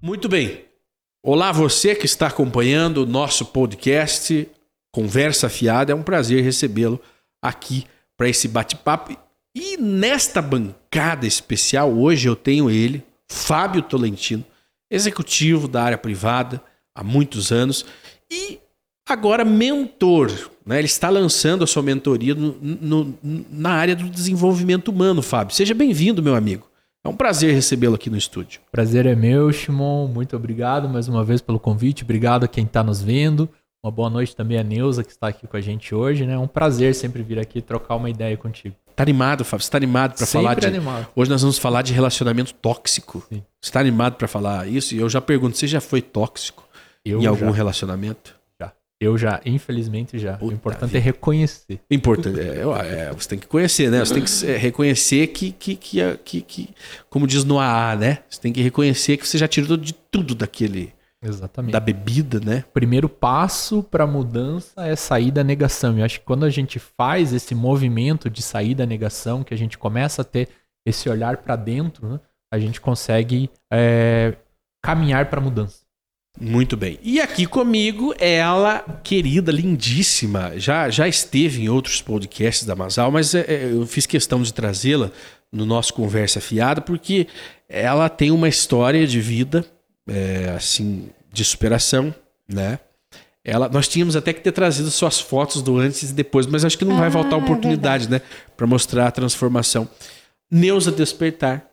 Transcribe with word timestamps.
Muito 0.00 0.28
bem. 0.28 0.64
Olá, 1.24 1.52
você 1.52 1.94
que 1.94 2.06
está 2.06 2.26
acompanhando 2.26 2.98
o 2.98 3.06
nosso 3.06 3.46
podcast 3.46 4.48
Conversa 4.92 5.48
Fiada. 5.48 5.92
É 5.92 5.94
um 5.94 6.02
prazer 6.02 6.44
recebê-lo 6.44 7.00
aqui 7.42 7.86
para 8.16 8.28
esse 8.28 8.46
bate-papo. 8.46 9.16
E 9.54 9.76
nesta 9.76 10.42
bancada 10.42 11.26
especial, 11.26 11.92
hoje 11.92 12.28
eu 12.28 12.36
tenho 12.36 12.70
ele, 12.70 13.04
Fábio 13.30 13.82
Tolentino, 13.82 14.44
executivo 14.90 15.66
da 15.66 15.82
área 15.82 15.98
privada 15.98 16.62
há 16.94 17.02
muitos 17.02 17.50
anos 17.50 17.84
e 18.30 18.60
agora 19.08 19.44
mentor. 19.44 20.30
Né? 20.64 20.78
Ele 20.78 20.86
está 20.86 21.10
lançando 21.10 21.64
a 21.64 21.66
sua 21.66 21.82
mentoria 21.82 22.34
no, 22.34 22.56
no, 22.60 23.18
na 23.50 23.70
área 23.70 23.96
do 23.96 24.08
desenvolvimento 24.08 24.88
humano, 24.88 25.22
Fábio. 25.22 25.54
Seja 25.54 25.74
bem-vindo, 25.74 26.22
meu 26.22 26.34
amigo. 26.34 26.68
É 27.04 27.08
um 27.08 27.16
prazer 27.16 27.52
recebê-lo 27.52 27.96
aqui 27.96 28.08
no 28.08 28.16
estúdio. 28.16 28.60
Prazer 28.70 29.06
é 29.06 29.14
meu, 29.16 29.52
Shimon. 29.52 30.06
Muito 30.06 30.36
obrigado 30.36 30.88
mais 30.88 31.08
uma 31.08 31.24
vez 31.24 31.40
pelo 31.40 31.58
convite. 31.58 32.04
Obrigado 32.04 32.44
a 32.44 32.48
quem 32.48 32.64
está 32.64 32.82
nos 32.82 33.02
vendo. 33.02 33.48
Uma 33.84 33.90
boa 33.90 34.08
noite 34.08 34.36
também 34.36 34.56
a 34.56 34.62
Neuza, 34.62 35.02
que 35.02 35.10
está 35.10 35.26
aqui 35.26 35.44
com 35.48 35.56
a 35.56 35.60
gente 35.60 35.92
hoje. 35.92 36.24
né? 36.24 36.34
É 36.34 36.38
um 36.38 36.46
prazer 36.46 36.94
sempre 36.94 37.20
vir 37.20 37.40
aqui 37.40 37.60
trocar 37.60 37.96
uma 37.96 38.08
ideia 38.08 38.36
contigo. 38.36 38.76
Tá 38.94 39.02
animado, 39.02 39.44
Fábio? 39.44 39.64
Você 39.64 39.70
tá 39.72 39.78
animado 39.78 40.16
para 40.16 40.26
falar 40.26 40.54
de. 40.54 40.66
Animado. 40.66 41.08
Hoje 41.16 41.28
nós 41.28 41.40
vamos 41.42 41.58
falar 41.58 41.82
de 41.82 41.92
relacionamento 41.92 42.54
tóxico. 42.54 43.24
Sim. 43.28 43.42
Você 43.60 43.72
tá 43.72 43.80
animado 43.80 44.14
para 44.14 44.28
falar 44.28 44.68
isso? 44.68 44.94
E 44.94 44.98
eu 44.98 45.08
já 45.08 45.20
pergunto, 45.20 45.56
você 45.56 45.66
já 45.66 45.80
foi 45.80 46.00
tóxico 46.00 46.62
eu 47.04 47.20
em 47.20 47.26
algum 47.26 47.46
já. 47.46 47.52
relacionamento? 47.52 48.36
Eu 49.02 49.18
já, 49.18 49.40
infelizmente 49.44 50.16
já. 50.16 50.34
Puta 50.34 50.52
o 50.52 50.54
importante 50.54 50.90
vida. 50.90 50.98
é 50.98 51.00
reconhecer. 51.00 51.80
Importante. 51.90 52.38
É, 52.38 52.60
é, 52.60 53.12
você 53.12 53.28
tem 53.30 53.38
que 53.38 53.48
conhecer, 53.48 53.90
né? 53.90 53.98
Você 53.98 54.14
tem 54.14 54.22
que 54.22 54.46
é, 54.46 54.56
reconhecer 54.56 55.26
que, 55.26 55.50
que, 55.50 55.74
que, 55.74 56.16
que, 56.18 56.40
que, 56.40 56.68
como 57.10 57.26
diz 57.26 57.42
no 57.42 57.58
AA, 57.58 57.96
né? 57.96 58.18
Você 58.30 58.40
tem 58.40 58.52
que 58.52 58.62
reconhecer 58.62 59.16
que 59.16 59.26
você 59.26 59.36
já 59.36 59.48
tirou 59.48 59.76
de 59.76 59.92
tudo 59.92 60.36
daquele. 60.36 60.94
Exatamente. 61.20 61.72
Da 61.72 61.80
bebida, 61.80 62.38
né? 62.38 62.64
Primeiro 62.72 63.08
passo 63.08 63.82
para 63.82 64.06
mudança 64.06 64.86
é 64.86 64.94
sair 64.94 65.32
da 65.32 65.42
negação. 65.42 65.98
Eu 65.98 66.04
acho 66.04 66.20
que 66.20 66.26
quando 66.26 66.44
a 66.44 66.50
gente 66.50 66.78
faz 66.78 67.32
esse 67.32 67.56
movimento 67.56 68.30
de 68.30 68.40
sair 68.40 68.74
da 68.74 68.86
negação, 68.86 69.42
que 69.42 69.52
a 69.52 69.58
gente 69.58 69.76
começa 69.76 70.22
a 70.22 70.24
ter 70.24 70.48
esse 70.86 71.08
olhar 71.08 71.38
para 71.38 71.56
dentro, 71.56 72.08
né? 72.08 72.20
a 72.52 72.58
gente 72.58 72.80
consegue 72.80 73.50
é, 73.72 74.36
caminhar 74.80 75.28
para 75.28 75.40
a 75.40 75.42
mudança. 75.42 75.81
Muito 76.40 76.76
bem. 76.76 76.98
E 77.02 77.20
aqui 77.20 77.46
comigo, 77.46 78.14
ela, 78.18 78.80
querida, 79.04 79.52
lindíssima, 79.52 80.58
já, 80.58 80.88
já 80.88 81.06
esteve 81.06 81.62
em 81.62 81.68
outros 81.68 82.00
podcasts 82.00 82.66
da 82.66 82.74
Masal, 82.74 83.10
mas 83.10 83.34
é, 83.34 83.40
é, 83.40 83.68
eu 83.72 83.86
fiz 83.86 84.06
questão 84.06 84.42
de 84.42 84.52
trazê-la 84.52 85.10
no 85.52 85.66
nosso 85.66 85.92
Conversa 85.92 86.40
Fiada, 86.40 86.80
porque 86.80 87.26
ela 87.68 88.08
tem 88.08 88.30
uma 88.30 88.48
história 88.48 89.06
de 89.06 89.20
vida, 89.20 89.64
é, 90.08 90.54
assim, 90.56 91.10
de 91.32 91.44
superação, 91.44 92.14
né? 92.48 92.78
Ela, 93.44 93.68
nós 93.68 93.88
tínhamos 93.88 94.14
até 94.14 94.32
que 94.32 94.40
ter 94.40 94.52
trazido 94.52 94.90
suas 94.90 95.20
fotos 95.20 95.62
do 95.62 95.76
antes 95.76 96.10
e 96.10 96.14
depois, 96.14 96.46
mas 96.46 96.64
acho 96.64 96.78
que 96.78 96.84
não 96.84 96.96
ah, 96.96 97.00
vai 97.00 97.10
faltar 97.10 97.38
é 97.38 97.42
oportunidade, 97.42 98.06
é 98.06 98.10
né? 98.10 98.22
Para 98.56 98.66
mostrar 98.66 99.08
a 99.08 99.10
transformação. 99.10 99.88
Neuza 100.50 100.92
Despertar, 100.92 101.66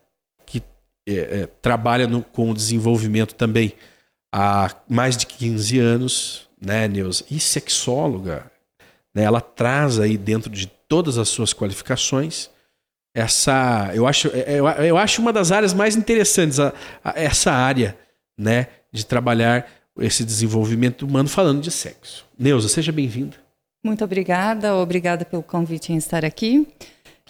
que 0.46 0.62
é, 1.08 1.48
trabalha 1.62 2.08
no, 2.08 2.24
com 2.24 2.50
o 2.50 2.54
desenvolvimento 2.54 3.36
também 3.36 3.74
há 4.32 4.76
mais 4.88 5.18
de 5.18 5.26
15 5.26 5.80
anos, 5.80 6.50
né, 6.62 6.88
Neuza? 6.88 7.24
E 7.30 7.40
sexóloga, 7.40 8.52
né? 9.14 9.24
Ela 9.24 9.42
traz 9.42 10.00
aí 10.00 10.18
dentro 10.18 10.50
de 10.50 10.68
todas 10.88 11.18
as 11.18 11.30
suas 11.30 11.54
qualificações 11.54 12.50
essa, 13.14 13.92
eu 13.94 14.08
acho, 14.08 14.28
é, 14.30 14.54
é, 14.54 14.60
eu, 14.60 14.68
eu 14.68 14.98
acho 14.98 15.22
uma 15.22 15.34
das 15.34 15.52
áreas 15.52 15.74
mais 15.74 15.96
interessantes 15.96 16.60
a, 16.60 16.74
a, 17.04 17.20
essa 17.20 17.52
área, 17.52 17.98
né, 18.38 18.68
de 18.92 19.06
trabalhar 19.06 19.68
esse 20.00 20.24
desenvolvimento 20.24 21.06
humano 21.06 21.28
falando 21.28 21.62
de 21.62 21.72
sexo. 21.72 22.26
Neuza, 22.38 22.70
seja 22.70 22.92
bem-vinda. 22.92 23.36
Muito 23.84 24.04
obrigada, 24.04 24.76
obrigada 24.76 25.26
pelo 25.26 25.44
convite 25.44 25.92
em 25.92 25.98
estar 25.98 26.24
aqui. 26.24 26.68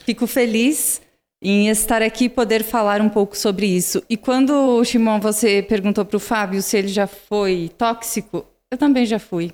Fico 0.06 0.28
feliz 0.28 1.02
em 1.42 1.70
estar 1.70 2.02
aqui 2.02 2.26
e 2.26 2.30
poder 2.30 2.64
falar 2.64 3.02
um 3.02 3.10
pouco 3.10 3.38
sobre 3.38 3.66
isso. 3.66 4.04
E 4.10 4.18
quando, 4.18 4.84
Shimon, 4.84 5.20
você 5.20 5.62
perguntou 5.62 6.04
para 6.04 6.18
o 6.18 6.20
Fábio 6.20 6.62
se 6.62 6.78
ele 6.78 6.90
já 6.90 7.08
foi 7.08 7.72
tóxico, 7.78 8.46
eu 8.70 8.78
também 8.78 9.06
já 9.06 9.20
fui. 9.20 9.52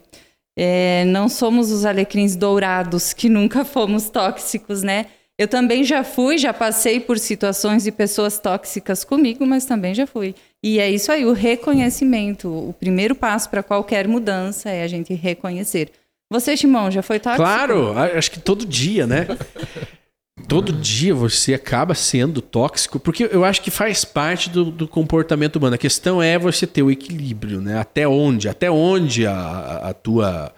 É, 0.57 1.03
não 1.06 1.28
somos 1.28 1.72
os 1.72 1.85
alecrins 1.85 2.35
dourados 2.35 3.13
que 3.13 3.29
nunca 3.29 3.66
fomos 3.66 4.09
tóxicos, 4.09 4.81
né? 4.81 5.07
Eu 5.38 5.50
também 5.50 5.84
já 5.84 6.01
fui, 6.01 6.38
já 6.38 6.53
passei 6.53 7.00
por 7.00 7.19
situações 7.19 7.85
e 7.85 7.91
pessoas 7.91 8.40
tóxicas 8.40 9.03
comigo, 9.03 9.45
mas 9.45 9.66
também 9.66 9.94
já 9.94 10.07
fui. 10.07 10.34
E 10.63 10.79
é 10.79 10.90
isso 10.90 11.12
aí, 11.12 11.25
o 11.25 11.34
reconhecimento. 11.34 12.47
O 12.47 12.74
primeiro 12.74 13.13
passo 13.13 13.50
para 13.50 13.62
qualquer 13.62 14.07
mudança 14.07 14.69
é 14.69 14.81
a 14.81 14.88
gente 14.88 15.13
reconhecer. 15.13 15.91
Você, 16.31 16.56
Shimon, 16.56 16.90
já 16.90 17.01
foi 17.01 17.19
tóxico? 17.19 17.44
Claro, 17.44 17.91
acho 17.97 18.31
que 18.31 18.40
todo 18.40 18.66
dia, 18.66 19.06
né? 19.06 19.28
todo 20.47 20.73
dia 20.73 21.16
você 21.16 21.53
acaba 21.53 21.96
sendo 21.96 22.41
tóxico, 22.41 23.00
porque 23.00 23.29
eu 23.31 23.46
acho 23.46 23.62
que 23.62 23.72
faz 23.72 24.03
parte 24.03 24.50
do, 24.50 24.66
do, 24.66 24.88
comportamento 24.88 25.56
humano. 25.56 25.75
A 25.75 25.79
questão 25.79 26.22
é 26.22 26.38
você 26.38 26.68
ter 26.68 26.84
o 26.84 26.91
equilíbrio, 26.91 27.62
né? 27.62 27.79
Até 27.79 28.07
onde, 28.07 28.50
até 28.50 28.69
onde 28.69 29.25
a, 29.25 29.90
a 29.90 29.94
tua 29.94 30.53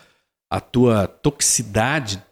a 0.50 0.62
tua 0.62 1.08
toxicidade 1.08 2.24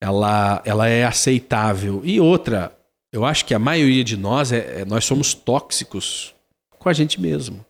ela, 0.00 0.62
ela 0.64 0.88
é 0.88 1.04
aceitável. 1.04 2.00
E 2.04 2.18
outra, 2.18 2.76
eu 3.12 3.24
acho 3.24 3.44
que 3.44 3.54
a 3.54 3.58
maioria 3.58 4.02
de 4.02 4.16
nós 4.16 4.50
é, 4.50 4.80
é 4.80 4.84
nós 4.84 5.04
somos 5.04 5.34
tóxicos 5.34 6.34
com 6.70 6.88
a 6.88 6.92
gente 6.92 7.20
mesmo, 7.20 7.64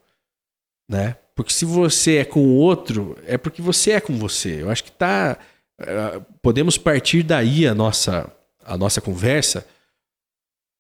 né? 0.89 1.17
Porque 1.35 1.53
se 1.53 1.65
você 1.65 2.19
é 2.19 2.25
com 2.25 2.41
o 2.41 2.55
outro, 2.57 3.19
é 3.27 3.37
porque 3.37 3.61
você 3.61 3.93
é 3.93 4.01
com 4.01 4.17
você. 4.17 4.63
Eu 4.63 4.71
acho 4.71 4.85
que 4.85 4.93
tá 4.93 5.37
uh, 5.81 6.25
podemos 6.41 6.79
partir 6.79 7.23
daí 7.23 7.67
a 7.67 7.75
nossa 7.75 8.31
a 8.65 8.77
nossa 8.77 9.01
conversa, 9.01 9.67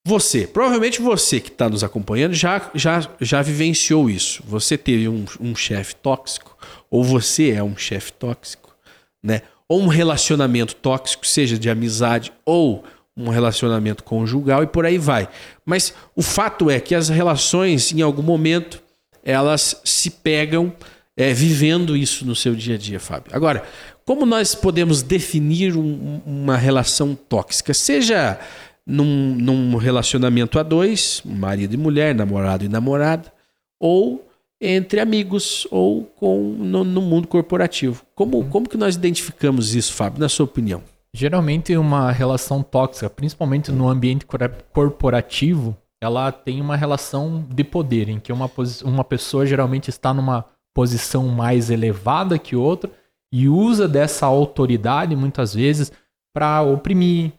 você, 0.07 0.47
provavelmente 0.47 1.01
você 1.01 1.41
que 1.41 1.51
está 1.51 1.69
nos 1.69 1.85
acompanhando 1.85 2.33
já, 2.33 2.71
já, 2.75 3.07
já 3.21 3.43
vivenciou 3.43 4.09
isso. 4.09 4.43
Você 4.47 4.79
teve 4.79 5.09
um, 5.09 5.25
um 5.39 5.55
chefe 5.55 5.95
tóxico, 5.95 6.57
ou 6.91 7.05
você 7.05 7.51
é 7.51 7.63
um 7.63 7.77
chefe 7.77 8.13
tóxico, 8.13 8.75
né? 9.23 9.43
Ou 9.69 9.81
um 9.81 9.89
relacionamento 9.89 10.75
tóxico, 10.75 11.27
seja 11.27 11.59
de 11.59 11.69
amizade 11.69 12.33
ou 12.45 12.83
um 13.17 13.29
relacionamento 13.29 14.03
conjugal 14.03 14.62
e 14.62 14.67
por 14.67 14.87
aí 14.87 14.97
vai. 14.97 15.29
Mas 15.65 15.95
o 16.17 16.23
fato 16.23 16.71
é 16.71 16.81
que 16.81 16.95
as 16.95 17.09
relações, 17.09 17.93
em 17.93 18.01
algum 18.01 18.23
momento, 18.23 18.83
elas 19.23 19.81
se 19.85 20.11
pegam 20.11 20.73
é, 21.20 21.34
vivendo 21.34 21.94
isso 21.94 22.25
no 22.25 22.34
seu 22.34 22.54
dia 22.54 22.76
a 22.76 22.78
dia, 22.78 22.98
Fábio. 22.98 23.31
Agora, 23.34 23.62
como 24.06 24.25
nós 24.25 24.54
podemos 24.54 25.03
definir 25.03 25.76
um, 25.76 26.22
uma 26.25 26.56
relação 26.56 27.14
tóxica? 27.14 27.75
Seja 27.75 28.41
num, 28.86 29.34
num, 29.34 29.76
relacionamento 29.76 30.58
a 30.58 30.62
dois, 30.62 31.20
marido 31.22 31.75
e 31.75 31.76
mulher, 31.76 32.14
namorado 32.14 32.64
e 32.64 32.70
namorada, 32.70 33.31
ou 33.78 34.26
entre 34.58 34.98
amigos, 34.98 35.69
ou 35.70 36.04
com, 36.04 36.56
no, 36.58 36.84
no 36.84 37.03
mundo 37.03 37.28
corporativo. 37.28 38.02
Como, 38.14 38.38
uhum. 38.38 38.48
como 38.48 38.69
que 38.69 38.78
nós 38.78 38.94
identificamos 38.97 39.75
isso, 39.75 39.92
Fábio, 39.92 40.20
na 40.20 40.28
sua 40.28 40.44
opinião? 40.44 40.82
Geralmente 41.12 41.76
uma 41.76 42.10
relação 42.10 42.62
tóxica, 42.62 43.10
principalmente 43.10 43.70
no 43.70 43.91
ambiente 43.91 44.25
corporativo, 44.72 45.76
ela 46.02 46.32
tem 46.32 46.62
uma 46.62 46.76
relação 46.76 47.44
de 47.47 47.62
poder, 47.62 48.08
em 48.08 48.19
que 48.19 48.32
uma, 48.32 48.50
uma 48.84 49.04
pessoa 49.04 49.44
geralmente 49.44 49.91
está 49.91 50.14
numa 50.14 50.47
posição 50.75 51.28
mais 51.28 51.70
elevada 51.70 52.38
que 52.38 52.56
outra 52.56 52.91
e 53.32 53.48
usa 53.48 53.86
dessa 53.86 54.26
autoridade 54.26 55.14
muitas 55.14 55.54
vezes 55.54 55.92
para 56.34 56.62
oprimir, 56.62 57.32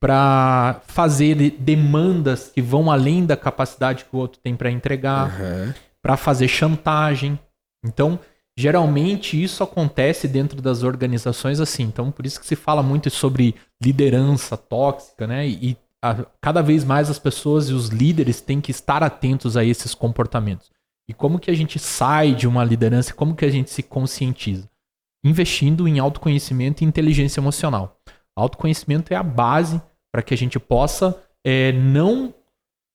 para 0.00 0.80
fazer 0.86 1.52
demandas 1.58 2.48
que 2.48 2.60
vão 2.60 2.90
além 2.90 3.24
da 3.24 3.36
capacidade 3.36 4.04
que 4.04 4.16
o 4.16 4.18
outro 4.18 4.40
tem 4.42 4.56
para 4.56 4.70
entregar, 4.70 5.40
uhum. 5.40 5.72
para 6.02 6.16
fazer 6.16 6.48
chantagem. 6.48 7.38
Então, 7.84 8.18
geralmente 8.56 9.40
isso 9.40 9.62
acontece 9.62 10.26
dentro 10.26 10.60
das 10.60 10.82
organizações 10.82 11.60
assim. 11.60 11.84
Então, 11.84 12.10
por 12.10 12.26
isso 12.26 12.40
que 12.40 12.46
se 12.46 12.56
fala 12.56 12.82
muito 12.82 13.08
sobre 13.10 13.54
liderança 13.82 14.56
tóxica, 14.56 15.26
né? 15.26 15.46
E 15.46 15.76
a, 16.02 16.26
cada 16.40 16.62
vez 16.62 16.84
mais 16.84 17.08
as 17.08 17.18
pessoas 17.18 17.68
e 17.68 17.72
os 17.72 17.88
líderes 17.88 18.40
têm 18.40 18.60
que 18.60 18.70
estar 18.70 19.02
atentos 19.02 19.56
a 19.56 19.64
esses 19.64 19.94
comportamentos. 19.94 20.70
E 21.12 21.14
como 21.14 21.38
que 21.38 21.50
a 21.50 21.54
gente 21.54 21.78
sai 21.78 22.34
de 22.34 22.48
uma 22.48 22.64
liderança? 22.64 23.12
Como 23.12 23.36
que 23.36 23.44
a 23.44 23.50
gente 23.50 23.70
se 23.70 23.82
conscientiza? 23.82 24.72
investindo 25.24 25.86
em 25.86 25.98
autoconhecimento 25.98 26.82
e 26.82 26.86
inteligência 26.86 27.40
emocional. 27.40 28.00
Autoconhecimento 28.34 29.12
é 29.12 29.16
a 29.16 29.22
base 29.22 29.80
para 30.10 30.22
que 30.22 30.34
a 30.34 30.36
gente 30.36 30.58
possa 30.58 31.22
é, 31.44 31.72
não 31.72 32.34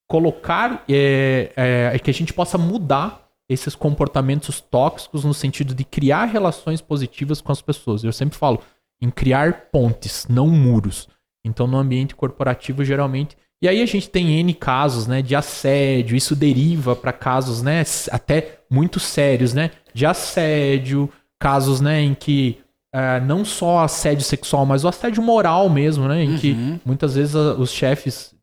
colocar, 0.08 0.84
é, 0.88 1.52
é, 1.56 1.90
é, 1.94 1.98
que 1.98 2.10
a 2.10 2.14
gente 2.14 2.32
possa 2.32 2.58
mudar 2.58 3.28
esses 3.48 3.74
comportamentos 3.74 4.60
tóxicos 4.60 5.24
no 5.24 5.32
sentido 5.32 5.74
de 5.74 5.84
criar 5.84 6.26
relações 6.26 6.80
positivas 6.82 7.40
com 7.40 7.50
as 7.50 7.62
pessoas. 7.62 8.04
Eu 8.04 8.12
sempre 8.12 8.38
falo 8.38 8.60
em 9.00 9.10
criar 9.10 9.70
pontes, 9.70 10.26
não 10.28 10.48
muros. 10.48 11.08
Então, 11.44 11.66
no 11.66 11.78
ambiente 11.78 12.14
corporativo, 12.14 12.84
geralmente. 12.84 13.36
E 13.62 13.68
aí 13.68 13.82
a 13.82 13.86
gente 13.86 14.08
tem 14.08 14.38
N 14.38 14.54
casos, 14.54 15.06
né, 15.06 15.20
de 15.20 15.34
assédio, 15.34 16.16
isso 16.16 16.36
deriva 16.36 16.94
para 16.94 17.12
casos, 17.12 17.60
né, 17.60 17.82
até 18.10 18.60
muito 18.70 19.00
sérios, 19.00 19.52
né, 19.52 19.72
de 19.92 20.06
assédio, 20.06 21.10
casos, 21.40 21.80
né, 21.80 22.00
em 22.00 22.14
que 22.14 22.58
é, 22.94 23.20
não 23.20 23.44
só 23.44 23.80
assédio 23.80 24.24
sexual, 24.24 24.64
mas 24.64 24.84
o 24.84 24.88
assédio 24.88 25.22
moral 25.22 25.68
mesmo, 25.68 26.06
né, 26.06 26.22
em 26.22 26.30
uhum. 26.30 26.38
que 26.38 26.80
muitas 26.84 27.16
vezes 27.16 27.34
os 27.34 27.72
chefes, 27.72 28.34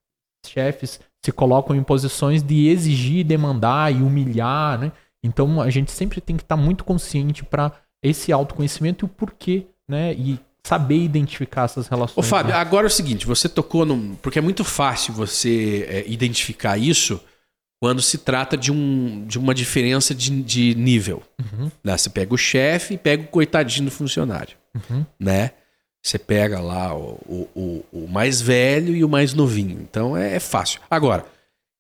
chefes 0.46 1.00
se 1.26 1.32
colocam 1.32 1.76
em 1.76 1.82
posições 1.82 2.44
de 2.44 2.68
exigir, 2.68 3.26
demandar 3.26 3.92
e 3.92 4.04
humilhar, 4.04 4.78
né? 4.78 4.92
Então 5.24 5.60
a 5.60 5.72
gente 5.72 5.92
sempre 5.92 6.22
tem 6.22 6.38
que 6.38 6.44
estar 6.44 6.56
muito 6.56 6.84
consciente 6.84 7.44
para 7.44 7.72
esse 8.04 8.32
autoconhecimento 8.32 9.04
e 9.04 9.08
o 9.08 9.10
porquê, 9.10 9.66
né? 9.90 10.14
E 10.14 10.40
saber 10.66 10.98
identificar 10.98 11.66
essas 11.66 11.88
relações. 11.88 12.18
Ô 12.18 12.28
Fábio, 12.28 12.54
né? 12.54 12.58
agora 12.58 12.88
é 12.88 12.90
o 12.90 12.92
seguinte, 12.92 13.28
você 13.28 13.48
tocou 13.48 13.86
num... 13.86 14.16
Porque 14.16 14.40
é 14.40 14.42
muito 14.42 14.64
fácil 14.64 15.14
você 15.14 15.86
é, 15.88 16.04
identificar 16.08 16.76
isso 16.76 17.22
quando 17.80 18.02
se 18.02 18.18
trata 18.18 18.58
de, 18.58 18.72
um, 18.72 19.26
de 19.28 19.38
uma 19.38 19.54
diferença 19.54 20.16
de, 20.16 20.42
de 20.42 20.74
nível. 20.74 21.22
Uhum. 21.40 21.70
Né? 21.84 21.96
Você 21.96 22.10
pega 22.10 22.34
o 22.34 22.38
chefe 22.38 22.96
e 22.96 22.98
pega 22.98 23.24
o 23.24 23.28
coitadinho 23.28 23.86
do 23.86 23.92
funcionário, 23.92 24.58
uhum. 24.74 25.06
né? 25.20 25.52
Você 26.04 26.18
pega 26.18 26.60
lá 26.60 26.96
o, 26.96 27.50
o, 27.56 27.86
o, 27.92 28.08
mais 28.08 28.40
velho 28.40 28.96
e 28.96 29.04
o 29.04 29.10
mais 29.10 29.34
novinho. 29.34 29.80
Então 29.82 30.16
é, 30.16 30.36
é 30.36 30.40
fácil. 30.40 30.80
Agora, 30.90 31.26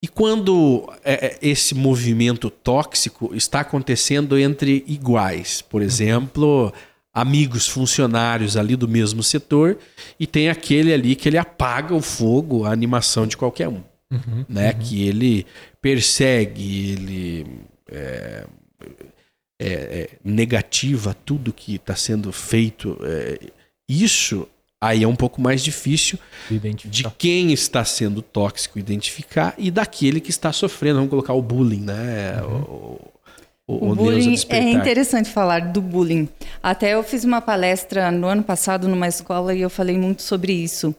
e 0.04 0.08
quando 0.08 0.92
é, 1.04 1.28
é, 1.28 1.38
esse 1.42 1.74
movimento 1.74 2.50
tóxico 2.50 3.34
está 3.36 3.62
acontecendo 3.62 4.38
entre 4.38 4.84
iguais? 4.88 5.62
Por 5.62 5.82
uhum. 5.82 5.88
Amigos, 7.16 7.66
funcionários 7.66 8.58
ali 8.58 8.76
do 8.76 8.90
mesmo 8.90 9.24
setor, 9.24 9.78
e 10.20 10.28
tem 10.28 10.50
aquele 10.50 10.94
ali 10.94 11.16
que 11.16 11.30
ele 11.30 11.38
apaga 11.38 11.96
o 11.96 12.02
fogo, 12.02 12.66
a 12.66 12.72
animação 12.72 13.26
de 13.26 13.38
qualquer 13.38 13.70
um. 13.70 13.82
Uhum, 14.12 14.46
né? 14.50 14.74
Uhum. 14.74 14.80
Que 14.80 15.08
ele 15.08 15.46
persegue, 15.82 16.92
ele 16.92 17.48
é, 17.90 18.46
é, 19.60 19.70
é 19.70 20.10
negativa 20.24 21.16
tudo 21.26 21.54
que 21.54 21.76
está 21.76 21.96
sendo 21.96 22.32
feito 22.34 22.98
é, 23.02 23.40
isso 23.88 24.48
aí 24.82 25.04
é 25.04 25.08
um 25.08 25.16
pouco 25.16 25.42
mais 25.42 25.64
difícil 25.64 26.20
de 26.86 27.10
quem 27.18 27.54
está 27.54 27.86
sendo 27.86 28.22
tóxico 28.22 28.78
identificar 28.78 29.56
e 29.58 29.72
daquele 29.72 30.20
que 30.20 30.30
está 30.30 30.52
sofrendo. 30.52 30.98
Vamos 30.98 31.10
colocar 31.10 31.34
o 31.34 31.42
bullying, 31.42 31.82
né? 31.82 32.42
Uhum. 32.44 32.62
O, 32.62 33.15
o, 33.68 33.92
o 33.92 33.96
bullying 33.96 34.36
é 34.50 34.72
interessante 34.72 35.30
falar 35.30 35.72
do 35.72 35.82
bullying. 35.82 36.30
Até 36.62 36.94
eu 36.94 37.04
fiz 37.04 37.24
uma 37.24 37.42
palestra 37.42 38.12
no 38.12 38.28
ano 38.28 38.44
passado 38.44 38.88
numa 38.88 39.08
escola 39.08 39.54
e 39.54 39.62
eu 39.62 39.70
falei 39.70 39.98
muito 39.98 40.22
sobre 40.22 40.54
isso. 40.54 40.94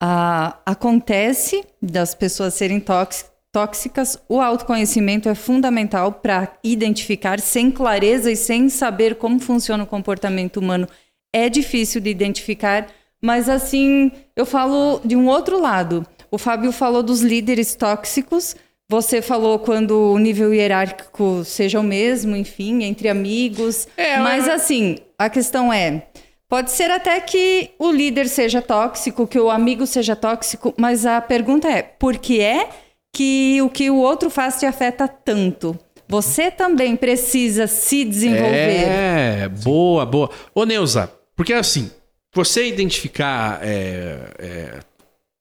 Ah, 0.00 0.58
acontece 0.64 1.64
das 1.80 2.14
pessoas 2.14 2.54
serem 2.54 2.80
tóxicas, 2.80 4.18
o 4.28 4.40
autoconhecimento 4.40 5.28
é 5.28 5.34
fundamental 5.34 6.12
para 6.12 6.52
identificar 6.62 7.40
sem 7.40 7.70
clareza 7.70 8.30
e 8.30 8.36
sem 8.36 8.68
saber 8.68 9.16
como 9.16 9.40
funciona 9.40 9.84
o 9.84 9.86
comportamento 9.86 10.58
humano 10.58 10.86
é 11.32 11.48
difícil 11.48 12.00
de 12.00 12.08
identificar, 12.08 12.86
mas 13.20 13.48
assim, 13.48 14.10
eu 14.34 14.46
falo 14.46 15.00
de 15.04 15.16
um 15.16 15.26
outro 15.26 15.60
lado. 15.60 16.06
O 16.30 16.38
Fábio 16.38 16.72
falou 16.72 17.02
dos 17.02 17.20
líderes 17.20 17.74
tóxicos, 17.74 18.56
você 18.88 19.20
falou 19.20 19.58
quando 19.58 20.12
o 20.12 20.18
nível 20.18 20.54
hierárquico 20.54 21.44
seja 21.44 21.80
o 21.80 21.82
mesmo, 21.82 22.36
enfim, 22.36 22.84
entre 22.84 23.08
amigos. 23.08 23.88
É, 23.96 24.18
mas 24.18 24.48
assim, 24.48 24.98
a 25.18 25.28
questão 25.28 25.72
é. 25.72 26.06
Pode 26.48 26.70
ser 26.70 26.90
até 26.92 27.18
que 27.20 27.70
o 27.78 27.90
líder 27.90 28.28
seja 28.28 28.62
tóxico, 28.62 29.26
que 29.26 29.38
o 29.38 29.50
amigo 29.50 29.84
seja 29.84 30.14
tóxico, 30.14 30.72
mas 30.76 31.04
a 31.04 31.20
pergunta 31.20 31.68
é: 31.68 31.82
por 31.82 32.18
que 32.18 32.40
é 32.40 32.68
que 33.12 33.60
o 33.62 33.68
que 33.68 33.90
o 33.90 33.96
outro 33.96 34.30
faz 34.30 34.60
te 34.60 34.66
afeta 34.66 35.08
tanto? 35.08 35.76
Você 36.08 36.52
também 36.52 36.94
precisa 36.94 37.66
se 37.66 38.04
desenvolver. 38.04 38.86
É, 38.88 39.48
boa, 39.48 40.06
boa. 40.06 40.30
Ô, 40.54 40.64
Neuza, 40.64 41.12
porque 41.34 41.52
assim, 41.52 41.90
você 42.32 42.68
identificar 42.68 43.58
é, 43.60 44.30
é, 44.38 44.80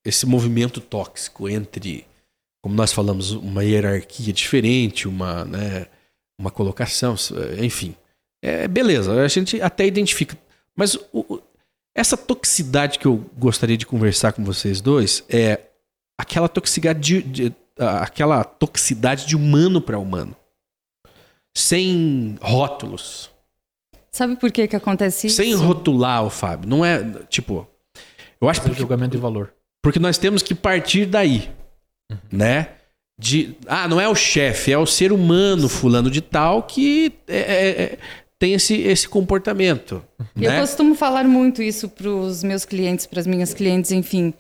esse 0.04 0.26
movimento 0.26 0.82
tóxico 0.82 1.48
entre, 1.48 2.06
como 2.66 2.74
nós 2.74 2.92
falamos, 2.92 3.30
uma 3.30 3.64
hierarquia 3.64 4.34
diferente, 4.34 5.08
uma, 5.08 5.46
né, 5.46 5.86
uma 6.36 6.50
colocação, 6.50 7.14
enfim. 7.62 7.94
É, 8.44 8.68
beleza, 8.68 9.22
a 9.22 9.28
gente 9.28 9.62
até 9.62 9.86
identifica. 9.86 10.36
Mas 10.76 10.98
o, 11.14 11.40
essa 11.94 12.18
toxicidade 12.18 12.98
que 12.98 13.06
eu 13.06 13.24
gostaria 13.38 13.78
de 13.78 13.86
conversar 13.86 14.34
com 14.34 14.44
vocês 14.44 14.82
dois 14.82 15.24
é 15.30 15.60
aquela 16.20 16.50
toxicidade 16.50 17.00
de, 17.00 17.22
de 17.22 17.56
aquela 17.78 18.44
toxicidade 18.44 19.28
de 19.28 19.36
humano 19.36 19.80
para 19.80 20.00
humano. 20.00 20.36
Sem 21.56 22.36
rótulos. 22.42 23.30
Sabe 24.12 24.38
por 24.38 24.52
que 24.52 24.68
que 24.68 24.76
acontece 24.76 25.28
isso? 25.28 25.36
Sem 25.36 25.54
rotular 25.54 26.26
o 26.26 26.32
Fábio. 26.32 26.68
Não 26.68 26.84
é, 26.84 27.04
tipo... 27.30 27.68
Eu 28.42 28.50
acho 28.50 28.60
que... 28.64 28.74
julgamento 28.74 29.12
de 29.12 29.22
valor. 29.22 29.54
Porque 29.84 30.00
nós 30.00 30.18
temos 30.18 30.42
que 30.42 30.56
partir 30.56 31.06
daí, 31.06 31.54
uhum. 32.12 32.18
né? 32.32 32.70
De, 33.18 33.56
ah, 33.68 33.88
não 33.88 34.00
é 34.00 34.10
o 34.10 34.16
chefe, 34.16 34.74
é 34.74 34.78
o 34.78 34.86
ser 34.86 35.14
humano 35.14 35.70
fulano 35.70 36.12
de 36.12 36.20
tal 36.20 36.64
que 36.64 37.14
é, 37.28 37.38
é, 37.38 37.70
é 37.70 37.98
tem 38.38 38.54
esse, 38.54 38.76
esse 38.82 39.08
comportamento. 39.08 40.04
Uhum. 40.20 40.26
Né? 40.36 40.58
Eu 40.58 40.62
costumo 40.62 40.96
falar 40.96 41.24
muito 41.24 41.62
isso 41.62 41.88
para 41.90 42.10
os 42.10 42.44
meus 42.44 42.66
clientes, 42.66 43.06
para 43.06 43.20
as 43.20 43.28
minhas 43.28 43.54
clientes, 43.54 43.92
enfim. 43.92 44.34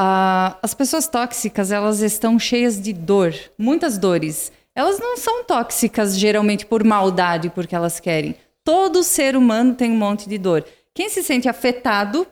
Uh, 0.00 0.56
as 0.62 0.74
pessoas 0.74 1.06
tóxicas, 1.06 1.70
elas 1.70 2.00
estão 2.00 2.38
cheias 2.38 2.80
de 2.80 2.92
dor, 2.92 3.34
muitas 3.58 3.98
dores. 3.98 4.50
Elas 4.74 4.98
não 4.98 5.16
são 5.18 5.44
tóxicas 5.44 6.18
geralmente 6.18 6.64
por 6.64 6.82
maldade, 6.82 7.50
porque 7.50 7.74
elas 7.74 8.00
querem. 8.00 8.34
Todo 8.64 9.02
ser 9.02 9.36
humano 9.36 9.74
tem 9.74 9.92
um 9.92 9.96
monte 9.96 10.28
de 10.28 10.38
dor. 10.38 10.64
Quem 10.94 11.08
se 11.08 11.22
sente 11.22 11.48
afetado 11.48 12.26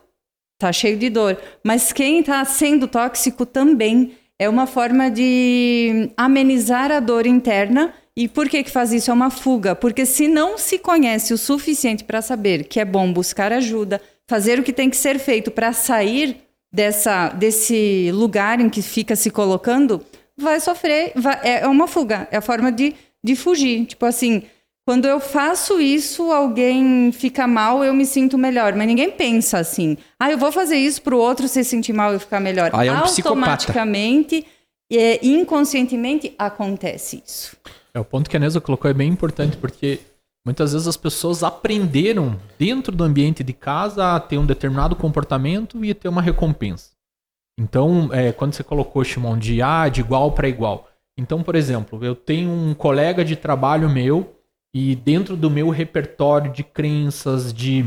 tá 0.58 0.72
cheio 0.72 0.96
de 0.96 1.08
dor, 1.08 1.38
mas 1.64 1.92
quem 1.92 2.20
está 2.20 2.44
sendo 2.44 2.86
tóxico 2.86 3.46
também 3.46 4.12
é 4.40 4.48
uma 4.48 4.66
forma 4.66 5.10
de 5.10 6.10
amenizar 6.16 6.90
a 6.90 6.98
dor 6.98 7.26
interna. 7.26 7.92
E 8.16 8.26
por 8.26 8.48
que 8.48 8.64
que 8.64 8.70
faz 8.70 8.90
isso? 8.90 9.10
É 9.10 9.14
uma 9.14 9.28
fuga, 9.28 9.76
porque 9.76 10.06
se 10.06 10.26
não 10.26 10.56
se 10.56 10.78
conhece 10.78 11.34
o 11.34 11.38
suficiente 11.38 12.04
para 12.04 12.22
saber 12.22 12.64
que 12.64 12.80
é 12.80 12.84
bom 12.84 13.12
buscar 13.12 13.52
ajuda, 13.52 14.00
fazer 14.26 14.58
o 14.58 14.62
que 14.62 14.72
tem 14.72 14.88
que 14.88 14.96
ser 14.96 15.18
feito 15.18 15.50
para 15.50 15.74
sair 15.74 16.38
dessa 16.72 17.28
desse 17.28 18.10
lugar 18.14 18.60
em 18.60 18.70
que 18.70 18.80
fica 18.80 19.14
se 19.14 19.30
colocando, 19.30 20.00
vai 20.38 20.58
sofrer, 20.58 21.12
vai, 21.14 21.38
é 21.42 21.66
uma 21.66 21.86
fuga, 21.86 22.26
é 22.30 22.38
a 22.38 22.40
forma 22.40 22.72
de, 22.72 22.94
de 23.22 23.36
fugir. 23.36 23.84
Tipo 23.84 24.06
assim, 24.06 24.44
quando 24.86 25.06
eu 25.06 25.20
faço 25.20 25.80
isso, 25.80 26.32
alguém 26.32 27.12
fica 27.12 27.46
mal, 27.46 27.84
eu 27.84 27.94
me 27.94 28.04
sinto 28.04 28.36
melhor. 28.36 28.74
Mas 28.74 28.86
ninguém 28.86 29.10
pensa 29.10 29.58
assim. 29.58 29.96
Ah, 30.18 30.30
eu 30.30 30.38
vou 30.38 30.50
fazer 30.50 30.76
isso 30.76 31.02
para 31.02 31.14
o 31.14 31.18
outro 31.18 31.46
se 31.46 31.62
sentir 31.62 31.92
mal 31.92 32.14
e 32.14 32.18
ficar 32.18 32.40
melhor. 32.40 32.70
Aí 32.72 32.88
é 32.88 32.92
um 32.92 32.96
Automaticamente, 32.96 34.46
e 34.90 35.20
inconscientemente, 35.22 36.34
acontece 36.38 37.22
isso. 37.24 37.56
É, 37.94 38.00
o 38.00 38.04
ponto 38.04 38.28
que 38.28 38.36
a 38.36 38.40
Neuza 38.40 38.60
colocou 38.60 38.90
é 38.90 38.94
bem 38.94 39.08
importante, 39.08 39.56
porque 39.56 40.00
muitas 40.44 40.72
vezes 40.72 40.88
as 40.88 40.96
pessoas 40.96 41.42
aprenderam 41.42 42.40
dentro 42.58 42.94
do 42.94 43.04
ambiente 43.04 43.44
de 43.44 43.52
casa 43.52 44.16
a 44.16 44.20
ter 44.20 44.38
um 44.38 44.46
determinado 44.46 44.96
comportamento 44.96 45.84
e 45.84 45.94
ter 45.94 46.08
uma 46.08 46.22
recompensa. 46.22 46.90
Então, 47.58 48.08
é, 48.12 48.32
quando 48.32 48.54
você 48.54 48.64
colocou, 48.64 49.04
Shimon, 49.04 49.36
de, 49.38 49.60
ah, 49.60 49.88
de 49.88 50.00
igual 50.00 50.32
para 50.32 50.48
igual. 50.48 50.88
Então, 51.16 51.42
por 51.42 51.54
exemplo, 51.54 52.02
eu 52.04 52.16
tenho 52.16 52.50
um 52.50 52.74
colega 52.74 53.24
de 53.24 53.36
trabalho 53.36 53.88
meu 53.90 54.39
e 54.74 54.94
dentro 54.94 55.36
do 55.36 55.50
meu 55.50 55.70
repertório 55.70 56.52
de 56.52 56.62
crenças, 56.62 57.52
de 57.52 57.84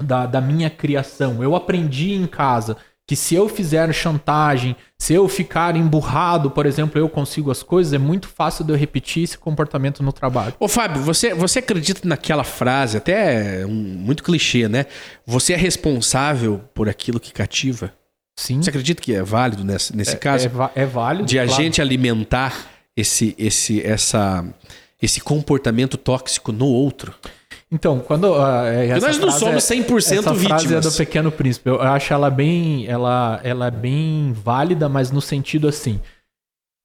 da, 0.00 0.26
da 0.26 0.40
minha 0.40 0.70
criação, 0.70 1.42
eu 1.42 1.54
aprendi 1.54 2.12
em 2.12 2.26
casa 2.26 2.76
que 3.06 3.16
se 3.16 3.34
eu 3.34 3.48
fizer 3.48 3.92
chantagem, 3.92 4.76
se 4.98 5.12
eu 5.12 5.28
ficar 5.28 5.76
emburrado, 5.76 6.50
por 6.50 6.64
exemplo, 6.66 6.98
eu 6.98 7.08
consigo 7.08 7.50
as 7.50 7.62
coisas, 7.62 7.92
é 7.92 7.98
muito 7.98 8.28
fácil 8.28 8.64
de 8.64 8.72
eu 8.72 8.76
repetir 8.76 9.24
esse 9.24 9.36
comportamento 9.36 10.02
no 10.02 10.12
trabalho. 10.12 10.54
Ô 10.58 10.68
Fábio, 10.68 11.02
você, 11.02 11.34
você 11.34 11.58
acredita 11.58 12.08
naquela 12.08 12.44
frase, 12.44 12.96
até 12.96 13.66
um, 13.66 13.70
muito 13.70 14.22
clichê, 14.22 14.68
né? 14.68 14.86
Você 15.26 15.52
é 15.52 15.56
responsável 15.56 16.62
por 16.72 16.88
aquilo 16.88 17.20
que 17.20 17.32
cativa? 17.32 17.92
Sim. 18.38 18.62
Você 18.62 18.70
acredita 18.70 19.02
que 19.02 19.14
é 19.14 19.22
válido 19.22 19.64
nesse, 19.64 19.94
nesse 19.94 20.14
é, 20.14 20.18
caso? 20.18 20.48
É, 20.74 20.82
é 20.82 20.86
válido. 20.86 21.26
De 21.26 21.38
a 21.38 21.44
claro. 21.44 21.62
gente 21.62 21.82
alimentar 21.82 22.66
esse, 22.96 23.34
esse, 23.36 23.84
essa 23.84 24.44
esse 25.02 25.20
comportamento 25.20 25.96
tóxico 25.96 26.52
no 26.52 26.66
outro. 26.66 27.12
Então, 27.70 27.98
quando. 28.00 28.24
Uh, 28.32 29.00
nós 29.00 29.18
não 29.18 29.30
somos 29.30 29.64
100% 29.64 30.12
é, 30.12 30.18
essa 30.18 30.32
vítimas. 30.34 30.62
frase 30.62 30.74
é 30.74 30.80
do 30.80 30.92
Pequeno 30.92 31.32
Príncipe. 31.32 31.70
Eu 31.70 31.80
acho 31.80 32.12
ela 32.12 32.30
bem, 32.30 32.86
ela, 32.86 33.40
ela 33.42 33.66
é 33.66 33.70
bem 33.70 34.32
válida, 34.32 34.88
mas 34.88 35.10
no 35.10 35.20
sentido 35.20 35.66
assim. 35.66 35.98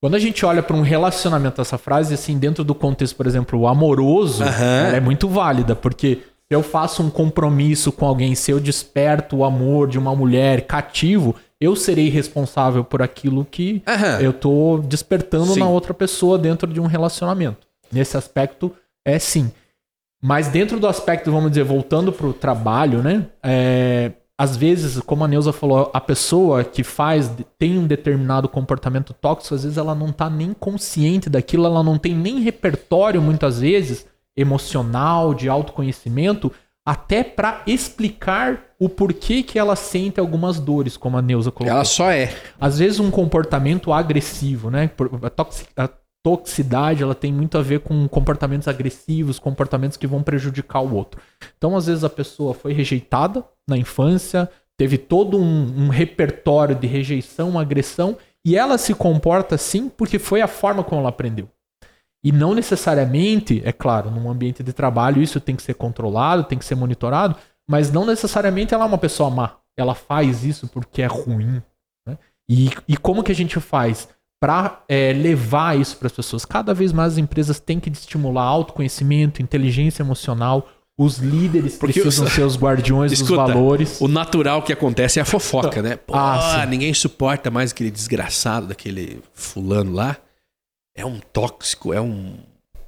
Quando 0.02 0.16
a 0.16 0.20
gente 0.20 0.46
olha 0.46 0.62
para 0.62 0.76
um 0.76 0.82
relacionamento, 0.82 1.60
essa 1.60 1.78
frase, 1.78 2.14
assim, 2.14 2.38
dentro 2.38 2.64
do 2.64 2.76
contexto, 2.76 3.16
por 3.16 3.26
exemplo, 3.26 3.60
o 3.60 3.68
amoroso, 3.68 4.44
ela 4.44 4.96
é 4.96 5.00
muito 5.00 5.28
válida, 5.28 5.76
porque 5.76 6.20
Se 6.50 6.56
eu 6.56 6.64
faço 6.64 7.04
um 7.04 7.10
compromisso 7.10 7.92
com 7.92 8.06
alguém, 8.06 8.34
se 8.34 8.52
eu 8.52 8.60
desperto 8.60 9.38
o 9.38 9.44
amor 9.44 9.90
de 9.90 9.98
uma 9.98 10.16
mulher 10.16 10.62
cativo, 10.62 11.36
eu 11.60 11.76
serei 11.76 12.08
responsável 12.08 12.84
por 12.86 13.02
aquilo 13.02 13.44
que 13.44 13.82
Aham. 13.86 14.22
eu 14.22 14.32
tô 14.32 14.78
despertando 14.78 15.54
Sim. 15.54 15.60
na 15.60 15.68
outra 15.68 15.94
pessoa 15.94 16.38
dentro 16.38 16.72
de 16.72 16.80
um 16.80 16.86
relacionamento. 16.86 17.67
Nesse 17.91 18.17
aspecto, 18.17 18.74
é 19.06 19.17
sim. 19.20 19.51
Mas 20.22 20.48
dentro 20.48 20.79
do 20.79 20.88
aspecto, 20.88 21.32
vamos 21.32 21.51
dizer, 21.51 21.63
voltando 21.63 22.12
pro 22.12 22.34
trabalho, 22.34 23.03
né? 23.03 23.27
É, 23.44 24.12
às 24.38 24.56
vezes, 24.58 25.00
como 25.01 25.24
a 25.24 25.27
Neuza 25.27 25.53
falou, 25.53 25.89
a 25.94 26.01
pessoa 26.01 26.63
que 26.63 26.84
faz, 26.84 27.32
tem 27.58 27.77
um 27.77 27.88
determinado 27.88 28.48
comportamento 28.50 29.13
tóxico, 29.13 29.56
às 29.56 29.63
vezes 29.63 29.77
ela 29.77 29.96
não 29.96 30.12
tá 30.12 30.29
nem 30.29 30.53
consciente 30.53 31.29
daquilo, 31.29 31.65
ela 31.65 31.84
não 31.84 31.98
tem 31.98 32.15
nem 32.15 32.39
repertório, 32.39 33.22
muitas 33.22 33.60
vezes, 33.60 34.06
emocional, 34.36 35.34
de 35.34 35.50
autoconhecimento, 35.50 36.51
até 36.86 37.24
para 37.24 37.63
explicar 37.67 38.63
o 38.79 38.88
porquê 38.88 39.44
que 39.44 39.58
ela 39.60 39.75
sente 39.75 40.20
algumas 40.20 40.60
dores, 40.60 40.96
como 40.96 41.17
a 41.17 41.22
Neuza 41.22 41.51
colocou 41.51 41.75
Ela 41.75 41.84
só 41.84 42.10
é. 42.12 42.34
às 42.62 42.77
vezes 42.79 43.00
um 43.00 43.10
comportamento 43.12 43.91
agressivo, 43.91 44.70
né? 44.70 44.89
A, 45.24 45.29
toxi- 45.29 45.65
a 45.75 45.89
toxicidade 46.28 47.02
ela 47.02 47.16
tem 47.16 47.32
muito 47.32 47.58
a 47.58 47.62
ver 47.62 47.80
com 47.80 48.06
comportamentos 48.10 48.68
agressivos, 48.68 49.40
comportamentos 49.40 49.96
que 49.96 50.06
vão 50.06 50.22
prejudicar 50.22 50.82
o 50.82 50.94
outro. 50.94 51.22
Então, 51.58 51.74
às 51.74 51.88
vezes 51.88 52.04
a 52.04 52.10
pessoa 52.10 52.54
foi 52.54 52.74
rejeitada 52.74 53.46
na 53.66 53.78
infância, 53.78 54.50
teve 54.76 54.98
todo 54.98 55.40
um, 55.40 55.86
um 55.86 55.88
repertório 55.88 56.76
de 56.76 56.86
rejeição, 56.86 57.58
agressão, 57.58 58.18
e 58.46 58.58
ela 58.58 58.78
se 58.78 58.94
comporta 58.94 59.56
assim 59.56 59.88
porque 59.88 60.20
foi 60.20 60.42
a 60.42 60.50
forma 60.50 60.84
como 60.84 61.00
ela 61.00 61.10
aprendeu. 61.10 61.48
E 62.22 62.34
não 62.34 62.54
necessariamente, 62.54 63.62
é 63.64 63.72
claro, 63.72 64.12
num 64.12 64.30
ambiente 64.30 64.62
de 64.62 64.74
trabalho 64.74 65.22
isso 65.22 65.40
tem 65.40 65.56
que 65.56 65.64
ser 65.64 65.76
controlado, 65.76 66.44
tem 66.44 66.58
que 66.58 66.66
ser 66.66 66.76
monitorado, 66.76 67.38
mas 67.70 67.90
não 67.90 68.06
necessariamente 68.06 68.74
ela 68.74 68.84
é 68.84 68.88
uma 68.88 68.98
pessoa 68.98 69.30
má. 69.30 69.56
Ela 69.78 69.96
faz 69.96 70.44
isso 70.44 70.68
porque 70.68 71.02
é 71.02 71.06
ruim. 71.08 71.62
né? 72.06 72.18
E, 72.50 72.70
e 72.86 72.98
como 72.98 73.24
que 73.24 73.32
a 73.32 73.36
gente 73.36 73.62
faz 73.62 74.10
para 74.39 74.84
levar 75.15 75.77
isso 75.79 75.98
para 75.98 76.08
as 76.08 76.12
pessoas? 76.13 76.46
Cada 76.46 76.74
vez 76.74 76.91
mais 76.94 77.13
as 77.13 77.17
empresas 77.17 77.60
têm 77.60 77.79
que 77.79 77.89
estimular 77.89 78.44
autoconhecimento, 78.44 79.41
inteligência 79.41 80.03
emocional. 80.03 80.67
Os 81.00 81.20
líderes 81.20 81.75
Porque 81.77 82.01
precisam 82.01 82.25
os- 82.25 82.34
ser 82.34 82.41
os 82.41 82.58
guardiões 82.58 83.12
dos 83.12 83.22
Escuta, 83.22 83.46
valores. 83.53 84.01
O 84.01 84.08
natural 84.08 84.63
que 84.63 84.74
acontece 84.74 85.20
é 85.20 85.22
a 85.22 85.25
fofoca, 85.25 85.79
né? 85.82 85.96
Pô, 85.96 86.13
Ah, 86.15 86.65
ninguém 86.67 86.91
suporta 86.94 87.51
mais 87.51 87.72
aquele 87.72 87.91
desgraçado 87.91 88.65
daquele 88.67 89.22
fulano 89.34 89.94
lá. 89.94 90.17
É 90.96 91.06
um 91.06 91.20
tóxico, 91.20 91.94
é 91.94 92.01
um. 92.01 92.34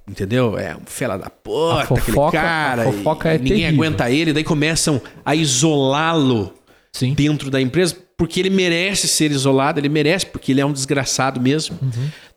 Entendeu? 0.10 0.58
É 0.58 0.76
um 0.76 0.82
fela 0.88 1.18
da 1.20 1.30
puta, 1.30 1.84
A 1.84 1.86
fofoca- 1.86 2.02
aquele 2.02 2.32
cara. 2.32 2.82
a 2.90 2.92
fofoca 2.92 3.30
é 3.30 3.38
ninguém 3.38 3.58
terrível. 3.60 3.76
aguenta 3.86 4.10
ele, 4.10 4.34
daí 4.34 4.44
começam 4.44 5.00
a 5.24 5.36
isolá-lo 5.36 6.52
dentro 7.16 7.52
da 7.52 7.62
empresa, 7.62 7.96
porque 8.20 8.38
ele 8.38 8.50
merece 8.50 9.08
ser 9.08 9.32
isolado, 9.32 9.80
ele 9.80 9.88
merece, 9.88 10.26
porque 10.26 10.52
ele 10.52 10.60
é 10.60 10.66
um 10.66 10.74
desgraçado 10.74 11.40
mesmo. 11.40 11.80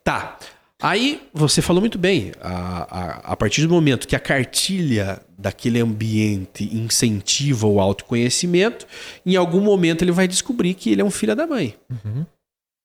Tá. 0.04 0.38
Aí 0.80 1.20
você 1.34 1.60
falou 1.60 1.80
muito 1.80 1.98
bem. 1.98 2.30
A, 2.40 2.50
a, 2.50 3.32
a 3.32 3.36
partir 3.36 3.62
do 3.62 3.68
momento 3.68 4.06
que 4.06 4.14
a 4.14 4.20
cartilha 4.20 5.20
daquele 5.36 5.80
ambiente 5.80 6.64
incentiva 6.72 7.66
o 7.66 7.80
autoconhecimento, 7.80 8.86
em 9.26 9.34
algum 9.34 9.60
momento 9.60 10.02
ele 10.02 10.12
vai 10.12 10.28
descobrir 10.28 10.74
que 10.74 10.92
ele 10.92 11.00
é 11.00 11.04
um 11.04 11.10
filho 11.10 11.34
da 11.34 11.48
mãe. 11.48 11.74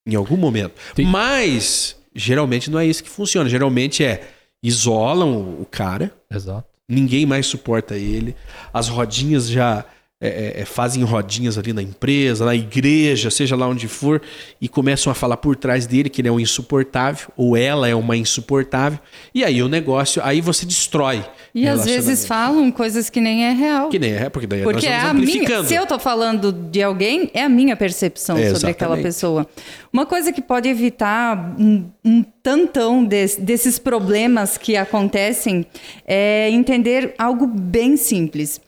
Em 0.08 0.16
algum 0.16 0.36
momento. 0.36 0.74
Sim. 0.96 1.06
Mas 1.06 1.96
geralmente 2.16 2.72
não 2.72 2.80
é 2.80 2.86
isso 2.88 3.04
que 3.04 3.10
funciona. 3.12 3.48
Geralmente 3.48 4.04
é 4.04 4.28
isolam 4.64 5.62
o 5.62 5.68
cara, 5.70 6.12
Exato. 6.32 6.68
ninguém 6.90 7.28
mais 7.28 7.46
suporta 7.46 7.96
ele. 7.96 8.36
As 8.74 8.90
rodinhas 8.90 9.48
já 9.48 9.86
é, 10.20 10.28
é, 10.58 10.62
é, 10.62 10.66
fazem 10.66 11.04
rodinhas 11.04 11.60
ali 11.60 11.72
na 11.74 11.82
empresa, 11.84 12.44
na 12.44 12.56
igreja, 12.56 13.30
seja 13.30 13.56
lá 13.56 13.68
onde 13.68 13.88
for, 13.88 14.20
e 14.60 14.68
começam 14.68 15.12
a 15.12 15.14
falar 15.14 15.38
por 15.38 15.56
trás 15.56 15.86
dele 15.86 16.10
que 16.10 16.22
ele 16.22 16.28
é 16.28 16.32
um 16.32 16.40
insuportável, 16.40 17.30
ou 17.38 17.56
ela 17.56 17.88
é 17.88 17.94
uma 17.94 18.18
insuportável. 18.18 18.98
E 19.34 19.44
aí 19.44 19.62
o 19.62 19.68
negócio, 19.70 20.20
aí 20.24 20.42
você 20.42 20.66
destrói. 20.66 21.24
E 21.54 21.68
às 21.68 21.86
vezes 21.86 22.26
falam 22.26 22.72
coisas 22.72 23.10
que 23.12 23.22
nem 23.22 23.46
é 23.46 23.52
real. 23.52 23.90
Que 23.90 24.00
nem 24.00 24.14
é, 24.14 24.28
porque 24.30 24.48
daí 24.48 24.64
Porque 24.64 24.88
nós 24.88 24.96
é 24.96 25.00
a 25.00 25.14
minha. 25.14 25.64
Se 25.64 25.76
eu 25.76 25.86
tô 25.86 26.00
falando 26.00 26.52
de 26.52 26.82
alguém, 26.82 27.30
é 27.34 27.44
a 27.44 27.50
minha 27.50 27.76
percepção 27.76 28.38
É, 28.38 28.54
sobre 28.56 28.72
aquela 28.72 28.98
pessoa. 28.98 29.48
Uma 29.94 30.06
coisa 30.06 30.32
que 30.34 30.42
pode 30.42 30.68
evitar 30.68 31.56
um, 31.60 31.86
um 32.04 32.24
tantão 32.44 33.04
des- 33.06 33.36
desses 33.36 33.78
problemas 33.80 34.58
que 34.58 34.76
acontecem 34.76 35.66
é 36.08 36.50
entender 36.50 37.14
algo 37.18 37.46
bem 37.48 37.98
simples. 37.98 38.60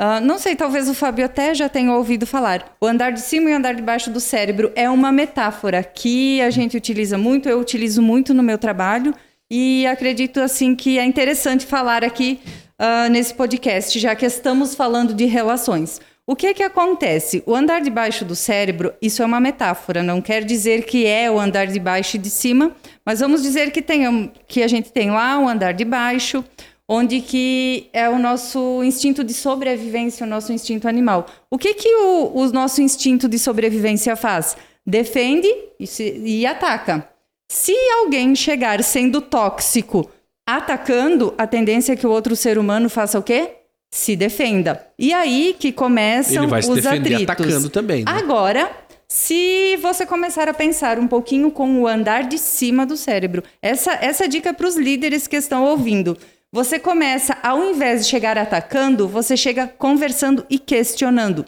Ah, 0.00 0.20
não 0.20 0.38
sei, 0.38 0.54
talvez 0.54 0.88
o 0.88 0.94
Fábio 0.94 1.24
até 1.24 1.52
já 1.52 1.68
tenha 1.68 1.92
ouvido 1.92 2.24
falar. 2.24 2.76
O 2.80 2.86
andar 2.86 3.10
de 3.10 3.20
cima 3.20 3.50
e 3.50 3.52
o 3.52 3.56
andar 3.56 3.74
de 3.74 3.82
baixo 3.82 4.10
do 4.10 4.20
cérebro 4.20 4.70
é 4.76 4.88
uma 4.88 5.10
metáfora 5.10 5.82
que 5.82 6.40
a 6.40 6.50
gente 6.50 6.76
utiliza 6.76 7.18
muito, 7.18 7.48
eu 7.48 7.58
utilizo 7.58 8.00
muito 8.00 8.32
no 8.32 8.40
meu 8.40 8.58
trabalho 8.58 9.12
e 9.50 9.84
acredito 9.86 10.40
assim 10.40 10.76
que 10.76 11.00
é 11.00 11.04
interessante 11.04 11.66
falar 11.66 12.04
aqui 12.04 12.38
ah, 12.78 13.08
nesse 13.08 13.34
podcast, 13.34 13.98
já 13.98 14.14
que 14.14 14.24
estamos 14.24 14.76
falando 14.76 15.12
de 15.12 15.24
relações. 15.24 16.00
O 16.24 16.36
que 16.36 16.54
que 16.54 16.62
acontece? 16.62 17.42
O 17.44 17.52
andar 17.52 17.80
de 17.80 17.90
baixo 17.90 18.24
do 18.24 18.36
cérebro, 18.36 18.92
isso 19.02 19.20
é 19.20 19.26
uma 19.26 19.40
metáfora, 19.40 20.00
não 20.00 20.20
quer 20.20 20.44
dizer 20.44 20.84
que 20.84 21.06
é 21.06 21.28
o 21.28 21.40
andar 21.40 21.66
de 21.66 21.80
baixo 21.80 22.16
e 22.16 22.20
de 22.20 22.30
cima, 22.30 22.70
mas 23.04 23.18
vamos 23.18 23.42
dizer 23.42 23.72
que, 23.72 23.82
tenham, 23.82 24.30
que 24.46 24.62
a 24.62 24.68
gente 24.68 24.92
tem 24.92 25.10
lá 25.10 25.40
o 25.40 25.48
andar 25.48 25.72
de 25.72 25.84
baixo, 25.84 26.44
onde 26.88 27.20
que 27.20 27.88
é 27.92 28.08
o 28.08 28.18
nosso 28.18 28.82
instinto 28.82 29.22
de 29.22 29.34
sobrevivência, 29.34 30.24
o 30.26 30.28
nosso 30.28 30.52
instinto 30.52 30.88
animal. 30.88 31.26
O 31.50 31.58
que 31.58 31.74
que 31.74 31.94
o, 31.94 32.32
o 32.34 32.46
nosso 32.50 32.80
instinto 32.80 33.28
de 33.28 33.38
sobrevivência 33.38 34.16
faz? 34.16 34.56
Defende 34.86 35.48
e, 35.78 35.86
se- 35.86 36.18
e 36.24 36.46
ataca. 36.46 37.06
Se 37.50 37.74
alguém 38.00 38.34
chegar 38.34 38.82
sendo 38.82 39.20
tóxico, 39.20 40.08
atacando, 40.48 41.34
a 41.36 41.46
tendência 41.46 41.92
é 41.92 41.96
que 41.96 42.06
o 42.06 42.10
outro 42.10 42.34
ser 42.34 42.58
humano 42.58 42.88
faça 42.88 43.18
o 43.18 43.22
quê? 43.22 43.50
Se 43.90 44.16
defenda. 44.16 44.86
E 44.98 45.12
aí 45.12 45.54
que 45.58 45.72
começam 45.72 46.42
Ele 46.44 46.46
vai 46.50 46.62
se 46.62 46.70
os 46.70 46.76
defender 46.82 47.14
atritos. 47.14 47.22
atacando 47.46 47.70
também. 47.70 48.04
Né? 48.04 48.10
Agora, 48.10 48.70
se 49.06 49.76
você 49.80 50.04
começar 50.06 50.48
a 50.48 50.54
pensar 50.54 50.98
um 50.98 51.06
pouquinho 51.06 51.50
com 51.50 51.80
o 51.82 51.86
andar 51.86 52.24
de 52.24 52.38
cima 52.38 52.84
do 52.84 52.96
cérebro, 52.96 53.42
essa, 53.62 53.92
essa 54.00 54.26
dica 54.28 54.52
para 54.52 54.66
os 54.66 54.76
líderes 54.76 55.26
que 55.26 55.36
estão 55.36 55.64
ouvindo. 55.64 56.16
Você 56.52 56.78
começa, 56.78 57.36
ao 57.42 57.62
invés 57.62 58.04
de 58.04 58.10
chegar 58.10 58.38
atacando, 58.38 59.06
você 59.06 59.36
chega 59.36 59.66
conversando 59.66 60.46
e 60.48 60.58
questionando. 60.58 61.44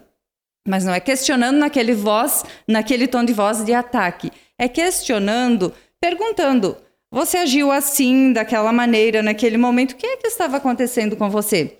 Mas 0.68 0.84
não 0.84 0.92
é 0.92 1.00
questionando 1.00 1.56
naquele 1.56 1.94
voz, 1.94 2.44
naquele 2.68 3.08
tom 3.08 3.24
de 3.24 3.32
voz 3.32 3.64
de 3.64 3.72
ataque. 3.72 4.30
É 4.58 4.68
questionando, 4.68 5.72
perguntando: 5.98 6.76
você 7.10 7.38
agiu 7.38 7.72
assim, 7.72 8.32
daquela 8.32 8.72
maneira, 8.72 9.22
naquele 9.22 9.56
momento, 9.56 9.92
o 9.92 9.96
que 9.96 10.06
é 10.06 10.16
que 10.18 10.28
estava 10.28 10.58
acontecendo 10.58 11.16
com 11.16 11.30
você? 11.30 11.78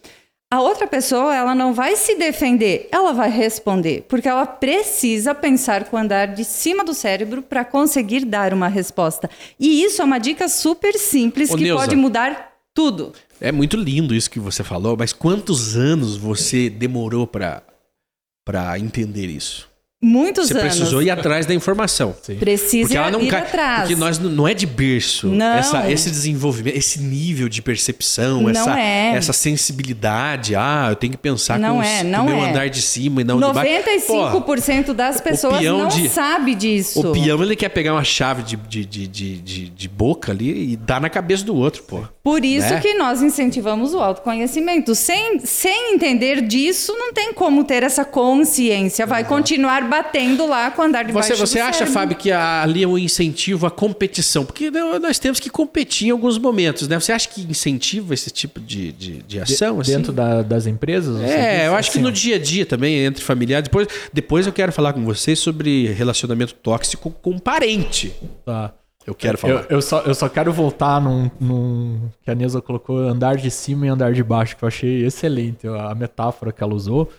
A 0.52 0.60
outra 0.60 0.86
pessoa, 0.86 1.32
ela 1.32 1.54
não 1.54 1.72
vai 1.72 1.94
se 1.94 2.16
defender, 2.16 2.88
ela 2.90 3.12
vai 3.12 3.30
responder, 3.30 4.04
porque 4.08 4.28
ela 4.28 4.44
precisa 4.44 5.32
pensar 5.32 5.84
com 5.84 5.96
o 5.96 6.00
andar 6.00 6.26
de 6.28 6.44
cima 6.44 6.82
do 6.82 6.92
cérebro 6.92 7.40
para 7.40 7.64
conseguir 7.64 8.24
dar 8.24 8.52
uma 8.52 8.66
resposta. 8.66 9.30
E 9.60 9.84
isso 9.84 10.02
é 10.02 10.04
uma 10.04 10.18
dica 10.18 10.48
super 10.48 10.94
simples 10.94 11.50
Ô, 11.52 11.56
que 11.56 11.62
Neuza. 11.62 11.84
pode 11.84 11.94
mudar 11.94 12.49
tudo. 12.80 13.12
É 13.38 13.52
muito 13.52 13.76
lindo 13.76 14.14
isso 14.14 14.30
que 14.30 14.40
você 14.40 14.64
falou, 14.64 14.96
mas 14.96 15.12
quantos 15.12 15.76
anos 15.76 16.16
você 16.16 16.70
demorou 16.70 17.26
para 17.26 18.78
entender 18.78 19.26
isso? 19.26 19.69
Muitos 20.02 20.48
Você 20.48 20.54
anos. 20.56 20.64
precisou 20.76 21.02
ir 21.02 21.10
atrás 21.10 21.44
da 21.44 21.52
informação. 21.52 22.16
Precisa 22.38 22.84
Porque 22.88 22.96
ela 22.96 23.10
não 23.10 23.20
ir 23.20 23.28
cai. 23.28 23.40
atrás. 23.40 23.80
Porque 23.82 23.96
nós 23.96 24.18
não 24.18 24.48
é 24.48 24.54
de 24.54 24.64
berço. 24.64 25.26
Não. 25.26 25.58
Essa, 25.58 25.90
esse 25.90 26.08
desenvolvimento, 26.10 26.74
esse 26.74 27.00
nível 27.00 27.50
de 27.50 27.60
percepção, 27.60 28.42
Não 28.44 28.48
essa, 28.50 28.80
é. 28.80 29.12
essa 29.14 29.34
sensibilidade. 29.34 30.54
Ah, 30.56 30.86
eu 30.90 30.96
tenho 30.96 31.10
que 31.12 31.18
pensar 31.18 31.58
Não 31.58 31.74
com, 31.74 31.80
os- 31.80 31.86
é, 31.86 32.02
com 32.02 32.08
não 32.08 32.22
o 32.22 32.26
meu 32.30 32.36
é. 32.44 32.48
andar 32.50 32.70
de 32.70 32.80
cima 32.80 33.20
e 33.20 33.24
não 33.24 33.36
de 33.38 33.52
baixo. 33.52 33.70
95% 34.08 34.94
das 34.94 35.20
pessoas 35.20 35.62
não 35.62 35.88
de- 35.88 36.08
sabe 36.08 36.54
disso. 36.54 37.00
O 37.00 37.12
peão 37.12 37.42
ele 37.42 37.54
quer 37.54 37.68
pegar 37.68 37.92
uma 37.92 38.02
chave 38.04 38.42
de, 38.42 38.56
de, 38.56 38.86
de, 38.86 39.06
de, 39.06 39.36
de, 39.36 39.68
de 39.68 39.88
boca 39.88 40.32
ali 40.32 40.72
e 40.72 40.76
dar 40.76 40.98
na 41.00 41.10
cabeça 41.10 41.44
do 41.44 41.54
outro, 41.54 41.82
pô. 41.82 42.02
Por 42.22 42.44
isso 42.44 42.68
Né? 42.70 42.80
que 42.80 42.94
nós 42.94 43.20
incentivamos 43.22 43.92
o 43.92 43.98
autoconhecimento. 43.98 44.94
Sem, 44.94 45.40
sem 45.40 45.94
entender 45.94 46.40
disso, 46.42 46.94
não 46.96 47.12
tem 47.12 47.32
como 47.34 47.64
ter 47.64 47.82
essa 47.82 48.04
consciência. 48.04 49.06
Vai 49.06 49.24
continuar 49.24 49.89
batendo 49.90 50.46
lá 50.46 50.70
com 50.70 50.80
o 50.80 50.84
andar 50.86 51.02
de 51.02 51.12
Você, 51.12 51.30
baixo 51.30 51.46
você 51.46 51.58
do 51.58 51.62
acha, 51.64 51.72
cérebro. 51.80 51.92
Fábio, 51.94 52.16
que 52.16 52.30
ali 52.32 52.82
é 52.84 52.88
um 52.88 52.96
incentivo 52.96 53.66
à 53.66 53.70
competição? 53.70 54.44
Porque 54.46 54.70
não- 54.70 54.98
nós 54.98 55.18
temos 55.18 55.38
que 55.40 55.50
competir 55.50 56.08
em 56.08 56.10
alguns 56.12 56.38
momentos, 56.38 56.86
né? 56.88 56.98
Você 56.98 57.12
acha 57.12 57.28
que 57.28 57.42
incentiva 57.42 58.14
esse 58.14 58.30
tipo 58.30 58.60
de, 58.60 58.92
de, 58.92 59.22
de 59.24 59.40
ação? 59.40 59.80
assim? 59.80 59.92
Dentro 59.96 60.12
da- 60.12 60.42
das 60.42 60.66
empresas? 60.66 61.20
É, 61.20 61.56
diz? 61.58 61.66
eu 61.66 61.74
acho 61.74 61.90
que 61.90 61.98
Assim, 61.98 62.04
no 62.06 62.12
dia 62.12 62.36
a 62.36 62.38
dia 62.38 62.64
também, 62.64 63.04
entre 63.04 63.22
familiares. 63.22 63.64
Depois, 63.64 63.88
depois 64.12 64.46
eu 64.46 64.52
quero 64.52 64.72
falar 64.72 64.92
com 64.92 65.04
vocês 65.04 65.38
sobre 65.38 65.88
relacionamento 65.92 66.54
tóxico 66.54 67.10
com 67.10 67.38
parente. 67.38 68.14
Tá. 68.46 68.72
Eu 69.06 69.14
quero 69.14 69.36
falar. 69.38 69.64
Eu, 69.70 69.76
eu 69.76 69.82
só, 69.82 70.00
eu 70.02 70.14
só 70.14 70.28
quero 70.28 70.52
voltar 70.52 71.00
num, 71.00 71.30
num. 71.40 72.00
que 72.22 72.30
a 72.30 72.34
Neuza 72.34 72.60
colocou 72.60 72.98
andar 72.98 73.36
de 73.36 73.50
cima 73.50 73.86
e 73.86 73.88
andar 73.88 74.12
de 74.12 74.22
baixo, 74.22 74.56
que 74.56 74.62
eu 74.62 74.68
achei 74.68 75.04
excelente 75.04 75.66
a 75.66 75.94
metáfora 75.94 76.52
que 76.52 76.62
ela 76.62 76.74
usou. 76.74 77.10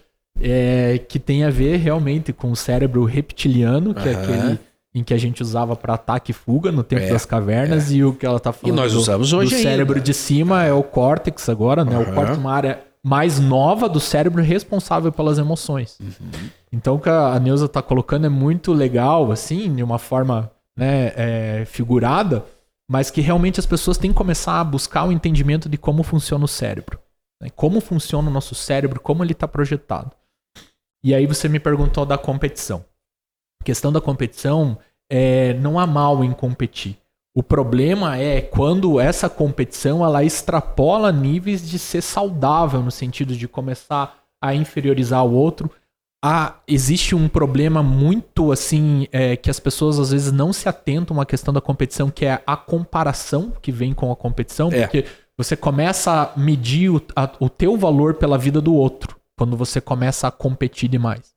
É, 0.43 0.97
que 0.97 1.19
tem 1.19 1.43
a 1.43 1.49
ver 1.49 1.77
realmente 1.77 2.31
com 2.33 2.51
o 2.51 2.55
cérebro 2.55 3.03
reptiliano, 3.05 3.93
que 3.93 4.07
é 4.07 4.13
Aham. 4.13 4.23
aquele 4.23 4.59
em 4.93 5.03
que 5.03 5.13
a 5.13 5.17
gente 5.17 5.41
usava 5.41 5.73
para 5.75 5.93
ataque 5.93 6.31
e 6.31 6.33
fuga 6.33 6.69
no 6.71 6.83
tempo 6.83 7.03
É, 7.03 7.09
das 7.09 7.25
cavernas, 7.25 7.91
e 7.93 8.03
o 8.03 8.13
que 8.13 8.25
ela 8.25 8.39
tá 8.41 8.51
falando 8.51 8.75
nós 8.75 8.91
do- 8.91 8.99
usamos 8.99 9.31
hoje 9.31 9.55
do 9.55 9.61
cérebro 9.61 9.93
ainda. 9.95 10.03
de 10.05 10.13
cima 10.13 10.63
é 10.65 10.73
o 10.73 10.83
córtex 10.83 11.47
agora, 11.47 11.85
né? 11.85 11.97
O 11.97 12.01
Aham. 12.01 12.13
córtex 12.13 12.37
é 12.37 12.41
uma 12.41 12.51
área 12.53 12.79
mais 13.03 13.39
nova 13.39 13.87
do 13.87 13.99
cérebro 14.01 14.41
responsável 14.43 15.11
pelas 15.11 15.37
emoções. 15.37 15.97
Uhum. 16.01 16.29
Então 16.73 16.95
o 16.95 16.99
que 16.99 17.09
a 17.09 17.39
Neuza 17.39 17.67
tá 17.69 17.81
colocando 17.81 18.25
é 18.25 18.29
muito 18.29 18.73
legal, 18.73 19.31
assim, 19.31 19.73
de 19.73 19.81
uma 19.81 19.97
forma 19.97 20.51
né, 20.77 21.11
é, 21.15 21.63
figurada, 21.65 22.43
mas 22.89 23.09
que 23.09 23.21
realmente 23.21 23.59
as 23.59 23.65
pessoas 23.65 23.97
têm 23.97 24.11
que 24.11 24.17
começar 24.17 24.59
a 24.59 24.63
buscar 24.63 25.05
o 25.05 25.11
entendimento 25.11 25.69
de 25.69 25.77
como 25.77 26.03
funciona 26.03 26.43
o 26.43 26.47
cérebro. 26.47 26.99
né? 27.41 27.49
Como 27.55 27.79
funciona 27.81 28.29
o 28.29 28.33
nosso 28.33 28.53
cérebro, 28.55 28.99
como 28.99 29.23
ele 29.23 29.31
está 29.31 29.47
projetado. 29.47 30.11
E 31.03 31.13
aí 31.15 31.25
você 31.25 31.47
me 31.49 31.59
perguntou 31.59 32.05
da 32.05 32.17
competição. 32.17 32.85
A 33.61 33.63
questão 33.65 33.91
da 33.91 34.01
competição 34.01 34.77
é 35.09 35.53
não 35.55 35.79
há 35.79 35.85
mal 35.87 36.23
em 36.23 36.31
competir. 36.31 36.97
O 37.35 37.41
problema 37.41 38.17
é 38.17 38.41
quando 38.41 38.99
essa 38.99 39.29
competição 39.29 40.03
ela 40.03 40.23
extrapola 40.23 41.11
níveis 41.11 41.67
de 41.67 41.79
ser 41.79 42.01
saudável 42.01 42.81
no 42.81 42.91
sentido 42.91 43.35
de 43.35 43.47
começar 43.47 44.17
a 44.43 44.53
inferiorizar 44.53 45.25
o 45.25 45.33
outro. 45.33 45.71
Ah, 46.23 46.55
existe 46.67 47.15
um 47.15 47.27
problema 47.27 47.81
muito 47.81 48.51
assim 48.51 49.07
é, 49.11 49.35
que 49.35 49.49
as 49.49 49.59
pessoas 49.59 49.97
às 49.97 50.11
vezes 50.11 50.31
não 50.31 50.51
se 50.53 50.67
atentam 50.69 51.19
à 51.19 51.25
questão 51.25 51.53
da 51.53 51.61
competição, 51.61 52.11
que 52.11 52.25
é 52.25 52.43
a 52.45 52.55
comparação 52.57 53.51
que 53.61 53.71
vem 53.71 53.93
com 53.93 54.11
a 54.11 54.15
competição, 54.15 54.69
É. 54.71 54.81
porque 54.81 55.05
você 55.37 55.55
começa 55.55 56.11
a 56.35 56.39
medir 56.39 56.89
o, 56.91 57.01
a- 57.15 57.31
o 57.39 57.49
teu 57.49 57.75
valor 57.77 58.15
pela 58.15 58.37
vida 58.37 58.59
do 58.61 58.75
outro 58.75 59.15
quando 59.41 59.57
você 59.57 59.81
começa 59.81 60.27
a 60.27 60.31
competir 60.31 60.87
demais. 60.87 61.33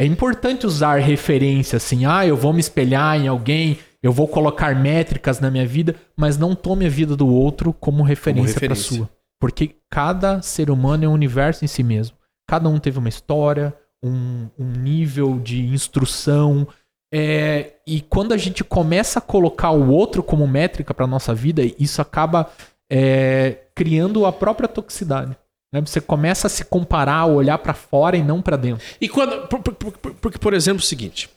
É 0.00 0.06
importante 0.06 0.66
usar 0.66 0.96
referência 0.96 1.76
assim, 1.76 2.06
ah, 2.06 2.26
eu 2.26 2.34
vou 2.34 2.50
me 2.50 2.60
espelhar 2.60 3.20
em 3.20 3.28
alguém, 3.28 3.78
eu 4.02 4.10
vou 4.10 4.26
colocar 4.26 4.74
métricas 4.74 5.38
na 5.38 5.50
minha 5.50 5.66
vida, 5.66 5.94
mas 6.16 6.38
não 6.38 6.54
tome 6.54 6.86
a 6.86 6.88
vida 6.88 7.14
do 7.14 7.28
outro 7.28 7.74
como 7.74 8.02
referência 8.02 8.58
para 8.58 8.74
sua. 8.74 9.06
Porque 9.38 9.76
cada 9.90 10.40
ser 10.40 10.70
humano 10.70 11.04
é 11.04 11.08
um 11.08 11.12
universo 11.12 11.62
em 11.62 11.68
si 11.68 11.82
mesmo. 11.82 12.16
Cada 12.48 12.70
um 12.70 12.78
teve 12.78 12.98
uma 12.98 13.10
história, 13.10 13.74
um, 14.02 14.48
um 14.58 14.72
nível 14.72 15.38
de 15.38 15.60
instrução. 15.66 16.66
é, 17.12 17.74
e 17.86 18.00
quando 18.00 18.32
a 18.32 18.38
gente 18.38 18.64
começa 18.64 19.18
a 19.18 19.22
colocar 19.22 19.72
o 19.72 19.90
outro 19.90 20.22
como 20.22 20.48
métrica 20.48 20.94
para 20.94 21.06
nossa 21.06 21.34
vida, 21.34 21.60
isso 21.78 22.00
acaba 22.00 22.50
é, 22.90 23.58
criando 23.74 24.24
a 24.24 24.32
própria 24.32 24.66
toxicidade. 24.66 25.36
Né? 25.72 25.80
Você 25.80 26.00
começa 26.00 26.46
a 26.46 26.50
se 26.50 26.64
comparar, 26.64 27.26
olhar 27.26 27.58
para 27.58 27.74
fora 27.74 28.16
e 28.16 28.22
não 28.22 28.42
para 28.42 28.56
dentro. 28.56 28.84
E 29.00 29.08
quando. 29.08 29.46
por- 29.48 29.60
por- 29.62 29.74
por- 29.92 30.14
Porque, 30.14 30.38
por 30.38 30.52
exemplo, 30.54 30.80
é 30.80 30.84
o 30.84 30.86
seguinte: 30.86 31.28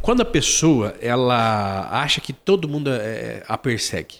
quando 0.00 0.22
a 0.22 0.24
pessoa 0.24 0.94
ela 1.00 1.88
acha 1.90 2.20
que 2.20 2.32
todo 2.32 2.68
mundo 2.68 2.90
é, 2.90 3.42
a 3.46 3.56
persegue, 3.58 4.16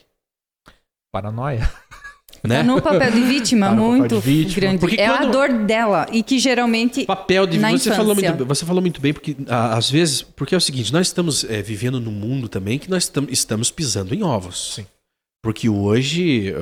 Paranoia. 1.12 1.70
né? 2.44 2.56
Tá 2.58 2.62
no 2.64 2.80
papel 2.82 3.10
de 3.12 3.20
vítima 3.20 3.68
Tá 3.68 3.72
muito 3.74 4.16
de 4.16 4.20
vítima. 4.20 4.60
grande. 4.60 4.78
Porque 4.78 5.00
é 5.00 5.06
a 5.06 5.18
quando- 5.18 5.32
dor 5.32 5.52
dela. 5.64 6.06
E 6.10 6.22
que 6.22 6.38
geralmente. 6.38 7.04
papel 7.04 7.46
de 7.46 7.58
Na 7.58 7.70
você 7.70 7.90
falou 7.90 8.12
infância. 8.12 8.28
muito 8.30 8.38
bem- 8.38 8.46
você 8.48 8.66
falou 8.66 8.80
muito 8.82 9.00
bem 9.00 9.12
porque 9.12 9.36
às 9.48 9.90
vezes 9.90 10.22
porque 10.22 10.54
é 10.54 10.58
o 10.58 10.60
seguinte 10.60 10.92
nós 10.92 11.06
estamos 11.06 11.44
eh, 11.44 11.62
vivendo 11.62 12.00
num 12.00 12.10
mundo 12.10 12.48
também 12.48 12.78
que 12.78 12.90
nós 12.90 13.08
tam- 13.08 13.26
estamos 13.28 13.70
pisando 13.70 14.14
em 14.14 14.22
ovos 14.22 14.74
Sim. 14.76 14.86
Porque 15.42 15.68
hoje 15.68 16.54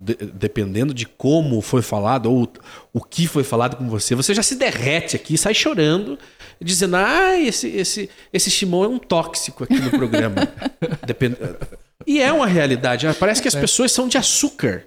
de- 0.00 0.14
dependendo 0.32 0.94
de 0.94 1.04
como 1.04 1.60
foi 1.60 1.82
falado 1.82 2.30
ou 2.32 2.50
o 2.92 3.00
que 3.02 3.26
foi 3.26 3.42
falado 3.42 3.76
com 3.76 3.88
você 3.88 4.14
você 4.14 4.32
já 4.32 4.42
se 4.42 4.54
derrete 4.54 5.16
aqui 5.16 5.36
sai 5.36 5.52
chorando 5.52 6.16
dizendo 6.60 6.96
ah 6.96 7.36
esse 7.38 7.66
esse 7.68 8.08
esse 8.32 8.50
Shimon 8.50 8.84
é 8.84 8.88
um 8.88 8.98
tóxico 8.98 9.64
aqui 9.64 9.78
no 9.80 9.90
programa 9.90 10.36
Depend... 11.04 11.36
e 12.06 12.20
é 12.20 12.32
uma 12.32 12.46
realidade 12.46 13.06
né? 13.06 13.12
parece 13.18 13.42
que 13.42 13.48
as 13.48 13.54
pessoas 13.54 13.90
são 13.92 14.06
de 14.08 14.16
açúcar 14.16 14.84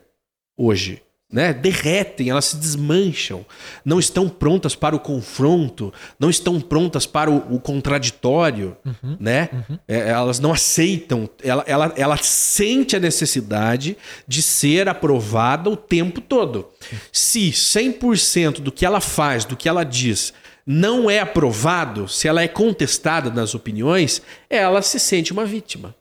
hoje. 0.57 1.01
Né? 1.31 1.53
Derretem, 1.53 2.29
elas 2.29 2.45
se 2.45 2.57
desmancham, 2.57 3.45
não 3.85 3.99
estão 3.99 4.27
prontas 4.27 4.75
para 4.75 4.95
o 4.95 4.99
confronto, 4.99 5.93
não 6.19 6.29
estão 6.29 6.59
prontas 6.59 7.05
para 7.05 7.31
o, 7.31 7.55
o 7.55 7.59
contraditório, 7.59 8.75
né? 9.19 9.49
É, 9.87 10.09
elas 10.09 10.39
não 10.39 10.51
aceitam, 10.51 11.29
ela, 11.41 11.63
ela, 11.65 11.93
ela 11.95 12.17
sente 12.17 12.97
a 12.97 12.99
necessidade 12.99 13.97
de 14.27 14.41
ser 14.41 14.89
aprovada 14.89 15.69
o 15.69 15.77
tempo 15.77 16.19
todo. 16.19 16.67
Se 17.13 17.51
100% 17.51 18.59
do 18.59 18.71
que 18.71 18.85
ela 18.85 18.99
faz, 18.99 19.45
do 19.45 19.55
que 19.55 19.69
ela 19.69 19.85
diz, 19.85 20.33
não 20.71 21.09
é 21.09 21.19
aprovado, 21.19 22.07
se 22.07 22.27
ela 22.27 22.41
é 22.41 22.47
contestada 22.47 23.29
nas 23.29 23.53
opiniões, 23.53 24.21
ela 24.49 24.81
se 24.81 24.99
sente 24.99 25.33
uma 25.33 25.45
vítima. 25.45 25.93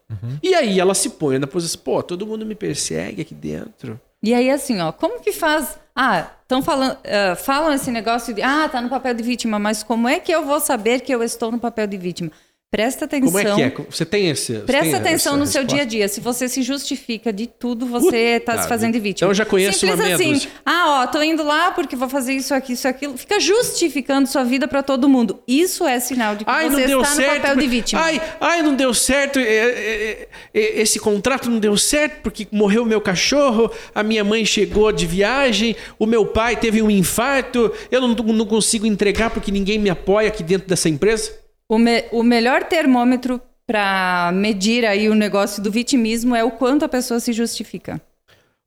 E 0.42 0.54
aí 0.54 0.78
ela 0.78 0.94
se 0.94 1.11
põe 1.11 1.38
na 1.38 1.46
posição, 1.46 1.80
pô, 1.83 2.02
todo 2.02 2.26
mundo 2.26 2.46
me 2.46 2.54
persegue 2.54 3.22
aqui 3.22 3.35
dentro. 3.35 4.00
E 4.22 4.35
aí, 4.35 4.50
assim, 4.50 4.80
ó, 4.80 4.92
como 4.92 5.20
que 5.20 5.33
faz. 5.33 5.78
Ah, 5.96 6.30
estão 6.42 6.62
falando. 6.62 6.98
ah, 7.04 7.35
falam 7.37 7.72
esse 7.72 7.90
negócio 7.90 8.35
de. 8.35 8.42
Ah, 8.42 8.68
tá 8.68 8.80
no 8.80 8.88
papel 8.88 9.14
de 9.14 9.22
vítima, 9.22 9.59
mas 9.59 9.83
como 9.83 10.09
é 10.09 10.20
que 10.20 10.30
eu 10.30 10.44
vou 10.44 10.61
saber 10.61 11.00
que 11.00 11.12
eu 11.12 11.22
estou 11.22 11.50
no 11.50 11.59
papel 11.59 11.87
de 11.87 11.96
vítima? 11.96 12.30
Presta 12.70 13.04
atenção. 13.04 13.33
Como 13.33 13.40
é 13.40 13.70
que 13.70 13.83
é? 13.83 13.85
Você 13.90 14.04
tem 14.04 14.30
esse. 14.30 14.52
você 14.52 14.61
Presta 14.61 14.85
tem 14.85 14.94
atenção 14.94 15.37
no 15.37 15.44
seu 15.44 15.64
dia 15.64 15.83
a 15.83 15.85
dia. 15.85 16.06
Se 16.06 16.20
você 16.20 16.48
se 16.48 16.62
justifica 16.62 17.33
de 17.33 17.48
tudo, 17.48 17.85
você 17.85 18.37
está 18.37 18.62
se 18.62 18.68
fazendo 18.68 18.92
de 18.92 19.00
vítima. 19.00 19.26
Então 19.26 19.30
eu 19.30 19.35
já 19.35 19.44
conheço 19.44 19.80
Simples 19.80 19.98
uma 19.98 20.04
meia 20.04 20.14
assim. 20.14 20.33
dúzia. 20.35 20.50
Ah, 20.64 21.02
ó, 21.02 21.06
tô 21.09 21.20
indo 21.20 21.42
lá 21.42 21.72
porque 21.72 21.96
vou 21.96 22.09
fazer 22.09 22.33
isso 22.35 22.54
aqui, 22.54 22.74
isso 22.74 22.87
aquilo. 22.87 23.18
Fica 23.18 23.40
justificando 23.40 24.28
sua 24.28 24.44
vida 24.44 24.68
para 24.68 24.85
todo 24.85 25.09
mundo. 25.09 25.42
Isso 25.48 25.85
é 25.85 25.98
sinal 25.98 26.37
de 26.37 26.44
que 26.44 26.50
Ai, 26.50 26.70
você 26.70 26.83
está 26.83 27.04
certo. 27.06 27.35
no 27.35 27.40
papel 27.40 27.56
de 27.56 27.66
vítima. 27.66 28.02
Ai, 28.02 28.22
ai, 28.40 28.62
não 28.62 28.76
deu 28.76 28.94
certo. 28.94 29.40
é, 29.40 29.42
é, 29.42 30.28
é, 30.54 30.80
Esse 30.80 31.00
contrato 31.00 31.50
não 31.50 31.59
deu 31.59 31.76
certo 31.76 32.20
porque 32.22 32.46
morreu 32.52 32.85
meu 32.85 33.00
cachorro, 33.00 33.68
a 33.92 34.04
minha 34.04 34.22
mãe 34.22 34.44
chegou 34.44 34.92
de 34.92 35.06
viagem, 35.06 35.74
o 35.98 36.06
meu 36.06 36.24
pai 36.24 36.54
teve 36.54 36.80
um 36.80 36.88
infarto, 36.90 37.72
eu 37.90 38.00
não, 38.00 38.14
não 38.14 38.46
consigo 38.46 38.87
entregar 38.87 39.30
porque 39.30 39.50
ninguém 39.50 39.76
me 39.76 39.90
apoia 39.90 40.28
aqui 40.28 40.44
dentro 40.44 40.68
dessa 40.68 40.88
empresa. 40.88 41.39
O, 41.70 41.78
me- 41.78 42.04
o 42.11 42.24
melhor 42.24 42.64
termômetro 42.64 43.40
para 43.64 44.33
medir 44.35 44.85
aí 44.85 45.09
o 45.09 45.14
negócio 45.14 45.62
do 45.62 45.70
vitimismo 45.70 46.35
é 46.35 46.42
o 46.42 46.50
quanto 46.50 46.85
a 46.85 46.88
pessoa 46.88 47.20
se 47.20 47.33
justifica. 47.33 48.00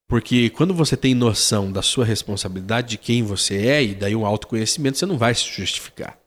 Porque 0.07 0.49
quando 0.49 0.73
você 0.73 0.95
tem 0.95 1.13
noção 1.13 1.69
da 1.69 1.81
sua 1.81 2.05
responsabilidade, 2.05 2.91
de 2.91 2.97
quem 2.97 3.21
você 3.21 3.67
é, 3.67 3.83
e 3.83 3.93
daí 3.93 4.15
um 4.15 4.25
autoconhecimento, 4.25 4.97
você 4.97 5.05
não 5.05 5.17
vai 5.17 5.35
se 5.35 5.43
justificar. 5.43 6.17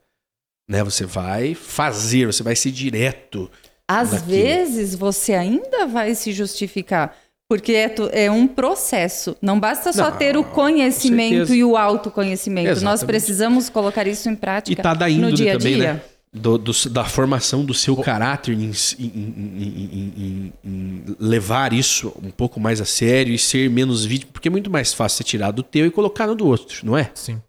Né? 0.68 0.84
Você 0.84 1.06
vai 1.06 1.54
fazer, 1.54 2.26
você 2.26 2.42
vai 2.42 2.54
ser 2.54 2.72
direto. 2.72 3.50
Às 3.88 4.12
Naquilo. 4.12 4.30
vezes 4.32 4.94
você 4.94 5.32
ainda 5.32 5.86
vai 5.86 6.14
se 6.14 6.30
justificar. 6.32 7.16
Porque 7.48 7.72
é, 7.72 7.94
é 8.26 8.30
um 8.30 8.46
processo. 8.46 9.34
Não 9.40 9.58
basta 9.58 9.92
só 9.94 10.10
Não, 10.10 10.16
ter 10.18 10.36
o 10.36 10.42
conhecimento 10.42 11.54
e 11.54 11.62
o 11.64 11.76
autoconhecimento. 11.76 12.68
Nós 12.68 12.78
Exatamente. 12.78 13.06
precisamos 13.06 13.70
colocar 13.70 14.06
isso 14.06 14.28
em 14.28 14.32
E 14.32 14.36
prática 14.36 14.82
tá 14.82 14.94
no 15.08 15.32
dia 15.32 15.54
a 15.54 15.58
também, 15.58 15.74
dia. 15.76 15.94
né? 15.94 16.00
Do- 16.38 16.58
do- 16.58 16.90
da 16.90 17.04
formação 17.04 17.64
do 17.64 17.72
seu 17.72 17.96
caráter 17.96 18.52
em, 18.52 18.70
em- 18.98 19.04
em- 19.06 20.52
em- 20.64 21.16
levar 21.18 21.72
isso 21.72 22.12
um 22.22 22.30
pouco 22.30 22.60
mais 22.60 22.80
a 22.80 22.84
sério 22.84 23.32
e 23.34 23.38
ser 23.38 23.70
menos 23.70 24.04
vítima, 24.04 24.30
porque 24.32 24.48
é 24.48 24.50
muito 24.50 24.70
mais 24.70 24.92
fácil 24.92 25.18
você 25.18 25.24
tirar 25.24 25.50
do 25.50 25.62
teu 25.62 25.86
e 25.86 25.90
colocar 25.90 26.26
no 26.26 26.34
do 26.34 26.46
outro, 26.46 26.84
não 26.84 26.96
é? 26.96 27.10
Sim, 27.14 27.40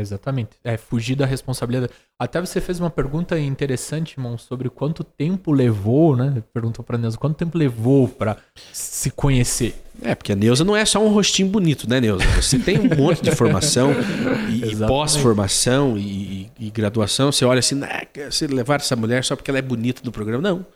exatamente. 0.00 0.50
É 0.62 0.76
fugir 0.76 1.14
da 1.16 1.26
responsabilidade. 1.26 1.92
Até 2.18 2.40
você 2.40 2.60
fez 2.60 2.78
uma 2.80 2.90
pergunta 2.90 3.38
interessante, 3.38 4.12
irmão, 4.12 4.38
sobre 4.38 4.70
quanto 4.70 5.02
tempo 5.02 5.50
levou, 5.52 6.16
né? 6.16 6.42
Perguntou 6.52 6.84
pra 6.84 6.96
Neuza, 6.96 7.18
quanto 7.18 7.36
tempo 7.36 7.58
levou 7.58 8.08
pra 8.08 8.36
se 8.72 9.10
conhecer? 9.10 9.74
É, 10.02 10.14
porque 10.14 10.32
a 10.32 10.36
Neuza 10.36 10.64
não 10.64 10.76
é 10.76 10.84
só 10.84 11.04
um 11.04 11.08
rostinho 11.08 11.48
bonito, 11.48 11.88
né, 11.88 12.00
Neuza? 12.00 12.24
Você 12.40 12.58
tem 12.58 12.78
um 12.78 12.96
monte 12.96 13.22
de 13.22 13.30
formação 13.32 13.92
e- 14.50 14.76
pós-formação 14.86 15.96
e, 15.98 16.02
e- 16.58 16.66
e 16.66 16.70
graduação. 16.70 17.30
Você 17.32 17.44
olha 17.44 17.58
assim, 17.60 17.80
"Ah, 17.82 18.06
se 18.30 18.46
levar 18.46 18.80
essa 18.80 18.96
mulher 18.96 19.24
só 19.24 19.34
porque 19.36 19.50
ela 19.50 19.58
é 19.58 19.62
bonita 19.62 20.02
no 20.04 20.12
programa. 20.12 20.42
Não. 20.42 20.66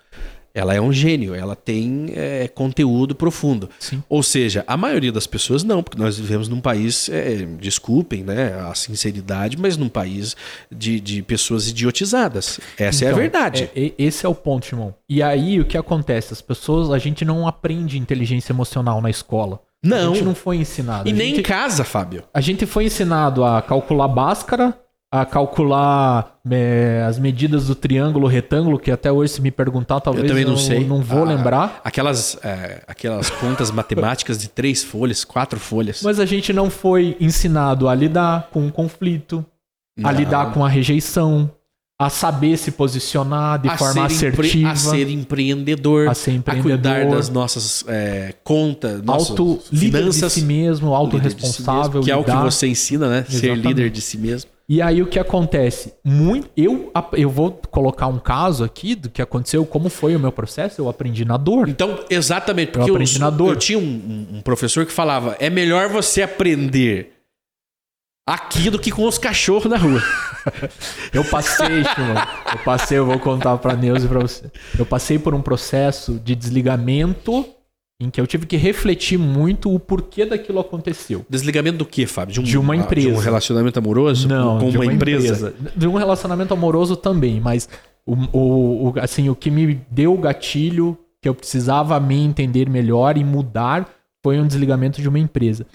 Ela 0.59 0.75
é 0.75 0.81
um 0.81 0.93
gênio, 0.93 1.35
ela 1.35 1.55
tem 1.55 2.07
é, 2.15 2.49
conteúdo 2.49 3.15
profundo. 3.15 3.71
Sim. 3.79 4.03
Ou 4.09 4.23
seja, 4.23 4.65
a 4.67 4.77
maioria 4.77 5.13
das 5.13 5.27
pessoas 5.27 5.63
não, 5.63 5.83
porque 5.83 5.97
nós 5.99 6.19
vivemos 6.19 6.49
num 6.49 6.61
país, 6.61 7.09
é, 7.09 7.47
desculpem 7.61 8.25
né, 8.25 8.55
a 8.69 8.75
sinceridade, 8.75 9.57
mas 9.57 9.77
num 9.77 9.89
país 9.89 10.35
de, 10.71 10.99
de 10.99 11.23
pessoas 11.23 11.69
idiotizadas. 11.69 12.59
Essa 12.77 13.05
é 13.05 13.09
a 13.09 13.11
Então, 13.11 13.21
verdade. 13.21 13.71
é- 13.77 13.93
esse 13.99 14.27
é 14.27 14.29
o 14.29 14.35
ponto, 14.35 14.67
irmão. 14.69 14.95
E 15.09 15.23
aí, 15.23 15.61
o 15.61 15.65
que 15.65 15.79
acontece? 15.79 16.33
As 16.33 16.41
pessoas, 16.43 16.91
a 16.91 16.99
gente 16.99 17.25
não 17.25 17.47
aprende 17.47 17.99
inteligência 17.99 18.53
emocional 18.53 19.01
na 19.01 19.11
escola. 19.11 19.61
Não. 19.83 20.11
A 20.13 20.15
gente 20.15 20.25
não 20.25 20.35
foi 20.35 20.57
ensinado. 20.57 21.09
E 21.09 21.13
a 21.13 21.15
nem 21.15 21.33
em 21.33 21.37
gente, 21.37 21.45
casa, 21.47 21.85
Fábio. 21.85 22.25
a 22.35 22.41
gente 22.41 22.67
foi 22.67 22.87
ensinado 22.87 23.45
a 23.45 23.63
calcular 23.63 24.09
báscara, 24.09 24.77
a 25.11 25.25
calcular 25.25 26.37
é, 26.51 27.03
as 27.09 27.19
medidas 27.19 27.67
do 27.67 27.75
triângulo, 27.75 28.27
retângulo, 28.27 28.79
que 28.79 28.91
até 28.91 29.11
hoje 29.11 29.33
se 29.35 29.41
me 29.41 29.51
perguntar, 29.51 30.01
talvez 30.01 30.25
eu 30.25 30.29
também 30.29 30.45
não 30.45 30.57
sei. 30.57 30.85
não 30.85 31.01
vou 31.01 31.23
Ah, 31.23 31.29
lembrar. 31.29 31.81
Aquelas, 31.83 32.39
é, 32.45 32.83
aquelas 32.87 33.31
contas 33.31 33.71
matemáticas 33.71 34.39
de 34.39 34.49
três 34.49 34.85
folhas, 34.85 35.25
quatro 35.25 35.59
folhas. 35.59 36.03
Mas 36.03 36.21
a 36.21 36.27
gente 36.27 36.53
não 36.53 36.69
foi 36.69 37.17
ensinado 37.19 37.89
a 37.89 37.95
lidar 37.95 38.49
com 38.53 38.67
o 38.67 38.73
conflito, 38.73 39.45
a 40.03 40.13
Não. 40.13 40.19
lidar 40.19 40.53
com 40.53 40.63
a 40.63 40.69
rejeição, 40.69 41.51
a 41.99 42.11
saber 42.11 42.59
se 42.59 42.71
posicionar 42.73 43.59
de 43.61 43.69
a 43.71 43.79
forma 43.79 44.09
ser 44.11 44.27
assertiva, 44.29 44.71
a 44.71 44.77
ser 44.77 45.09
empreendedor, 45.09 46.09
a 46.09 46.15
ser 46.15 46.33
a 46.33 46.35
empreendedor, 46.35 46.93
cuidar 46.93 47.07
das 47.11 47.31
nossas 47.31 47.83
é, 47.89 48.35
contas, 48.45 49.03
nossas 49.03 49.31
auto 49.31 49.59
líder 49.73 50.05
de 50.05 50.13
finanças. 50.13 50.33
si 50.35 50.43
mesmo, 50.43 50.89
de 50.89 50.93
si 50.93 50.97
autorresponsável, 50.97 51.91
mesmo, 51.95 52.05
que 52.05 52.11
é 52.11 52.17
o 52.17 52.23
que 52.23 52.31
você 52.31 52.69
ensina, 52.69 53.09
né? 53.09 53.25
Ser 53.27 53.37
Exatamente. 53.47 53.67
líder 53.69 53.91
de 53.91 54.01
si 54.03 54.19
mesmo. 54.19 54.51
E 54.71 54.83
aí 54.83 55.01
o 55.01 55.07
que 55.07 55.19
acontece? 55.19 55.95
Muito, 56.05 56.51
eu, 56.55 56.93
eu 57.15 57.31
vou 57.31 57.53
colocar 57.71 58.07
um 58.07 58.19
caso 58.19 58.63
aqui 58.65 58.95
do 58.95 59.09
que 59.09 59.23
aconteceu, 59.23 59.65
como 59.65 59.89
foi 59.89 60.15
o 60.15 60.21
meu 60.21 60.31
processo, 60.31 60.79
eu 60.81 60.91
aprendi 60.91 61.25
na 61.25 61.39
dor. 61.39 61.69
Então, 61.71 62.05
exatamente, 62.11 62.73
porque 62.73 62.85
Eu 62.85 62.89
eu, 62.89 62.95
aprendi 62.95 63.19
na 63.19 63.31
dor. 63.31 63.55
eu 63.55 63.57
tinha 63.57 63.79
um, 63.79 64.27
um- 64.35 64.43
professor 64.43 64.85
que 64.85 64.93
falava: 64.93 65.37
é 65.41 65.49
melhor 65.49 65.89
você 65.89 66.21
aprender 66.21 67.15
aqui 68.29 68.69
do 68.69 68.79
que 68.79 68.91
com 68.91 69.07
os 69.07 69.17
cachorros 69.17 69.71
na 69.71 69.79
rua. 69.79 70.03
Eu 71.13 71.25
passei, 71.25 71.67
Shimon, 71.85 72.15
eu 72.53 72.59
passei, 72.65 72.97
eu 72.99 73.05
vou 73.05 73.19
contar 73.19 73.57
pra 73.59 73.75
Neuza 73.75 74.07
e 74.07 74.09
pra 74.09 74.21
você. 74.21 74.51
Eu 74.79 74.87
passei 74.87 75.19
por 75.19 75.35
um 75.35 75.43
processo 75.43 76.15
de 76.25 76.35
desligamento 76.35 77.45
em 78.01 78.11
que 78.11 78.21
eu 78.21 78.27
tive 78.27 78.47
que 78.47 78.57
refletir 78.57 79.19
muito 79.19 79.75
o 79.75 79.79
porquê 79.81 80.25
daquilo 80.25 80.61
aconteceu. 80.61 81.27
Desligamento 81.29 81.79
do 81.79 81.85
quê, 81.87 82.07
Fábio? 82.07 82.33
De, 82.35 82.41
um, 82.41 82.45
De 82.45 82.59
uma 82.59 82.75
De 82.75 82.81
um 82.81 82.85
empresa. 82.85 83.21
relacionamento 83.21 83.79
amoroso 83.79 84.29
Não, 84.29 84.59
com 84.61 84.71
de 84.71 84.77
uma, 84.77 84.87
empresa. 84.87 85.53
De 85.75 85.87
um 85.87 85.95
relacionamento 85.95 86.55
amoroso 86.55 86.97
também, 86.97 87.41
mas 87.41 87.69
o, 88.07 88.15
o, 88.33 88.89
o- 88.91 88.95
assim, 89.01 89.29
o 89.29 89.35
que 89.35 89.51
me 89.51 89.81
deu 89.91 90.15
o 90.15 90.19
gatilho 90.19 90.97
que 91.21 91.29
eu 91.29 91.35
precisava 91.35 91.99
me 91.99 92.15
entender 92.17 92.71
melhor 92.71 93.17
e 93.19 93.25
mudar 93.25 93.89
foi 94.23 94.39
um 94.39 94.47
desligamento 94.47 95.03
de 95.03 95.09
uma 95.09 95.19
empresa. 95.19 95.67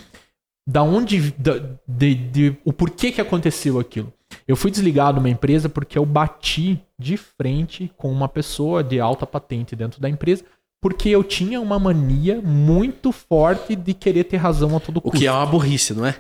Da 0.66 0.82
onde. 0.82 1.32
Da, 1.38 1.60
de, 1.86 2.16
de- 2.16 2.56
o 2.64 2.72
porquê 2.72 3.12
que 3.12 3.20
aconteceu 3.20 3.78
aquilo? 3.80 4.14
Eu 4.48 4.56
fui 4.56 4.72
desligado 4.72 5.16
de 5.16 5.20
uma 5.20 5.30
empresa 5.30 5.68
porque 5.68 5.98
eu 5.98 6.06
bati 6.06 6.82
de 6.98 7.18
frente 7.18 7.92
com 7.98 8.10
uma 8.10 8.30
pessoa 8.30 8.82
de 8.82 9.00
alta 9.00 9.28
patente 9.28 9.76
dentro 9.76 10.00
da 10.02 10.10
empresa, 10.10 10.44
porque 10.84 11.08
eu 11.08 11.24
tinha 11.24 11.62
uma 11.62 11.80
mania 11.80 12.42
muito 12.44 13.14
forte 13.14 13.74
de 13.74 13.94
querer 13.94 14.26
ter 14.26 14.36
razão 14.36 14.76
a 14.76 14.82
todo 14.82 14.98
O 14.98 15.02
custo. 15.02 15.18
que 15.18 15.26
é 15.26 15.32
uma 15.32 15.46
burrice, 15.46 15.94
não 15.94 16.06
é? 16.06 16.14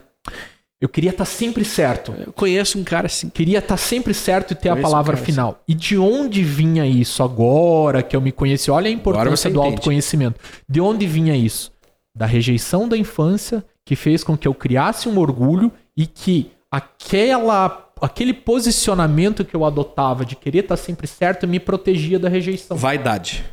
Eu 0.79 0.87
queria 0.87 1.09
estar 1.11 1.25
sempre 1.25 1.65
certo 1.65 2.13
Eu 2.17 2.31
conheço 2.31 2.79
um 2.79 2.83
cara 2.83 3.07
assim. 3.07 3.27
queria 3.29 3.59
estar 3.59 3.75
sempre 3.75 4.13
certo 4.13 4.51
e 4.51 4.55
ter 4.55 4.69
a 4.69 4.71
Conheço 4.71 4.89
palavra 4.89 5.15
um 5.15 5.19
final. 5.19 5.61
E 5.67 5.73
de 5.73 5.97
onde 5.97 6.41
vinha 6.43 6.85
isso 6.87 7.21
agora 7.21 8.01
que 8.01 8.15
eu 8.15 8.21
me 8.21 8.31
conheci? 8.31 8.71
Olha 8.71 8.87
a 8.87 8.91
importância 8.91 9.49
do 9.49 9.59
entende. 9.59 9.75
autoconhecimento. 9.75 10.39
De 10.67 10.79
onde 10.79 11.05
vinha 11.05 11.35
isso? 11.35 11.69
Da 12.15 12.25
rejeição 12.25 12.87
da 12.87 12.95
infância 12.97 13.65
que 13.85 13.97
fez 13.97 14.23
com 14.23 14.37
que 14.37 14.47
eu 14.47 14.53
criasse 14.53 15.09
um 15.09 15.19
orgulho 15.19 15.69
e 15.95 16.07
que 16.07 16.51
aquela 16.71 17.81
aquele 18.01 18.33
posicionamento 18.33 19.43
que 19.43 19.55
eu 19.55 19.65
adotava 19.65 20.25
de 20.25 20.37
querer 20.37 20.59
estar 20.59 20.77
sempre 20.77 21.05
certo 21.07 21.45
me 21.47 21.59
protegia 21.59 22.17
da 22.17 22.29
rejeição. 22.29 22.77
Vaidade. 22.77 23.43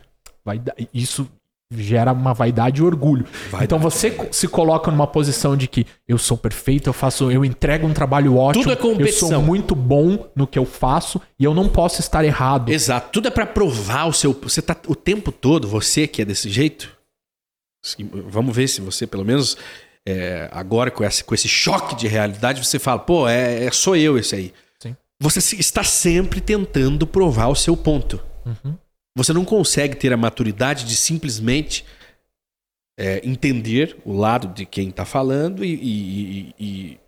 Isso 0.92 1.28
gera 1.72 2.12
uma 2.12 2.34
vaidade 2.34 2.80
e 2.80 2.84
orgulho. 2.84 3.24
Vaidade, 3.44 3.64
então 3.64 3.78
você 3.78 4.16
se 4.32 4.48
coloca 4.48 4.90
numa 4.90 5.06
posição 5.06 5.56
de 5.56 5.68
que 5.68 5.86
eu 6.08 6.18
sou 6.18 6.36
perfeito, 6.36 6.88
eu 6.88 6.92
faço, 6.92 7.30
eu 7.30 7.44
entrego 7.44 7.86
um 7.86 7.92
trabalho 7.92 8.36
ótimo, 8.36 8.64
Tudo 8.64 8.72
é 8.72 8.76
competição. 8.76 9.28
eu 9.28 9.34
sou 9.36 9.42
muito 9.42 9.74
bom 9.74 10.30
no 10.34 10.46
que 10.46 10.58
eu 10.58 10.64
faço 10.64 11.20
e 11.38 11.44
eu 11.44 11.54
não 11.54 11.68
posso 11.68 12.00
estar 12.00 12.24
errado. 12.24 12.70
Exato. 12.70 13.10
Tudo 13.12 13.28
é 13.28 13.30
pra 13.30 13.46
provar 13.46 14.06
o 14.06 14.12
seu. 14.12 14.32
Você 14.42 14.60
tá 14.60 14.76
o 14.88 14.96
tempo 14.96 15.30
todo, 15.30 15.68
você 15.68 16.06
que 16.06 16.22
é 16.22 16.24
desse 16.24 16.50
jeito. 16.50 16.90
Vamos 18.26 18.54
ver 18.54 18.68
se 18.68 18.80
você, 18.80 19.06
pelo 19.06 19.24
menos, 19.24 19.56
é, 20.06 20.48
agora 20.52 20.90
com 20.90 21.04
esse, 21.04 21.22
com 21.24 21.34
esse 21.34 21.48
choque 21.48 21.94
de 21.94 22.08
realidade, 22.08 22.64
você 22.64 22.78
fala, 22.78 22.98
pô, 22.98 23.28
é, 23.28 23.64
é 23.64 23.70
sou 23.70 23.96
eu 23.96 24.18
esse 24.18 24.34
aí. 24.34 24.52
Sim. 24.78 24.96
Você 25.22 25.56
está 25.56 25.84
sempre 25.84 26.40
tentando 26.40 27.06
provar 27.06 27.48
o 27.48 27.54
seu 27.54 27.76
ponto. 27.76 28.20
Uhum. 28.44 28.76
Você 29.20 29.34
não 29.34 29.44
consegue 29.44 29.96
ter 29.96 30.14
a 30.14 30.16
maturidade 30.16 30.86
de 30.86 30.96
simplesmente 30.96 31.84
é, 32.98 33.20
entender 33.22 33.98
o 34.02 34.14
lado 34.16 34.48
de 34.48 34.64
quem 34.64 34.88
está 34.88 35.04
falando 35.04 35.62
e, 35.62 35.74
e- 35.74 36.54
e- 36.58 37.00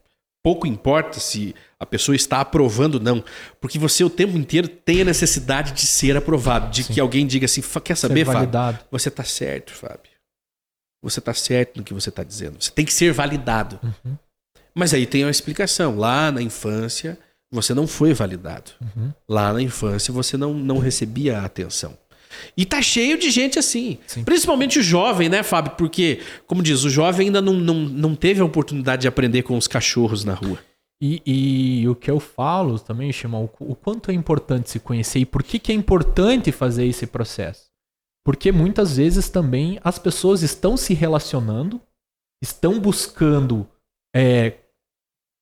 pouco 0.45 0.67
importa 0.67 1.19
se 1.21 1.55
a 1.81 1.87
pessoa 1.87 2.15
está 2.15 2.41
aprovando 2.43 2.97
ou 2.97 3.01
não, 3.01 3.25
porque 3.63 3.79
você 3.79 4.05
o 4.05 4.11
tempo 4.11 4.37
inteiro 4.37 4.69
tem 4.69 5.01
a 5.01 5.05
necessidade 5.07 5.73
de 5.73 5.87
ser 5.87 6.15
aprovado, 6.15 6.71
de 6.71 6.83
Sim. 6.85 6.93
que 6.93 7.01
alguém 7.01 7.27
diga 7.27 7.47
assim, 7.47 7.63
"Fa- 7.63 7.81
quer 7.81 7.97
saber, 7.97 8.27
Fábio? 8.27 8.41
Você 8.91 9.09
está 9.09 9.25
certo, 9.25 9.73
Fábio. 9.73 10.11
Você 11.03 11.19
está 11.19 11.33
certo 11.33 11.79
no 11.79 11.83
que 11.85 11.95
você 11.95 12.11
está 12.11 12.23
dizendo. 12.23 12.63
Você 12.63 12.71
tem 12.71 12.85
que 12.85 12.93
ser 12.93 13.11
validado. 13.13 13.81
Uhum. 13.83 14.17
Mas 14.75 14.93
aí 14.93 15.07
tem 15.07 15.25
uma 15.25 15.31
explicação. 15.31 15.97
Lá 15.97 16.31
na 16.31 16.43
infância, 16.43 17.19
você 17.51 17.75
não 17.75 17.87
foi 17.87 18.13
validado. 18.15 18.71
Uhum. 18.81 19.13
Lá 19.29 19.53
na 19.53 19.61
infância, 19.63 20.13
você 20.13 20.37
não, 20.37 20.55
não 20.55 20.79
recebia 20.79 21.39
a 21.41 21.45
atenção. 21.45 21.97
E 22.57 22.65
tá 22.65 22.81
cheio 22.83 23.19
de 23.19 23.31
gente 23.31 23.59
assim. 23.59 23.99
Sim. 24.07 24.25
Principalmente 24.25 24.79
o 24.79 24.83
jovem, 24.83 25.29
né, 25.29 25.43
Fábio? 25.43 25.73
Porque, 25.77 26.21
como 26.47 26.63
diz, 26.63 26.85
o 26.85 26.91
jovem 26.91 27.27
ainda 27.27 27.41
não, 27.41 27.55
não, 27.55 27.75
não 27.75 28.15
teve 28.15 28.41
a 28.41 28.45
oportunidade 28.45 29.03
de 29.03 29.09
aprender 29.09 29.43
com 29.43 29.57
os 29.57 29.67
cachorros 29.67 30.25
na 30.25 30.35
rua. 30.35 30.59
E, 31.05 31.21
e 31.27 31.89
o 31.89 31.97
que 31.97 32.09
eu 32.09 32.21
falo 32.21 32.79
também, 32.79 33.13
Shimon, 33.13 33.49
o, 33.59 33.75
quanto 33.75 34.11
é 34.11 34.15
importante 34.15 34.71
se 34.71 34.79
conhecer 34.79 35.19
e 35.19 35.27
por 35.27 35.43
que, 35.43 35.59
que 35.59 35.73
é 35.73 35.75
importante 35.75 36.53
fazer 36.53 36.87
esse 36.87 37.09
processo. 37.09 37.73
Porque 38.25 38.53
muitas 38.53 38.97
vezes 38.97 39.29
também 39.29 39.81
as 39.83 39.99
pessoas 39.99 40.43
estão 40.43 40.77
se 40.77 40.95
relacionando, 40.95 41.81
estão 42.41 42.79
buscando 42.79 43.69
é, 44.15 44.59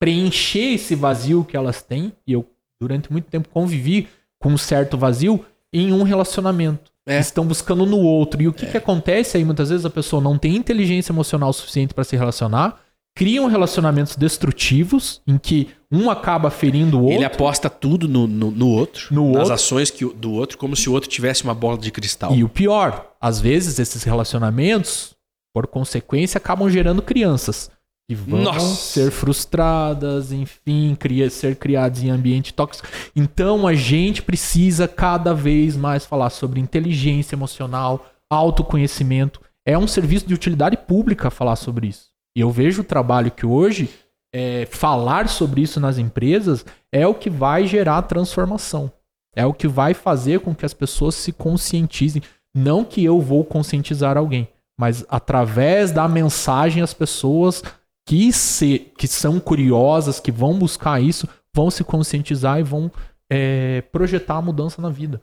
preencher 0.01 0.73
esse 0.73 0.95
vazio 0.95 1.45
que 1.45 1.55
elas 1.55 1.83
têm, 1.83 2.11
e 2.25 2.33
eu 2.33 2.49
durante 2.81 3.11
muito 3.11 3.29
tempo 3.29 3.49
convivi 3.49 4.09
com 4.41 4.49
um 4.49 4.57
certo 4.57 4.97
vazio 4.97 5.45
em 5.73 5.91
um 5.93 6.03
relacionamento. 6.03 6.91
É. 7.05 7.19
Estão 7.19 7.45
buscando 7.45 7.85
no 7.85 7.97
outro. 7.99 8.41
E 8.41 8.47
o 8.47 8.53
que, 8.53 8.65
que 8.67 8.77
acontece 8.77 9.37
aí? 9.37 9.43
Muitas 9.43 9.69
vezes 9.69 9.85
a 9.85 9.89
pessoa 9.89 10.21
não 10.21 10.37
tem 10.37 10.55
inteligência 10.55 11.11
emocional 11.11 11.51
suficiente 11.51 11.93
para 11.93 12.03
se 12.03 12.15
relacionar, 12.15 12.79
criam 13.15 13.47
relacionamentos 13.47 14.15
destrutivos, 14.15 15.21
em 15.27 15.37
que 15.37 15.69
um 15.91 16.09
acaba 16.09 16.49
ferindo 16.49 16.97
o 16.99 17.01
outro. 17.03 17.17
Ele 17.17 17.25
aposta 17.25 17.69
tudo 17.69 18.07
no, 18.07 18.27
no, 18.27 18.51
no 18.51 18.67
outro, 18.69 19.07
No 19.13 19.31
nas 19.31 19.39
outro. 19.39 19.53
ações 19.53 19.89
que, 19.89 20.05
do 20.05 20.31
outro, 20.31 20.57
como 20.57 20.75
se 20.75 20.89
o 20.89 20.93
outro 20.93 21.09
tivesse 21.09 21.43
uma 21.43 21.53
bola 21.53 21.77
de 21.77 21.91
cristal. 21.91 22.33
E 22.35 22.43
o 22.43 22.49
pior, 22.49 23.11
às 23.19 23.39
vezes 23.41 23.79
esses 23.79 24.03
relacionamentos, 24.03 25.15
por 25.53 25.67
consequência, 25.67 26.37
acabam 26.37 26.69
gerando 26.69 27.01
crianças 27.01 27.69
que 28.11 28.15
vão 28.15 28.41
Nossa! 28.41 28.75
ser 28.75 29.09
frustradas, 29.09 30.33
enfim, 30.33 30.95
cria, 30.99 31.29
ser 31.29 31.55
criadas 31.55 32.03
em 32.03 32.09
ambiente 32.09 32.53
tóxico. 32.53 32.87
Então 33.15 33.65
a 33.65 33.73
gente 33.73 34.21
precisa 34.21 34.85
cada 34.85 35.33
vez 35.33 35.77
mais 35.77 36.05
falar 36.05 36.29
sobre 36.29 36.59
inteligência 36.59 37.35
emocional, 37.35 38.05
autoconhecimento. 38.29 39.39
É 39.65 39.77
um 39.77 39.87
serviço 39.87 40.27
de 40.27 40.33
utilidade 40.33 40.75
pública 40.75 41.29
falar 41.29 41.55
sobre 41.55 41.87
isso. 41.87 42.09
E 42.35 42.41
eu 42.41 42.51
vejo 42.51 42.81
o 42.81 42.85
trabalho 42.85 43.31
que 43.31 43.45
hoje 43.45 43.89
é, 44.33 44.67
falar 44.69 45.29
sobre 45.29 45.61
isso 45.61 45.79
nas 45.79 45.97
empresas 45.97 46.65
é 46.91 47.07
o 47.07 47.13
que 47.13 47.29
vai 47.29 47.65
gerar 47.65 48.01
transformação. 48.01 48.91
É 49.33 49.45
o 49.45 49.53
que 49.53 49.69
vai 49.69 49.93
fazer 49.93 50.41
com 50.41 50.53
que 50.53 50.65
as 50.65 50.73
pessoas 50.73 51.15
se 51.15 51.31
conscientizem. 51.31 52.21
Não 52.53 52.83
que 52.83 53.01
eu 53.01 53.21
vou 53.21 53.45
conscientizar 53.45 54.17
alguém, 54.17 54.49
mas 54.77 55.05
através 55.07 55.91
da 55.91 56.05
mensagem 56.09 56.83
as 56.83 56.93
pessoas 56.93 57.63
que, 58.07 58.31
se, 58.33 58.79
que 58.97 59.07
são 59.07 59.39
curiosas, 59.39 60.19
que 60.19 60.31
vão 60.31 60.57
buscar 60.57 61.01
isso, 61.01 61.27
vão 61.55 61.69
se 61.69 61.83
conscientizar 61.83 62.59
e 62.59 62.63
vão 62.63 62.91
é, 63.29 63.81
projetar 63.91 64.35
a 64.35 64.41
mudança 64.41 64.81
na 64.81 64.89
vida. 64.89 65.21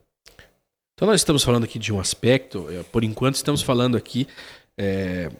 Então 0.94 1.06
nós 1.08 1.20
estamos 1.20 1.42
falando 1.44 1.64
aqui 1.64 1.78
de 1.78 1.92
um 1.92 2.00
aspecto, 2.00 2.66
eh, 2.70 2.82
por 2.90 3.04
enquanto 3.04 3.36
estamos 3.36 3.62
falando 3.62 3.96
aqui 3.96 4.26
eh, 4.76 5.30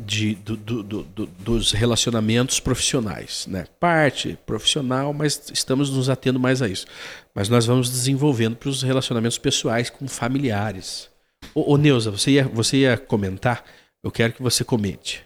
de, 0.00 0.34
do- 0.36 0.56
do- 0.56 0.82
do- 1.02 1.26
dos 1.26 1.72
relacionamentos 1.72 2.58
profissionais, 2.58 3.46
né? 3.46 3.66
Parte 3.78 4.38
profissional, 4.46 5.12
mas 5.12 5.50
estamos 5.52 5.90
nos 5.90 6.08
atendo 6.08 6.40
mais 6.40 6.62
a 6.62 6.68
isso. 6.68 6.86
Mas 7.34 7.48
nós 7.48 7.66
vamos 7.66 7.90
desenvolvendo 7.90 8.56
para 8.56 8.68
os 8.70 8.82
relacionamentos 8.82 9.38
pessoais 9.38 9.90
com 9.90 10.08
familiares. 10.08 11.10
Ô, 11.54 11.74
ô 11.74 11.76
Neuza, 11.76 12.10
você 12.10 12.32
ia, 12.32 12.48
você 12.48 12.78
ia 12.78 12.96
comentar? 12.96 13.62
Eu 14.02 14.10
quero 14.10 14.32
que 14.32 14.42
você 14.42 14.64
comente. 14.64 15.24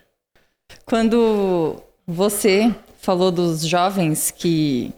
Quando 0.84 1.76
você 2.06 2.74
falou 3.00 3.30
dos 3.30 3.62
jovens 3.66 4.30
que 4.30 4.92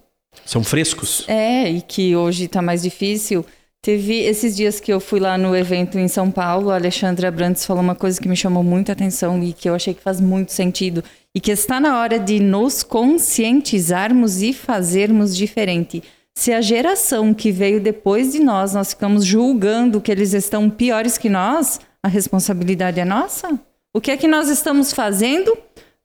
São 0.44 0.62
frescos? 0.62 1.24
é 1.28 1.70
e 1.70 1.82
que 1.82 2.14
hoje 2.14 2.44
está 2.44 2.62
mais 2.62 2.82
difícil, 2.82 3.44
Teve 3.82 4.18
esses 4.18 4.54
dias 4.54 4.78
que 4.78 4.92
eu 4.92 5.00
fui 5.00 5.18
lá 5.18 5.38
no 5.38 5.56
evento 5.56 5.98
em 5.98 6.06
São 6.06 6.30
Paulo, 6.30 6.68
a 6.68 6.74
Alexandra 6.74 7.30
Brandes 7.30 7.64
falou 7.64 7.82
uma 7.82 7.94
coisa 7.94 8.20
que 8.20 8.28
me 8.28 8.36
chamou 8.36 8.62
muita 8.62 8.92
atenção 8.92 9.42
e 9.42 9.54
que 9.54 9.70
eu 9.70 9.74
achei 9.74 9.94
que 9.94 10.02
faz 10.02 10.20
muito 10.20 10.52
sentido. 10.52 11.02
E 11.34 11.40
que 11.40 11.50
está 11.50 11.80
na 11.80 11.98
hora 11.98 12.18
de 12.18 12.40
nos 12.40 12.82
conscientizarmos 12.82 14.42
e 14.42 14.52
fazermos 14.52 15.34
diferente. 15.34 16.02
Se 16.36 16.52
a 16.52 16.60
geração 16.60 17.32
que 17.32 17.50
veio 17.50 17.80
depois 17.80 18.32
de 18.32 18.40
nós, 18.40 18.74
nós 18.74 18.90
ficamos 18.90 19.24
julgando 19.24 19.98
que 19.98 20.12
eles 20.12 20.34
estão 20.34 20.68
piores 20.68 21.16
que 21.16 21.30
nós, 21.30 21.80
a 22.02 22.08
responsabilidade 22.08 23.00
é 23.00 23.04
nossa? 23.06 23.58
O 23.94 24.00
que 24.00 24.10
é 24.10 24.16
que 24.16 24.28
nós 24.28 24.48
estamos 24.48 24.92
fazendo 24.92 25.56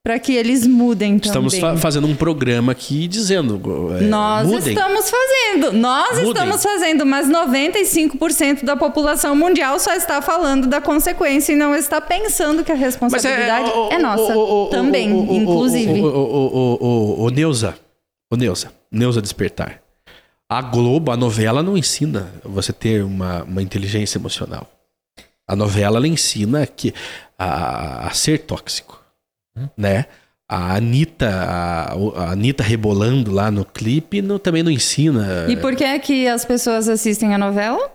para 0.03 0.19
que 0.19 0.33
eles 0.33 0.67
mudem 0.67 1.15
Estamos 1.17 1.53
também? 1.55 1.75
fa- 1.75 1.81
fazendo 1.81 2.05
um 2.07 2.15
programa 2.15 2.71
aqui 2.71 3.07
dizendo. 3.07 3.59
é, 3.99 4.01
Nós 4.01 4.47
mudem. 4.47 4.73
estamos 4.73 5.09
fazendo, 5.09 5.71
nós 5.73 6.17
Mudem. 6.17 6.27
estamos 6.29 6.63
fazendo, 6.63 7.05
mas 7.05 7.27
95% 7.27 8.63
da 8.63 8.75
população 8.75 9.35
mundial 9.35 9.79
só 9.79 9.93
está 9.93 10.21
falando 10.21 10.67
da 10.67 10.79
consequência 10.79 11.53
e 11.53 11.55
não 11.55 11.73
está 11.75 11.99
pensando 11.99 12.63
que 12.63 12.71
a 12.71 12.75
responsabilidade 12.75 13.69
ô, 13.71 13.89
é 13.91 13.97
nossa. 13.97 14.35
ô, 14.37 14.65
ô, 14.65 14.67
também, 14.67 15.09
inclusive. 15.37 16.01
Ô, 16.01 17.29
Neuza. 17.29 17.75
Ô, 18.31 18.35
Neuza. 18.35 18.71
Neuza 18.91 19.21
Despertar. 19.21 19.81
A 20.47 20.61
Globo, 20.61 21.11
a 21.11 21.17
novela 21.17 21.63
não 21.63 21.75
ensina 21.75 22.31
você 22.43 22.71
ter 22.71 23.03
uma, 23.03 23.43
uma 23.43 23.61
inteligência 23.61 24.17
emocional. 24.19 24.69
A 25.47 25.55
novela, 25.55 25.97
ela 25.97 26.07
ensina 26.07 26.65
que, 26.67 26.93
a, 27.37 28.07
a 28.07 28.11
ser 28.11 28.39
tóxico. 28.39 29.01
Né? 29.77 30.05
A 30.47 30.75
Anitta, 30.75 31.29
a, 31.29 31.93
a 31.93 32.31
Anitta 32.31 32.63
rebolando 32.63 33.31
lá 33.31 33.49
no 33.49 33.65
clipe 33.65 34.21
não, 34.21 34.37
também 34.37 34.61
não 34.61 34.71
ensina. 34.71 35.47
E 35.49 35.57
por 35.57 35.75
que 35.75 35.83
é 35.83 35.97
que 35.97 36.27
as 36.27 36.45
pessoas 36.45 36.87
assistem 36.87 37.33
a 37.33 37.37
novela? 37.37 37.91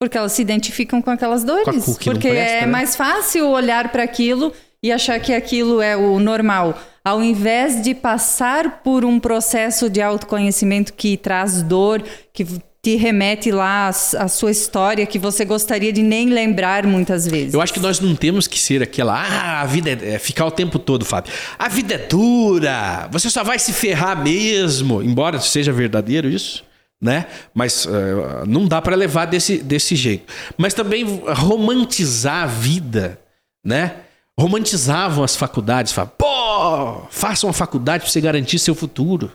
Porque 0.00 0.16
elas 0.18 0.32
se 0.32 0.42
identificam 0.42 1.00
com 1.00 1.10
aquelas 1.10 1.44
dores. 1.44 1.84
Com 1.84 1.94
Porque 1.94 2.28
presta, 2.28 2.56
é 2.56 2.60
né? 2.62 2.66
mais 2.66 2.96
fácil 2.96 3.48
olhar 3.48 3.92
para 3.92 4.02
aquilo 4.02 4.52
e 4.82 4.90
achar 4.90 5.20
que 5.20 5.32
aquilo 5.32 5.80
é 5.80 5.96
o 5.96 6.18
normal. 6.18 6.76
Ao 7.04 7.22
invés 7.22 7.82
de 7.82 7.94
passar 7.94 8.82
por 8.82 9.04
um 9.04 9.20
processo 9.20 9.88
de 9.88 10.00
autoconhecimento 10.02 10.92
que 10.92 11.16
traz 11.16 11.62
dor, 11.62 12.02
que 12.32 12.44
te 12.84 12.96
remete 12.96 13.52
lá 13.52 13.86
à 13.88 14.26
sua 14.26 14.50
história 14.50 15.06
que 15.06 15.16
você 15.16 15.44
gostaria 15.44 15.92
de 15.92 16.02
nem 16.02 16.30
lembrar 16.30 16.84
muitas 16.84 17.24
vezes. 17.28 17.54
Eu 17.54 17.60
acho 17.60 17.72
que 17.72 17.78
nós 17.78 18.00
não 18.00 18.16
temos 18.16 18.48
que 18.48 18.58
ser 18.58 18.82
aquela, 18.82 19.14
ah, 19.14 19.60
a 19.60 19.66
vida 19.66 19.90
é, 19.90 20.14
é 20.14 20.18
ficar 20.18 20.44
o 20.46 20.50
tempo 20.50 20.80
todo, 20.80 21.04
Fábio. 21.04 21.32
A 21.56 21.68
vida 21.68 21.94
é 21.94 21.98
dura, 21.98 23.08
você 23.12 23.30
só 23.30 23.44
vai 23.44 23.60
se 23.60 23.72
ferrar 23.72 24.20
mesmo, 24.20 25.00
embora 25.00 25.38
seja 25.38 25.70
verdadeiro 25.70 26.28
isso, 26.28 26.64
né? 27.00 27.26
Mas 27.54 27.86
eh, 27.86 28.44
não 28.48 28.66
dá 28.66 28.82
para 28.82 28.96
levar 28.96 29.26
desse, 29.26 29.58
desse 29.58 29.94
jeito. 29.94 30.32
Mas 30.58 30.74
também 30.74 31.04
romantizar 31.28 32.42
a 32.42 32.46
vida, 32.46 33.20
né? 33.64 33.94
Romantizavam 34.36 35.22
as 35.22 35.36
faculdades, 35.36 35.92
falavam, 35.92 36.14
pô, 36.18 37.06
faça 37.10 37.46
uma 37.46 37.52
faculdade 37.52 38.02
para 38.02 38.10
você 38.10 38.20
garantir 38.20 38.58
seu 38.58 38.74
futuro. 38.74 39.30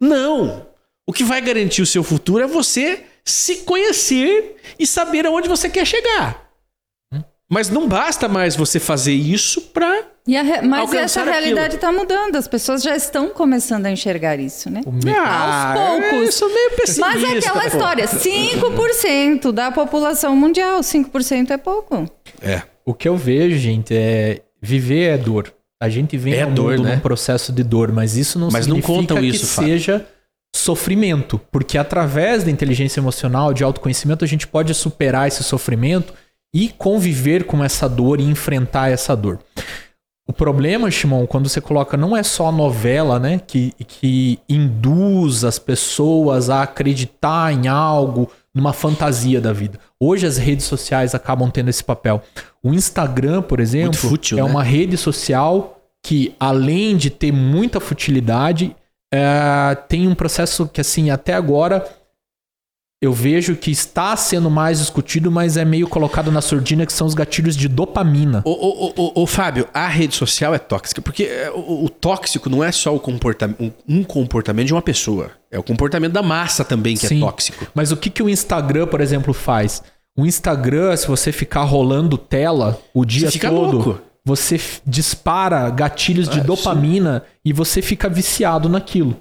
Não! 0.00 0.69
O 1.10 1.12
que 1.12 1.24
vai 1.24 1.40
garantir 1.40 1.82
o 1.82 1.86
seu 1.86 2.04
futuro 2.04 2.40
é 2.44 2.46
você 2.46 3.00
se 3.24 3.56
conhecer 3.64 4.54
e 4.78 4.86
saber 4.86 5.26
aonde 5.26 5.48
você 5.48 5.68
quer 5.68 5.84
chegar. 5.84 6.48
Mas 7.52 7.68
não 7.68 7.88
basta 7.88 8.28
mais 8.28 8.54
você 8.54 8.78
fazer 8.78 9.12
isso 9.12 9.60
pra. 9.72 10.04
E 10.24 10.36
a 10.36 10.42
re- 10.42 10.62
Mas 10.62 10.94
essa 10.94 11.24
realidade 11.24 11.74
está 11.74 11.90
mudando, 11.90 12.36
as 12.36 12.46
pessoas 12.46 12.80
já 12.80 12.94
estão 12.94 13.30
começando 13.30 13.86
a 13.86 13.90
enxergar 13.90 14.38
isso, 14.38 14.70
né? 14.70 14.82
Ah, 15.18 15.74
poucos. 15.74 16.26
Eu 16.26 16.30
sou 16.32 16.48
meio 16.48 16.70
pessimista. 16.76 17.00
Mas 17.00 17.24
é 17.24 17.38
aquela 17.38 17.66
história, 17.66 18.06
5% 18.06 19.50
da 19.50 19.72
população 19.72 20.36
mundial, 20.36 20.78
5% 20.78 21.50
é 21.50 21.56
pouco. 21.56 22.08
É. 22.40 22.62
O 22.86 22.94
que 22.94 23.08
eu 23.08 23.16
vejo, 23.16 23.58
gente, 23.58 23.92
é 23.96 24.42
viver 24.62 25.14
é 25.14 25.18
dor. 25.18 25.52
A 25.82 25.88
gente 25.88 26.16
vem 26.16 26.34
É 26.34 26.42
ao 26.42 26.52
dor, 26.52 26.76
mundo 26.76 26.84
né? 26.84 26.94
num 26.94 27.00
processo 27.00 27.52
de 27.52 27.64
dor, 27.64 27.90
mas 27.90 28.16
isso 28.16 28.38
não 28.38 28.48
Mas 28.52 28.68
não 28.68 28.76
significa 28.76 28.92
contam 29.00 29.16
que 29.18 29.26
isso, 29.26 29.46
Fábio. 29.46 30.06
Sofrimento, 30.54 31.40
porque 31.50 31.78
através 31.78 32.44
da 32.44 32.50
inteligência 32.50 33.00
emocional, 33.00 33.54
de 33.54 33.64
autoconhecimento, 33.64 34.24
a 34.24 34.28
gente 34.28 34.46
pode 34.46 34.74
superar 34.74 35.28
esse 35.28 35.42
sofrimento 35.42 36.12
e 36.54 36.68
conviver 36.68 37.44
com 37.44 37.62
essa 37.62 37.88
dor 37.88 38.20
e 38.20 38.24
enfrentar 38.24 38.90
essa 38.90 39.16
dor. 39.16 39.38
O 40.28 40.32
problema, 40.32 40.90
Shimon, 40.90 41.26
quando 41.26 41.48
você 41.48 41.60
coloca 41.60 41.96
não 41.96 42.16
é 42.16 42.22
só 42.22 42.48
a 42.48 42.52
novela, 42.52 43.18
né, 43.18 43.40
que, 43.44 43.72
que 43.86 44.38
induz 44.48 45.44
as 45.44 45.58
pessoas 45.58 46.48
a 46.48 46.62
acreditar 46.62 47.52
em 47.52 47.66
algo, 47.66 48.30
numa 48.54 48.72
fantasia 48.72 49.40
da 49.40 49.52
vida. 49.52 49.78
Hoje 49.98 50.26
as 50.26 50.36
redes 50.36 50.66
sociais 50.66 51.14
acabam 51.14 51.50
tendo 51.50 51.68
esse 51.68 51.82
papel. 51.82 52.22
O 52.62 52.72
Instagram, 52.72 53.42
por 53.42 53.58
exemplo, 53.58 53.94
fútil, 53.94 54.38
é 54.38 54.42
né? 54.42 54.48
uma 54.48 54.62
rede 54.62 54.96
social 54.96 55.80
que, 56.02 56.34
além 56.38 56.96
de 56.96 57.10
ter 57.10 57.32
muita 57.32 57.80
futilidade, 57.80 58.74
é, 59.12 59.74
tem 59.88 60.06
um 60.06 60.14
processo 60.14 60.68
que, 60.68 60.80
assim, 60.80 61.10
até 61.10 61.34
agora 61.34 61.86
eu 63.02 63.14
vejo 63.14 63.56
que 63.56 63.70
está 63.70 64.14
sendo 64.14 64.50
mais 64.50 64.78
discutido, 64.78 65.30
mas 65.30 65.56
é 65.56 65.64
meio 65.64 65.88
colocado 65.88 66.30
na 66.30 66.42
surdina, 66.42 66.84
que 66.84 66.92
são 66.92 67.06
os 67.06 67.14
gatilhos 67.14 67.56
de 67.56 67.66
dopamina. 67.66 68.42
Ô, 68.44 68.50
ô, 68.50 68.92
ô, 68.94 69.22
ô, 69.22 69.26
Fábio, 69.26 69.66
a 69.72 69.88
rede 69.88 70.14
social 70.14 70.54
é 70.54 70.58
tóxica, 70.58 71.00
porque 71.00 71.24
é, 71.24 71.50
o, 71.50 71.86
o 71.86 71.88
tóxico 71.88 72.50
não 72.50 72.62
é 72.62 72.70
só 72.70 72.94
o 72.94 73.00
comportamento, 73.00 73.62
um, 73.62 73.72
um 73.88 74.04
comportamento 74.04 74.66
de 74.66 74.74
uma 74.74 74.82
pessoa. 74.82 75.30
É 75.50 75.58
o 75.58 75.62
comportamento 75.62 76.12
da 76.12 76.22
massa 76.22 76.62
também 76.62 76.94
que 76.94 77.06
Sim. 77.06 77.16
é 77.16 77.20
tóxico. 77.20 77.66
Mas 77.74 77.90
o 77.90 77.96
que, 77.96 78.10
que 78.10 78.22
o 78.22 78.28
Instagram, 78.28 78.86
por 78.86 79.00
exemplo, 79.00 79.32
faz? 79.32 79.82
O 80.14 80.26
Instagram, 80.26 80.94
se 80.94 81.08
você 81.08 81.32
ficar 81.32 81.62
rolando 81.62 82.18
tela 82.18 82.78
o 82.92 83.06
dia 83.06 83.28
Você 83.28 83.32
fica 83.32 83.48
todo, 83.48 83.76
louco. 83.78 84.02
Você 84.30 84.60
dispara 84.86 85.68
gatilhos 85.70 86.28
de 86.28 86.38
É, 86.38 86.42
dopamina 86.44 87.22
e 87.44 87.52
você 87.52 87.82
fica 87.82 88.08
viciado 88.08 88.68
naquilo. 88.68 89.16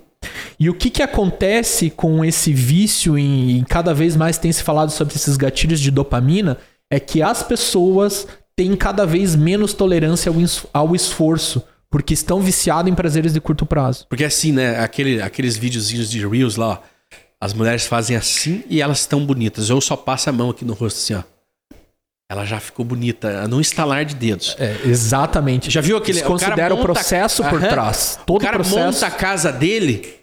E 0.60 0.70
o 0.70 0.74
que, 0.74 0.90
que 0.90 1.02
acontece 1.02 1.90
com 1.90 2.24
esse 2.24 2.54
vício 2.54 3.18
em, 3.18 3.58
em 3.60 3.64
cada 3.64 3.94
vez 3.94 4.16
mais 4.16 4.38
tem 4.38 4.52
se 4.52 4.62
falado 4.62 4.92
sobre 4.92 5.16
esses 5.16 5.36
gatilhos 5.38 5.80
de 5.80 5.90
dopamina 5.90 6.58
é 6.92 7.00
que 7.00 7.22
as 7.22 7.42
pessoas 7.42 8.28
têm 8.56 8.76
cada 8.76 9.06
vez 9.06 9.36
menos 9.36 9.74
tolerância 9.74 10.30
ao, 10.32 10.40
es- 10.42 10.66
ao 10.74 10.94
esforço, 10.96 11.64
porque 11.90 12.14
estão 12.14 12.40
viciados 12.42 12.92
em 12.92 12.96
prazeres 12.96 13.34
de 13.34 13.40
curto 13.42 13.66
prazo. 13.66 14.06
Porque 14.10 14.26
assim, 14.26 14.52
né, 14.52 14.80
aquele, 14.80 15.22
aqueles 15.22 15.56
videozinhos 15.58 16.10
de 16.10 16.28
Reels 16.28 16.56
lá, 16.56 16.68
ó, 16.68 16.78
as 17.42 17.54
mulheres 17.54 17.86
fazem 17.88 18.16
assim 18.18 18.64
e 18.70 18.82
elas 18.82 19.00
estão 19.00 19.26
bonitas. 19.26 19.70
Eu 19.70 19.80
só 19.82 19.96
passo 19.96 20.30
a 20.30 20.34
mão 20.34 20.50
aqui 20.50 20.66
no 20.66 20.74
rosto 20.74 20.98
assim, 20.98 21.14
ó. 21.16 21.24
Ela 22.32 22.46
já 22.46 22.60
ficou 22.60 22.86
bonita, 22.86 23.48
num 23.48 23.60
estalar 23.60 24.06
de 24.06 24.14
dedos. 24.14 24.56
É, 24.60 24.76
exatamente. 24.86 25.72
Já 25.72 25.82
viu 25.82 25.98
aquele 25.98 26.20
Eles 26.20 26.28
consideram 26.28 26.76
o 26.76 26.80
monta- 26.80 26.94
processo 26.94 27.44
por 27.44 27.56
Aham. 27.60 27.70
trás. 27.70 28.20
Todo 28.24 28.38
o 28.38 28.44
cara 28.46 28.58
processo. 28.60 28.78
monta 28.80 29.08
a 29.08 29.10
casa 29.12 29.52
dele, 29.52 30.14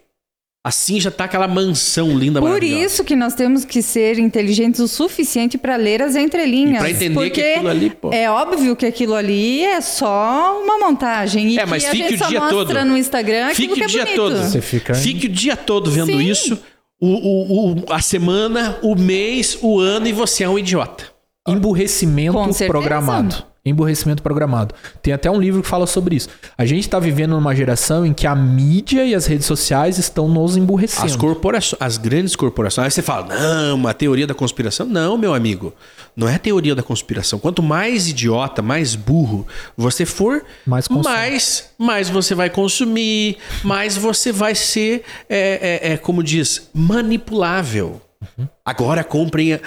assim 0.65 1.01
já 1.01 1.11
tá 1.11 1.25
aquela 1.25 1.49
mansão 1.49 2.17
linda, 2.17 2.41
Por 2.41 2.63
isso 2.63 3.03
que 3.03 3.17
nós 3.17 3.35
temos 3.35 3.65
que 3.65 3.83
ser 3.83 4.21
inteligentes 4.21 4.79
o 4.79 4.87
suficiente 4.87 5.59
para 5.59 5.75
ler 5.75 6.01
as 6.01 6.15
entrelinhas. 6.15 6.79
Pra 6.79 6.91
entender 6.91 7.13
porque 7.15 7.31
que 7.43 7.53
aquilo 7.55 7.69
ali, 7.69 7.91
pô. 7.91 8.13
É 8.13 8.31
óbvio 8.31 8.77
que 8.77 8.87
aquilo 8.87 9.15
ali 9.17 9.65
é 9.65 9.81
só 9.81 10.63
uma 10.63 10.79
montagem. 10.79 11.49
E 11.55 11.59
É, 11.59 11.67
mas 11.67 11.83
que 11.83 11.89
a 11.89 11.91
fique 11.91 12.03
gente 12.11 12.15
o 12.15 12.19
só 12.19 12.29
dia 12.29 12.39
mostra 12.41 12.67
todo. 12.81 12.85
no 12.85 12.97
Instagram 12.97 13.47
aquilo 13.49 13.75
Fique 13.75 13.81
que 13.81 13.81
o 13.81 13.85
é 13.85 13.89
dia 13.89 14.05
bonito. 14.05 14.17
todo. 14.17 14.37
Você 14.45 14.61
fica. 14.61 14.95
Fique 14.95 15.27
o 15.27 15.29
dia 15.29 15.57
todo 15.57 15.91
vendo 15.91 16.07
Sim. 16.13 16.21
isso, 16.21 16.57
o, 17.01 17.09
o- 17.09 17.73
o- 17.81 17.93
a 17.93 18.01
semana, 18.01 18.79
o 18.81 18.95
mês, 18.95 19.59
o 19.61 19.81
ano, 19.81 20.07
e 20.07 20.13
você 20.13 20.45
é 20.45 20.49
um 20.49 20.57
idiota. 20.57 21.16
Emburrecimento 21.47 22.39
programado. 22.67 23.45
Emburrecimento 23.67 24.23
programado. 24.23 24.73
Tem 25.03 25.13
até 25.13 25.29
um 25.29 25.41
livro 25.41 25.61
que 25.61 25.67
fala 25.69 25.89
sobre 25.89 26.15
isso. 26.15 26.29
A 26.57 26.65
gente 26.65 26.89
tá 26.89 27.01
vivendo 27.01 27.33
numa 27.33 27.53
geração 27.53 28.07
em 28.07 28.15
que 28.15 28.25
a 28.25 28.35
mídia 28.35 29.05
e 29.05 29.13
as 29.13 29.27
redes 29.27 29.45
sociais 29.45 29.99
estão 29.99 30.29
nos 30.29 30.57
emburrecendo. 30.57 31.05
As 31.05 31.17
corporações, 31.17 31.83
as 31.83 31.99
grandes 31.99 32.37
corporações. 32.37 32.85
Aí 32.85 32.91
você 32.93 33.03
fala, 33.03 33.35
não, 33.35 33.75
uma 33.75 33.93
teoria 33.93 34.25
da 34.25 34.35
conspiração. 34.35 34.87
Não, 34.87 35.19
meu 35.19 35.35
amigo. 35.35 35.75
Não 36.15 36.29
é 36.29 36.39
teoria 36.39 36.77
da 36.77 36.83
conspiração. 36.83 37.41
Quanto 37.41 37.61
mais 37.61 38.09
idiota, 38.09 38.63
mais 38.63 38.95
burro 38.95 39.45
você 39.77 40.07
for, 40.07 40.45
Mais 40.65 40.87
consome. 40.87 41.17
mais, 41.17 41.71
mais 41.77 42.09
você 42.09 42.37
vai 42.37 42.49
consumir, 42.49 43.37
mais 43.65 43.97
você 43.97 44.31
vai 44.31 44.55
ser, 44.55 45.03
é, 45.29 45.81
é, 45.83 45.93
é, 45.93 45.97
como 45.97 46.23
diz, 46.23 46.71
manipulável. 46.73 48.01
Agora 48.65 49.05
comprem 49.05 49.61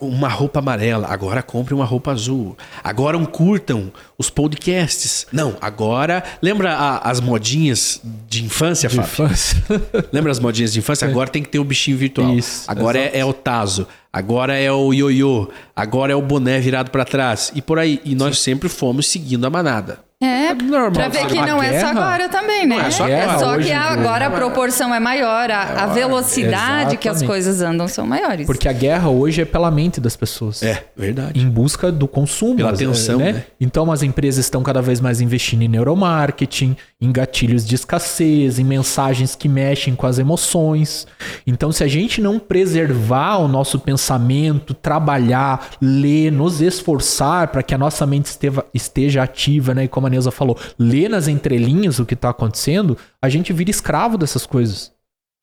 uma 0.00 0.28
roupa 0.28 0.60
amarela, 0.60 1.08
agora 1.08 1.42
comprem 1.42 1.76
uma 1.78 1.84
roupa 1.84 2.12
azul. 2.12 2.56
Agora 2.82 3.16
um 3.18 3.24
curtam 3.26 3.92
os 4.16 4.30
podcasts. 4.30 5.26
Não, 5.32 5.56
agora. 5.60 6.22
Lembra 6.40 6.72
a- 6.74 6.98
as 7.10 7.20
modinhas 7.20 8.00
de 8.28 8.44
infância, 8.44 8.88
De 8.88 8.96
Fábio? 8.96 9.10
infância. 9.10 9.62
Lembra 10.12 10.32
as 10.32 10.38
modinhas 10.38 10.72
de 10.72 10.78
infância? 10.78 11.06
Agora 11.06 11.28
tem 11.28 11.42
que 11.42 11.48
ter 11.48 11.58
o 11.58 11.64
bichinho 11.64 11.96
virtual. 11.98 12.32
Isso, 12.34 12.64
agora 12.66 12.98
é, 12.98 13.18
é 13.18 13.24
o 13.24 13.32
taso. 13.32 13.86
Agora 14.12 14.54
é 14.56 14.72
o 14.72 14.94
ioiô. 14.94 15.50
Agora 15.74 16.12
é 16.12 16.16
o 16.16 16.22
boné 16.22 16.58
virado 16.58 16.90
pra 16.90 17.04
trás. 17.04 17.52
E 17.54 17.60
por 17.60 17.78
aí. 17.78 18.00
E 18.04 18.14
nós 18.14 18.38
sempre 18.38 18.68
fomos 18.68 19.06
seguindo 19.08 19.44
a 19.46 19.50
manada. 19.50 19.98
É, 20.22 20.54
normal. 20.54 20.92
pra 20.92 21.08
ver 21.08 21.26
que 21.26 21.34
não 21.34 21.62
é 21.62 21.78
só 21.78 21.92
guerra- 21.92 22.00
agora 22.00 22.28
também, 22.30 22.66
né? 22.66 22.76
Não 22.76 22.84
é 22.86 22.90
só 22.90 23.04
agora, 23.04 23.38
que 23.38 23.44
hoje- 23.60 23.72
agora 23.72 24.26
a 24.28 24.30
proporção 24.30 24.94
é 24.94 24.98
maior, 24.98 25.50
a, 25.50 25.82
a 25.82 25.86
velocidade 25.88 26.96
que 26.96 27.06
as 27.06 27.22
coisas 27.22 27.60
andam 27.60 27.86
são 27.86 28.06
maiores. 28.06 28.46
Porque 28.46 28.66
a 28.66 28.72
guerra 28.72 29.10
hoje 29.10 29.42
é 29.42 29.44
pela 29.44 29.70
mente 29.70 30.00
das 30.00 30.16
pessoas. 30.16 30.62
É, 30.62 30.84
verdade. 30.96 31.38
Em 31.38 31.46
busca 31.48 31.92
do 31.92 32.08
consumo. 32.08 32.56
Pela 32.56 32.70
mas, 32.70 32.80
atenção, 32.80 33.18
né? 33.18 33.44
Então 33.60 33.92
as 33.92 34.02
empresas 34.02 34.46
estão 34.46 34.62
cada 34.62 34.80
vez 34.80 35.02
mais 35.02 35.20
investindo 35.20 35.60
em 35.62 35.68
neuromarketing, 35.68 36.74
em 36.98 37.12
gatilhos 37.12 37.66
de 37.66 37.74
escassez, 37.74 38.58
em 38.58 38.64
mensagens 38.64 39.34
que 39.34 39.50
mexem 39.50 39.94
com 39.94 40.06
as 40.06 40.18
emoções. 40.18 41.06
Então, 41.46 41.70
se 41.70 41.84
a 41.84 41.88
gente 41.88 42.22
não 42.22 42.38
preservar 42.38 43.36
o 43.36 43.46
nosso 43.48 43.78
pensamento, 43.78 44.72
trabalhar, 44.72 45.72
ler, 45.80 46.32
nos 46.32 46.62
esforçar 46.62 47.48
para 47.48 47.62
que 47.62 47.74
a 47.74 47.78
nossa 47.78 48.06
mente 48.06 48.26
esteva- 48.26 48.64
esteja 48.72 49.22
ativa, 49.22 49.74
né? 49.74 49.84
E 49.84 49.88
como 49.88 50.05
a 50.06 50.10
Neuza 50.10 50.30
falou, 50.30 50.56
ler 50.78 51.08
nas 51.10 51.28
entrelinhas 51.28 51.98
o 51.98 52.06
que 52.06 52.14
está 52.14 52.30
acontecendo, 52.30 52.96
a 53.20 53.28
gente 53.28 53.52
vira 53.52 53.70
escravo 53.70 54.16
dessas 54.18 54.46
coisas. 54.46 54.92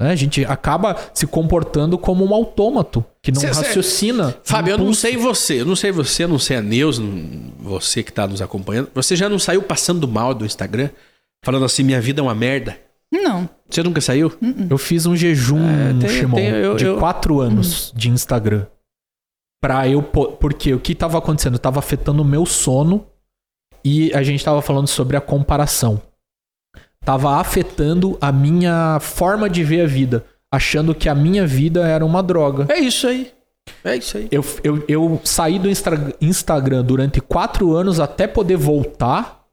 né? 0.01 0.09
A 0.11 0.15
gente 0.15 0.43
acaba 0.45 0.97
se 1.13 1.27
comportando 1.27 1.97
como 1.99 2.25
um 2.25 2.33
autômato 2.33 3.05
que 3.21 3.31
não 3.31 3.39
Cê- 3.39 3.53
cê- 3.53 3.61
raciocina. 3.61 4.35
Fábio, 4.43 4.71
eu 4.71 4.77
não 4.79 4.93
sei 4.93 5.15
você, 5.15 5.61
eu 5.61 5.65
não 5.65 5.75
sei 5.75 5.91
você, 5.91 6.23
eu 6.23 6.27
não 6.27 6.39
sei 6.39 6.57
a 6.57 6.61
Neus, 6.61 6.97
não- 6.97 7.51
você 7.59 8.01
que 8.01 8.11
tá 8.11 8.27
nos 8.27 8.41
acompanhando. 8.41 8.89
Você 8.95 9.15
já 9.15 9.29
não 9.29 9.37
saiu 9.37 9.61
passando 9.61 10.07
mal 10.07 10.33
do 10.33 10.45
Instagram? 10.45 10.89
Falando 11.45 11.63
assim, 11.65 11.83
minha 11.83 12.01
vida 12.01 12.21
é 12.21 12.23
uma 12.23 12.33
merda? 12.35 12.75
Não. 13.11 13.47
Você 13.69 13.83
nunca 13.83 14.01
saiu? 14.01 14.33
Eu 14.69 14.77
fiz 14.79 15.05
um 15.05 15.15
jejum, 15.15 15.59
É, 15.63 15.93
tem- 15.99 16.09
Shimon, 16.09 16.35
tem- 16.35 16.47
eu- 16.49 16.75
de 16.75 16.85
eu- 16.85 16.97
quatro 16.97 17.39
anos 17.39 17.93
de 17.95 18.09
Instagram. 18.09 18.65
Pra 19.61 19.87
eu. 19.87 20.01
po- 20.01 20.31
Porque 20.33 20.73
o 20.73 20.79
que 20.79 20.95
tava 20.95 21.17
acontecendo? 21.19 21.57
Tava 21.59 21.79
afetando 21.79 22.21
o 22.21 22.25
meu 22.25 22.45
sono 22.45 23.05
e 23.83 24.13
a 24.13 24.23
gente 24.23 24.43
tava 24.43 24.61
falando 24.61 24.87
sobre 24.87 25.17
a 25.17 25.21
comparação. 25.21 26.01
Tava 27.05 27.35
afetando 27.37 28.17
a 28.21 28.31
minha 28.31 28.97
forma 29.01 29.49
de 29.49 29.63
ver 29.63 29.81
a 29.81 29.87
vida. 29.87 30.25
Achando 30.51 30.93
que 30.95 31.09
a 31.09 31.15
minha 31.15 31.45
vida 31.45 31.87
era 31.87 32.05
uma 32.05 32.21
droga. 32.23 32.65
É 32.73 32.79
isso 32.79 33.07
aí. 33.07 33.31
É 33.83 33.95
isso 33.97 34.17
aí. 34.17 34.27
Eu, 34.31 34.43
eu, 34.63 34.85
eu 34.87 35.21
saí 35.23 35.57
do 35.59 35.69
Instra- 35.69 36.13
Instagram 36.21 36.83
durante 36.83 37.19
quatro 37.19 37.73
anos 37.75 37.99
até 37.99 38.27
poder 38.27 38.55
voltar 38.57 39.43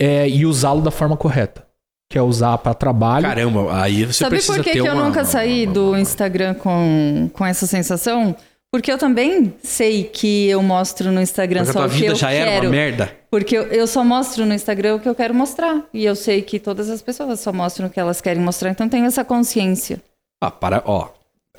é, 0.00 0.28
e 0.28 0.44
usá-lo 0.44 0.82
da 0.82 0.90
forma 0.90 1.16
correta. 1.16 1.66
Que 2.08 2.18
é 2.18 2.22
usar 2.22 2.56
pra 2.58 2.72
trabalho. 2.74 3.26
Caramba, 3.26 3.82
aí 3.82 4.04
você 4.04 4.12
Sabe 4.24 4.36
precisa 4.36 4.54
por 4.58 4.62
que, 4.64 4.70
ter 4.72 4.80
que 4.82 4.88
eu 4.88 4.92
uma- 4.92 5.04
nunca 5.04 5.24
saí 5.24 5.64
uma- 5.64 5.72
do 5.74 5.96
Instagram 5.96 6.54
com, 6.54 7.28
com 7.32 7.44
essa 7.44 7.66
sensação? 7.66 8.36
Porque 8.72 8.90
eu 8.92 8.98
também 8.98 9.54
sei 9.62 10.04
que 10.04 10.48
eu 10.48 10.62
mostro 10.62 11.10
no 11.10 11.20
Instagram 11.20 11.60
Mas 11.60 11.70
a 11.70 11.72
só 11.72 11.78
tua 11.80 11.88
o 11.88 11.90
que 11.90 11.96
vida 11.96 12.12
eu 12.12 12.16
já 12.16 12.30
era 12.30 12.50
quero. 12.50 12.64
uma 12.66 12.70
merda? 12.70 13.16
Porque 13.30 13.56
eu, 13.56 13.62
eu 13.64 13.86
só 13.86 14.04
mostro 14.04 14.44
no 14.44 14.52
Instagram 14.52 14.96
o 14.96 15.00
que 15.00 15.08
eu 15.08 15.14
quero 15.14 15.32
mostrar. 15.34 15.84
E 15.94 16.04
eu 16.04 16.14
sei 16.14 16.42
que 16.42 16.58
todas 16.58 16.90
as 16.90 17.00
pessoas 17.00 17.40
só 17.40 17.52
mostram 17.52 17.86
o 17.86 17.90
que 17.90 17.98
elas 18.00 18.20
querem 18.20 18.42
mostrar. 18.42 18.70
Então 18.70 18.88
tenho 18.88 19.06
essa 19.06 19.24
consciência. 19.24 20.02
Ah, 20.42 20.50
para, 20.50 20.82
ó. 20.84 21.08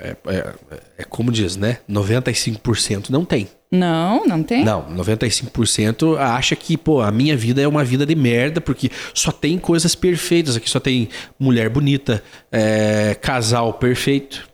É, 0.00 0.10
é- 0.28 0.54
é 0.98 1.04
como 1.04 1.32
diz, 1.32 1.56
né? 1.56 1.78
95% 1.90 3.10
não 3.10 3.24
tem. 3.24 3.48
Não, 3.70 4.24
não 4.24 4.42
tem? 4.44 4.64
Não, 4.64 4.82
95% 4.94 6.16
acha 6.16 6.54
que, 6.56 6.76
pô, 6.76 7.00
a 7.02 7.10
minha 7.10 7.36
vida 7.36 7.60
é 7.60 7.68
uma 7.68 7.84
vida 7.84 8.06
de 8.06 8.14
merda, 8.14 8.60
porque 8.60 8.90
só 9.12 9.30
tem 9.32 9.58
coisas 9.58 9.94
perfeitas 9.94 10.56
aqui, 10.56 10.70
só 10.70 10.80
tem 10.80 11.08
mulher 11.38 11.68
bonita, 11.68 12.22
é, 12.50 13.14
casal 13.20 13.74
perfeito, 13.74 14.47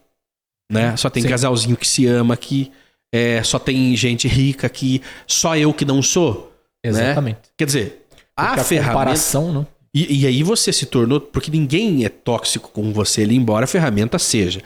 né? 0.71 0.97
Só 0.97 1.09
tem 1.11 1.23
Sim. 1.23 1.29
casalzinho 1.29 1.77
que 1.77 1.87
se 1.87 2.07
ama 2.07 2.35
aqui, 2.35 2.71
é, 3.15 3.43
só 3.43 3.59
tem 3.59 3.95
gente 3.97 4.27
rica 4.29 4.67
aqui, 4.67 5.01
só 5.27 5.57
eu 5.57 5.73
que 5.73 5.85
não 5.85 6.03
sou. 6.03 6.53
né? 6.85 6.91
Exatamente. 6.91 7.39
Quer 7.57 7.65
dizer, 7.67 8.07
a 8.37 8.59
ferramenta. 8.59 8.93
comparação, 8.93 9.53
né? 9.53 9.67
E, 9.95 10.23
e 10.23 10.27
aí 10.27 10.43
você 10.43 10.73
se 10.73 10.87
tornou. 10.87 11.21
Porque 11.21 11.51
ninguém 11.51 12.05
é 12.05 12.09
tóxico 12.09 12.71
com 12.73 12.93
você 12.93 13.23
ali, 13.23 13.37
embora 13.37 13.65
a 13.65 13.69
ferramenta 13.69 14.19
seja. 14.19 14.61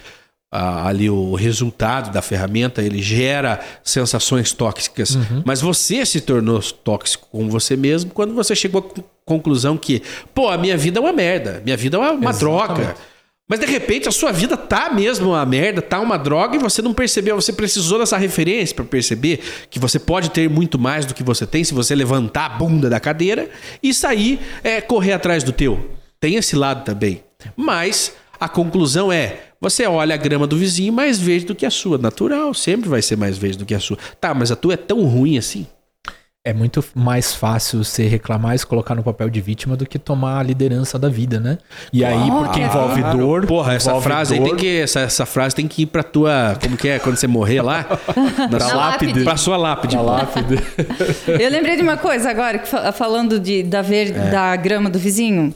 Ah, 0.51 0.89
ali 0.89 1.11
o 1.11 1.35
resultado 1.35 2.11
da 2.11 2.23
ferramenta, 2.23 2.81
ele 2.83 3.03
gera 3.03 3.61
sensações 3.85 4.51
tóxicas. 4.55 5.15
Uhum. 5.17 5.43
Mas 5.45 5.61
você 5.61 6.07
se 6.07 6.23
tornou 6.23 6.63
tóxico 6.63 7.29
com 7.31 7.51
você 7.51 7.77
mesmo 7.77 8.11
quando 8.13 8.33
você 8.33 8.57
chegou 8.57 8.79
à 8.81 8.83
con- 8.83 9.05
conclusão 9.27 9.77
que, 9.77 10.03
pô, 10.35 10.49
a 10.49 10.57
minha 10.57 10.79
vida 10.79 10.99
é 10.99 11.03
uma 11.03 11.13
merda, 11.13 11.61
minha 11.63 11.77
vida 11.77 11.99
é 11.99 12.01
uma, 12.01 12.13
uma 12.13 12.33
droga. 12.33 12.97
Mas 13.49 13.61
de 13.61 13.67
repente 13.67 14.07
a 14.07 14.13
sua 14.13 14.31
vida 14.31 14.59
tá 14.59 14.91
mesmo 14.91 15.31
uma 15.31 15.47
merda, 15.47 15.81
tá 15.81 15.99
uma 15.99 16.19
droga 16.19 16.57
e 16.57 16.59
você 16.59 16.83
não 16.83 16.93
percebeu, 16.93 17.35
você 17.35 17.53
precisou 17.53 17.99
dessa 17.99 18.19
referência 18.19 18.77
para 18.77 18.85
perceber 18.85 19.41
que 19.71 19.79
você 19.79 19.99
pode 19.99 20.31
ter 20.31 20.51
muito 20.51 20.79
mais 20.79 21.07
do 21.07 21.15
que 21.15 21.23
você 21.23 21.47
tem 21.47 21.65
se 21.65 21.73
você 21.73 21.95
levantar 21.95 22.45
a 22.45 22.49
bunda 22.51 22.91
da 22.91 23.01
cadeira 23.01 23.49
e 23.83 23.95
sair 23.95 24.39
é, 24.63 24.83
correr 24.83 25.15
atrás 25.15 25.43
do 25.43 25.51
teu. 25.51 25.97
Tem 26.21 26.35
esse 26.35 26.55
lado 26.55 26.85
também. 26.85 27.25
Mas 27.57 28.13
a 28.39 28.49
conclusão 28.49 29.11
é, 29.11 29.41
você 29.59 29.87
olha 29.87 30.15
a 30.15 30.19
grama 30.19 30.47
do 30.47 30.57
vizinho 30.57 30.93
mais 30.93 31.19
verde 31.19 31.47
do 31.47 31.55
que 31.55 31.65
a 31.65 31.71
sua, 31.71 31.97
natural, 31.97 32.53
sempre 32.53 32.89
vai 32.89 33.01
ser 33.01 33.17
mais 33.17 33.39
verde 33.39 33.59
do 33.59 33.65
que 33.65 33.75
a 33.75 33.81
sua. 33.81 33.97
Tá, 34.21 34.35
mas 34.35 34.53
a 34.53 34.57
tua 34.57 34.75
é 34.75 34.77
tão 34.77 35.03
ruim 35.05 35.39
assim? 35.39 35.67
É 36.49 36.53
muito 36.55 36.83
mais 36.95 37.35
fácil 37.35 37.85
você 37.85 38.07
reclamar 38.09 38.55
e 38.55 38.59
se 38.59 38.65
colocar 38.67 38.95
no 38.95 39.03
papel 39.03 39.29
de 39.29 39.39
vítima 39.39 39.77
do 39.77 39.85
que 39.85 39.99
tomar 39.99 40.39
a 40.39 40.43
liderança 40.43 40.99
da 40.99 41.09
vida, 41.11 41.39
né? 41.39 41.59
E 41.93 42.03
aí, 42.03 42.31
porque 42.31 42.61
envolve 42.61 43.03
dor. 43.03 43.45
Porra, 43.47 43.75
essa 43.75 44.01
frase 44.01 44.33
aí 44.33 44.41
dor, 44.41 44.49
tem 44.49 44.57
que 44.57 44.81
essa, 44.81 45.01
essa 45.01 45.27
frase 45.27 45.55
tem 45.55 45.69
que 45.69 45.83
ir 45.83 45.87
pra 45.87 46.03
tua, 46.03 46.57
como 46.59 46.75
que 46.75 46.89
é, 46.89 46.99
quando 46.99 47.17
você 47.17 47.27
morrer 47.27 47.61
lá, 47.61 47.85
na 48.51 48.61
sua 48.61 48.75
lápide. 48.77 49.25
pra 49.25 49.37
sua 49.37 49.57
lápide. 49.59 49.95
pra 49.97 50.03
lápide. 50.03 50.57
Eu 51.39 51.51
lembrei 51.51 51.77
de 51.77 51.83
uma 51.83 51.99
coisa 51.99 52.31
agora, 52.31 52.61
falando 52.95 53.39
de, 53.39 53.63
da, 53.63 53.83
ver, 53.83 54.17
É. 54.17 54.31
da 54.31 54.57
grama 54.57 54.89
do 54.89 54.99
vizinho. 54.99 55.55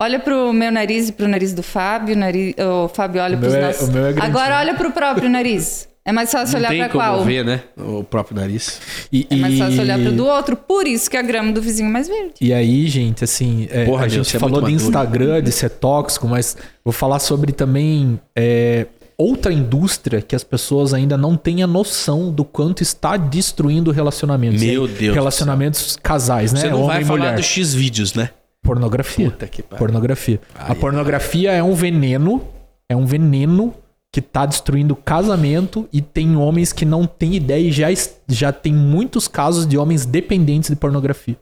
Olha 0.00 0.18
pro 0.18 0.50
meu 0.52 0.72
nariz 0.72 1.10
e 1.10 1.12
pro 1.12 1.28
nariz 1.28 1.52
do 1.52 1.62
Fábio. 1.62 2.16
Nariz, 2.16 2.54
o 2.58 2.88
Fábio 2.88 3.20
olha 3.22 3.36
O 3.36 3.38
pros 3.40 3.52
meu 3.52 3.62
é- 3.62 3.66
nossos. 3.66 3.88
o 3.88 3.92
meu 3.92 4.06
é 4.06 4.14
agora 4.18 4.58
olha 4.58 4.74
pro 4.74 4.90
próprio 4.92 5.28
nariz. 5.28 5.86
É 6.04 6.10
mais 6.10 6.32
fácil 6.32 6.58
Não 6.58 6.68
olhar 6.68 6.88
como 6.88 7.04
qual? 7.04 7.24
ver, 7.24 7.44
né? 7.44 7.62
O 7.76 8.02
próprio 8.02 8.36
nariz. 8.36 8.80
E, 9.12 9.24
É 9.30 9.36
mais 9.36 9.56
fácil 9.56 9.80
olhar 9.82 9.98
pro 10.00 10.10
e- 10.12 10.16
do 10.16 10.26
outro. 10.26 10.56
Por 10.56 10.86
isso 10.88 11.08
que 11.08 11.16
a 11.16 11.22
grama 11.22 11.52
do 11.52 11.62
vizinho 11.62 11.88
é 11.88 11.92
mais 11.92 12.08
verde. 12.08 12.32
E 12.40 12.52
aí, 12.52 12.88
gente, 12.88 13.22
assim, 13.22 13.68
é, 13.70 13.84
Porra, 13.84 14.06
a 14.06 14.08
meu, 14.08 14.24
gente 14.24 14.36
é 14.36 14.40
falou 14.40 14.60
muito 14.62 14.78
de 14.78 14.84
maduro. 14.84 14.88
Instagram, 14.88 15.42
de 15.42 15.52
ser 15.52 15.70
tóxico, 15.70 16.26
mas 16.26 16.56
vou 16.84 16.92
falar 16.92 17.20
sobre 17.20 17.52
também 17.52 18.18
é, 18.36 18.86
outra 19.16 19.52
indústria 19.52 20.20
que 20.20 20.34
as 20.34 20.42
pessoas 20.42 20.92
ainda 20.92 21.16
não 21.16 21.36
têm 21.36 21.62
a 21.62 21.68
noção 21.68 22.32
do 22.32 22.44
quanto 22.44 22.82
está 22.82 23.16
destruindo 23.16 23.92
relacionamentos. 23.92 24.60
Meu 24.60 24.88
Deus 24.88 25.14
Relacionamentos 25.14 25.96
casais, 26.02 26.52
né? 26.52 26.62
Você 26.62 26.68
não 26.68 26.78
Homem 26.82 26.88
vai 26.88 27.02
e 27.02 27.04
falar 27.04 27.18
mulher. 27.20 27.36
dos 27.36 27.46
X 27.46 27.72
vídeos, 27.74 28.12
né? 28.14 28.30
Pornografia. 28.60 29.30
Puta 29.30 29.46
que 29.46 29.62
pariu. 29.62 29.78
Pornografia. 29.78 30.40
Ai, 30.54 30.72
a 30.72 30.74
pornografia 30.74 31.52
é 31.52 31.62
um 31.62 31.74
veneno, 31.74 32.42
é 32.88 32.96
um 32.96 33.04
veneno 33.06 33.72
que 34.12 34.20
tá 34.20 34.44
destruindo 34.44 34.94
casamento 34.94 35.88
e 35.90 36.02
tem 36.02 36.36
homens 36.36 36.70
que 36.70 36.84
não 36.84 37.06
têm 37.06 37.34
ideia 37.34 37.66
e 37.66 37.72
já, 37.72 37.86
já 38.28 38.52
tem 38.52 38.72
muitos 38.72 39.26
casos 39.26 39.66
de 39.66 39.78
homens 39.78 40.04
dependentes 40.04 40.68
de 40.68 40.76
pornografia. 40.76 41.36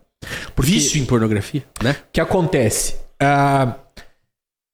Porque 0.55 0.71
Vício 0.71 1.03
em 1.03 1.05
pornografia, 1.05 1.65
né? 1.83 1.93
o 1.93 2.13
que 2.13 2.21
acontece? 2.21 2.97
Ah, 3.21 3.75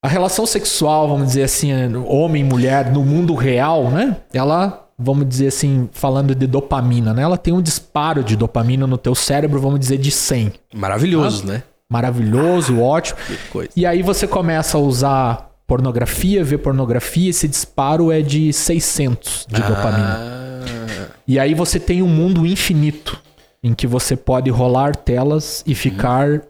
a 0.04 0.09
relação 0.09 0.44
sexual, 0.44 1.09
vamos 1.09 1.28
dizer 1.28 1.44
assim, 1.44 1.72
homem 2.06 2.42
e 2.42 2.44
mulher 2.44 2.92
no 2.92 3.02
mundo 3.02 3.35
real, 3.35 3.90
né? 3.90 4.16
Ela, 4.32 4.88
vamos 4.98 5.26
dizer 5.26 5.46
assim, 5.48 5.88
falando 5.90 6.35
de 6.35 6.46
dopamina, 6.46 7.14
né? 7.14 7.22
Ela 7.22 7.38
tem 7.38 7.54
um 7.54 7.62
disparo 7.62 8.22
de 8.22 8.37
dopamina 8.37 8.87
no 8.87 8.98
teu 8.98 9.14
cérebro, 9.14 9.59
vamos 9.59 9.80
dizer, 9.80 9.96
de 9.96 10.11
100. 10.11 10.52
Maravilhoso, 10.74 11.46
né? 11.46 11.62
Maravilhoso, 11.90 12.80
ótimo. 12.80 13.18
Que 13.26 13.37
coisa. 13.48 13.70
E 13.74 13.87
aí 13.87 14.02
você 14.02 14.26
começa 14.26 14.76
a 14.76 14.80
usar 14.80 15.45
pornografia, 15.66 16.44
ver 16.44 16.59
pornografia, 16.59 17.31
esse 17.31 17.48
disparo 17.48 18.12
é 18.12 18.22
de 18.22 18.52
600 18.52 19.46
de 19.48 19.61
dopamina. 19.61 20.16
Ah, 20.18 21.09
E 21.26 21.38
aí 21.38 21.55
você 21.55 21.81
tem 21.81 22.02
um 22.02 22.09
mundo 22.09 22.46
infinito 22.46 23.20
em 23.62 23.74
que 23.74 23.87
você 23.87 24.16
pode 24.16 24.48
rolar 24.48 24.94
telas 24.94 25.64
e 25.66 25.74
ficar 25.74 26.42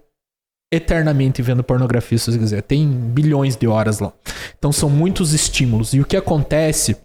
eternamente 0.73 1.41
vendo 1.41 1.65
pornografia, 1.65 2.19
se 2.19 2.31
você 2.31 2.39
quiser. 2.39 2.63
Tem 2.63 2.87
bilhões 2.87 3.57
de 3.57 3.67
horas 3.67 4.01
lá. 4.01 4.13
Então 4.59 4.71
são 4.71 4.91
muitos 4.91 5.33
estímulos. 5.33 5.95
E 5.95 6.01
o 6.01 6.05
que 6.05 6.17
acontece? 6.17 6.97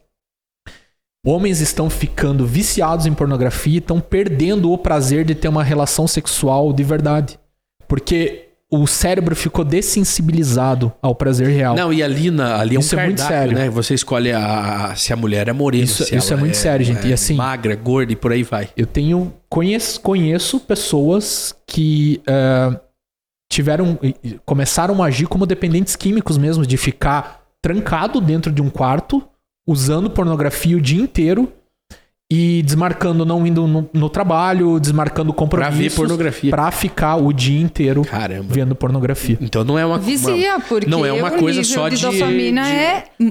Homens 1.26 1.62
estão 1.62 1.90
ficando 1.90 2.46
viciados 2.46 3.06
em 3.06 3.14
pornografia 3.14 3.76
e 3.76 3.78
estão 3.78 4.02
perdendo 4.02 4.72
o 4.72 4.78
prazer 4.78 5.24
de 5.24 5.36
ter 5.36 5.48
uma 5.48 5.64
relação 5.64 6.08
sexual 6.08 6.74
de 6.74 6.84
verdade. 6.84 7.40
Porque 7.88 8.51
o 8.74 8.88
cérebro 8.88 9.36
ficou 9.36 9.66
dessensibilizado 9.66 10.94
ao 11.02 11.14
prazer 11.14 11.48
real. 11.50 11.76
Não, 11.76 11.92
e 11.92 12.02
ali, 12.02 12.32
na, 12.32 12.58
ali 12.58 12.76
é 12.76 12.80
um 12.80 12.82
Isso 12.82 12.98
é 12.98 13.06
muito 13.06 13.18
cardápio, 13.20 13.38
sério. 13.50 13.58
né? 13.58 13.70
Você 13.70 13.94
escolhe 13.94 14.32
a, 14.32 14.92
a- 14.92 14.96
se 14.96 15.12
a 15.12 15.16
mulher 15.16 15.48
é 15.50 15.54
morena, 15.54 15.84
Isso- 15.84 16.06
se 16.06 16.16
isso 16.16 16.34
é 16.34 16.38
muito 16.38 16.56
sério, 16.56 16.86
gente. 16.86 17.06
E 17.08 17.12
assim- 17.14 17.36
Magra, 17.36 17.76
gorda 17.76 18.14
e 18.14 18.16
por 18.16 18.32
aí 18.32 18.44
vai. 18.44 18.70
Eu 18.78 18.86
tenho 18.86 19.34
conheço, 19.50 20.00
conheço 20.00 20.60
pessoas 20.62 21.54
que 21.68 22.22
eh, 22.26 22.80
tiveram 23.52 24.00
começaram 24.46 25.04
a 25.04 25.08
agir 25.08 25.28
como 25.28 25.46
dependentes 25.46 25.96
químicos 25.96 26.38
mesmo, 26.38 26.66
de 26.66 26.78
ficar 26.78 27.42
trancado 27.62 28.22
dentro 28.22 28.52
de 28.52 28.62
um 28.62 28.70
quarto, 28.70 29.22
usando 29.68 30.10
pornografia 30.10 30.78
o 30.78 30.82
dia 30.82 31.02
inteiro 31.02 31.52
e 32.34 32.62
desmarcando 32.64 33.26
não 33.26 33.46
indo 33.46 33.68
no, 33.68 33.90
no 33.94 34.10
trabalho, 34.10 34.80
desmarcando 34.80 35.34
Pra 35.34 35.40
compromissos. 35.40 35.78
ver 35.78 35.92
pornografia. 35.94 36.50
Pra 36.50 36.72
ficar 36.72 37.18
o 37.18 37.34
dia 37.34 37.60
inteiro 37.62 38.04
Caramba. 38.04 38.46
vendo 38.48 38.74
pornografia. 38.74 39.38
Então 39.42 39.66
não 39.66 39.78
é 39.78 39.86
uma, 39.86 39.96
uma 39.96 40.00
Vicia, 40.02 40.58
porque 40.62 40.90
não 40.90 41.06
é 41.06 41.12
uma 41.12 41.28
o 41.28 41.38
coisa 41.38 41.62
só 41.64 41.90
de 41.90 41.98
de, 41.98 42.06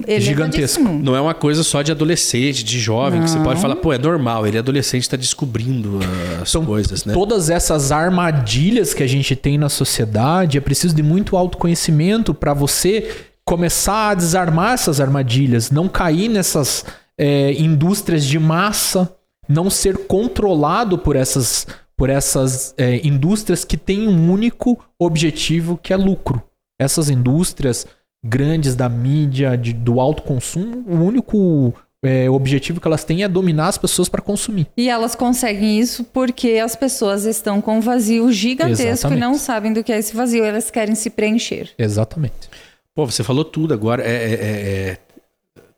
é 0.07 0.19
gigantesco. 0.19 0.83
não 0.83 1.15
é 1.15 1.21
uma 1.21 1.33
coisa 1.33 1.63
só 1.63 1.81
de 1.81 1.91
adolescente, 1.91 2.63
de 2.63 2.79
jovem, 2.79 3.21
que 3.23 3.29
você 3.31 3.37
Não. 3.37 3.43
pode 3.43 3.59
falar, 3.59 3.75
pô, 3.77 3.91
é 3.91 3.97
normal, 3.97 4.45
ele 4.45 4.57
é 4.57 4.59
adolescente, 4.59 5.09
tá 5.09 5.17
descobrindo 5.17 5.99
as 6.39 6.49
Então, 6.49 6.63
coisas, 6.63 7.03
né? 7.03 7.13
Todas 7.13 7.49
essas 7.49 7.91
armadilhas 7.91 8.93
que 8.93 9.01
a 9.01 9.07
gente 9.07 9.35
tem 9.35 9.57
na 9.57 9.67
sociedade, 9.69 10.59
é 10.59 10.61
preciso 10.61 10.95
de 10.95 11.01
muito 11.01 11.35
autoconhecimento 11.35 12.33
para 12.35 12.53
você 12.53 13.09
começar 13.43 14.09
a 14.11 14.13
desarmar 14.13 14.73
essas 14.73 15.01
armadilhas, 15.01 15.71
não 15.71 15.87
cair 15.87 16.29
nessas 16.29 16.85
é, 17.17 17.53
indústrias 17.53 18.25
de 18.25 18.39
massa, 18.39 19.13
não 19.47 19.69
ser 19.69 20.05
controlado 20.07 20.97
por 20.97 21.15
essas, 21.15 21.67
por 21.95 22.09
essas 22.09 22.73
é, 22.77 23.05
indústrias 23.05 23.63
que 23.65 23.77
têm 23.77 24.07
um 24.07 24.31
único 24.31 24.79
objetivo 24.97 25.77
que 25.81 25.93
é 25.93 25.97
lucro. 25.97 26.41
Essas 26.79 27.09
indústrias 27.09 27.85
grandes 28.23 28.75
da 28.75 28.87
mídia, 28.89 29.57
de- 29.57 29.73
do 29.73 29.99
alto 29.99 30.23
consumo, 30.23 30.83
o 30.87 30.95
único 31.03 31.73
é, 32.03 32.27
objetivo 32.29 32.81
que 32.81 32.87
elas 32.87 33.03
têm 33.03 33.21
é 33.23 33.27
dominar 33.27 33.67
as 33.67 33.77
pessoas 33.77 34.09
para 34.09 34.21
consumir. 34.23 34.65
E 34.75 34.89
elas 34.89 35.13
conseguem 35.15 35.79
isso 35.79 36.03
porque 36.03 36.53
as 36.63 36.75
pessoas 36.75 37.25
estão 37.25 37.61
com 37.61 37.77
um 37.77 37.81
vazio 37.81 38.31
gigantesco 38.31 38.81
Exatamente. 38.89 39.17
e 39.17 39.21
não 39.21 39.35
sabem 39.35 39.71
do 39.73 39.83
que 39.83 39.91
é 39.91 39.99
esse 39.99 40.15
vazio. 40.15 40.43
Elas 40.43 40.71
querem 40.71 40.95
se 40.95 41.11
preencher. 41.11 41.69
Exatamente. 41.77 42.49
Pô, 42.95 43.05
você 43.05 43.23
falou 43.23 43.45
tudo 43.45 43.73
agora. 43.73 44.03
É, 44.03 44.07
é- 44.11 44.33
é- 44.33 44.89
é- 44.91 44.97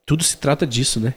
Tudo 0.05 0.23
se 0.23 0.35
trata 0.37 0.65
disso, 0.67 0.99
né? 0.99 1.13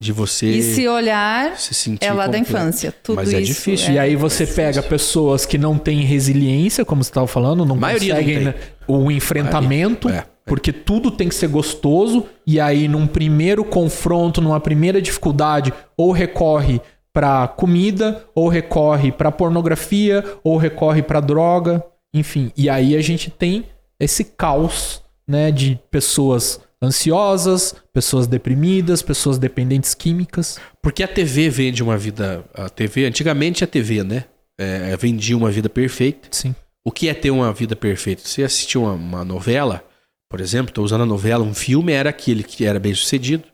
De 0.00 0.12
você 0.12 0.46
E 0.46 0.62
se 0.62 0.88
olhar, 0.88 1.56
se 1.56 1.72
sentir. 1.72 2.04
é 2.04 2.12
lá 2.12 2.26
da 2.26 2.36
infância. 2.38 2.92
Tudo 3.02 3.16
Mas 3.16 3.32
é 3.32 3.40
isso 3.40 3.52
difícil. 3.54 3.94
E 3.94 3.98
aí 3.98 4.16
você 4.16 4.46
pega 4.46 4.82
pessoas 4.82 5.46
que 5.46 5.56
não 5.56 5.78
têm 5.78 6.00
resiliência, 6.02 6.84
como 6.84 7.02
você 7.02 7.10
estava 7.10 7.26
falando, 7.26 7.64
não 7.64 7.76
não 7.76 7.80
conseguem 7.92 8.36
tem. 8.36 8.44
né, 8.46 8.54
o 8.86 9.10
enfrentamento, 9.10 10.08
É, 10.10 10.18
é. 10.18 10.24
porque 10.44 10.72
tudo 10.72 11.10
tem 11.10 11.28
que 11.28 11.34
ser 11.34 11.48
gostoso, 11.48 12.26
e 12.46 12.60
aí 12.60 12.86
num 12.88 13.06
primeiro 13.06 13.64
confronto, 13.64 14.40
numa 14.42 14.60
primeira 14.60 15.00
dificuldade, 15.00 15.72
ou 15.96 16.10
recorre 16.12 16.80
pra 17.12 17.46
comida, 17.46 18.24
ou 18.34 18.48
recorre 18.48 19.12
pra 19.12 19.30
pornografia, 19.30 20.22
ou 20.42 20.56
recorre 20.56 21.00
pra 21.02 21.20
droga, 21.20 21.82
enfim. 22.12 22.50
E 22.56 22.68
aí 22.68 22.96
a 22.96 23.00
gente 23.00 23.30
tem 23.30 23.64
esse 23.98 24.24
caos, 24.24 25.02
né, 25.26 25.50
de 25.52 25.78
pessoas 25.90 26.60
ansiosas, 26.84 27.74
pessoas 27.92 28.26
deprimidas, 28.26 29.02
pessoas 29.02 29.38
dependentes 29.38 29.94
químicas. 29.94 30.58
Porque 30.82 31.02
a 31.02 31.08
TV 31.08 31.48
vende 31.48 31.82
uma 31.82 31.96
vida. 31.96 32.44
A 32.54 32.68
TV, 32.68 33.06
antigamente 33.06 33.64
a 33.64 33.66
TV, 33.66 34.04
né? 34.04 34.24
É, 34.58 34.96
vendia 34.96 35.36
uma 35.36 35.50
vida 35.50 35.68
perfeita. 35.68 36.28
Sim. 36.30 36.54
O 36.84 36.92
que 36.92 37.08
é 37.08 37.14
ter 37.14 37.30
uma 37.30 37.52
vida 37.52 37.74
perfeita? 37.74 38.22
Você 38.24 38.42
assistiu 38.42 38.82
uma, 38.82 38.92
uma 38.92 39.24
novela, 39.24 39.82
por 40.28 40.40
exemplo, 40.40 40.70
estou 40.70 40.84
usando 40.84 41.02
a 41.02 41.06
novela, 41.06 41.42
um 41.42 41.54
filme 41.54 41.92
era 41.92 42.10
aquele 42.10 42.42
que 42.42 42.64
era 42.64 42.78
bem 42.78 42.94
sucedido, 42.94 43.44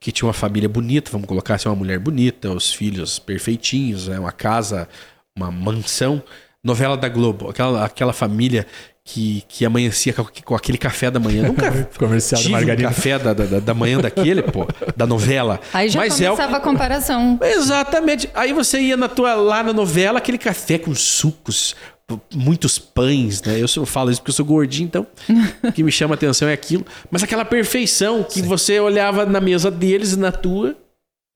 que 0.00 0.10
tinha 0.10 0.26
uma 0.26 0.32
família 0.32 0.68
bonita, 0.68 1.10
vamos 1.10 1.28
colocar 1.28 1.54
assim, 1.54 1.68
uma 1.68 1.76
mulher 1.76 1.98
bonita, 1.98 2.50
os 2.50 2.72
filhos 2.72 3.18
perfeitinhos, 3.18 4.08
né, 4.08 4.18
uma 4.18 4.32
casa, 4.32 4.88
uma 5.36 5.50
mansão. 5.50 6.22
Novela 6.64 6.96
da 6.96 7.08
Globo, 7.08 7.48
aquela, 7.48 7.84
aquela 7.84 8.12
família 8.12 8.66
que, 9.04 9.42
que 9.48 9.64
amanhecia 9.64 10.14
com, 10.44 10.54
aquele 10.54 10.78
café 10.78 11.10
da 11.10 11.18
manhã. 11.18 11.48
Nunca 11.48 11.70
Comercial 11.98 12.40
tive 12.40 12.72
um 12.72 12.76
café 12.76 13.18
da, 13.18 13.32
da, 13.32 13.60
da 13.60 13.74
manhã 13.74 13.98
daquele, 13.98 14.42
pô, 14.42 14.66
da 14.96 15.06
novela. 15.06 15.60
Aí 15.72 15.88
já 15.88 15.98
Mas 15.98 16.20
é 16.20 16.30
o 16.30 16.36
começava 16.36 16.56
a 16.56 16.60
comparação. 16.60 17.38
Exatamente. 17.42 18.30
Aí 18.34 18.52
você 18.52 18.80
ia 18.80 18.96
na 18.96 19.08
tua, 19.08 19.34
lá 19.34 19.62
na 19.62 19.72
novela, 19.72 20.18
aquele 20.18 20.38
café 20.38 20.78
com 20.78 20.94
sucos, 20.94 21.74
muitos 22.32 22.78
pães, 22.78 23.42
né? 23.42 23.60
Eu 23.60 23.66
só 23.66 23.84
falo 23.84 24.10
isso 24.10 24.20
porque 24.20 24.30
eu 24.30 24.34
sou 24.34 24.46
gordinho, 24.46 24.86
então 24.86 25.06
o 25.64 25.72
que 25.72 25.82
me 25.82 25.90
chama 25.90 26.14
a 26.14 26.16
atenção 26.16 26.48
é 26.48 26.52
aquilo. 26.52 26.86
Mas 27.10 27.24
aquela 27.24 27.44
perfeição 27.44 28.22
que 28.22 28.40
você 28.40 28.78
olhava 28.78 29.26
na 29.26 29.40
mesa 29.40 29.70
deles 29.70 30.12
e 30.12 30.18
na 30.18 30.30
tua, 30.30 30.76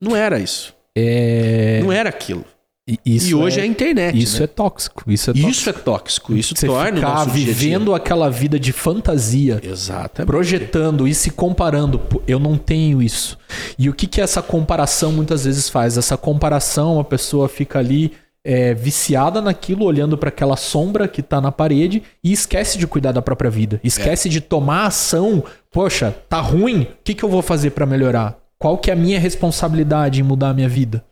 não 0.01 0.15
era 0.15 0.39
isso. 0.39 0.75
É... 0.97 1.81
Não 1.83 1.93
era 1.93 2.09
aquilo. 2.09 2.45
E, 2.89 3.01
isso 3.05 3.31
e 3.31 3.35
hoje 3.35 3.59
é, 3.59 3.63
é, 3.63 3.65
a 3.65 3.67
internet. 3.67 4.17
isso 4.17 4.39
né? 4.39 4.45
é 4.45 4.47
tóxico. 4.47 5.03
Isso 5.09 5.31
é 5.31 5.35
tóxico. 5.35 5.51
isso 5.51 5.71
é 5.71 5.73
tóxico. 5.73 6.37
Isso 6.37 6.55
Você 6.57 6.67
torna 6.69 6.97
ficar 6.97 7.15
nosso 7.15 7.31
dia 7.31 7.47
vivendo 7.47 7.95
aquela 7.95 8.31
vida 8.31 8.61
de 8.61 8.73
fantasia, 8.73 9.61
Exatamente. 9.61 10.29
projetando 10.29 11.09
e 11.09 11.15
se 11.15 11.33
comparando. 11.33 12.01
Eu 12.29 12.39
não 12.39 12.57
tenho 12.57 13.03
isso. 13.03 13.37
E 13.77 13.89
o 13.91 13.93
que, 13.93 14.07
que 14.07 14.21
essa 14.21 14.41
comparação 14.41 15.11
muitas 15.11 15.45
vezes 15.45 15.69
faz? 15.69 15.99
Essa 15.99 16.17
comparação, 16.17 17.01
a 17.01 17.05
pessoa 17.05 17.49
fica 17.49 17.81
ali 17.81 18.13
é, 18.45 18.73
viciada 18.73 19.43
naquilo, 19.43 19.85
olhando 19.85 20.17
para 20.17 20.29
aquela 20.29 20.57
sombra 20.57 21.09
que 21.09 21.21
tá 21.21 21.41
na 21.41 21.51
parede 21.51 22.05
e 22.23 22.31
esquece 22.33 22.79
de 22.79 22.87
cuidar 22.87 23.11
da 23.11 23.21
própria 23.21 23.51
vida. 23.51 23.81
Esquece 23.83 24.29
de 24.29 24.41
tomar 24.41 24.87
ação. 24.87 25.43
Poxa, 25.73 26.15
tá 26.29 26.41
ruim? 26.41 26.83
O 26.83 26.89
que, 27.03 27.15
que 27.15 27.25
eu 27.25 27.29
vou 27.29 27.43
fazer 27.43 27.71
para 27.71 27.85
melhorar? 27.85 28.39
Qual 28.57 28.79
que 28.79 28.91
é 28.91 28.95
a 28.95 28.97
minha 28.97 29.19
responsabilidade 29.19 30.21
em 30.21 30.23
mudar 30.23 30.51
a 30.51 30.55
minha 30.55 30.69
vida? 30.69 31.05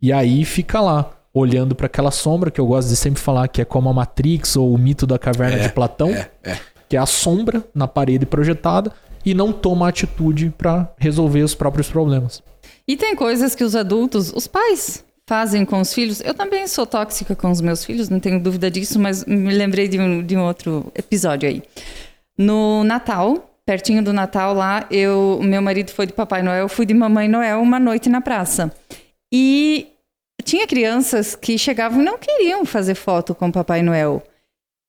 E 0.00 0.12
aí 0.12 0.44
fica 0.44 0.80
lá, 0.80 1.15
olhando 1.38 1.74
para 1.74 1.86
aquela 1.86 2.10
sombra 2.10 2.50
que 2.50 2.58
eu 2.58 2.66
gosto 2.66 2.88
de 2.88 2.96
sempre 2.96 3.20
falar 3.20 3.46
que 3.48 3.60
é 3.60 3.64
como 3.64 3.90
a 3.90 3.92
Matrix 3.92 4.56
ou 4.56 4.72
o 4.72 4.78
mito 4.78 5.06
da 5.06 5.18
caverna 5.18 5.58
É, 5.58 5.62
de 5.64 5.68
Platão, 5.68 6.08
é, 6.08 6.30
é. 6.42 6.58
que 6.88 6.96
é 6.96 6.98
a 6.98 7.04
sombra 7.04 7.62
na 7.74 7.86
parede 7.86 8.24
projetada 8.24 8.90
e 9.22 9.34
não 9.34 9.52
toma 9.52 9.86
atitude 9.86 10.50
para 10.56 10.90
resolver 10.96 11.42
os 11.42 11.54
próprios 11.54 11.90
problemas. 11.90 12.42
E 12.88 12.96
tem 12.96 13.14
coisas 13.14 13.54
que 13.54 13.62
os 13.62 13.76
adultos, 13.76 14.32
os 14.32 14.46
pais, 14.46 15.04
fazem 15.28 15.66
com 15.66 15.78
os 15.80 15.92
filhos. 15.92 16.20
Eu 16.20 16.32
também 16.32 16.66
sou 16.66 16.86
tóxica 16.86 17.36
com 17.36 17.50
os 17.50 17.60
meus 17.60 17.84
filhos, 17.84 18.08
não 18.08 18.18
tenho 18.18 18.40
dúvida 18.40 18.70
disso, 18.70 18.98
mas 18.98 19.24
me 19.26 19.52
lembrei 19.52 19.88
de 19.88 19.98
um, 20.00 20.22
de 20.22 20.36
um 20.36 20.42
outro 20.42 20.90
episódio 20.94 21.48
aí. 21.48 21.62
No 22.38 22.82
Natal, 22.82 23.50
pertinho 23.66 24.02
do 24.02 24.12
Natal 24.12 24.54
lá, 24.54 24.86
eu, 24.90 25.38
meu 25.42 25.60
marido 25.60 25.90
foi 25.90 26.06
de 26.06 26.14
Papai 26.14 26.42
Noel, 26.42 26.62
eu 26.62 26.68
fui 26.68 26.86
de 26.86 26.94
Mamãe 26.94 27.28
Noel 27.28 27.60
uma 27.60 27.78
noite 27.78 28.08
na 28.08 28.22
praça. 28.22 28.72
E 29.30 29.88
tinha 30.46 30.64
crianças 30.64 31.34
que 31.34 31.58
chegavam 31.58 32.00
e 32.00 32.04
não 32.04 32.16
queriam 32.16 32.64
fazer 32.64 32.94
foto 32.94 33.34
com 33.34 33.50
Papai 33.50 33.82
Noel. 33.82 34.22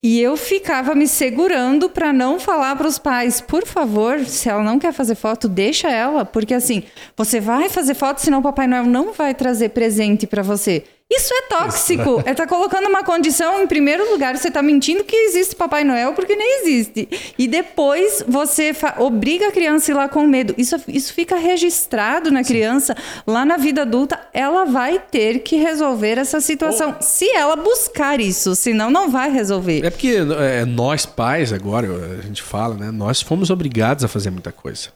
E 0.06 0.22
eu 0.22 0.38
ficava 0.38 0.94
me 0.94 1.08
segurando 1.08 1.90
para 1.90 2.14
não 2.14 2.40
falar 2.40 2.76
para 2.76 2.88
os 2.88 3.00
pais, 3.00 3.42
por 3.42 3.66
favor, 3.66 4.20
se 4.20 4.48
ela 4.48 4.64
não 4.64 4.78
quer 4.78 4.94
fazer 4.94 5.16
foto, 5.16 5.50
deixa 5.50 5.90
ela, 5.90 6.24
porque 6.24 6.54
assim, 6.54 6.84
você 7.18 7.40
vai 7.40 7.68
fazer 7.70 7.96
foto, 7.96 8.20
senão 8.20 8.38
o 8.38 8.44
Papai 8.44 8.68
Noel 8.68 8.86
não 8.86 9.12
vai 9.12 9.34
trazer 9.34 9.70
presente 9.70 10.28
para 10.28 10.44
você. 10.44 10.84
Isso 11.10 11.34
é 11.34 11.42
tóxico. 11.44 12.22
É 12.26 12.34
tá 12.34 12.46
colocando 12.46 12.88
uma 12.88 13.02
condição, 13.02 13.64
em 13.64 13.68
primeiro 13.68 14.12
lugar, 14.12 14.38
você 14.38 14.52
tá 14.52 14.62
mentindo 14.62 15.06
que 15.06 15.16
existe 15.16 15.56
Papai 15.56 15.86
Noel 15.86 16.14
porque 16.14 16.36
nem 16.36 16.62
existe. 16.62 17.34
E 17.38 17.48
depois 17.48 18.24
você 18.28 18.76
obriga 18.98 19.48
a 19.48 19.52
criança 19.52 19.90
a 19.90 19.94
ir 19.94 19.96
lá 19.96 20.10
com 20.10 20.28
medo. 20.28 20.54
Isso, 20.58 20.76
isso 20.88 21.14
fica 21.14 21.38
registrado 21.38 22.30
na 22.30 22.44
criança. 22.44 22.94
Lá 23.26 23.46
na 23.46 23.56
vida 23.56 23.84
adulta, 23.84 24.20
ela 24.34 24.66
vai 24.66 25.00
ter 25.00 25.40
que 25.40 25.56
resolver 25.56 26.18
essa 26.18 26.42
situação. 26.42 26.98
Se 27.00 27.30
ela 27.32 27.56
buscar 27.56 28.20
isso, 28.20 28.54
senão 28.54 28.92
não 28.92 29.10
vai 29.10 29.32
resolver. 29.32 29.86
É 29.86 29.90
porque 29.90 30.18
é, 30.38 30.66
nós 30.66 31.06
pais, 31.06 31.54
agora 31.54 31.88
a 32.20 32.22
gente 32.22 32.44
fala, 32.44 32.76
né? 32.76 32.92
Nós 32.92 33.22
fomos 33.22 33.50
obrigados 33.50 34.04
a 34.04 34.10
fazer 34.10 34.30
muita 34.30 34.52
coisa. 34.52 34.90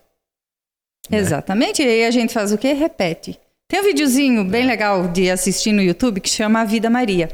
Exatamente. 1.09 1.81
E 1.81 1.87
aí 1.87 2.05
a 2.05 2.11
gente 2.11 2.33
faz 2.33 2.51
o 2.51 2.57
quê? 2.57 2.73
Repete. 2.73 3.39
Tem 3.71 3.79
um 3.79 3.83
videozinho 3.83 4.43
bem 4.43 4.67
legal 4.67 5.07
de 5.07 5.29
assistir 5.29 5.71
no 5.71 5.81
YouTube 5.81 6.19
que 6.19 6.27
chama 6.27 6.59
A 6.59 6.65
Vida 6.65 6.89
Maria, 6.89 7.29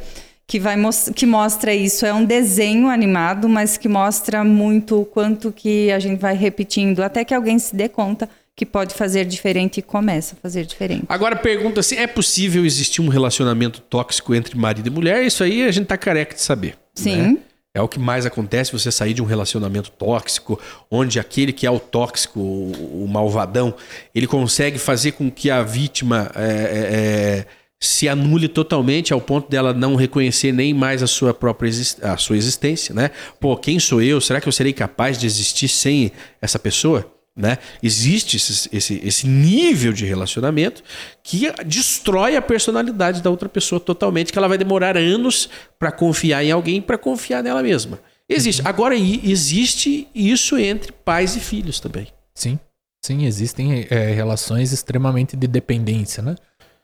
que, 0.45 0.59
vai 0.59 0.75
que 1.15 1.25
mostra 1.25 1.73
isso. 1.73 2.05
É 2.05 2.13
um 2.13 2.23
desenho 2.23 2.89
animado, 2.89 3.49
mas 3.49 3.75
que 3.75 3.89
mostra 3.89 4.43
muito 4.43 5.01
o 5.01 5.05
quanto 5.05 5.51
que 5.51 5.91
a 5.91 5.97
gente 5.97 6.19
vai 6.19 6.35
repetindo, 6.35 7.01
até 7.01 7.25
que 7.25 7.33
alguém 7.33 7.57
se 7.57 7.75
dê 7.75 7.89
conta 7.89 8.29
que 8.55 8.67
pode 8.67 8.93
fazer 8.93 9.25
diferente 9.25 9.79
e 9.79 9.81
começa 9.81 10.35
a 10.35 10.39
fazer 10.39 10.63
diferente. 10.63 11.05
Agora 11.09 11.35
pergunta 11.35 11.81
se 11.81 11.97
é 11.97 12.05
possível 12.05 12.63
existir 12.63 13.01
um 13.01 13.07
relacionamento 13.07 13.81
tóxico 13.81 14.35
entre 14.35 14.55
marido 14.55 14.85
e 14.85 14.91
mulher? 14.91 15.25
Isso 15.25 15.43
aí 15.43 15.63
a 15.63 15.71
gente 15.71 15.87
tá 15.87 15.97
careca 15.97 16.35
de 16.35 16.41
saber. 16.41 16.75
Sim. 16.93 17.17
né? 17.17 17.37
É 17.77 17.81
o 17.81 17.87
que 17.87 17.99
mais 17.99 18.25
acontece 18.25 18.71
você 18.71 18.91
sair 18.91 19.13
de 19.13 19.21
um 19.21 19.25
relacionamento 19.25 19.91
tóxico, 19.91 20.59
onde 20.89 21.19
aquele 21.19 21.53
que 21.53 21.67
é 21.67 21.71
o 21.71 21.79
tóxico, 21.79 22.39
o, 22.39 23.03
o 23.03 23.07
malvadão, 23.07 23.75
ele 24.15 24.25
consegue 24.25 24.79
fazer 24.79 25.11
com 25.11 25.29
que 25.29 25.51
a 25.51 25.61
vítima 25.61 26.31
é, 26.35 26.41
é, 26.41 26.47
é, 26.49 27.45
se 27.79 28.09
anule 28.09 28.47
totalmente 28.47 29.13
ao 29.13 29.21
ponto 29.21 29.49
dela 29.49 29.73
não 29.73 29.95
reconhecer 29.95 30.51
nem 30.51 30.73
mais 30.73 31.03
a 31.03 31.07
sua 31.07 31.35
própria 31.35 31.71
a 32.01 32.17
sua 32.17 32.35
existência, 32.35 32.95
né? 32.95 33.11
Pô, 33.39 33.55
quem 33.55 33.79
sou 33.79 34.01
eu? 34.01 34.19
Será 34.19 34.41
que 34.41 34.47
eu 34.47 34.51
serei 34.51 34.73
capaz 34.73 35.17
de 35.17 35.27
existir 35.27 35.67
sem 35.67 36.11
essa 36.41 36.57
pessoa? 36.57 37.16
Né? 37.37 37.59
Existe 37.83 38.35
esse, 38.37 38.67
esse, 38.73 38.99
esse 39.03 39.27
nível 39.27 39.93
de 39.93 40.03
relacionamento 40.05 40.83
que 41.21 41.51
destrói 41.63 42.35
a 42.35 42.41
personalidade 42.41 43.21
da 43.21 43.29
outra 43.29 43.47
pessoa 43.47 43.79
totalmente, 43.79 44.33
que 44.33 44.39
ela 44.39 44.47
vai 44.47 44.57
demorar 44.57 44.97
anos 44.97 45.47
para 45.77 45.91
confiar 45.91 46.43
em 46.43 46.51
alguém, 46.51 46.81
para 46.81 46.97
confiar 46.97 47.43
nela 47.43 47.61
mesma. 47.61 47.99
Existe. 48.27 48.63
Agora, 48.65 48.95
e- 48.95 49.21
existe 49.29 50.07
isso 50.15 50.57
entre 50.57 50.91
pais 50.91 51.35
e 51.35 51.39
filhos 51.39 51.79
também. 51.79 52.07
Sim, 52.33 52.59
sim, 53.05 53.25
existem 53.25 53.85
é, 53.89 54.11
relações 54.11 54.71
extremamente 54.71 55.37
de 55.37 55.45
dependência, 55.47 56.23
né? 56.23 56.35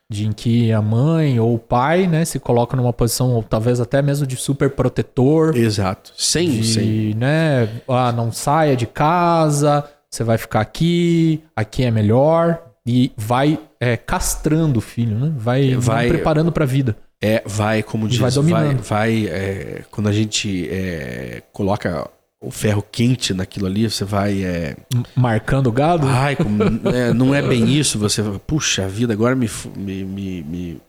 de 0.10 0.28
em 0.28 0.32
que 0.32 0.72
a 0.72 0.82
mãe 0.82 1.40
ou 1.40 1.56
o 1.56 1.60
pai, 1.60 2.06
né, 2.08 2.24
se 2.24 2.40
coloca 2.40 2.78
numa 2.78 2.94
posição 2.94 3.32
ou 3.34 3.42
talvez 3.42 3.80
até 3.80 4.02
mesmo 4.02 4.28
de 4.28 4.36
super 4.36 4.70
protetor, 4.70 5.56
Exato. 5.58 6.14
Sem, 6.16 6.50
de, 6.52 6.68
sem. 6.68 7.14
né, 7.16 7.68
ah, 7.88 8.12
não 8.12 8.32
saia 8.32 8.76
de 8.76 8.86
casa, 8.86 9.84
você 10.14 10.24
vai 10.24 10.38
ficar 10.38 10.62
aqui, 10.62 11.42
aqui 11.56 11.84
é 11.84 11.90
melhor 11.90 12.62
e 12.86 13.12
vai 13.18 13.60
é, 13.80 13.98
castrando 13.98 14.78
o 14.78 14.82
filho, 14.82 15.18
né? 15.18 15.34
Vai, 15.36 15.72
não 15.72 15.82
Vai- 15.82 16.08
preparando 16.08 16.52
para 16.52 16.66
a 16.66 16.68
vida. 16.68 16.96
É, 17.20 17.42
vai, 17.46 17.82
como 17.82 18.08
diz, 18.08 18.20
vai 18.20 18.30
vai, 18.30 18.36
dominando. 18.36 18.84
vai, 18.84 19.26
é, 19.28 19.84
quando 19.90 20.10
a 20.10 20.12
gente 20.12 20.70
é, 20.70 21.42
coloca 21.52 22.08
o 22.40 22.52
ferro 22.52 22.86
quente 22.92 23.34
naquilo 23.34 23.66
ali, 23.66 23.90
você 23.90 24.06
vai. 24.06 24.44
É, 24.44 24.76
Marcando 25.16 25.66
o 25.68 25.72
gado. 25.72 26.06
ai, 26.08 26.36
como- 26.36 26.62
é, 26.94 27.12
não 27.12 27.34
é 27.34 27.42
bem 27.42 27.68
isso, 27.74 27.98
você 27.98 28.22
puxa 28.46 28.88
vida, 28.88 29.14
agora 29.14 29.36
me, 29.36 29.50
me, 29.76 30.04
me, 30.04 30.44
me 30.44 30.82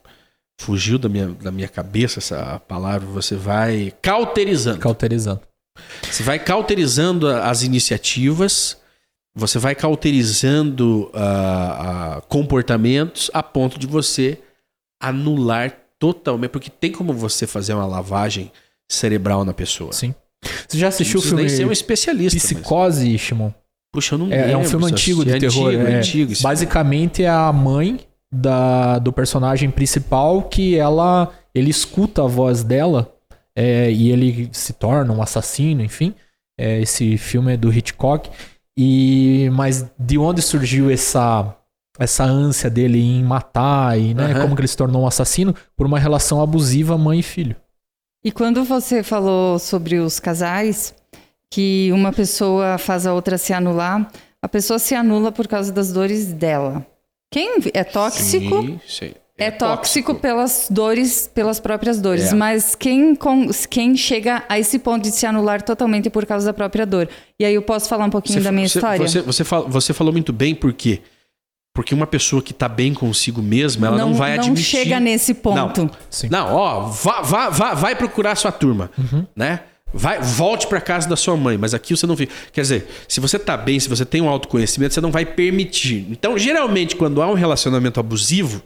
fugiu 0.61 0.99
da 0.99 1.09
minha, 1.09 1.29
da 1.29 1.51
minha 1.51 1.67
cabeça 1.67 2.19
essa 2.19 2.59
palavra, 2.67 3.07
você 3.07 3.35
vai 3.35 3.91
cauterizando. 4.03 4.77
Cauterizando. 4.77 5.41
Você 6.11 6.21
vai 6.21 6.37
cauterizando 6.37 7.27
as 7.27 7.63
iniciativas, 7.63 8.77
você 9.35 9.59
vai 9.59 9.75
cauterizando 9.75 11.09
ah, 11.13 12.15
ah, 12.17 12.21
comportamentos 12.29 13.29
a 13.33 13.43
ponto 13.43 13.77
de 13.77 13.85
você 13.85 14.39
anular 15.01 15.73
totalmente. 15.99 16.51
Porque 16.51 16.69
tem 16.69 16.91
como 16.91 17.13
você 17.13 17.45
fazer 17.45 17.73
uma 17.73 17.85
lavagem 17.85 18.51
cerebral 18.89 19.43
na 19.43 19.53
pessoa. 19.53 19.91
Sim. 19.93 20.13
Você 20.67 20.77
já 20.77 20.87
assistiu 20.87 21.19
o 21.19 21.21
precisa 21.21 21.35
nem 21.35 21.47
filme 21.47 21.63
ser 21.63 21.67
um 21.67 21.71
especialista. 21.71 22.37
mas- 22.37 22.43
Psicose, 22.53 23.17
Shimon? 23.17 23.51
Puxa, 23.91 24.15
eu 24.15 24.19
não 24.19 24.31
É, 24.31 24.51
é 24.51 24.55
um 24.55 24.59
lembro, 24.59 24.69
filme 24.69 24.85
antigo 24.91 25.23
de 25.23 25.31
assisti. 25.31 25.49
terror. 25.53 25.69
Antigo, 25.69 25.87
é. 25.87 25.95
antigo. 25.97 26.31
isso. 26.33 26.43
Basicamente 26.43 27.23
é 27.23 27.29
a 27.29 27.51
mãe 27.51 27.99
da, 28.31 28.99
do 28.99 29.11
personagem 29.13 29.69
principal 29.71 30.43
que 30.43 30.75
ela 30.77 31.31
ele 31.53 31.69
escuta 31.69 32.23
a 32.23 32.27
voz 32.27 32.63
dela 32.63 33.13
é, 33.55 33.89
e 33.89 34.11
ele 34.11 34.49
se 34.51 34.73
torna 34.73 35.13
um 35.13 35.21
assassino, 35.21 35.81
enfim. 35.81 36.13
É, 36.59 36.81
esse 36.81 37.17
filme 37.17 37.53
é 37.53 37.57
do 37.57 37.71
Hitchcock. 37.71 38.29
E 38.77 39.49
mas 39.53 39.85
de 39.97 40.17
onde 40.17 40.41
surgiu 40.41 40.89
essa 40.89 41.55
essa 41.97 42.25
ânsia 42.25 42.69
dele 42.69 42.99
em 42.99 43.23
matar 43.23 43.97
e 43.97 44.13
né, 44.13 44.31
Aham. 44.31 44.41
como 44.41 44.55
que 44.55 44.61
ele 44.61 44.67
se 44.67 44.75
tornou 44.75 45.03
um 45.03 45.07
assassino 45.07 45.55
por 45.77 45.85
uma 45.85 45.97
relação 45.97 46.41
abusiva 46.41 46.97
mãe 46.97 47.19
e 47.19 47.23
filho. 47.23 47.55
E 48.23 48.31
quando 48.31 48.63
você 48.65 49.01
falou 49.01 49.57
sobre 49.59 49.99
os 49.99 50.19
casais, 50.19 50.93
que 51.49 51.89
uma 51.93 52.11
pessoa 52.11 52.77
faz 52.77 53.05
a 53.07 53.13
outra 53.13 53.37
se 53.37 53.53
anular, 53.53 54.11
a 54.41 54.49
pessoa 54.49 54.77
se 54.77 54.93
anula 54.93 55.31
por 55.31 55.47
causa 55.47 55.71
das 55.71 55.93
dores 55.93 56.33
dela. 56.33 56.85
Quem 57.31 57.57
é 57.73 57.83
tóxico 57.83 58.61
Sim, 58.61 58.79
sim. 58.87 59.13
É, 59.37 59.51
tóxico, 59.51 60.15
pelas 60.15 60.67
dores, 60.69 61.29
pelas 61.33 61.59
próprias 61.59 61.99
dores. 61.99 62.31
É. 62.31 62.35
Mas 62.35 62.73
quem, 62.75 63.13
com- 63.15 63.49
quem 63.69 63.95
chega 63.97 64.43
a 64.47 64.57
esse 64.57 64.79
ponto 64.79 65.03
de 65.03 65.11
se 65.11 65.25
anular 65.25 65.61
totalmente 65.61 66.09
por 66.09 66.25
causa 66.25 66.45
da 66.45 66.53
própria 66.53 66.85
dor? 66.85 67.09
E 67.39 67.43
aí 67.45 67.53
eu 67.53 67.61
posso 67.61 67.89
falar 67.89 68.05
um 68.05 68.09
pouquinho 68.09 68.41
da 68.41 68.51
minha 68.51 68.67
você, 68.67 68.77
história? 68.77 69.07
Você, 69.07 69.21
você, 69.21 69.43
fala- 69.43 69.67
você 69.67 69.93
falou 69.93 70.13
muito 70.13 70.31
bem, 70.31 70.55
por 70.55 70.71
quê? 70.73 71.01
Porque 71.73 71.93
uma 71.93 72.07
pessoa 72.07 72.41
que 72.41 72.53
tá 72.53 72.69
bem 72.69 72.93
consigo 72.93 73.41
mesma, 73.41 73.87
ela 73.87 73.97
não, 73.97 74.13
vai 74.13 74.37
não 74.37 74.43
admitir... 74.45 74.63
chega 74.63 74.97
nesse 74.97 75.33
ponto. 75.33 75.91
Sim. 76.09 76.29
Não, 76.31 76.53
ó, 76.53 76.81
vá, 76.83 77.21
vá, 77.21 77.49
vá, 77.49 77.73
vai 77.73 77.93
procurar 77.95 78.35
sua 78.35 78.51
turma, 78.53 78.89
Uhum. 78.97 79.25
né? 79.35 79.59
Vai, 79.93 80.19
volte 80.21 80.67
pra 80.67 80.79
casa 80.81 81.07
da 81.07 81.15
sua 81.17 81.35
mãe, 81.37 81.57
mas 81.57 81.73
aqui 81.73 81.95
você 81.95 82.07
não 82.07 82.15
fica. 82.17 82.33
Quer 82.53 82.61
dizer, 82.61 82.87
se 83.07 83.19
você 83.19 83.37
tá 83.37 83.55
bem, 83.57 83.79
se 83.79 83.87
você 83.89 84.05
tem 84.05 84.21
um 84.21 84.27
autoconhecimento, 84.29 84.93
você 84.93 84.99
não 85.01 85.11
vai 85.11 85.25
permitir. 85.25 86.05
Então, 86.09 86.37
geralmente, 86.37 86.95
quando 86.95 87.21
há 87.21 87.27
um 87.27 87.33
relacionamento 87.33 87.99
abusivo, 87.99 88.61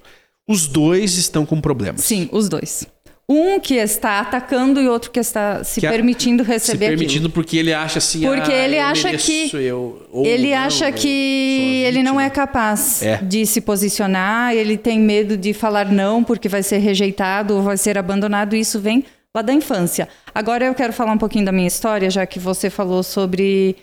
os 0.49 0.67
dois 0.67 1.17
estão 1.17 1.45
com 1.45 1.61
problemas. 1.61 2.01
Sim, 2.01 2.27
os 2.31 2.49
dois. 2.49 2.85
Um 3.31 3.59
que 3.59 3.75
está 3.75 4.19
atacando 4.21 4.81
e 4.81 4.89
outro 4.89 5.11
que 5.11 5.19
está 5.19 5.63
se 5.63 5.79
Que 5.79 5.87
permitindo 5.87 6.43
Se 6.43 6.49
receber 6.49 6.85
aquilo. 6.87 6.97
permitindo 6.97 7.29
porque 7.29 7.57
ele 7.57 7.71
acha 7.71 7.99
assim. 7.99 8.21
Porque 8.21 8.51
ah, 8.51 8.65
ele 8.65 8.79
acha 8.79 9.03
mereço, 9.09 9.25
que- 9.27 9.55
eu- 9.55 10.09
Ele 10.25 10.49
não, 10.49 10.57
acha 10.57 10.85
sou 10.85 10.93
que 10.93 11.83
ele 11.85 12.01
não 12.01 12.19
é 12.19 12.27
capaz 12.27 13.03
É. 13.03 13.17
de 13.17 13.45
se 13.45 13.61
posicionar, 13.61 14.55
ele 14.55 14.77
tem 14.79 14.99
medo 14.99 15.37
de 15.37 15.53
falar 15.53 15.91
não 15.91 16.23
porque 16.23 16.49
vai 16.49 16.63
ser 16.63 16.79
rejeitado 16.79 17.53
ou 17.55 17.61
vai 17.61 17.77
ser 17.77 17.99
abandonado, 17.99 18.55
e 18.55 18.61
isso 18.61 18.79
vem 18.79 19.05
lá 19.35 19.43
da 19.43 19.53
infância. 19.53 20.09
Agora 20.33 20.65
eu 20.65 20.73
quero 20.73 20.91
falar 20.91 21.11
um 21.11 21.17
pouquinho 21.19 21.45
da 21.45 21.51
minha 21.51 21.67
história, 21.67 22.09
já 22.09 22.25
que 22.25 22.39
você 22.39 22.67
falou 22.67 23.03
sobre 23.03 23.75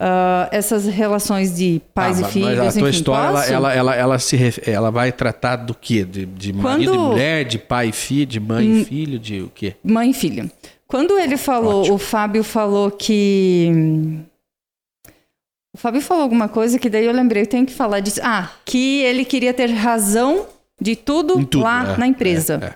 ah, 0.00 0.48
essas 0.50 0.86
relações 0.86 1.54
de 1.54 1.80
pais 1.94 2.22
Ah, 2.22 2.26
e 2.26 2.32
filhos. 2.32 2.58
Mas 2.58 2.76
a 2.76 2.80
tua 2.80 2.88
enfim, 2.88 2.98
história, 2.98 3.28
ela, 3.28 3.40
posso? 3.40 3.52
ela, 3.52 3.74
ela, 3.74 3.94
ela 3.96 4.18
se 4.18 4.34
ref- 4.36 4.66
ela 4.66 4.90
vai 4.90 5.12
tratar 5.12 5.56
do 5.56 5.74
quê? 5.74 6.02
De, 6.04 6.24
de 6.24 6.52
marido 6.54 6.82
e 6.82 6.86
Quando- 6.86 7.00
Hum. 7.00 7.08
mulher, 7.10 7.44
de 7.44 7.58
pai 7.58 7.88
e 7.88 7.92
filho, 7.92 8.26
de 8.26 8.40
mãe 8.40 8.80
e 8.80 8.84
filho, 8.84 9.18
de 9.18 9.42
o 9.42 9.50
quê? 9.54 9.74
Mãe 9.84 10.10
e 10.10 10.14
filho. 10.14 10.50
Quando 10.88 11.18
ele 11.18 11.36
falou, 11.36 11.82
Ótimo. 11.82 11.94
o 11.94 11.98
Fábio 11.98 12.42
falou 12.42 12.90
que. 12.90 13.70
O 15.72 15.78
Fábio 15.78 16.00
falou 16.00 16.24
alguma 16.24 16.48
coisa 16.48 16.78
que 16.78 16.90
daí 16.90 17.04
eu 17.04 17.12
lembrei, 17.12 17.42
eu 17.42 17.46
tenho 17.46 17.64
que 17.64 17.72
falar 17.72 18.00
disso. 18.00 18.20
Ah, 18.24 18.50
que 18.64 19.02
ele 19.02 19.24
queria 19.24 19.54
ter 19.54 19.70
razão 19.70 20.46
de 20.80 20.96
tudo, 20.96 21.44
tudo, 21.44 21.60
lá 21.62 21.92
é, 21.94 21.96
na 21.96 22.06
empresa. 22.06 22.58
é, 22.60 22.66
é. 22.66 22.74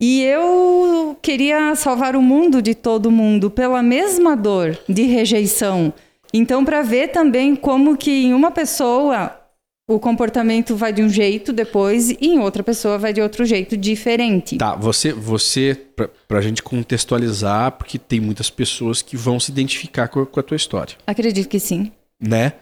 E 0.00 0.22
eu 0.22 1.16
queria 1.22 1.74
salvar 1.74 2.14
o 2.14 2.22
mundo 2.22 2.60
de 2.60 2.74
todo 2.74 3.10
mundo 3.10 3.50
pela 3.50 3.82
mesma 3.82 4.36
dor 4.36 4.78
de 4.88 5.02
rejeição. 5.04 5.92
Então, 6.32 6.64
para 6.64 6.82
ver 6.82 7.08
também 7.08 7.54
como 7.56 7.96
que 7.96 8.10
em 8.24 8.34
uma 8.34 8.50
pessoa 8.50 9.40
o 9.88 10.00
comportamento 10.00 10.74
vai 10.74 10.92
de 10.92 11.00
um 11.00 11.08
jeito 11.08 11.52
depois 11.52 12.10
e 12.10 12.18
em 12.20 12.40
outra 12.40 12.62
pessoa 12.64 12.98
vai 12.98 13.12
de 13.12 13.20
outro 13.22 13.44
jeito 13.44 13.76
diferente. 13.76 14.56
Tá, 14.58 14.74
você, 14.74 15.12
você 15.12 15.76
pra, 15.94 16.08
pra 16.26 16.40
gente 16.40 16.60
contextualizar, 16.62 17.70
porque 17.72 17.96
tem 17.98 18.20
muitas 18.20 18.50
pessoas 18.50 19.00
que 19.00 19.16
vão 19.16 19.38
se 19.38 19.50
identificar 19.52 20.08
com, 20.08 20.20
a- 20.22 20.26
com 20.26 20.40
a 20.40 20.42
tua 20.42 20.56
história, 20.56 20.96
Acredito 21.06 21.48
que 21.48 21.60
sim. 21.60 21.92
né? 22.20 22.54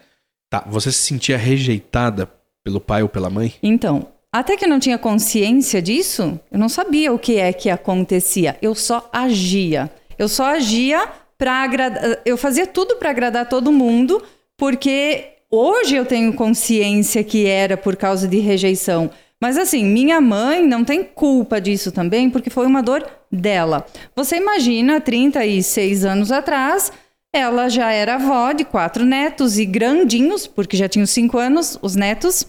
Tá, 0.51 0.63
você 0.69 0.93
se 0.93 0.99
sentia 0.99 1.39
rejeitada 1.39 2.31
pelo 2.63 2.79
pai 2.81 3.03
ou 3.03 3.09
pela 3.09 3.31
mãe? 3.31 3.55
Então, 3.63 4.07
até 4.31 4.57
que 4.57 4.67
eu 4.67 4.69
não 4.69 4.79
tinha 4.79 4.99
consciência 4.99 5.81
disso, 5.81 6.39
eu 6.53 6.59
não 6.59 6.69
sabia 6.69 7.13
o 7.13 7.19
que 7.19 7.39
é 7.39 7.53
que 7.55 7.71
acontecia. 7.71 8.57
Eu 8.61 8.75
só 8.75 9.09
agia. 9.13 9.91
Eu 10.19 10.29
só 10.29 10.45
agia 10.45 11.09
para 11.39 11.63
agradar. 11.63 12.21
Eu 12.25 12.37
fazia 12.37 12.67
tudo 12.67 12.97
para 12.97 13.11
agradar 13.11 13.49
todo 13.49 13.73
mundo, 13.73 14.23
porque 14.57 15.33
hoje 15.51 15.97
eu 15.97 16.05
tenho 16.05 16.33
consciência 16.33 17.23
que 17.25 17.47
era 17.47 17.77
por 17.77 17.97
causa 17.97 18.27
de 18.27 18.39
rejeição. 18.39 19.11
Mas 19.41 19.59
assim, 19.59 19.85
minha 19.85 20.21
mãe 20.21 20.67
não 20.67 20.85
tem 20.85 21.05
culpa 21.05 21.61
disso 21.61 21.93
também, 21.93 22.31
porque 22.31 22.49
foi 22.49 22.67
uma 22.67 22.83
dor 22.83 23.07
dela. 23.31 23.85
Você 24.17 24.37
imagina, 24.37 25.01
36 25.01 26.05
anos 26.05 26.33
atrás, 26.33 26.91
ela 27.33 27.69
já 27.69 27.91
era 27.93 28.15
avó 28.15 28.53
de 28.53 28.65
quatro 28.65 29.05
netos 29.05 29.59
e 29.59 29.67
grandinhos, 29.67 30.47
porque 30.47 30.77
já 30.77 30.89
tinham 30.89 31.05
cinco 31.05 31.37
anos, 31.37 31.79
os 31.83 31.95
netos. 31.95 32.47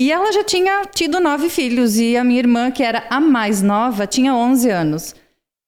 E 0.00 0.10
ela 0.10 0.32
já 0.32 0.42
tinha 0.42 0.86
tido 0.86 1.20
nove 1.20 1.50
filhos 1.50 1.98
e 1.98 2.16
a 2.16 2.24
minha 2.24 2.38
irmã, 2.38 2.70
que 2.70 2.82
era 2.82 3.04
a 3.10 3.20
mais 3.20 3.60
nova, 3.60 4.06
tinha 4.06 4.34
11 4.34 4.70
anos. 4.70 5.14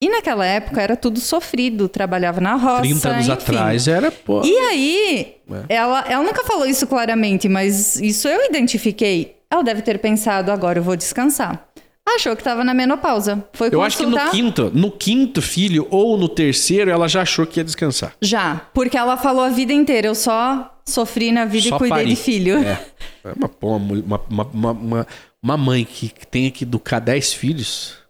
E 0.03 0.09
naquela 0.09 0.45
época 0.45 0.81
era 0.81 0.95
tudo 0.97 1.19
sofrido, 1.19 1.87
trabalhava 1.87 2.41
na 2.41 2.55
roça. 2.55 2.81
30 2.81 3.09
anos 3.09 3.23
enfim. 3.25 3.31
atrás 3.31 3.87
era, 3.87 4.11
pô. 4.11 4.41
E 4.43 4.53
aí, 4.57 5.35
É. 5.69 5.75
ela, 5.75 6.03
ela 6.07 6.23
nunca 6.23 6.43
falou 6.43 6.65
isso 6.65 6.85
claramente, 6.87 7.47
mas 7.47 7.95
isso 8.01 8.27
eu 8.27 8.45
identifiquei. 8.45 9.35
Ela 9.49 9.63
deve 9.63 9.81
ter 9.81 9.99
pensado, 9.99 10.51
agora 10.51 10.79
eu 10.79 10.83
vou 10.83 10.95
descansar. 10.95 11.67
Achou 12.05 12.35
que 12.35 12.41
estava 12.41 12.65
na 12.65 12.73
menopausa. 12.73 13.45
Foi 13.53 13.69
Eu 13.71 13.81
acho 13.81 13.95
que 13.97 14.05
no 14.05 14.19
quinto, 14.29 14.69
no 14.73 14.91
quinto 14.91 15.41
filho 15.41 15.87
ou 15.89 16.17
no 16.17 16.27
terceiro, 16.27 16.91
ela 16.91 17.07
já 17.07 17.21
achou 17.21 17.45
que 17.45 17.61
ia 17.61 17.63
descansar. 17.63 18.13
Já, 18.21 18.61
porque 18.73 18.97
ela 18.97 19.15
falou 19.15 19.41
a 19.45 19.49
vida 19.49 19.71
inteira, 19.71 20.07
eu 20.07 20.15
só 20.15 20.69
sofri 20.85 21.31
na 21.31 21.45
vida 21.45 21.69
Só 21.69 21.75
e 21.77 21.79
cuidei 21.79 21.97
pari. 21.99 22.09
de 22.09 22.15
filho. 22.17 22.57
É. 22.57 22.83
É 23.23 23.31
uma, 23.37 23.47
pô, 23.47 23.67
uma, 23.69 23.79
mul- 23.79 24.03
uma, 24.05 24.21
uma, 24.29 24.43
uma, 24.53 24.71
uma- 24.71 25.07
uma 25.41 25.57
mãe 25.57 25.85
que 25.85 26.11
tenha 26.29 26.51
que 26.51 26.65
educar 26.65 26.99
10 26.99 27.31
filhos. 27.33 28.02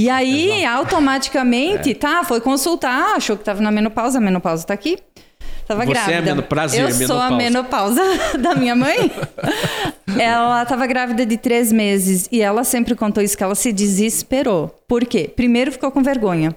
E 0.00 0.08
aí, 0.10 0.64
automaticamente, 0.64 1.94
tá, 1.94 2.24
foi 2.24 2.40
consultar, 2.40 3.16
achou 3.16 3.36
que 3.36 3.44
tava 3.44 3.60
na 3.60 3.70
menopausa, 3.70 4.18
a 4.18 4.20
menopausa 4.20 4.66
tá 4.66 4.72
aqui. 4.74 4.96
Tava 5.68 5.84
Você 5.84 5.90
é 5.90 5.94
grávida. 5.94 6.22
meno- 6.22 6.42
prazer, 6.42 6.80
Eu 6.80 7.06
sou 7.06 7.18
a 7.20 7.30
menopausa 7.30 8.02
da 8.40 8.54
minha 8.54 8.74
mãe. 8.74 9.10
ela 10.18 10.64
tava 10.64 10.86
grávida 10.86 11.24
de 11.24 11.36
três 11.36 11.70
meses 11.70 12.28
e 12.32 12.40
ela 12.42 12.64
sempre 12.64 12.94
contou 12.94 13.22
isso, 13.22 13.36
que 13.36 13.44
ela 13.44 13.54
se 13.54 13.72
desesperou. 13.72 14.74
Por 14.88 15.04
quê? 15.04 15.30
Primeiro 15.34 15.70
ficou 15.70 15.90
com 15.90 16.02
vergonha. 16.02 16.56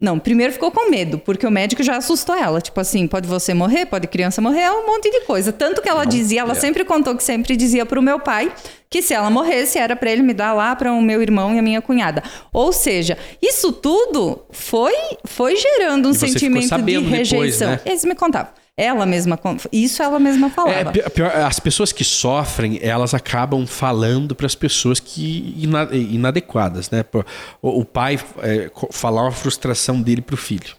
Não, 0.00 0.16
primeiro 0.16 0.52
ficou 0.52 0.70
com 0.70 0.88
medo, 0.88 1.18
porque 1.18 1.44
o 1.44 1.50
médico 1.50 1.82
já 1.82 1.96
assustou 1.96 2.32
ela. 2.36 2.60
Tipo 2.60 2.80
assim, 2.80 3.08
pode 3.08 3.26
você 3.26 3.52
morrer, 3.52 3.84
pode 3.84 4.06
criança 4.06 4.40
morrer, 4.40 4.60
é 4.60 4.72
um 4.72 4.86
monte 4.86 5.10
de 5.10 5.22
coisa. 5.22 5.52
Tanto 5.52 5.82
que 5.82 5.88
ela 5.88 6.04
dizia, 6.04 6.42
ela 6.42 6.52
é. 6.52 6.54
sempre 6.54 6.84
contou 6.84 7.16
que 7.16 7.22
sempre 7.22 7.56
dizia 7.56 7.84
pro 7.84 8.00
meu 8.00 8.20
pai 8.20 8.52
que 8.88 9.02
se 9.02 9.12
ela 9.12 9.28
morresse 9.28 9.76
era 9.76 9.96
para 9.96 10.10
ele 10.10 10.22
me 10.22 10.32
dar 10.32 10.52
lá 10.52 10.76
para 10.76 10.92
o 10.92 11.02
meu 11.02 11.20
irmão 11.20 11.52
e 11.52 11.58
a 11.58 11.62
minha 11.62 11.82
cunhada. 11.82 12.22
Ou 12.52 12.72
seja, 12.72 13.18
isso 13.42 13.72
tudo 13.72 14.46
foi 14.52 14.94
foi 15.24 15.56
gerando 15.56 16.08
um 16.08 16.14
sentimento 16.14 16.62
de 16.62 16.68
sabendo 16.68 17.10
depois, 17.10 17.30
rejeição. 17.30 17.70
né? 17.72 17.80
Eles 17.84 18.04
me 18.04 18.14
contavam. 18.14 18.52
Ela 18.80 19.04
mesma, 19.04 19.36
isso 19.72 20.00
ela 20.04 20.20
mesma 20.20 20.46
É, 20.46 20.50
falava. 20.50 20.92
pi- 20.92 21.10
pior, 21.10 21.34
as 21.34 21.58
pessoas 21.58 21.90
que 21.90 22.04
sofrem, 22.04 22.78
elas 22.80 23.12
acabam 23.12 23.66
falando 23.66 24.36
para 24.36 24.46
as 24.46 24.54
pessoas 24.54 25.00
que 25.00 25.52
ina- 25.58 25.88
inadequadas, 25.92 26.88
né? 26.88 27.04
O, 27.60 27.80
o 27.80 27.84
pai 27.84 28.20
é, 28.40 28.70
falar 28.92 29.22
uma 29.22 29.32
frustração 29.32 30.00
dele 30.00 30.22
pro 30.22 30.36
filho. 30.36 30.76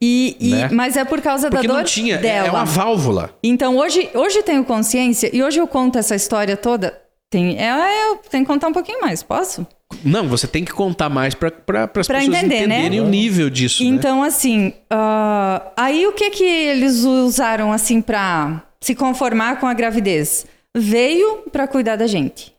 E, 0.00 0.36
e- 0.40 0.50
né? 0.50 0.68
Mas 0.72 0.96
é 0.96 1.04
por 1.04 1.20
causa 1.22 1.48
Porque 1.48 1.66
da 1.68 1.72
dor 1.74 1.78
não 1.80 1.84
tinha, 1.84 2.16
é- 2.16 2.18
dela. 2.18 2.48
é 2.48 2.50
uma 2.50 2.64
válvula. 2.64 3.30
Então 3.40 3.76
hoje, 3.76 4.10
hoje 4.12 4.42
tenho 4.42 4.64
consciência 4.64 5.30
e 5.32 5.42
hoje 5.44 5.60
eu 5.60 5.66
conto 5.68 5.98
essa 5.98 6.16
história 6.16 6.56
toda. 6.56 7.00
Tem, 7.30 7.56
é, 7.58 8.08
eu 8.10 8.16
tenho 8.30 8.44
que 8.44 8.52
contar 8.52 8.66
um 8.68 8.72
pouquinho 8.72 9.00
mais, 9.00 9.22
posso? 9.22 9.64
Não, 10.04 10.28
você 10.28 10.46
tem 10.46 10.64
que 10.64 10.72
contar 10.72 11.08
mais 11.08 11.34
para 11.34 11.50
pra, 11.50 11.84
as 11.84 11.90
Pra 12.06 12.18
pessoas 12.18 12.28
entender, 12.38 12.66
né? 12.66 12.78
entenderem 12.80 13.00
o 13.00 13.06
nível 13.08 13.48
disso. 13.48 13.82
né? 13.82 13.88
Então, 13.90 14.22
assim, 14.22 14.72
ah, 14.90 15.62
aí 15.76 16.06
o 16.06 16.12
que 16.12 16.30
que 16.30 16.44
eles 16.44 17.04
usaram, 17.04 17.72
assim, 17.72 18.00
pra 18.00 18.62
se 18.80 18.94
conformar 18.94 19.58
com 19.60 19.66
a 19.66 19.74
gravidez? 19.74 20.46
Veio 20.76 21.44
pra 21.50 21.66
cuidar 21.66 21.96
da 21.96 22.06
gente. 22.06 22.52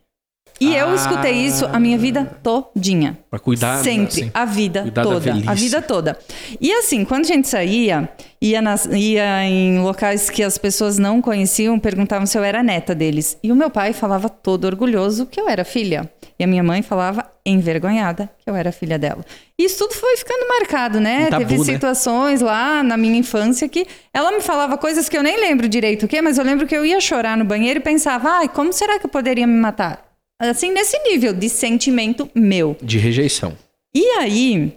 E 0.59 0.75
eu 0.75 0.89
Ah. 0.89 0.95
escutei 0.95 1.33
isso 1.33 1.65
a 1.71 1.79
minha 1.79 1.97
vida 1.97 2.25
todinha. 2.41 3.17
Pra 3.29 3.39
cuidar. 3.39 3.83
Sempre, 3.83 4.21
assim. 4.23 4.31
a 4.33 4.45
vida 4.45 4.81
Cuidar 4.83 5.03
toda. 5.03 5.31
A 5.45 5.53
vida 5.53 5.81
toda. 5.81 6.19
E 6.59 6.71
assim, 6.73 7.05
quando 7.05 7.25
a 7.25 7.27
gente 7.27 7.47
saía, 7.47 8.09
ia, 8.41 8.61
nas- 8.61 8.85
ia 8.85 9.43
em 9.43 9.79
locais 9.79 10.29
que 10.29 10.41
as 10.41 10.57
pessoas 10.57 10.97
não 10.97 11.21
conheciam, 11.21 11.77
perguntavam 11.79 12.25
se 12.25 12.37
eu 12.37 12.43
era 12.43 12.63
neta 12.63 12.95
deles. 12.95 13.37
E 13.43 13.51
o 13.51 13.55
meu 13.55 13.69
pai 13.69 13.93
falava 13.93 14.29
todo 14.29 14.65
orgulhoso 14.65 15.25
que 15.25 15.39
eu 15.39 15.47
era 15.47 15.63
filha. 15.63 16.09
E 16.39 16.43
a 16.43 16.47
minha 16.47 16.63
mãe 16.63 16.81
falava 16.83 17.25
envergonhada 17.43 18.29
que 18.43 18.49
eu 18.49 18.55
era 18.55 18.71
filha 18.71 18.97
dela. 18.99 19.25
E 19.59 19.65
isso 19.65 19.79
tudo 19.79 19.93
foi 19.95 20.15
ficando 20.17 20.47
marcado, 20.47 20.99
né? 20.99 21.25
Um 21.27 21.29
tabu, 21.31 21.45
Teve 21.47 21.57
né? 21.57 21.63
situações 21.65 22.41
lá 22.41 22.83
na 22.83 22.95
minha 22.95 23.17
infância 23.17 23.67
que 23.67 23.87
ela 24.13 24.31
me 24.31 24.41
falava 24.41 24.77
coisas 24.77 25.09
que 25.09 25.17
eu 25.17 25.23
nem 25.23 25.39
lembro 25.39 25.67
direito 25.67 26.05
o 26.05 26.07
quê, 26.07 26.21
mas 26.21 26.37
eu 26.37 26.43
lembro 26.43 26.67
que 26.67 26.75
eu 26.75 26.85
ia 26.85 26.99
chorar 27.01 27.35
no 27.37 27.43
banheiro 27.43 27.79
e 27.79 27.81
pensava, 27.83 28.29
ai, 28.29 28.47
como 28.49 28.71
será 28.71 28.99
que 28.99 29.05
eu 29.05 29.09
poderia 29.09 29.47
me 29.47 29.59
matar? 29.59 30.05
Assim, 30.39 30.71
nesse 30.71 30.97
nível 30.99 31.33
de 31.33 31.49
sentimento 31.49 32.29
meu. 32.35 32.75
De 32.81 32.97
rejeição. 32.97 33.57
E 33.95 34.05
aí, 34.19 34.73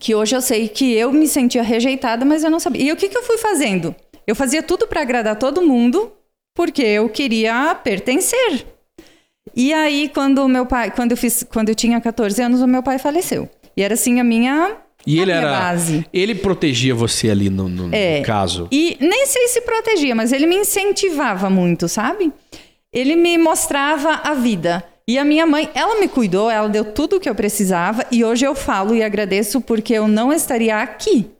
que 0.00 0.14
hoje 0.14 0.34
eu 0.34 0.40
sei 0.40 0.68
que 0.68 0.92
eu 0.94 1.12
me 1.12 1.28
sentia 1.28 1.62
rejeitada, 1.62 2.24
mas 2.24 2.42
eu 2.42 2.50
não 2.50 2.58
sabia. 2.60 2.82
E 2.82 2.92
o 2.92 2.96
que, 2.96 3.08
que 3.08 3.16
eu 3.18 3.22
fui 3.22 3.36
fazendo? 3.36 3.94
Eu 4.26 4.34
fazia 4.34 4.62
tudo 4.62 4.86
para 4.86 5.02
agradar 5.02 5.36
todo 5.36 5.60
mundo, 5.62 6.12
porque 6.54 6.82
eu 6.82 7.08
queria 7.08 7.74
pertencer. 7.74 8.64
E 9.54 9.72
aí, 9.72 10.10
quando 10.12 10.38
o 10.44 10.48
meu 10.48 10.64
pai, 10.66 10.90
quando 10.90 11.10
eu 11.12 11.16
fiz, 11.16 11.42
quando 11.42 11.68
eu 11.68 11.74
tinha 11.74 12.00
14 12.00 12.40
anos, 12.42 12.62
o 12.62 12.66
meu 12.66 12.82
pai 12.82 12.98
faleceu. 12.98 13.48
E 13.76 13.82
era 13.82 13.94
assim 13.94 14.20
a 14.20 14.24
minha, 14.24 14.76
E 15.06 15.18
a 15.18 15.22
ele 15.22 15.32
minha 15.32 15.36
era. 15.46 15.50
base. 15.50 16.06
Ele 16.12 16.34
protegia 16.34 16.94
você 16.94 17.30
ali 17.30 17.48
no, 17.50 17.68
no- 17.68 17.88
no 17.88 17.94
É. 17.94 18.22
caso. 18.22 18.68
E 18.72 18.96
nem 19.00 19.26
sei 19.26 19.48
se 19.48 19.60
protegia, 19.62 20.14
mas 20.14 20.32
ele 20.32 20.46
me 20.46 20.56
incentivava 20.56 21.48
muito, 21.50 21.88
sabe? 21.88 22.32
Ele 22.92 23.16
me 23.16 23.36
mostrava 23.38 24.20
a 24.24 24.34
vida. 24.34 24.82
E 25.06 25.18
a 25.18 25.24
minha 25.24 25.46
mãe, 25.46 25.70
ela 25.74 25.98
me 26.00 26.08
cuidou, 26.08 26.50
ela 26.50 26.68
deu 26.68 26.84
tudo 26.84 27.16
o 27.16 27.20
que 27.20 27.28
eu 27.28 27.34
precisava. 27.34 28.04
E 28.10 28.24
hoje 28.24 28.44
eu 28.44 28.54
falo 28.54 28.94
e 28.94 29.02
agradeço 29.02 29.60
porque 29.60 29.94
eu 29.94 30.06
não 30.06 30.32
estaria 30.32 30.76
aqui 30.82 31.30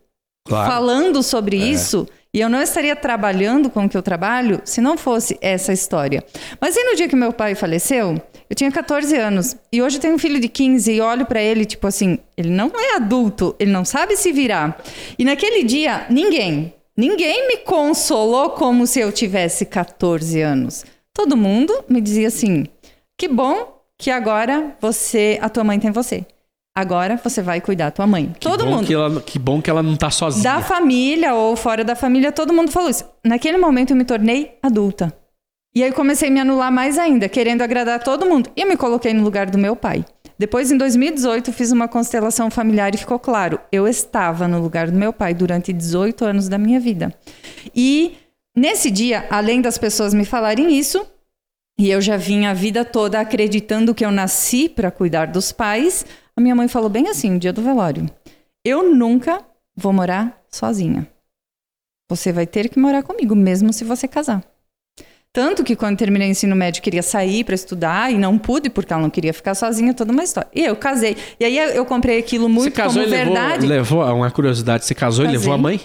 Claro. 0.46 0.70
falando 0.70 1.22
sobre 1.22 1.56
isso. 1.56 2.08
E 2.32 2.40
eu 2.40 2.48
não 2.48 2.60
estaria 2.62 2.94
trabalhando 2.94 3.70
com 3.70 3.84
o 3.84 3.88
que 3.88 3.96
eu 3.96 4.02
trabalho 4.02 4.60
se 4.64 4.80
não 4.82 4.98
fosse 4.98 5.38
essa 5.40 5.72
história. 5.72 6.22
Mas 6.60 6.76
aí 6.76 6.84
no 6.84 6.94
dia 6.94 7.08
que 7.08 7.16
meu 7.16 7.32
pai 7.32 7.54
faleceu, 7.54 8.20
eu 8.48 8.56
tinha 8.56 8.70
14 8.70 9.16
anos. 9.16 9.56
E 9.72 9.80
hoje 9.82 9.96
eu 9.96 10.00
tenho 10.00 10.14
um 10.14 10.18
filho 10.18 10.38
de 10.38 10.48
15 10.48 10.92
e 10.92 11.00
olho 11.00 11.24
pra 11.26 11.42
ele, 11.42 11.64
tipo 11.64 11.86
assim, 11.86 12.18
ele 12.36 12.50
não 12.50 12.70
é 12.78 12.96
adulto, 12.96 13.56
ele 13.58 13.70
não 13.70 13.84
sabe 13.84 14.14
se 14.16 14.30
virar. 14.30 14.78
E 15.18 15.24
naquele 15.24 15.62
dia, 15.64 16.06
ninguém, 16.10 16.74
ninguém 16.96 17.48
me 17.48 17.56
consolou 17.58 18.50
como 18.50 18.86
se 18.86 19.00
eu 19.00 19.10
tivesse 19.10 19.64
14 19.64 20.40
anos. 20.42 20.84
Todo 21.18 21.36
mundo 21.36 21.84
me 21.88 22.00
dizia 22.00 22.28
assim: 22.28 22.64
que 23.18 23.26
bom 23.26 23.82
que 23.98 24.08
agora 24.08 24.76
você, 24.80 25.36
a 25.42 25.48
tua 25.48 25.64
mãe 25.64 25.80
tem 25.80 25.90
você. 25.90 26.24
Agora 26.76 27.16
você 27.16 27.42
vai 27.42 27.60
cuidar 27.60 27.86
da 27.86 27.90
tua 27.90 28.06
mãe. 28.06 28.32
Que 28.38 28.48
Todo 28.48 28.64
mundo. 28.64 28.86
Que, 28.86 28.94
ela, 28.94 29.20
que 29.20 29.36
bom 29.36 29.60
que 29.60 29.68
ela 29.68 29.82
não 29.82 29.96
tá 29.96 30.10
sozinha. 30.10 30.44
Da 30.44 30.62
família 30.62 31.34
ou 31.34 31.56
fora 31.56 31.82
da 31.82 31.96
família, 31.96 32.30
todo 32.30 32.52
mundo 32.52 32.70
falou 32.70 32.88
isso. 32.88 33.04
Naquele 33.26 33.58
momento 33.58 33.90
eu 33.90 33.96
me 33.96 34.04
tornei 34.04 34.56
adulta. 34.62 35.12
E 35.74 35.82
aí 35.82 35.90
comecei 35.90 36.28
a 36.28 36.30
me 36.30 36.38
anular 36.38 36.70
mais 36.70 36.96
ainda, 36.96 37.28
querendo 37.28 37.62
agradar 37.62 38.00
todo 38.00 38.24
mundo. 38.24 38.48
E 38.56 38.60
eu 38.60 38.68
me 38.68 38.76
coloquei 38.76 39.12
no 39.12 39.24
lugar 39.24 39.50
do 39.50 39.58
meu 39.58 39.74
pai. 39.74 40.04
Depois, 40.38 40.70
em 40.70 40.78
2018, 40.78 41.52
fiz 41.52 41.72
uma 41.72 41.88
constelação 41.88 42.48
familiar 42.48 42.94
e 42.94 42.98
ficou 42.98 43.18
claro, 43.18 43.58
eu 43.72 43.88
estava 43.88 44.46
no 44.46 44.60
lugar 44.60 44.88
do 44.88 44.96
meu 44.96 45.12
pai 45.12 45.34
durante 45.34 45.72
18 45.72 46.24
anos 46.24 46.48
da 46.48 46.56
minha 46.56 46.78
vida. 46.78 47.12
E 47.74 48.16
nesse 48.58 48.90
dia, 48.90 49.26
além 49.30 49.60
das 49.60 49.78
pessoas 49.78 50.12
me 50.12 50.24
falarem 50.24 50.78
isso, 50.78 51.06
e 51.78 51.90
eu 51.90 52.00
já 52.00 52.16
vinha 52.16 52.50
a 52.50 52.54
vida 52.54 52.84
toda 52.84 53.20
acreditando 53.20 53.94
que 53.94 54.04
eu 54.04 54.10
nasci 54.10 54.68
para 54.68 54.90
cuidar 54.90 55.26
dos 55.26 55.52
pais, 55.52 56.04
a 56.36 56.40
minha 56.40 56.54
mãe 56.54 56.66
falou 56.66 56.88
bem 56.88 57.08
assim, 57.08 57.30
no 57.30 57.38
dia 57.38 57.52
do 57.52 57.62
velório: 57.62 58.10
Eu 58.64 58.94
nunca 58.94 59.40
vou 59.76 59.92
morar 59.92 60.40
sozinha. 60.50 61.06
Você 62.10 62.32
vai 62.32 62.46
ter 62.46 62.68
que 62.68 62.78
morar 62.78 63.02
comigo, 63.02 63.36
mesmo 63.36 63.72
se 63.72 63.84
você 63.84 64.08
casar. 64.08 64.42
Tanto 65.32 65.62
que 65.62 65.76
quando 65.76 65.98
terminei 65.98 66.28
o 66.28 66.30
ensino 66.30 66.56
médio, 66.56 66.82
queria 66.82 67.02
sair 67.02 67.44
para 67.44 67.54
estudar 67.54 68.10
e 68.10 68.16
não 68.16 68.38
pude, 68.38 68.70
porque 68.70 68.92
ela 68.92 69.02
não 69.02 69.10
queria 69.10 69.32
ficar 69.32 69.54
sozinha, 69.54 69.92
toda 69.92 70.10
uma 70.10 70.24
história. 70.24 70.48
E 70.54 70.64
eu 70.64 70.74
casei. 70.74 71.16
E 71.38 71.44
aí 71.44 71.56
eu 71.76 71.84
comprei 71.84 72.18
aquilo 72.18 72.48
muito 72.48 72.64
você 72.64 72.70
casou 72.70 73.02
como 73.02 73.14
e 73.14 73.18
levou, 73.18 73.34
verdade. 73.34 73.66
levou. 73.66 74.04
Uma 74.04 74.30
curiosidade: 74.30 74.84
você 74.84 74.94
casou 74.94 75.26
Casei. 75.26 75.36
e 75.36 75.38
levou 75.38 75.54
a 75.54 75.58
mãe? 75.58 75.80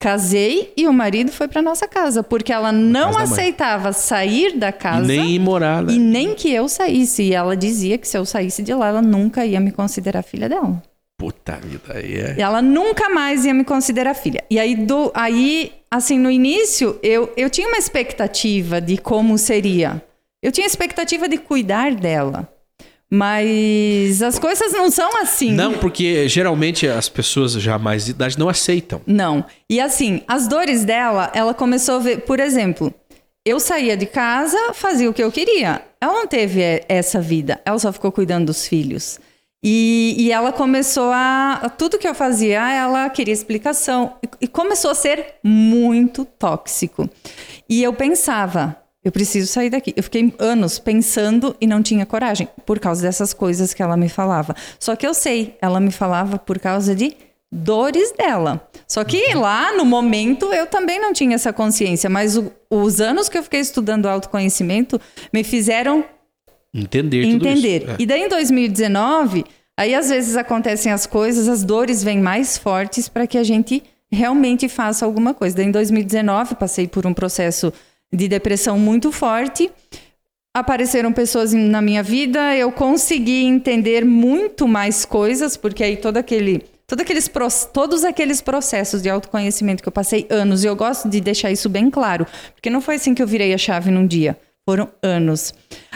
Casei 0.00 0.72
e 0.76 0.86
o 0.86 0.92
marido 0.92 1.32
foi 1.32 1.48
para 1.48 1.60
nossa 1.60 1.88
casa, 1.88 2.22
porque 2.22 2.52
ela 2.52 2.70
não 2.70 3.12
casa 3.14 3.34
aceitava 3.34 3.92
sair 3.92 4.56
da 4.56 4.68
E 4.68 4.72
casa 4.72 5.06
nem 5.06 5.30
ir 5.32 5.38
morar. 5.40 5.82
né? 5.82 5.92
e 5.92 5.98
nem 5.98 6.34
que 6.34 6.52
eu 6.52 6.68
saísse. 6.68 7.24
E 7.24 7.34
ela 7.34 7.56
dizia 7.56 7.98
que 7.98 8.06
se 8.06 8.16
eu 8.16 8.24
saísse 8.24 8.62
de 8.62 8.72
lá, 8.72 8.88
ela 8.88 9.02
nunca 9.02 9.44
ia 9.44 9.58
me 9.58 9.72
considerar 9.72 10.22
filha 10.22 10.48
dela. 10.48 10.80
Puta 11.18 11.56
vida, 11.56 11.94
aí 11.98 12.14
é. 12.14 12.36
E 12.38 12.40
ela 12.40 12.62
nunca 12.62 13.10
mais 13.10 13.44
ia 13.44 13.52
me 13.52 13.64
considerar 13.64 14.14
filha. 14.14 14.44
E 14.48 14.56
aí, 14.60 14.76
do, 14.76 15.10
aí 15.12 15.72
assim, 15.90 16.16
no 16.16 16.30
início, 16.30 16.96
eu, 17.02 17.32
eu 17.36 17.50
tinha 17.50 17.66
uma 17.66 17.76
expectativa 17.78 18.80
de 18.80 18.98
como 18.98 19.36
seria. 19.36 20.00
Eu 20.40 20.52
tinha 20.52 20.64
expectativa 20.66 21.28
de 21.28 21.38
cuidar 21.38 21.92
dela. 21.92 22.48
Mas 23.10 24.22
as 24.22 24.38
coisas 24.38 24.72
não 24.72 24.90
são 24.90 25.22
assim. 25.22 25.52
Não, 25.52 25.74
porque 25.74 26.28
geralmente 26.28 26.86
as 26.86 27.08
pessoas 27.08 27.52
já 27.52 27.78
mais 27.78 28.04
de 28.04 28.10
idade 28.10 28.38
não 28.38 28.48
aceitam. 28.48 29.00
Não. 29.06 29.44
E 29.68 29.80
assim, 29.80 30.22
as 30.28 30.46
dores 30.46 30.84
dela, 30.84 31.30
ela 31.34 31.54
começou 31.54 31.96
a 31.96 31.98
ver, 32.00 32.20
por 32.22 32.38
exemplo, 32.38 32.92
eu 33.46 33.58
saía 33.58 33.96
de 33.96 34.04
casa, 34.04 34.74
fazia 34.74 35.08
o 35.08 35.14
que 35.14 35.22
eu 35.22 35.32
queria. 35.32 35.82
Ela 36.00 36.12
não 36.12 36.26
teve 36.26 36.60
eh, 36.60 36.84
essa 36.86 37.18
vida, 37.20 37.60
ela 37.64 37.78
só 37.78 37.90
ficou 37.92 38.12
cuidando 38.12 38.46
dos 38.46 38.66
filhos. 38.66 39.18
E, 39.64 40.14
e 40.18 40.30
ela 40.30 40.52
começou 40.52 41.10
a, 41.12 41.72
Tudo 41.76 41.98
que 41.98 42.06
eu 42.06 42.14
fazia, 42.14 42.60
ela 42.70 43.08
queria 43.10 43.34
explicação. 43.34 44.16
E 44.40 44.46
começou 44.46 44.90
a 44.90 44.94
ser 44.94 45.34
muito 45.42 46.24
tóxico. 46.24 47.08
E 47.68 47.82
eu 47.82 47.92
pensava, 47.92 48.76
eu 49.08 49.12
preciso 49.12 49.50
sair 49.50 49.70
daqui. 49.70 49.92
Eu 49.96 50.02
fiquei 50.02 50.32
anos 50.38 50.78
pensando 50.78 51.56
e 51.60 51.66
não 51.66 51.82
tinha 51.82 52.04
coragem, 52.04 52.46
por 52.66 52.78
causa 52.78 53.00
dessas 53.02 53.32
coisas 53.32 53.72
que 53.72 53.82
ela 53.82 53.96
me 53.96 54.08
falava. 54.08 54.54
Só 54.78 54.94
que 54.94 55.06
eu 55.06 55.14
sei, 55.14 55.56
ela 55.62 55.80
me 55.80 55.90
falava 55.90 56.38
por 56.38 56.58
causa 56.58 56.94
de 56.94 57.16
dores 57.50 58.12
dela. 58.12 58.68
Só 58.86 59.02
que 59.04 59.32
lá 59.34 59.74
no 59.74 59.84
momento 59.84 60.52
eu 60.52 60.66
também 60.66 61.00
não 61.00 61.12
tinha 61.14 61.34
essa 61.34 61.52
consciência, 61.52 62.10
mas 62.10 62.36
o- 62.36 62.52
os 62.70 63.00
anos 63.00 63.28
que 63.30 63.38
eu 63.38 63.42
fiquei 63.42 63.60
estudando 63.60 64.06
autoconhecimento 64.06 65.00
me 65.32 65.42
fizeram 65.42 66.04
Entender, 66.74 67.24
entender. 67.24 67.88
É. 67.88 67.96
E 67.98 68.04
daí 68.04 68.22
em 68.24 68.28
2019, 68.28 69.44
aí 69.76 69.94
às 69.94 70.10
vezes 70.10 70.36
acontecem 70.36 70.92
as 70.92 71.06
coisas, 71.06 71.48
as 71.48 71.64
dores 71.64 72.02
vêm 72.04 72.18
mais 72.20 72.58
fortes 72.58 73.08
para 73.08 73.26
que 73.26 73.38
a 73.38 73.42
gente 73.42 73.82
realmente 74.12 74.68
faça 74.68 75.06
alguma 75.06 75.32
coisa. 75.32 75.56
Daí 75.56 75.66
em 75.66 75.70
2019 75.70 76.54
passei 76.56 76.86
por 76.86 77.06
um 77.06 77.14
processo 77.14 77.72
de 78.12 78.28
depressão 78.28 78.78
muito 78.78 79.12
forte. 79.12 79.70
Apareceram 80.54 81.12
pessoas 81.12 81.52
na 81.52 81.80
minha 81.80 82.02
vida, 82.02 82.56
eu 82.56 82.72
consegui 82.72 83.44
entender 83.44 84.04
muito 84.04 84.66
mais 84.66 85.04
coisas, 85.04 85.56
porque 85.56 85.84
aí 85.84 85.96
todo 85.96 86.16
aquele 86.16 86.64
todo 86.86 87.02
aqueles, 87.02 87.30
todos 87.72 88.02
aqueles 88.02 88.40
processos 88.40 89.02
de 89.02 89.10
autoconhecimento 89.10 89.82
que 89.82 89.88
eu 89.88 89.92
passei 89.92 90.26
anos, 90.30 90.64
e 90.64 90.66
eu 90.66 90.74
gosto 90.74 91.08
de 91.08 91.20
deixar 91.20 91.52
isso 91.52 91.68
bem 91.68 91.90
claro, 91.90 92.26
porque 92.54 92.70
não 92.70 92.80
foi 92.80 92.94
assim 92.94 93.14
que 93.14 93.22
eu 93.22 93.26
virei 93.26 93.52
a 93.52 93.58
chave 93.58 93.90
num 93.90 94.06
dia, 94.06 94.38
foram 94.66 94.88
anos. 95.02 95.52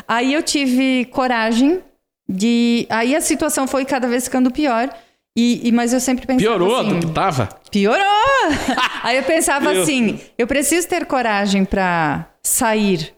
Aí 0.07 0.35
eu 0.35 0.43
tive 0.43 1.07
coragem 1.07 1.81
de. 2.29 2.87
Aí 2.89 3.15
a 3.15 3.21
situação 3.21 3.67
foi 3.67 3.85
cada 3.85 4.09
vez 4.09 4.25
ficando 4.25 4.51
pior. 4.51 4.89
E, 5.37 5.67
e- 5.69 5.73
mas 5.73 5.93
eu 5.93 6.01
sempre 6.01 6.27
pensava 6.27 6.57
Piorou 6.59 6.77
assim, 6.77 6.99
do 7.01 7.07
que 7.07 7.13
tava? 7.13 7.49
Piorou! 7.71 8.03
Aí 9.03 9.17
eu 9.17 9.23
pensava 9.23 9.71
assim, 9.71 10.19
eu 10.37 10.47
preciso 10.47 10.87
ter 10.89 11.07
coragem 11.07 11.65
pra 11.65 12.27
sair, 12.43 13.15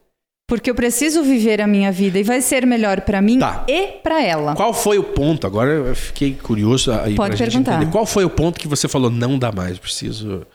porque 0.49 0.71
eu 0.71 0.75
preciso 0.77 1.23
viver 1.25 1.61
a 1.61 1.67
minha 1.67 1.91
vida 1.91 2.19
e 2.19 2.23
vai 2.23 2.41
ser 2.41 2.65
melhor 2.67 3.01
pra 3.01 3.21
mim 3.21 3.39
Tá. 3.41 3.65
e 3.69 3.87
pra 4.03 4.23
ela. 4.23 4.55
Qual 4.55 4.73
foi 4.73 4.97
o 4.99 5.03
ponto? 5.03 5.45
Agora 5.47 5.71
eu 5.71 5.95
fiquei 5.97 6.35
curioso 6.35 6.93
aí 6.93 7.15
Pode 7.17 7.37
perguntar. 7.37 7.85
Qual 7.91 8.07
foi 8.07 8.25
o 8.25 8.31
ponto 8.31 8.61
que 8.61 8.69
você 8.69 8.87
falou, 8.87 9.11
não 9.11 9.37
dá 9.39 9.51
mais, 9.51 9.79
preciso 9.79 10.47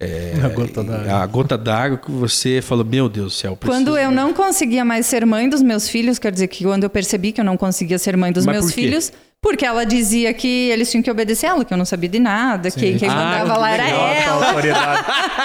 É, 0.00 0.34
A 0.44 0.48
gota 0.48 0.84
d'água. 0.84 1.12
a 1.22 1.26
gota 1.26 1.58
d'água 1.58 1.98
que 1.98 2.10
você 2.12 2.60
falou, 2.62 2.84
meu 2.84 3.08
Deus 3.08 3.26
do 3.26 3.30
céu. 3.36 3.56
preciso- 3.56 3.82
Quando 3.84 3.98
eu 3.98 4.12
não 4.12 4.32
conseguia 4.32 4.84
mais 4.84 5.06
ser 5.06 5.26
mãe 5.26 5.48
dos 5.48 5.60
meus 5.62 5.88
filhos, 5.88 6.18
quer 6.20 6.30
dizer 6.30 6.46
que 6.46 6.62
quando 6.64 6.84
eu 6.84 6.90
percebi 6.90 7.32
que 7.32 7.40
eu 7.40 7.44
não 7.44 7.56
conseguia 7.56 7.98
ser 7.98 8.16
mãe 8.16 8.30
dos 8.30 8.46
Mas 8.46 8.54
meus 8.56 8.66
por 8.66 8.74
quê? 8.76 8.80
filhos, 8.82 9.12
porque 9.40 9.64
ela 9.64 9.84
dizia 9.84 10.34
que 10.34 10.68
eles 10.70 10.90
tinham 10.90 11.02
que 11.02 11.10
obedecer 11.10 11.46
ela, 11.46 11.64
que 11.64 11.72
eu 11.72 11.78
não 11.78 11.84
sabia 11.84 12.08
de 12.08 12.18
nada, 12.18 12.70
que 12.70 12.98
quem 12.98 13.08
Ah, 13.08 13.14
mandava 13.14 13.56
lá 13.58 13.70
era 13.70 13.88
ela. 13.88 14.46
autoridade. 14.48 15.04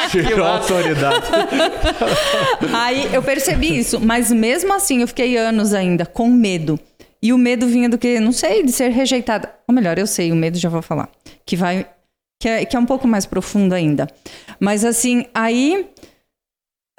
Tirou 0.12 0.46
a 0.46 0.50
autoridade. 0.58 1.26
Aí 2.74 3.14
eu 3.14 3.22
percebi 3.22 3.78
isso, 3.78 4.00
mas 4.00 4.32
mesmo 4.32 4.74
assim 4.74 5.02
eu 5.02 5.08
fiquei 5.08 5.38
anos 5.38 5.74
ainda 5.74 6.06
com 6.06 6.28
medo. 6.30 6.80
E 7.22 7.32
o 7.32 7.38
medo 7.38 7.68
vinha 7.68 7.88
do 7.88 7.98
que, 7.98 8.20
não 8.20 8.32
sei, 8.34 8.64
de 8.64 8.72
ser 8.72 8.90
rejeitada. 8.90 9.50
Ou 9.68 9.74
melhor, 9.74 9.98
eu 9.98 10.06
sei, 10.08 10.32
o 10.32 10.36
medo 10.36 10.58
já 10.58 10.68
vou 10.70 10.82
falar. 10.82 11.08
Que 11.46 11.56
vai. 11.56 11.86
Que 12.42 12.50
é, 12.50 12.66
que 12.66 12.76
é 12.76 12.80
um 12.80 12.86
pouco 12.86 13.08
mais 13.08 13.26
profundo 13.26 13.74
ainda. 13.74 14.08
Mas 14.60 14.84
assim, 14.84 15.26
aí. 15.34 15.88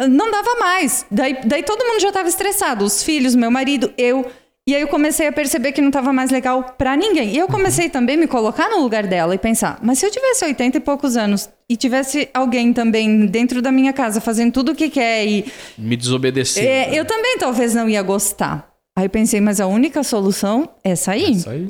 Não 0.01 0.31
dava 0.31 0.55
mais. 0.59 1.05
Daí, 1.11 1.39
daí 1.45 1.63
todo 1.63 1.85
mundo 1.85 2.01
já 2.01 2.09
estava 2.09 2.29
estressado. 2.29 2.85
Os 2.85 3.03
filhos, 3.03 3.35
meu 3.35 3.51
marido, 3.51 3.93
eu. 3.99 4.25
E 4.67 4.75
aí 4.75 4.81
eu 4.81 4.89
comecei 4.89 5.27
a 5.27 5.33
perceber 5.33 5.73
que 5.73 5.81
não 5.83 5.89
estava 5.89 6.11
mais 6.13 6.31
legal 6.31 6.75
para 6.79 6.97
ninguém. 6.97 7.35
E 7.35 7.39
eu 7.39 7.47
comecei 7.47 7.91
também 7.91 8.17
a 8.17 8.19
me 8.19 8.27
colocar 8.27 8.71
no 8.71 8.81
lugar 8.81 9.07
dela 9.07 9.35
e 9.35 9.39
pensar: 9.39 9.79
mas 9.83 9.99
se 9.99 10.07
eu 10.07 10.11
tivesse 10.11 10.45
80 10.45 10.79
e 10.79 10.81
poucos 10.81 11.17
anos 11.19 11.51
e 11.69 11.77
tivesse 11.77 12.29
alguém 12.33 12.73
também 12.73 13.27
dentro 13.27 13.61
da 13.61 13.71
minha 13.71 13.93
casa 13.93 14.21
fazendo 14.23 14.53
tudo 14.53 14.73
o 14.73 14.75
que 14.75 14.89
quer 14.89 15.27
e 15.27 15.45
Me 15.77 15.97
desobedecer. 15.97 16.65
é, 16.65 16.99
eu 16.99 17.05
também 17.05 17.37
talvez 17.39 17.75
não 17.75 17.89
ia 17.89 18.03
gostar. 18.03 18.73
Aí 18.97 19.05
eu 19.07 19.11
pensei, 19.11 19.41
mas 19.41 19.61
a 19.61 19.67
única 19.67 20.03
solução 20.03 20.69
é 20.83 20.95
sair. 20.97 21.33
Isso 21.33 21.51
aí. 21.51 21.67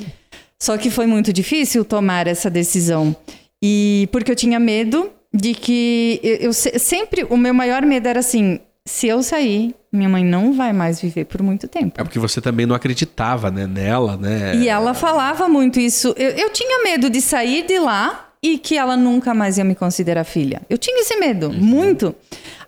Só 0.62 0.76
que 0.78 0.88
foi 0.90 1.06
muito 1.06 1.32
difícil 1.32 1.84
tomar 1.84 2.26
essa 2.28 2.48
decisão. 2.48 3.14
E 3.62 4.08
porque 4.12 4.30
eu 4.30 4.36
tinha 4.36 4.60
medo 4.60 5.10
de 5.32 5.52
que 5.54 6.20
eu, 6.22 6.36
eu 6.36 6.52
se- 6.52 6.78
sempre 6.78 7.24
o 7.28 7.36
meu 7.36 7.52
maior 7.52 7.82
medo 7.82 8.06
era 8.06 8.20
assim, 8.20 8.60
se 8.86 9.08
eu 9.08 9.22
sair, 9.22 9.74
minha 9.96 10.08
mãe 10.08 10.24
não 10.24 10.52
vai 10.52 10.72
mais 10.72 11.00
viver 11.00 11.24
por 11.24 11.42
muito 11.42 11.68
tempo. 11.68 12.00
É 12.00 12.04
porque 12.04 12.18
você 12.18 12.40
também 12.40 12.66
não 12.66 12.74
acreditava 12.74 13.50
né, 13.50 13.66
nela, 13.66 14.16
né? 14.16 14.56
E 14.56 14.68
ela 14.68 14.94
falava 14.94 15.48
muito 15.48 15.78
isso. 15.78 16.14
Eu, 16.16 16.30
eu 16.30 16.50
tinha 16.50 16.82
medo 16.82 17.08
de 17.08 17.20
sair 17.20 17.66
de 17.66 17.78
lá 17.78 18.28
e 18.42 18.58
que 18.58 18.76
ela 18.76 18.94
nunca 18.96 19.32
mais 19.32 19.56
ia 19.56 19.64
me 19.64 19.74
considerar 19.74 20.22
filha. 20.24 20.60
Eu 20.68 20.76
tinha 20.76 21.00
esse 21.00 21.16
medo, 21.16 21.50
muito. 21.50 22.14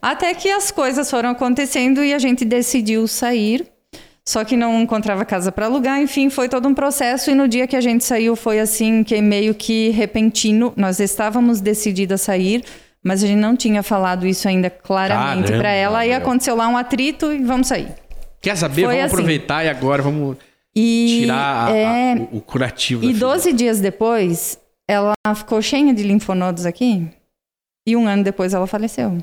Até 0.00 0.32
que 0.32 0.50
as 0.50 0.70
coisas 0.70 1.10
foram 1.10 1.30
acontecendo 1.30 2.02
e 2.02 2.14
a 2.14 2.18
gente 2.18 2.44
decidiu 2.44 3.06
sair. 3.06 3.66
Só 4.24 4.42
que 4.42 4.56
não 4.56 4.80
encontrava 4.80 5.24
casa 5.24 5.52
para 5.52 5.66
alugar, 5.66 6.00
enfim, 6.00 6.30
foi 6.30 6.48
todo 6.48 6.66
um 6.66 6.74
processo. 6.74 7.30
E 7.30 7.34
no 7.34 7.46
dia 7.46 7.66
que 7.66 7.76
a 7.76 7.80
gente 7.80 8.04
saiu, 8.04 8.34
foi 8.34 8.58
assim, 8.58 9.04
que 9.04 9.20
meio 9.20 9.54
que 9.54 9.90
repentino. 9.90 10.72
Nós 10.76 10.98
estávamos 10.98 11.60
decididas 11.60 12.22
a 12.22 12.24
sair, 12.24 12.64
mas 13.06 13.22
a 13.22 13.26
gente 13.26 13.38
não 13.38 13.56
tinha 13.56 13.82
falado 13.82 14.26
isso 14.26 14.48
ainda 14.48 14.68
claramente 14.68 15.52
para 15.52 15.70
ela. 15.70 16.00
Aí 16.00 16.12
aconteceu 16.12 16.56
lá 16.56 16.66
um 16.68 16.76
atrito 16.76 17.32
e 17.32 17.38
vamos 17.44 17.68
sair. 17.68 17.88
Quer 18.42 18.56
saber? 18.56 18.82
Foi 18.84 18.94
vamos 18.96 19.04
assim. 19.04 19.14
aproveitar 19.14 19.64
e 19.64 19.68
agora 19.68 20.02
vamos 20.02 20.36
E, 20.74 21.20
tirar 21.22 21.36
a- 21.36 21.66
a- 21.66 21.76
é, 21.76 22.14
o, 22.32 22.38
o 22.38 22.40
curativo 22.40 23.02
E 23.04 23.06
da 23.08 23.12
filha. 23.14 23.26
12 23.28 23.52
dias 23.52 23.80
depois, 23.80 24.58
ela 24.88 25.14
ficou 25.34 25.62
cheia 25.62 25.94
de 25.94 26.02
linfonodos 26.02 26.66
aqui. 26.66 27.06
E 27.86 27.96
um 27.96 28.06
ano 28.06 28.24
depois 28.24 28.52
ela 28.52 28.66
faleceu. 28.66 29.16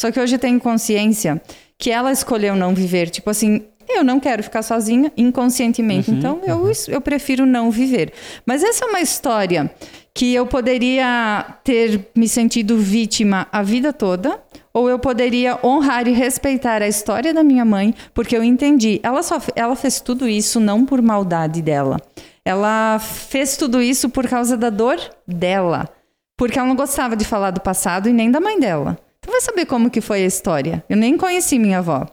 Só 0.00 0.10
que 0.10 0.18
hoje 0.18 0.34
eu 0.34 0.38
tenho 0.38 0.58
consciência 0.60 1.40
que 1.78 1.90
ela 1.90 2.10
escolheu 2.10 2.56
não 2.56 2.74
viver. 2.74 3.08
Tipo 3.10 3.30
assim, 3.30 3.64
eu 3.88 4.04
não 4.04 4.18
quero 4.20 4.42
ficar 4.42 4.62
sozinha 4.62 5.12
inconscientemente. 5.16 6.10
Uhum, 6.10 6.16
então 6.16 6.40
eu, 6.44 6.70
eu 6.88 7.00
prefiro 7.00 7.46
não 7.46 7.70
viver. 7.70 8.12
Mas 8.44 8.62
essa 8.62 8.84
é 8.84 8.88
uma 8.88 9.00
história 9.00 9.70
que 10.14 10.34
eu 10.34 10.46
poderia 10.46 11.44
ter 11.62 12.08
me 12.14 12.28
sentido 12.28 12.78
vítima 12.78 13.46
a 13.52 13.62
vida 13.62 13.92
toda. 13.92 14.40
Ou 14.72 14.90
eu 14.90 14.98
poderia 14.98 15.58
honrar 15.64 16.06
e 16.06 16.12
respeitar 16.12 16.82
a 16.82 16.88
história 16.88 17.32
da 17.32 17.42
minha 17.42 17.64
mãe, 17.64 17.94
porque 18.12 18.36
eu 18.36 18.44
entendi. 18.44 19.00
Ela, 19.02 19.22
só, 19.22 19.40
ela 19.54 19.74
fez 19.74 20.00
tudo 20.00 20.28
isso 20.28 20.60
não 20.60 20.84
por 20.84 21.00
maldade 21.00 21.62
dela. 21.62 21.96
Ela 22.44 22.98
fez 22.98 23.56
tudo 23.56 23.80
isso 23.80 24.10
por 24.10 24.28
causa 24.28 24.54
da 24.54 24.68
dor 24.68 24.98
dela. 25.26 25.88
Porque 26.36 26.58
ela 26.58 26.68
não 26.68 26.76
gostava 26.76 27.16
de 27.16 27.24
falar 27.24 27.50
do 27.50 27.60
passado 27.60 28.08
e 28.08 28.12
nem 28.12 28.30
da 28.30 28.38
mãe 28.38 28.60
dela. 28.60 28.98
Então 29.18 29.32
vai 29.32 29.40
saber 29.40 29.64
como 29.66 29.90
que 29.90 30.00
foi 30.00 30.22
a 30.22 30.26
história. 30.26 30.84
Eu 30.88 30.96
nem 30.96 31.16
conheci 31.16 31.58
minha 31.58 31.78
avó. 31.78 32.06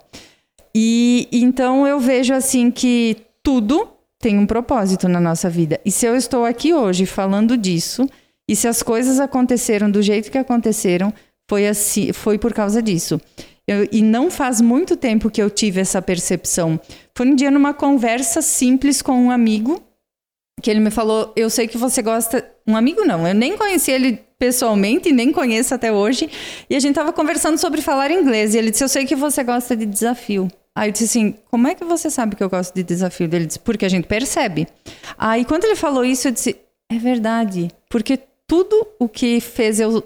E 0.75 1.27
então 1.31 1.85
eu 1.87 1.99
vejo 1.99 2.33
assim 2.33 2.71
que 2.71 3.17
tudo 3.43 3.87
tem 4.19 4.37
um 4.39 4.45
propósito 4.45 5.07
na 5.07 5.19
nossa 5.19 5.49
vida. 5.49 5.79
E 5.85 5.91
se 5.91 6.05
eu 6.05 6.15
estou 6.15 6.45
aqui 6.45 6.73
hoje 6.73 7.05
falando 7.05 7.57
disso, 7.57 8.07
e 8.49 8.55
se 8.55 8.67
as 8.67 8.81
coisas 8.81 9.19
aconteceram 9.19 9.89
do 9.91 10.01
jeito 10.01 10.31
que 10.31 10.37
aconteceram, 10.37 11.13
foi 11.49 11.67
assim, 11.67 12.11
foi 12.13 12.37
por 12.37 12.53
causa 12.53 12.81
disso. 12.81 13.19
Eu- 13.67 13.87
e 13.91 14.01
não 14.01 14.31
faz 14.31 14.59
muito 14.59 14.95
tempo 14.95 15.29
que 15.29 15.41
eu 15.41 15.49
tive 15.49 15.79
essa 15.81 16.01
percepção. 16.01 16.79
Foi 17.15 17.27
um 17.27 17.35
dia 17.35 17.51
numa 17.51 17.73
conversa 17.73 18.41
simples 18.41 19.01
com 19.01 19.13
um 19.13 19.31
amigo 19.31 19.81
que 20.61 20.69
ele 20.71 20.79
me 20.79 20.89
falou: 20.91 21.31
Eu 21.35 21.49
sei 21.49 21.67
que 21.67 21.77
você 21.77 22.01
gosta. 22.01 22.45
Um 22.65 22.75
amigo 22.75 23.03
não, 23.05 23.27
eu 23.27 23.33
nem 23.33 23.57
conheci 23.57 23.91
ele 23.91 24.19
pessoalmente, 24.39 25.11
nem 25.11 25.31
conheço 25.31 25.73
até 25.75 25.91
hoje. 25.91 26.29
E 26.69 26.75
a 26.75 26.79
gente 26.79 26.95
tava 26.95 27.13
conversando 27.13 27.57
sobre 27.57 27.81
falar 27.81 28.11
inglês. 28.11 28.53
E 28.53 28.57
ele 28.57 28.71
disse: 28.71 28.83
Eu 28.83 28.89
sei 28.89 29.05
que 29.05 29.15
você 29.15 29.43
gosta 29.43 29.75
de 29.75 29.85
desafio. 29.85 30.47
Aí 30.75 30.89
eu 30.89 30.91
disse 30.91 31.05
assim: 31.05 31.35
Como 31.49 31.67
é 31.67 31.75
que 31.75 31.83
você 31.83 32.09
sabe 32.09 32.35
que 32.35 32.43
eu 32.43 32.49
gosto 32.49 32.73
de 32.73 32.83
desafio? 32.83 33.29
Ele 33.31 33.45
disse: 33.45 33.59
Porque 33.59 33.85
a 33.85 33.89
gente 33.89 34.07
percebe. 34.07 34.67
Aí 35.17 35.45
quando 35.45 35.65
ele 35.65 35.75
falou 35.75 36.03
isso, 36.03 36.27
eu 36.27 36.31
disse: 36.31 36.55
É 36.89 36.97
verdade. 36.97 37.69
Porque 37.89 38.19
tudo 38.47 38.87
o 38.99 39.07
que 39.07 39.39
fez 39.39 39.79
eu. 39.79 40.03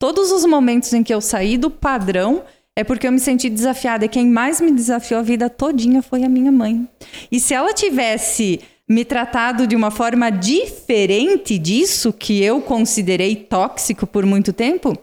Todos 0.00 0.30
os 0.30 0.44
momentos 0.44 0.92
em 0.92 1.02
que 1.02 1.12
eu 1.12 1.20
saí 1.20 1.58
do 1.58 1.70
padrão 1.70 2.44
é 2.76 2.84
porque 2.84 3.06
eu 3.06 3.12
me 3.12 3.18
senti 3.18 3.50
desafiada. 3.50 4.04
E 4.04 4.08
quem 4.08 4.28
mais 4.28 4.60
me 4.60 4.70
desafiou 4.70 5.18
a 5.18 5.22
vida 5.22 5.50
todinha 5.50 6.00
foi 6.00 6.22
a 6.22 6.28
minha 6.28 6.52
mãe. 6.52 6.88
E 7.30 7.40
se 7.40 7.52
ela 7.52 7.74
tivesse 7.74 8.60
me 8.88 9.04
tratado 9.04 9.66
de 9.66 9.76
uma 9.76 9.90
forma 9.90 10.30
diferente 10.30 11.58
disso, 11.58 12.12
que 12.12 12.42
eu 12.42 12.62
considerei 12.62 13.36
tóxico 13.36 14.06
por 14.06 14.24
muito 14.24 14.52
tempo, 14.52 14.96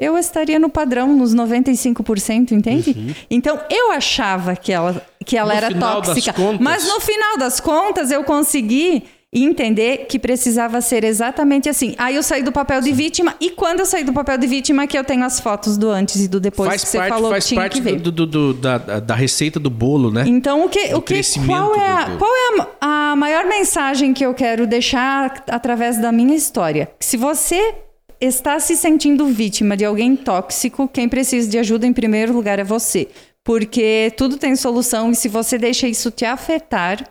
eu 0.00 0.16
estaria 0.18 0.58
no 0.58 0.68
padrão, 0.70 1.14
nos 1.14 1.34
95%, 1.34 2.52
entende? 2.52 3.14
Então 3.30 3.58
eu 3.70 3.92
achava 3.92 4.56
que 4.56 4.72
ela, 4.72 5.00
que 5.24 5.36
ela 5.36 5.52
No 5.52 5.56
era 5.58 5.74
tóxica. 5.74 6.32
contas- 6.32 6.60
Mas 6.60 6.88
no 6.88 7.00
final 7.00 7.36
das 7.38 7.60
contas, 7.60 8.10
eu 8.10 8.24
consegui 8.24 9.04
entender 9.32 10.06
que 10.08 10.18
precisava 10.18 10.80
ser 10.80 11.04
exatamente 11.04 11.68
assim. 11.68 11.94
Aí 11.98 12.16
eu 12.16 12.22
saí 12.22 12.42
do 12.42 12.50
papel 12.50 12.80
de 12.80 12.90
vítima, 12.90 13.36
e 13.40 13.50
quando 13.50 13.78
eu 13.78 13.86
saí 13.86 14.02
do 14.02 14.12
papel 14.12 14.36
de 14.36 14.46
vítima, 14.48 14.88
que 14.88 14.98
eu 14.98 15.04
tenho 15.04 15.24
as 15.24 15.38
fotos 15.38 15.76
do 15.76 15.88
antes 15.88 16.24
e 16.24 16.26
do 16.26 16.40
depois 16.40 16.68
faz 16.68 16.82
que 16.82 16.88
você 16.88 16.98
parte, 16.98 17.10
falou 17.10 17.30
faz 17.30 17.44
que 17.44 17.48
tinha 17.50 17.60
parte 17.60 17.80
que 17.80 17.92
do, 17.96 18.10
do- 18.10 18.26
do- 18.26 18.54
da, 18.54 18.78
da 18.78 19.14
receita 19.14 19.60
do 19.60 19.70
bolo, 19.70 20.10
né? 20.10 20.24
Então, 20.26 20.64
o 20.64 20.68
que, 20.68 20.88
Do 20.88 20.96
o 20.98 21.02
que, 21.02 21.20
qual 21.46 21.76
é, 21.76 21.86
a, 21.92 22.16
qual 22.18 22.30
é 22.34 22.66
a, 22.80 23.10
a 23.12 23.16
maior 23.16 23.44
mensagem 23.46 24.12
que 24.12 24.26
eu 24.26 24.34
quero 24.34 24.66
deixar 24.66 25.44
através 25.48 25.96
da 25.96 26.10
minha 26.10 26.34
história? 26.34 26.90
Que 26.98 27.06
se 27.06 27.16
você 27.16 27.72
está 28.20 28.58
se 28.60 28.76
sentindo 28.76 29.26
vítima 29.26 29.76
de 29.76 29.84
alguém 29.84 30.14
tóxico, 30.16 30.88
quem 30.88 31.08
precisa 31.08 31.48
de 31.48 31.58
ajuda 31.58 31.86
em 31.86 31.92
primeiro 31.92 32.32
lugar 32.32 32.58
é 32.58 32.64
você. 32.64 33.08
Porque 33.42 34.12
tudo 34.16 34.36
tem 34.36 34.54
solução 34.54 35.10
e 35.10 35.14
se 35.16 35.28
você 35.28 35.56
deixa 35.56 35.88
isso 35.88 36.10
te 36.10 36.24
afetar, 36.24 37.08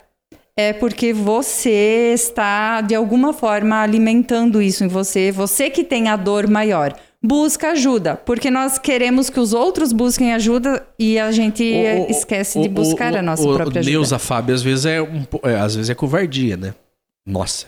é 0.55 0.73
porque 0.73 1.11
você 1.13 2.11
está, 2.13 2.81
de 2.81 2.93
alguma 2.93 3.33
forma, 3.33 3.81
alimentando 3.81 4.61
isso 4.61 4.83
em 4.83 4.87
você. 4.87 5.31
Você 5.31 5.69
que 5.69 5.83
tem 5.83 6.07
a 6.07 6.15
dor 6.15 6.47
maior. 6.49 6.93
Busca 7.21 7.71
ajuda, 7.71 8.15
porque 8.15 8.49
nós 8.49 8.77
queremos 8.77 9.29
que 9.29 9.41
os 9.41 9.51
outros 9.53 9.91
busquem 9.91 10.33
ajuda 10.33 10.87
e 10.97 11.19
a 11.19 11.31
gente 11.33 11.63
O- 11.63 12.09
esquece 12.09 12.57
o- 12.57 12.61
de 12.61 12.69
buscar 12.69 13.11
o- 13.13 13.17
a 13.17 13.21
nossa 13.21 13.43
própria 13.43 13.65
o 13.65 13.79
ajuda. 13.79 13.91
Neuza 13.91 14.17
Fábio, 14.19 14.55
às 14.55 14.61
vezes 14.61 14.85
é, 14.85 15.01
um, 15.01 15.25
é, 15.43 15.55
às 15.55 15.75
vezes 15.75 15.89
é 15.89 15.95
covardia, 15.95 16.55
né? 16.55 16.73
Nossa. 17.25 17.65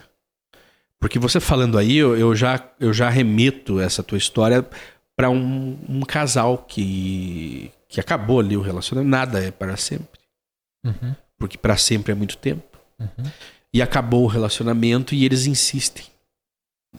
Porque 1.01 1.17
você 1.17 1.39
falando 1.39 1.79
aí, 1.79 1.97
eu, 1.97 2.15
eu 2.15 2.35
já, 2.35 2.63
eu 2.79 2.93
já 2.93 3.09
remeto 3.09 3.79
essa 3.79 4.03
tua 4.03 4.19
história 4.19 4.63
para 5.17 5.31
um, 5.31 5.77
um 5.89 6.01
casal 6.01 6.59
que, 6.59 7.71
que 7.89 7.99
acabou 7.99 8.39
ali 8.39 8.55
o 8.55 8.61
relacionamento. 8.61 9.09
Nada 9.09 9.43
é 9.43 9.49
para 9.49 9.75
sempre. 9.75 10.19
Uhum. 10.85 11.15
Porque 11.39 11.57
para 11.57 11.75
sempre 11.75 12.11
é 12.11 12.15
muito 12.15 12.37
tempo. 12.37 12.63
E 13.73 13.81
acabou 13.81 14.23
o 14.23 14.27
relacionamento 14.27 15.15
e 15.15 15.25
eles 15.25 15.47
insistem 15.47 16.05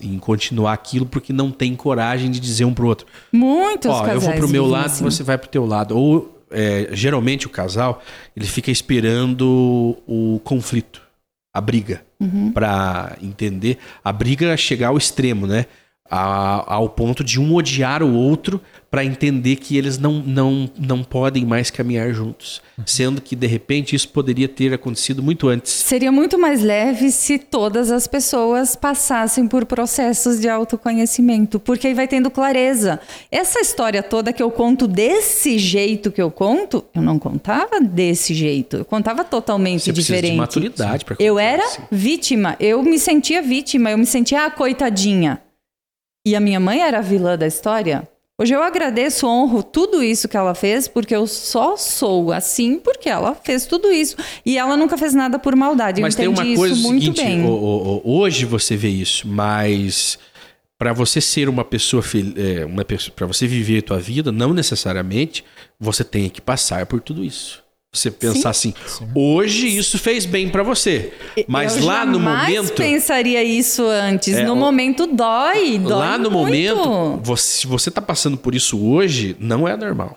em 0.01 0.19
continuar 0.19 0.73
aquilo 0.73 1.07
porque 1.07 1.33
não 1.33 1.53
tem 1.53 1.77
coragem 1.77 2.29
de 2.31 2.41
dizer 2.41 2.65
um 2.65 2.75
pro 2.75 2.89
outro. 2.89 3.07
Muitos 3.31 3.91
Ó, 3.91 4.01
eu 4.01 4.05
casais 4.05 4.25
vou 4.25 4.33
pro 4.35 4.49
meu 4.49 4.67
lado, 4.67 4.87
assim. 4.87 5.05
você 5.05 5.23
vai 5.23 5.39
pro 5.39 5.49
teu 5.49 5.65
lado. 5.65 5.97
Ou 5.97 6.43
é, 6.51 6.89
geralmente 6.93 7.47
o 7.47 7.51
casal 7.51 8.03
ele 8.35 8.47
fica 8.47 8.71
esperando 8.71 9.97
o 10.09 10.41
conflito, 10.43 11.03
a 11.55 11.61
briga, 11.61 12.05
Uhum. 12.23 12.53
Pra 12.53 13.17
entender. 13.21 13.79
A 14.05 14.13
briga 14.13 14.57
chegar 14.57 14.89
ao 14.89 14.97
extremo, 14.99 15.47
né? 15.47 15.67
A- 16.11 16.65
ao 16.75 16.89
ponto 16.91 17.25
de 17.25 17.41
um 17.41 17.55
odiar 17.55 18.03
o 18.03 18.13
outro 18.15 18.61
para 18.91 19.03
entender 19.03 19.57
que 19.57 19.79
eles 19.79 19.97
não, 19.97 20.13
não, 20.21 20.69
não 20.79 21.03
podem 21.03 21.47
mais 21.47 21.71
caminhar 21.71 22.13
juntos. 22.13 22.61
Sendo 22.85 23.23
que, 23.23 23.35
de 23.35 23.47
repente, 23.47 23.97
isso 23.97 24.07
poderia 24.11 24.47
ter 24.47 24.75
acontecido 24.75 25.23
muito 25.23 25.49
antes. 25.49 25.73
Seria 25.73 26.13
muito 26.13 26.39
mais 26.39 26.61
leve 26.63 27.11
se 27.11 27.39
todas 27.39 27.91
as 27.91 28.07
pessoas 28.07 28.77
passassem 28.77 29.49
por 29.49 29.65
processos 29.65 30.39
de 30.39 30.49
autoconhecimento, 30.51 31.59
porque 31.59 31.87
aí 31.87 31.95
vai 31.95 32.07
tendo 32.07 32.31
clareza. 32.31 33.01
Essa 33.31 33.61
história 33.61 34.03
toda 34.03 34.31
que 34.35 34.43
eu 34.43 34.51
conto 34.51 34.87
desse 34.87 35.59
jeito 35.59 36.13
que 36.13 36.21
eu 36.21 36.31
conto, 36.31 36.85
eu 36.95 37.01
não 37.01 37.19
contava 37.19 37.81
desse 37.81 38.35
jeito, 38.35 38.77
eu 38.79 38.85
contava 38.85 39.25
totalmente 39.25 39.85
Você 39.85 39.93
diferente. 39.93 40.33
de 40.33 40.37
maturidade 40.37 41.05
para 41.07 41.17
Eu 41.19 41.39
era 41.39 41.65
vítima, 41.91 42.57
eu 42.61 42.83
me 42.83 42.99
sentia 42.99 43.41
vítima, 43.41 43.91
eu 43.91 43.97
me 43.97 44.05
sentia 44.05 44.45
a 44.45 44.51
coitadinha. 44.51 45.41
E 46.25 46.37
a 46.37 46.41
minha 46.41 46.61
mãe 46.61 46.81
era 46.81 46.99
a 46.99 47.03
vilã 47.03 47.37
da 47.37 47.47
história. 47.47 48.09
Hoje 48.39 48.55
eu 48.55 48.63
agradeço, 48.63 49.27
honro 49.27 49.63
tudo 49.63 50.03
isso 50.03 50.29
que 50.29 50.37
ela 50.37 50.55
fez, 50.55 50.89
porque 50.89 51.15
eu 51.15 51.27
só 51.27 51.77
sou 51.77 52.33
assim 52.33 52.79
porque 52.79 53.09
ela 53.09 53.35
fez 53.35 53.67
tudo 53.67 53.93
isso. 53.93 54.17
E 54.45 54.57
ela 54.57 54.77
nunca 54.77 54.97
fez 54.97 55.15
nada 55.15 55.39
por 55.39 55.55
maldade. 55.55 56.01
Mas 56.01 56.15
eu 56.15 56.19
tem 56.19 56.29
uma 56.29 56.57
coisa 56.57 56.75
isso 56.75 56.83
muito 56.83 57.03
seguinte, 57.05 57.23
bem. 57.23 57.45
hoje 58.05 58.45
você 58.45 58.77
vê 58.77 58.89
isso, 58.89 59.29
mas 59.29 60.19
para 60.79 60.93
você 60.93 61.21
ser 61.21 61.49
uma 61.49 61.65
pessoa, 61.65 62.03
é, 62.37 62.65
uma 62.65 62.85
para 62.85 63.27
você 63.27 63.47
viver 63.47 63.79
a 63.79 63.83
tua 63.83 63.99
vida, 64.01 64.33
não 64.33 64.53
necessariamente 64.53 65.45
você 65.79 66.03
tem 66.03 66.29
que 66.29 66.41
passar 66.41 66.87
por 66.87 67.01
tudo 67.01 67.25
isso. 67.25 67.62
Você 67.95 68.11
pensar 68.11 68.49
assim, 68.49 68.73
hoje 69.15 69.69
isso 69.69 69.99
fez 69.99 70.25
bem 70.25 70.49
para 70.49 70.63
você, 70.63 71.13
mas 71.47 71.77
eu 71.77 71.85
lá 71.85 72.07
no 72.07 72.19
momento, 72.19 72.73
pensaria 72.73 73.45
isso 73.45 73.85
antes. 73.87 74.33
É, 74.35 74.45
no 74.47 74.55
o- 74.55 74.57
momento 74.57 75.07
dói, 75.07 75.79
dói 75.79 75.93
lá 75.93 76.17
no 76.17 76.31
muito. 76.31 76.47
momento, 76.47 77.21
você, 77.23 77.61
se 77.61 77.67
você 77.67 77.91
tá 77.91 78.01
passando 78.01 78.39
por 78.39 78.55
isso 78.55 78.83
hoje, 78.83 79.37
não 79.39 79.69
é 79.69 79.77
normal. 79.77 80.17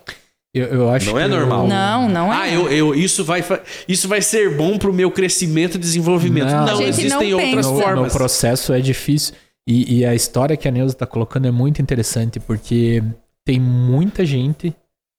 Eu, 0.53 0.67
eu 0.67 0.89
acho 0.89 1.07
Não 1.11 1.19
é 1.19 1.27
normal. 1.27 1.67
Não, 1.67 2.07
não 2.07 2.33
é. 2.33 2.37
Ah, 2.37 2.49
eu, 2.49 2.71
eu- 2.71 2.95
isso 2.95 3.25
vai 3.25 3.43
isso 3.89 4.07
vai 4.07 4.21
ser 4.21 4.55
bom 4.55 4.77
pro 4.77 4.93
meu 4.93 5.11
crescimento 5.11 5.75
e 5.75 5.77
desenvolvimento. 5.77 6.49
Não. 6.51 6.65
Não, 6.65 6.81
existem 6.81 7.31
não 7.31 7.39
outras 7.39 7.67
pensa. 7.67 7.81
formas. 7.83 8.05
no 8.13 8.17
processo 8.17 8.71
é 8.71 8.79
difícil. 8.79 9.33
E, 9.67 9.97
e 9.97 10.05
a 10.05 10.15
história 10.15 10.55
que 10.55 10.65
a 10.65 10.71
Neuza 10.71 10.93
está 10.93 11.05
colocando 11.05 11.45
é 11.45 11.51
muito 11.51 11.81
interessante, 11.81 12.39
porque 12.39 13.03
tem 13.43 13.59
muita 13.59 14.23
gente 14.25 14.73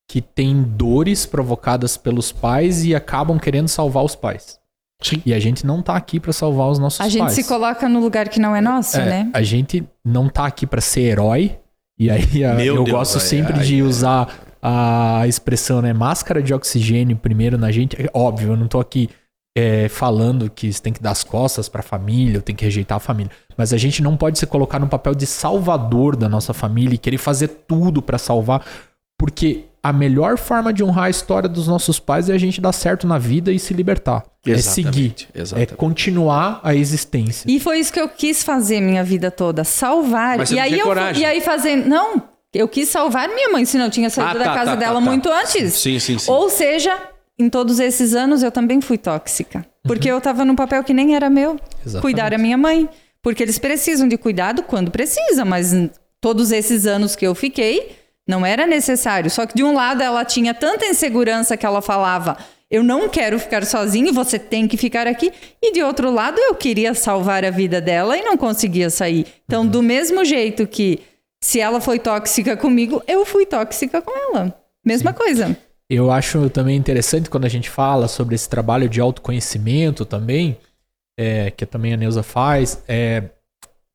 que 0.09 0.21
tem 0.21 0.63
dores 0.63 1.27
provocadas 1.27 1.97
pelos 1.97 2.31
pais 2.33 2.85
e 2.85 2.95
acabam 2.95 3.39
querendo 3.39 3.69
salvar 3.69 4.05
os 4.05 4.15
pais. 4.15 4.59
Sim. 5.03 5.21
E 5.27 5.35
a 5.35 5.39
gente 5.39 5.67
não 5.67 5.83
tá 5.83 5.95
aqui 5.97 6.19
para 6.19 6.33
salvar 6.33 6.69
os 6.69 6.79
nossos 6.79 7.01
A 7.01 7.05
pais. 7.05 7.13
gente 7.13 7.33
se 7.33 7.45
coloca 7.45 7.89
no 7.89 8.01
lugar 8.01 8.29
que 8.29 8.41
não 8.41 8.55
é 8.57 8.61
nosso, 8.61 8.97
É, 8.99 9.05
né? 9.05 9.31
A 9.35 9.43
gente 9.43 9.87
não 10.05 10.29
tá 10.29 10.47
aqui 10.47 10.67
para 10.67 10.81
ser 10.81 11.03
herói. 11.03 11.59
E 11.99 12.11
aí 12.11 12.45
a- 12.45 12.55
eu 12.65 12.83
Deus, 12.85 12.91
gosto 12.91 13.15
ai, 13.17 13.21
sempre 13.21 13.55
ai, 13.59 13.65
de 13.65 13.75
ai. 13.77 13.83
usar 13.83 14.33
a 14.63 15.27
expressão, 15.27 15.83
né? 15.83 15.93
Máscara 15.93 16.43
de 16.43 16.55
oxigênio 16.55 17.17
primeiro 17.17 17.59
na 17.59 17.71
gente. 17.71 17.95
É 18.01 18.09
óbvio, 18.15 18.53
eu 18.53 18.57
não 18.57 18.69
tô 18.69 18.81
aqui 18.81 19.11
é, 19.59 19.89
falando 19.89 20.51
que 20.51 20.73
você 20.73 20.81
tem 20.83 20.93
que 20.93 21.03
dar 21.03 21.11
as 21.13 21.25
costas 21.25 21.69
pra 21.69 21.83
família, 21.83 22.37
ou 22.39 22.43
tem 22.43 22.55
que 22.55 22.65
rejeitar 22.65 22.97
a 22.97 23.01
família. 23.01 23.31
Mas 23.57 23.73
a 23.73 23.77
gente 23.79 24.03
não 24.03 24.17
pode 24.17 24.39
se 24.39 24.47
colocar 24.47 24.79
no 24.79 24.87
papel 24.89 25.15
de 25.15 25.27
salvador 25.27 26.15
da 26.17 26.29
nossa 26.29 26.53
família 26.55 26.95
e 26.95 26.99
querer 26.99 27.19
fazer 27.19 27.49
tudo 27.67 28.01
pra 28.03 28.19
salvar. 28.19 28.65
Porque 29.19 29.65
a 29.89 29.93
melhor 29.93 30.37
forma 30.39 30.73
de 30.73 30.83
honrar 30.83 31.05
a 31.05 31.11
história 31.11 31.49
dos 31.49 31.69
nossos 31.69 31.99
pais 31.99 32.29
é 32.29 32.35
a 32.35 32.39
gente 32.39 32.61
dar 32.61 32.73
certo 32.73 33.07
na 33.07 33.19
vida 33.19 33.53
e 33.53 33.59
se 33.59 33.73
libertar. 33.75 34.25
É 34.47 34.57
seguir. 34.59 34.89
Exatamente, 34.89 35.29
É 35.35 35.41
exatamente. 35.41 35.75
continuar 35.75 36.61
a 36.63 36.75
existência. 36.75 37.51
E 37.51 37.59
foi 37.61 37.79
isso 37.79 37.93
que 37.93 38.01
eu 38.01 38.09
quis 38.09 38.43
fazer 38.43 38.81
minha 38.81 39.03
vida 39.05 39.31
toda, 39.31 39.65
salvar. 39.65 40.39
Mas 40.39 40.49
você 40.49 40.55
e 40.55 40.57
não 40.59 40.65
aí 40.65 40.79
eu 40.79 40.87
coragem. 40.87 41.23
e 41.23 41.25
aí 41.27 41.41
fazer, 41.41 41.77
não, 41.77 42.23
eu 42.55 42.69
quis 42.69 42.89
salvar 42.89 43.29
minha 43.29 43.49
mãe, 43.51 43.65
senão 43.65 43.87
eu 43.87 43.91
tinha 43.91 44.09
saído 44.11 44.31
Ah, 44.31 44.39
da 44.39 44.45
tá, 44.45 44.55
casa 44.55 44.71
tá, 44.73 44.77
dela 44.77 44.95
tá, 44.99 45.05
tá. 45.05 45.11
muito 45.11 45.31
antes. 45.31 45.75
Sim, 45.75 45.99
sim, 45.99 46.19
sim. 46.19 46.31
Ou 46.31 46.49
seja, 46.49 46.97
em 47.39 47.49
todos 47.51 47.79
esses 47.81 48.15
anos 48.15 48.43
eu 48.43 48.51
também 48.51 48.81
fui 48.81 48.97
tóxica, 48.99 49.67
porque 49.85 50.11
eu 50.11 50.21
tava 50.21 50.45
num 50.45 50.55
papel 50.57 50.83
que 50.85 50.95
nem 50.95 51.15
era 51.15 51.29
meu, 51.29 51.57
Exatamente. 51.85 52.01
cuidar 52.03 52.31
da 52.31 52.39
minha 52.39 52.57
mãe, 52.57 52.89
porque 53.23 53.43
eles 53.43 53.59
precisam 53.59 54.07
de 54.09 54.17
cuidado 54.17 54.63
quando 54.63 54.91
precisa, 54.91 55.45
mas 55.45 55.73
todos 56.21 56.51
esses 56.53 56.87
anos 56.87 57.15
que 57.17 57.27
eu 57.27 57.35
fiquei 57.35 57.97
não 58.27 58.45
era 58.45 58.67
necessário. 58.67 59.31
Só 59.31 59.47
que 59.47 59.55
de 59.55 59.63
um 59.63 59.75
lado 59.75 60.03
ela 60.03 60.25
tinha 60.25 60.53
tanta 60.53 60.87
insegurança 60.87 61.57
que 61.57 61.65
ela 61.65 61.81
falava: 61.81 62.37
"Eu 62.71 62.83
não 62.83 63.09
quero 63.09 63.39
ficar 63.39 63.65
sozinha, 63.65 64.13
você 64.13 64.39
tem 64.39 64.67
que 64.67 64.77
ficar 64.77 65.07
aqui". 65.07 65.33
E 65.63 65.73
de 65.73 65.83
outro 65.83 66.11
lado 66.11 66.39
eu 66.39 66.55
queria 66.55 66.95
salvar 66.95 67.45
a 67.45 67.51
vida 67.51 67.81
dela 67.81 68.17
e 68.17 68.23
não 68.23 68.37
conseguia 68.37 68.91
sair. 68.91 69.27
Então, 69.45 69.67
do 69.67 69.83
mesmo 69.83 70.25
jeito 70.25 70.67
que 70.67 71.01
se 71.43 71.61
ela 71.61 71.81
foi 71.81 71.99
tóxica 71.99 72.57
comigo, 72.57 73.03
eu 73.07 73.25
fui 73.25 73.47
tóxica 73.47 74.03
com 74.03 74.11
ela. 74.17 74.59
Mesma 74.85 75.13
coisa. 75.13 75.57
Eu 75.89 76.11
acho 76.11 76.51
também 76.51 76.77
interessante 76.77 77.31
quando 77.31 77.45
a 77.45 77.49
gente 77.49 77.71
fala 77.71 78.09
sobre 78.09 78.35
esse 78.35 78.49
trabalho 78.49 78.89
de 78.89 79.01
autoconhecimento 79.01 80.05
também, 80.05 80.59
é, 81.19 81.51
que 81.53 81.65
também 81.65 81.95
a 81.95 81.97
Neuza 81.97 82.25
faz, 82.25 82.83
é, 82.89 83.23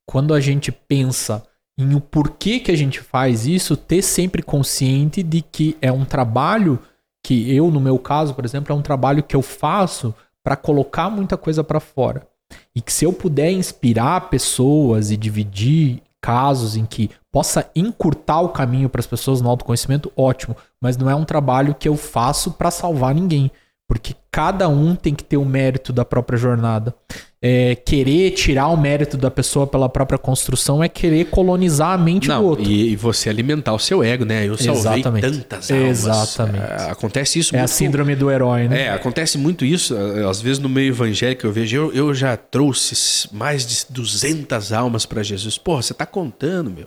quando 0.06 0.32
a 0.32 0.40
gente 0.40 0.72
pensa 0.72 1.42
em 1.78 1.94
o 1.94 2.00
porquê 2.00 2.60
que 2.60 2.70
a 2.70 2.76
gente 2.76 3.00
faz 3.00 3.46
isso, 3.46 3.76
ter 3.76 4.02
sempre 4.02 4.42
consciente 4.42 5.22
de 5.22 5.40
que 5.40 5.76
é 5.80 5.90
um 5.90 6.04
trabalho 6.04 6.78
que 7.22 7.54
eu, 7.54 7.70
no 7.70 7.80
meu 7.80 7.98
caso, 7.98 8.34
por 8.34 8.44
exemplo, 8.44 8.72
é 8.72 8.76
um 8.76 8.82
trabalho 8.82 9.22
que 9.22 9.36
eu 9.36 9.42
faço 9.42 10.14
para 10.42 10.56
colocar 10.56 11.08
muita 11.08 11.36
coisa 11.36 11.62
para 11.62 11.80
fora. 11.80 12.26
E 12.74 12.80
que 12.80 12.92
se 12.92 13.04
eu 13.04 13.12
puder 13.12 13.50
inspirar 13.50 14.28
pessoas 14.28 15.10
e 15.10 15.16
dividir 15.16 16.02
casos 16.20 16.76
em 16.76 16.84
que 16.84 17.10
possa 17.30 17.68
encurtar 17.74 18.40
o 18.40 18.50
caminho 18.50 18.88
para 18.88 19.00
as 19.00 19.06
pessoas 19.06 19.40
no 19.40 19.48
autoconhecimento, 19.48 20.12
ótimo. 20.16 20.56
Mas 20.80 20.96
não 20.96 21.08
é 21.08 21.14
um 21.14 21.24
trabalho 21.24 21.74
que 21.74 21.88
eu 21.88 21.96
faço 21.96 22.52
para 22.52 22.70
salvar 22.70 23.14
ninguém. 23.14 23.50
Porque 23.92 24.14
cada 24.30 24.70
um 24.70 24.94
tem 24.94 25.14
que 25.14 25.22
ter 25.22 25.36
o 25.36 25.44
mérito 25.44 25.92
da 25.92 26.02
própria 26.02 26.38
jornada. 26.38 26.94
É, 27.42 27.74
querer 27.74 28.30
tirar 28.30 28.68
o 28.68 28.76
mérito 28.76 29.18
da 29.18 29.30
pessoa 29.30 29.66
pela 29.66 29.86
própria 29.86 30.18
construção 30.18 30.82
é 30.82 30.88
querer 30.88 31.26
colonizar 31.26 31.90
a 31.90 31.98
mente 31.98 32.26
do 32.26 32.32
Não, 32.32 32.42
outro. 32.42 32.64
e, 32.64 32.92
e 32.92 32.96
você 32.96 33.28
alimentar 33.28 33.74
o 33.74 33.78
seu 33.78 34.02
ego, 34.02 34.24
né? 34.24 34.48
Eu 34.48 34.56
salvei 34.56 35.00
Exatamente. 35.00 35.22
tantas 35.40 35.70
almas. 35.70 35.88
Exatamente. 35.90 36.64
É, 36.64 36.90
acontece 36.90 37.38
isso 37.38 37.54
É 37.54 37.58
a 37.58 37.62
muito. 37.62 37.72
síndrome 37.72 38.16
do 38.16 38.30
herói, 38.30 38.66
né? 38.66 38.84
É, 38.84 38.88
acontece 38.90 39.36
muito 39.36 39.62
isso. 39.62 39.94
é, 39.94 40.24
Às 40.26 40.40
vezes 40.40 40.58
no 40.58 40.70
meio 40.70 40.88
evangélico 40.88 41.46
eu 41.46 41.52
vejo, 41.52 41.76
eu, 41.76 41.92
eu 41.92 42.14
já 42.14 42.34
trouxe 42.34 43.28
mais 43.30 43.66
de 43.66 43.84
200 43.90 44.72
almas 44.72 45.04
para 45.04 45.22
Jesus. 45.22 45.58
Porra, 45.58 45.82
você 45.82 45.92
tá 45.92 46.06
contando, 46.06 46.70
meu. 46.70 46.86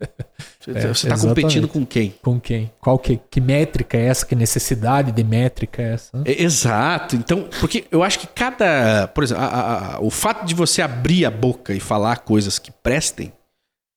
Você, 0.68 0.78
É, 0.78 0.82
tá 0.82 0.90
exatamente. 0.90 1.26
competindo 1.28 1.68
com 1.68 1.86
quem? 1.86 2.14
Com 2.22 2.38
quem? 2.38 2.70
Qual 2.80 2.98
que, 2.98 3.18
que 3.30 3.40
métrica 3.40 3.96
é 3.96 4.04
essa? 4.06 4.26
Que 4.26 4.34
necessidade 4.34 5.12
de 5.12 5.24
métrica 5.24 5.80
é 5.80 5.94
essa? 5.94 6.22
É, 6.26 6.42
exato. 6.42 7.16
Então, 7.16 7.48
porque 7.58 7.86
eu 7.90 8.02
acho 8.02 8.18
que 8.18 8.26
cada. 8.26 9.08
Por 9.08 9.24
exemplo, 9.24 9.42
a- 9.42 9.46
a- 9.46 9.94
a- 9.96 10.00
o 10.00 10.10
fato 10.10 10.44
de 10.44 10.54
você 10.54 10.82
abrir 10.82 11.24
a 11.24 11.30
boca 11.30 11.72
e 11.72 11.80
falar 11.80 12.18
coisas 12.18 12.58
que 12.58 12.70
prestem, 12.70 13.32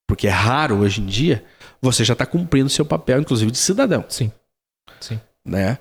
porque 0.07 0.28
é 0.28 0.32
raro 0.32 0.78
hoje 0.80 1.01
em 1.01 1.05
dia, 1.05 1.43
você 1.82 2.03
já 2.05 2.13
está 2.13 2.26
cumprindo 2.26 2.69
seu 2.69 2.86
papel, 2.86 3.19
inclusive 3.19 3.51
de 3.51 3.57
cidadão, 3.57 4.05
Sim. 4.07 4.32
Sim. 4.99 5.19
né? 5.45 5.78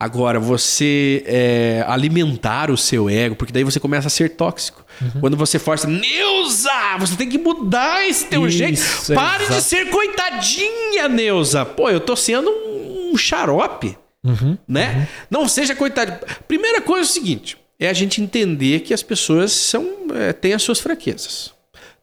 Agora, 0.00 0.38
você 0.38 1.24
é, 1.26 1.84
alimentar 1.88 2.70
o 2.70 2.76
seu 2.76 3.10
ego, 3.10 3.34
porque 3.34 3.52
daí 3.52 3.64
você 3.64 3.80
começa 3.80 4.06
a 4.06 4.10
ser 4.10 4.30
tóxico. 4.36 4.84
Uhum. 5.02 5.20
Quando 5.20 5.36
você 5.36 5.58
força, 5.58 5.88
Neuza, 5.88 6.70
você 7.00 7.16
tem 7.16 7.28
que 7.28 7.36
mudar 7.38 8.06
esse 8.08 8.26
teu 8.26 8.46
Isso, 8.46 8.58
jeito. 8.58 8.80
Pare 9.14 9.38
de 9.46 9.50
exato. 9.54 9.62
ser 9.62 9.90
coitadinha, 9.90 11.08
Neuza. 11.08 11.64
Pô, 11.64 11.90
eu 11.90 11.98
tô 11.98 12.14
sendo 12.14 12.48
um 12.50 13.16
xarope 13.16 13.96
Uhum. 14.24 14.56
né? 14.68 15.08
Não 15.30 15.48
seja 15.48 15.74
coitado. 15.74 16.12
Primeira 16.46 16.80
coisa 16.80 17.02
é 17.02 17.10
o 17.10 17.12
seguinte: 17.12 17.56
é 17.78 17.88
a 17.88 17.92
gente 17.92 18.20
entender 18.20 18.80
que 18.80 18.92
as 18.94 19.02
pessoas 19.02 19.52
são 19.52 19.84
é, 20.14 20.32
têm 20.32 20.52
as 20.52 20.62
suas 20.62 20.78
fraquezas, 20.80 21.52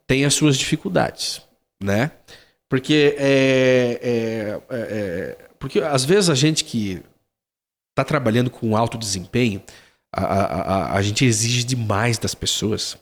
têm 0.08 0.26
as 0.26 0.34
suas 0.34 0.58
dificuldades, 0.58 1.41
né? 1.82 2.12
Porque 2.68 3.16
é, 3.18 4.00
é, 4.02 4.76
é, 4.76 4.78
é- 4.80 5.38
porque 5.60 5.80
às 5.80 6.04
vezes 6.06 6.30
a 6.30 6.36
gente 6.36 6.64
que 6.64 7.02
está 7.96 8.04
trabalhando 8.04 8.50
com 8.50 8.76
alto 8.76 8.98
desempenho, 8.98 9.62
a, 10.14 10.22
a, 10.22 10.43
a, 10.43 10.98
a 10.98 11.02
gente 11.02 11.24
exige 11.26 11.64
demais 11.64 12.18
das 12.18 12.36
pessoas 12.36 12.98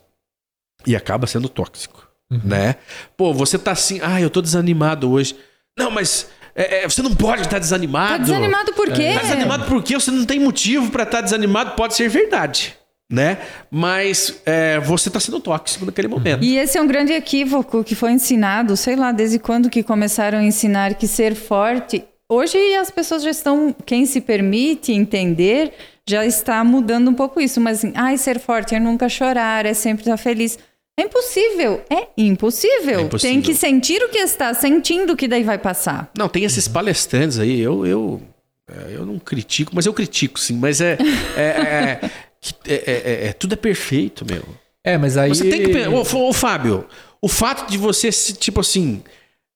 e 0.85 0.95
acaba 0.95 1.25
sendo 1.27 1.49
tóxico, 1.49 2.07
Uhum. 2.31 2.39
né? 2.45 2.75
Pô, 3.17 3.31
você 3.33 3.59
tá 3.59 3.71
assim, 3.71 3.99
ah, 4.01 4.19
eu 4.19 4.29
tô 4.29 4.41
desanimado 4.41 5.11
hoje. 5.11 5.35
Não, 5.77 5.91
mas 5.91 6.27
é, 6.55 6.83
é, 6.83 6.89
você 6.89 7.01
não 7.03 7.13
pode 7.13 7.41
estar 7.43 7.59
desanimado. 7.59 8.11
Tá 8.13 8.17
desanimado 8.23 8.73
por 8.73 8.91
quê? 8.91 9.13
Tá 9.13 9.21
desanimado 9.21 9.65
porque 9.65 9.93
você 9.93 10.09
não 10.09 10.25
tem 10.25 10.39
motivo 10.39 10.89
pra 10.89 11.03
estar 11.03 11.21
desanimado, 11.21 11.75
pode 11.75 11.93
ser 11.95 12.07
verdade, 12.09 12.75
né? 13.11 13.37
Mas 13.69 14.41
é, 14.45 14.79
você 14.79 15.09
tá 15.11 15.19
sendo 15.19 15.39
tóxico 15.39 15.85
naquele 15.85 16.07
momento. 16.07 16.43
E 16.43 16.57
esse 16.57 16.75
é 16.77 16.81
um 16.81 16.87
grande 16.87 17.13
equívoco 17.13 17.83
que 17.83 17.93
foi 17.93 18.11
ensinado, 18.11 18.75
sei 18.77 18.95
lá, 18.95 19.11
desde 19.11 19.37
quando 19.37 19.69
que 19.69 19.83
começaram 19.83 20.39
a 20.39 20.43
ensinar 20.43 20.95
que 20.95 21.07
ser 21.07 21.35
forte. 21.35 22.03
Hoje 22.29 22.57
as 22.75 22.89
pessoas 22.89 23.23
já 23.23 23.29
estão, 23.29 23.75
quem 23.85 24.05
se 24.05 24.21
permite 24.21 24.91
entender, 24.91 25.71
já 26.07 26.25
está 26.25 26.63
mudando 26.63 27.09
um 27.09 27.13
pouco 27.13 27.39
isso. 27.39 27.59
Mas, 27.61 27.79
assim, 27.79 27.91
ai, 27.95 28.17
ser 28.17 28.39
forte 28.39 28.73
é 28.73 28.79
nunca 28.79 29.07
chorar, 29.09 29.65
é 29.65 29.73
sempre 29.73 30.03
estar 30.03 30.17
feliz. 30.17 30.57
É 30.97 31.03
impossível. 31.03 31.81
É 31.89 32.07
impossível. 32.17 32.99
É 32.99 33.01
impossível. 33.03 33.33
Tem 33.33 33.41
que 33.41 33.53
sentir 33.55 34.01
o 34.03 34.09
que 34.09 34.19
está 34.19 34.53
sentindo, 34.53 35.15
que 35.15 35.27
daí 35.27 35.43
vai 35.43 35.57
passar. 35.57 36.11
Não, 36.17 36.29
tem 36.29 36.43
esses 36.43 36.67
palestrantes 36.67 37.39
aí, 37.39 37.59
eu, 37.59 37.85
eu, 37.85 38.21
é, 38.69 38.95
eu 38.95 39.05
não 39.05 39.17
critico, 39.17 39.71
mas 39.73 39.85
eu 39.85 39.93
critico 39.93 40.39
sim, 40.39 40.55
mas 40.55 40.81
é. 40.81 40.97
é, 41.35 41.41
é, 41.41 41.99
é- 42.01 42.73
é- 42.75 42.83
é- 43.25 43.27
é- 43.27 43.33
tudo 43.33 43.53
é 43.53 43.55
perfeito, 43.57 44.25
meu. 44.29 44.43
É, 44.83 44.97
mas 44.97 45.17
aí. 45.17 45.29
Você 45.29 45.49
tem 45.49 45.63
que. 45.63 45.87
Ô, 45.87 46.01
ô, 46.29 46.33
Fábio, 46.33 46.85
o 47.21 47.27
fato 47.27 47.69
de 47.69 47.77
você, 47.77 48.11
se, 48.11 48.33
tipo 48.33 48.59
assim. 48.59 49.01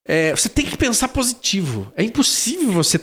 É, 0.07 0.31
você 0.35 0.49
tem 0.49 0.65
que 0.65 0.77
pensar 0.77 1.09
positivo. 1.09 1.91
É 1.95 2.03
impossível 2.03 2.71
você, 2.71 2.99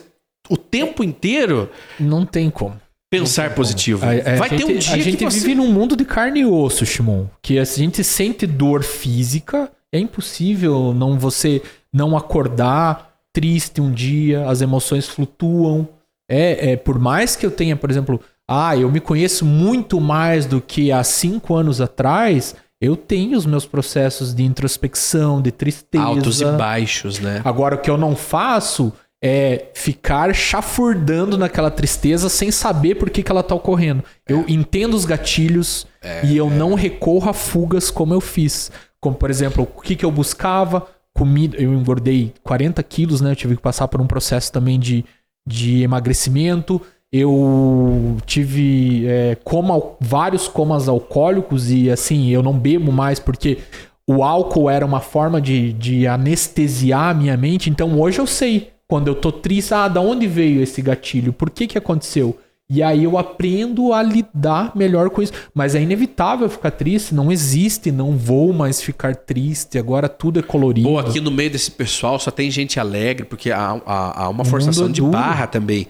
o 0.49 0.57
tempo 0.57 1.05
inteiro, 1.05 1.69
Não 2.01 2.25
tem 2.27 2.51
como. 2.51 2.81
pensar 3.11 3.55
positivo. 3.55 4.05
A- 4.05 4.11
a 4.33 4.37
Vai 4.37 4.49
ter 4.49 4.59
gente- 4.59 4.73
um 4.73 4.79
dia 4.79 4.95
A 4.95 4.99
gente 4.99 5.17
que 5.19 5.25
você... 5.25 5.39
vive 5.41 5.55
num 5.55 5.71
mundo 5.73 5.97
de 5.97 6.05
carne 6.05 6.41
e 6.41 6.47
osso, 6.47 6.85
Shimon. 6.87 7.27
Que 7.43 7.59
a 7.59 7.65
gente 7.65 8.03
sente 8.03 8.47
dor 8.47 8.83
física. 8.83 9.71
É 9.93 9.99
impossível 9.99 10.93
não 10.93 11.19
você 11.19 11.63
não 11.93 12.17
acordar 12.17 13.13
triste 13.33 13.81
um 13.81 13.93
dia, 13.93 14.49
as 14.49 14.61
emoções 14.61 15.07
flutuam. 15.07 15.89
É, 16.29 16.73
é 16.73 16.77
por 16.77 16.99
mais 16.99 17.37
que 17.37 17.45
eu 17.47 17.51
tenha, 17.51 17.77
por 17.77 17.91
exemplo, 17.91 18.21
ah, 18.49 18.77
eu 18.77 18.91
me 18.91 19.01
conheço 19.01 19.45
muito 19.45 20.01
mais 20.01 20.47
do 20.47 20.61
que 20.61 20.91
há 20.91 21.03
cinco 21.05 21.55
anos 21.55 21.81
atrás. 21.81 22.55
Eu 22.85 22.97
tenho 22.97 23.39
os 23.39 23.47
meus 23.47 23.65
processos 23.65 24.35
de 24.35 24.45
introspecção, 24.45 25.41
de 25.41 25.51
tristeza. 25.51 26.05
Altos 26.05 26.43
e 26.43 26.45
baixos, 26.45 27.19
né? 27.19 27.41
Agora, 27.43 27.77
o 27.77 27.79
que 27.79 27.89
eu 27.89 27.97
não 27.97 28.15
faço 28.15 28.93
é 29.23 29.71
ficar 29.73 30.35
chafurdando 30.35 31.39
naquela 31.39 31.71
tristeza 31.71 32.29
sem 32.29 32.51
saber 32.51 32.97
por 32.97 33.09
que, 33.09 33.23
que 33.23 33.33
ela 33.33 33.43
tá 33.43 33.55
ocorrendo. 33.55 34.05
Eu 34.29 34.45
entendo 34.47 34.93
os 34.93 35.07
gatilhos 35.07 35.87
e 36.23 36.37
eu 36.37 36.51
não 36.51 36.75
recorro 36.75 37.31
a 37.31 37.33
fugas 37.33 37.91
como 37.91 38.13
eu 38.13 38.21
fiz. 38.21 38.71
Como, 39.01 39.17
por 39.17 39.31
exemplo, 39.31 39.67
o 39.75 39.81
que, 39.81 39.97
que 39.97 40.05
eu 40.05 40.11
buscava? 40.11 40.87
Comida. 41.15 41.57
Eu 41.57 41.73
engordei 41.73 42.35
40 42.43 42.83
quilos, 42.83 43.23
né? 43.23 43.31
Eu 43.31 43.37
tive 43.37 43.57
que 43.57 43.63
passar 43.63 43.89
por 43.89 43.99
um 43.99 44.07
processo 44.07 44.53
também 44.53 44.79
de, 44.79 45.07
de 45.49 45.83
emagrecimento. 45.83 46.83
Eu 47.17 48.17
tive 48.27 49.07
é, 49.07 49.37
coma, 49.45 49.81
vários 50.01 50.49
comas 50.49 50.89
alcoólicos 50.89 51.71
e 51.71 51.89
assim, 51.89 52.29
eu 52.31 52.43
não 52.43 52.53
bebo 52.59 52.91
mais 52.91 53.21
porque 53.21 53.59
o 54.07 54.25
álcool 54.25 54.69
era 54.69 54.85
uma 54.85 55.01
forma 55.01 55.41
de, 55.41 55.73
de 55.75 56.07
anestesiar 56.09 57.11
a 57.11 57.15
minha 57.15 57.37
mente. 57.37 57.71
Então 57.71 58.01
hoje 58.01 58.19
eu 58.19 58.27
sei, 58.27 58.71
quando 58.89 59.07
eu 59.09 59.15
tô 59.15 59.31
triste, 59.31 59.73
ah, 59.73 59.87
da 59.87 60.01
onde 60.01 60.27
veio 60.27 60.61
esse 60.61 60.83
gatilho? 60.83 61.33
Por 61.33 61.51
que 61.51 61.67
que 61.69 61.79
aconteceu? 61.79 62.37
E 62.69 62.83
aí 62.83 63.05
eu 63.05 63.17
aprendo 63.19 63.93
a 63.93 64.03
lidar 64.03 64.73
melhor 64.75 65.09
com 65.11 65.23
isso. 65.23 65.33
Mas 65.55 65.75
é 65.77 65.83
inevitável 65.83 66.49
ficar 66.49 66.71
triste, 66.73 67.15
não 67.15 67.31
existe, 67.31 67.93
não 67.93 68.17
vou 68.17 68.53
mais 68.53 68.81
ficar 68.83 69.15
triste, 69.15 69.79
agora 69.79 70.09
tudo 70.09 70.41
é 70.41 70.43
colorido. 70.43 70.89
Pô, 70.89 70.99
aqui 70.99 71.21
no 71.21 71.31
meio 71.31 71.51
desse 71.51 71.71
pessoal 71.71 72.19
só 72.19 72.31
tem 72.33 72.51
gente 72.51 72.81
alegre, 72.81 73.25
porque 73.25 73.53
há, 73.53 73.81
há- 73.87 74.25
há 74.25 74.29
uma 74.29 74.45
forçação 74.45 74.91
de 74.91 75.01
barra 75.03 75.47
também 75.47 75.87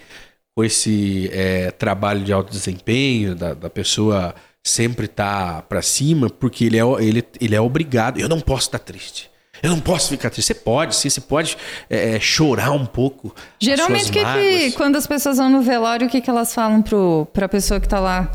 com 0.56 0.62
esse 0.64 1.28
é, 1.32 1.70
trabalho 1.72 2.22
de 2.22 2.32
alto 2.32 2.50
desempenho, 2.52 3.34
da, 3.34 3.54
da 3.54 3.68
pessoa 3.68 4.34
sempre 4.62 5.06
estar 5.06 5.62
pra 5.62 5.82
cima, 5.82 6.30
porque 6.30 6.64
ele 6.64 6.76
é, 6.78 6.84
o- 6.84 6.98
ele, 6.98 7.24
ele 7.40 7.54
é 7.54 7.60
obrigado. 7.60 8.20
Eu 8.20 8.28
não 8.28 8.40
posso 8.40 8.68
estar 8.68 8.78
triste. 8.78 9.30
Eu 9.62 9.70
não 9.70 9.80
posso 9.80 10.08
ficar 10.10 10.30
triste. 10.30 10.48
Você 10.48 10.54
pode, 10.54 10.94
sim, 10.94 11.08
você 11.10 11.20
pode 11.20 11.56
é, 11.90 12.20
chorar 12.20 12.70
um 12.72 12.86
pouco. 12.86 13.34
Geralmente, 13.60 14.12
que 14.12 14.72
quando 14.72 14.96
as 14.96 15.06
pessoas 15.06 15.38
vão 15.38 15.50
no 15.50 15.60
velório, 15.62 16.06
o 16.06 16.10
que, 16.10 16.20
que 16.20 16.30
elas 16.30 16.54
falam 16.54 16.82
pro, 16.82 17.26
pra 17.32 17.48
pessoa 17.48 17.80
que 17.80 17.88
tá 17.88 17.98
lá, 17.98 18.30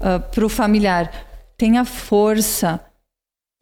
ah, 0.00 0.18
pro 0.18 0.48
familiar? 0.48 1.10
Tenha 1.56 1.84
força. 1.84 2.80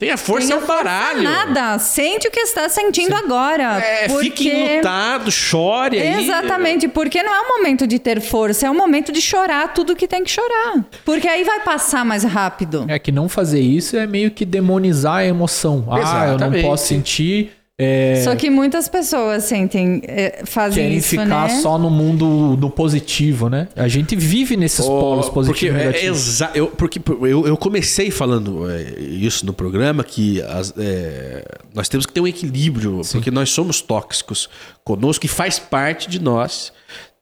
Tem 0.03 0.11
a 0.11 0.17
força 0.17 0.49
Tenha 0.49 0.59
é 0.59 0.65
o 0.65 0.67
baralho. 0.67 1.23
Nada. 1.23 1.79
Sente 1.79 2.27
o 2.27 2.31
que 2.33 2.41
está 2.41 2.69
sentindo 2.69 3.15
agora. 3.15 3.79
É, 3.79 4.09
porque... 4.09 4.25
Fique 4.25 4.49
enlutado, 4.49 5.31
chore 5.31 5.97
aí. 5.97 6.25
Exatamente, 6.25 6.89
porque 6.89 7.23
não 7.23 7.33
é 7.33 7.41
o 7.43 7.57
momento 7.57 7.87
de 7.87 8.01
ter 8.01 8.21
força, 8.21 8.67
é 8.67 8.71
o 8.71 8.75
momento 8.75 9.13
de 9.13 9.21
chorar 9.21 9.73
tudo 9.73 9.95
que 9.95 10.09
tem 10.09 10.25
que 10.25 10.31
chorar. 10.33 10.85
Porque 11.05 11.29
aí 11.29 11.45
vai 11.45 11.61
passar 11.61 12.05
mais 12.05 12.25
rápido. 12.25 12.85
É 12.89 12.99
que 12.99 13.13
não 13.13 13.29
fazer 13.29 13.61
isso 13.61 13.97
é 13.97 14.05
meio 14.05 14.33
que 14.33 14.45
demonizar 14.45 15.19
a 15.19 15.25
emoção. 15.25 15.87
Ah, 15.89 15.93
eu 15.93 16.03
não 16.03 16.35
Exatamente. 16.35 16.67
posso 16.67 16.89
sentir. 16.89 17.53
É, 17.79 18.21
Só 18.23 18.37
que 18.37 18.49
muitas 18.51 18.87
pessoas 18.89 19.45
sentem, 19.45 20.03
é, 20.05 20.43
fazem 20.45 20.85
querem 20.85 20.99
isso, 20.99 21.09
ficar 21.09 21.49
né? 21.49 21.61
só 21.61 21.79
no 21.79 21.91
mundo 21.91 22.55
do 22.57 22.69
positivo, 22.71 23.49
né? 23.49 23.67
A 23.75 23.89
gente 23.89 24.15
vive 24.15 24.57
nesses 24.57 24.85
Ô, 24.85 25.01
polos 25.01 25.27
porque 25.31 25.35
positivos 25.69 25.77
e 25.77 25.81
é, 25.81 25.87
negativos. 25.87 26.29
exa- 26.29 26.51
eu, 26.55 26.67
porque 26.69 27.01
eu, 27.27 27.47
eu 27.47 27.57
comecei 27.57 28.11
falando 28.11 28.71
é, 28.71 29.01
isso 29.01 29.45
no 29.47 29.53
programa 29.53 30.05
que 30.05 30.41
as- 30.43 30.73
é, 30.77 31.45
nós 31.75 31.89
temos 31.89 32.05
que 32.07 32.13
ter 32.13 32.21
um 32.21 32.27
equilíbrio 32.27 33.01
porque 33.11 33.31
nós 33.31 33.51
somos 33.51 33.81
tóxicos 33.81 34.49
conosco 34.85 35.25
e 35.25 35.29
faz 35.29 35.59
parte 35.59 36.09
de 36.11 36.21
nós 36.21 36.73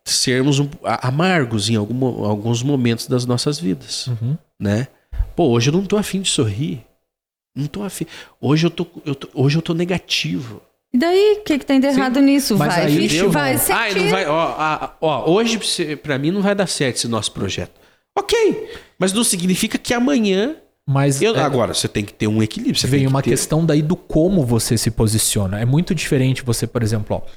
sermos 0.04 0.58
um- 0.58 0.68
amargos 0.82 1.70
em 1.70 1.76
algum- 1.76 2.24
alguns 2.24 2.62
momentos 2.62 3.06
das 3.06 3.24
nossas 3.24 3.58
vidas, 3.58 4.08
Uhum. 4.08 4.36
né? 4.58 4.88
Pô, 5.36 5.48
hoje 5.48 5.68
eu 5.70 5.72
não 5.72 5.84
tô 5.84 5.96
afim 5.96 6.20
de 6.20 6.28
sorrir, 6.28 6.82
não 7.54 7.66
tô 7.66 7.82
afim. 7.82 8.06
Hoje 8.40 8.66
eu 8.66 8.70
tô, 8.70 8.86
eu 9.04 9.14
tô- 9.14 9.28
hoje 9.34 9.56
eu 9.58 9.62
tô 9.62 9.74
negativo. 9.74 10.62
E 10.92 10.98
daí, 10.98 11.38
o 11.40 11.44
que, 11.44 11.58
que 11.58 11.64
tem 11.66 11.78
de 11.78 11.86
errado 11.86 12.20
nisso? 12.20 12.56
Mas 12.56 12.74
vai, 12.74 12.86
aí, 12.86 12.96
vixe, 12.98 13.16
Shimon, 13.18 13.30
vai 13.30 13.54
Ah, 13.54 13.58
sentir. 13.58 14.00
não 14.02 14.10
vai, 14.10 14.26
ó, 14.26 14.54
ah, 14.58 14.96
ó, 15.00 15.30
hoje 15.30 15.58
pra 16.02 16.18
mim 16.18 16.30
não 16.32 16.42
vai 16.42 16.54
dar 16.54 16.66
certo 16.66 16.96
esse 16.96 17.06
nosso 17.08 17.30
projeto. 17.32 17.72
Ok, 18.18 18.68
mas 18.98 19.12
não 19.12 19.22
significa 19.24 19.78
que 19.78 19.94
amanhã 19.94 20.56
Mas 20.88 21.22
Eu- 21.22 21.36
é, 21.36 21.40
agora, 21.42 21.72
você 21.72 21.86
tem 21.86 22.04
que 22.04 22.12
ter 22.12 22.26
um 22.26 22.42
equilíbrio. 22.42 22.74
Você 22.80 22.88
vem 22.88 23.02
que 23.02 23.06
uma 23.06 23.22
ter- 23.22 23.30
questão 23.30 23.64
daí 23.64 23.80
do 23.80 23.94
como 23.94 24.44
você 24.44 24.76
se 24.76 24.90
posiciona. 24.90 25.60
É 25.60 25.64
muito 25.64 25.94
diferente 25.94 26.42
você, 26.42 26.66
por 26.66 26.82
exemplo, 26.82 27.16
ó, 27.16 27.30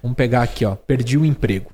vamos 0.00 0.16
pegar 0.16 0.42
aqui, 0.44 0.64
ó, 0.64 0.76
perdi 0.76 1.18
o 1.18 1.24
emprego. 1.24 1.72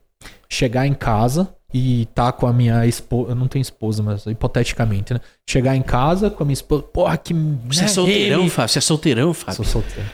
Chegar 0.48 0.86
em 0.86 0.94
casa 0.94 1.52
e 1.78 2.06
tá 2.14 2.32
com 2.32 2.46
a 2.46 2.52
minha 2.52 2.86
esposa, 2.86 3.32
eu 3.32 3.34
não 3.34 3.46
tenho 3.48 3.60
esposa, 3.60 4.02
mas 4.02 4.24
hipoteticamente, 4.24 5.12
né? 5.12 5.20
Chegar 5.48 5.76
em 5.76 5.82
casa 5.82 6.30
com 6.30 6.42
a 6.42 6.46
minha 6.46 6.54
esposa, 6.54 6.82
porra, 6.84 7.16
que 7.18 7.34
Você 7.68 7.80
é 7.80 7.82
né, 7.82 7.88
solteirão, 7.88 8.40
ele- 8.40 8.50
Fábio? 8.50 8.68
Você 8.72 8.78
é 8.78 8.80
solteirão, 8.82 9.34
Fábio? 9.34 9.54
Sou 9.56 9.64
solteiro. 9.64 10.08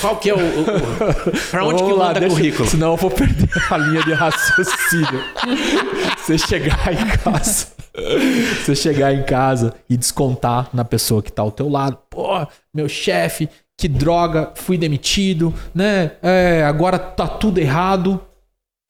Qual 0.00 0.16
que 0.16 0.30
é 0.30 0.34
o... 0.34 0.38
o- 0.38 0.62
o- 0.62 1.50
pra 1.50 1.64
onde 1.64 1.76
que 1.76 1.82
Vamos 1.82 1.98
lá, 1.98 2.06
manda 2.08 2.20
deixa- 2.20 2.34
currículo? 2.36 2.68
Senão 2.68 2.90
eu 2.92 2.96
vou 2.96 3.10
perder 3.10 3.48
a 3.70 3.76
linha 3.78 4.02
de 4.02 4.12
raciocínio. 4.12 5.22
você 6.18 6.38
chegar 6.38 6.92
em 6.92 7.06
casa. 7.18 7.66
Você 8.64 8.74
chegar 8.74 9.12
em 9.14 9.22
casa 9.22 9.72
e 9.88 9.96
descontar 9.96 10.68
na 10.72 10.84
pessoa 10.84 11.22
que 11.22 11.32
tá 11.32 11.42
ao 11.42 11.50
teu 11.50 11.68
lado. 11.68 11.96
Pô, 12.10 12.46
meu 12.74 12.88
chefe, 12.88 13.48
que 13.78 13.88
droga, 13.88 14.50
fui 14.56 14.76
demitido, 14.76 15.54
né? 15.74 16.12
É, 16.22 16.64
agora 16.64 16.98
tá 16.98 17.26
tudo 17.26 17.58
errado. 17.58 18.20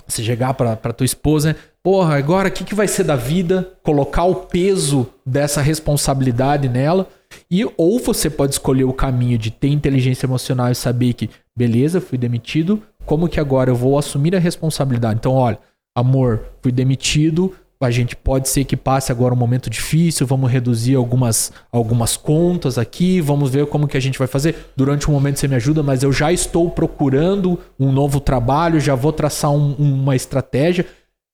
Você 0.06 0.22
chegar 0.22 0.54
pra, 0.54 0.76
tua 0.76 1.04
esposa? 1.04 1.56
Porra, 1.82 2.16
agora 2.16 2.48
o 2.48 2.52
que, 2.52 2.64
que 2.64 2.74
vai 2.74 2.86
ser 2.86 3.04
da 3.04 3.16
vida? 3.16 3.72
Colocar 3.82 4.24
o 4.24 4.34
peso 4.34 5.06
dessa 5.24 5.60
responsabilidade 5.60 6.68
nela. 6.68 7.08
E 7.50 7.64
ou 7.76 7.98
você 7.98 8.30
pode 8.30 8.52
escolher 8.52 8.84
o 8.84 8.92
caminho 8.92 9.36
de 9.36 9.50
ter 9.50 9.68
inteligência 9.68 10.26
emocional 10.26 10.70
e 10.70 10.74
saber 10.74 11.12
que, 11.12 11.30
beleza, 11.56 12.00
fui 12.00 12.16
demitido, 12.16 12.82
como 13.04 13.28
que 13.28 13.40
agora 13.40 13.70
eu 13.70 13.74
vou 13.74 13.98
assumir 13.98 14.34
a 14.34 14.38
responsabilidade? 14.38 15.18
Então, 15.18 15.32
olha, 15.32 15.58
amor, 15.94 16.42
fui 16.62 16.72
demitido, 16.72 17.52
a 17.80 17.90
gente 17.90 18.16
pode 18.16 18.48
ser 18.48 18.64
que 18.64 18.76
passe 18.76 19.12
agora 19.12 19.34
um 19.34 19.36
momento 19.36 19.68
difícil, 19.68 20.26
vamos 20.26 20.50
reduzir 20.50 20.94
algumas, 20.94 21.52
algumas 21.70 22.16
contas 22.16 22.78
aqui, 22.78 23.20
vamos 23.20 23.50
ver 23.50 23.66
como 23.66 23.86
que 23.86 23.96
a 23.96 24.00
gente 24.00 24.18
vai 24.18 24.26
fazer. 24.26 24.70
Durante 24.76 25.10
um 25.10 25.12
momento 25.12 25.38
você 25.38 25.46
me 25.48 25.56
ajuda, 25.56 25.82
mas 25.82 26.02
eu 26.02 26.12
já 26.12 26.32
estou 26.32 26.70
procurando 26.70 27.58
um 27.78 27.92
novo 27.92 28.18
trabalho, 28.18 28.80
já 28.80 28.94
vou 28.94 29.12
traçar 29.12 29.50
um- 29.50 29.74
uma 29.74 30.16
estratégia. 30.16 30.86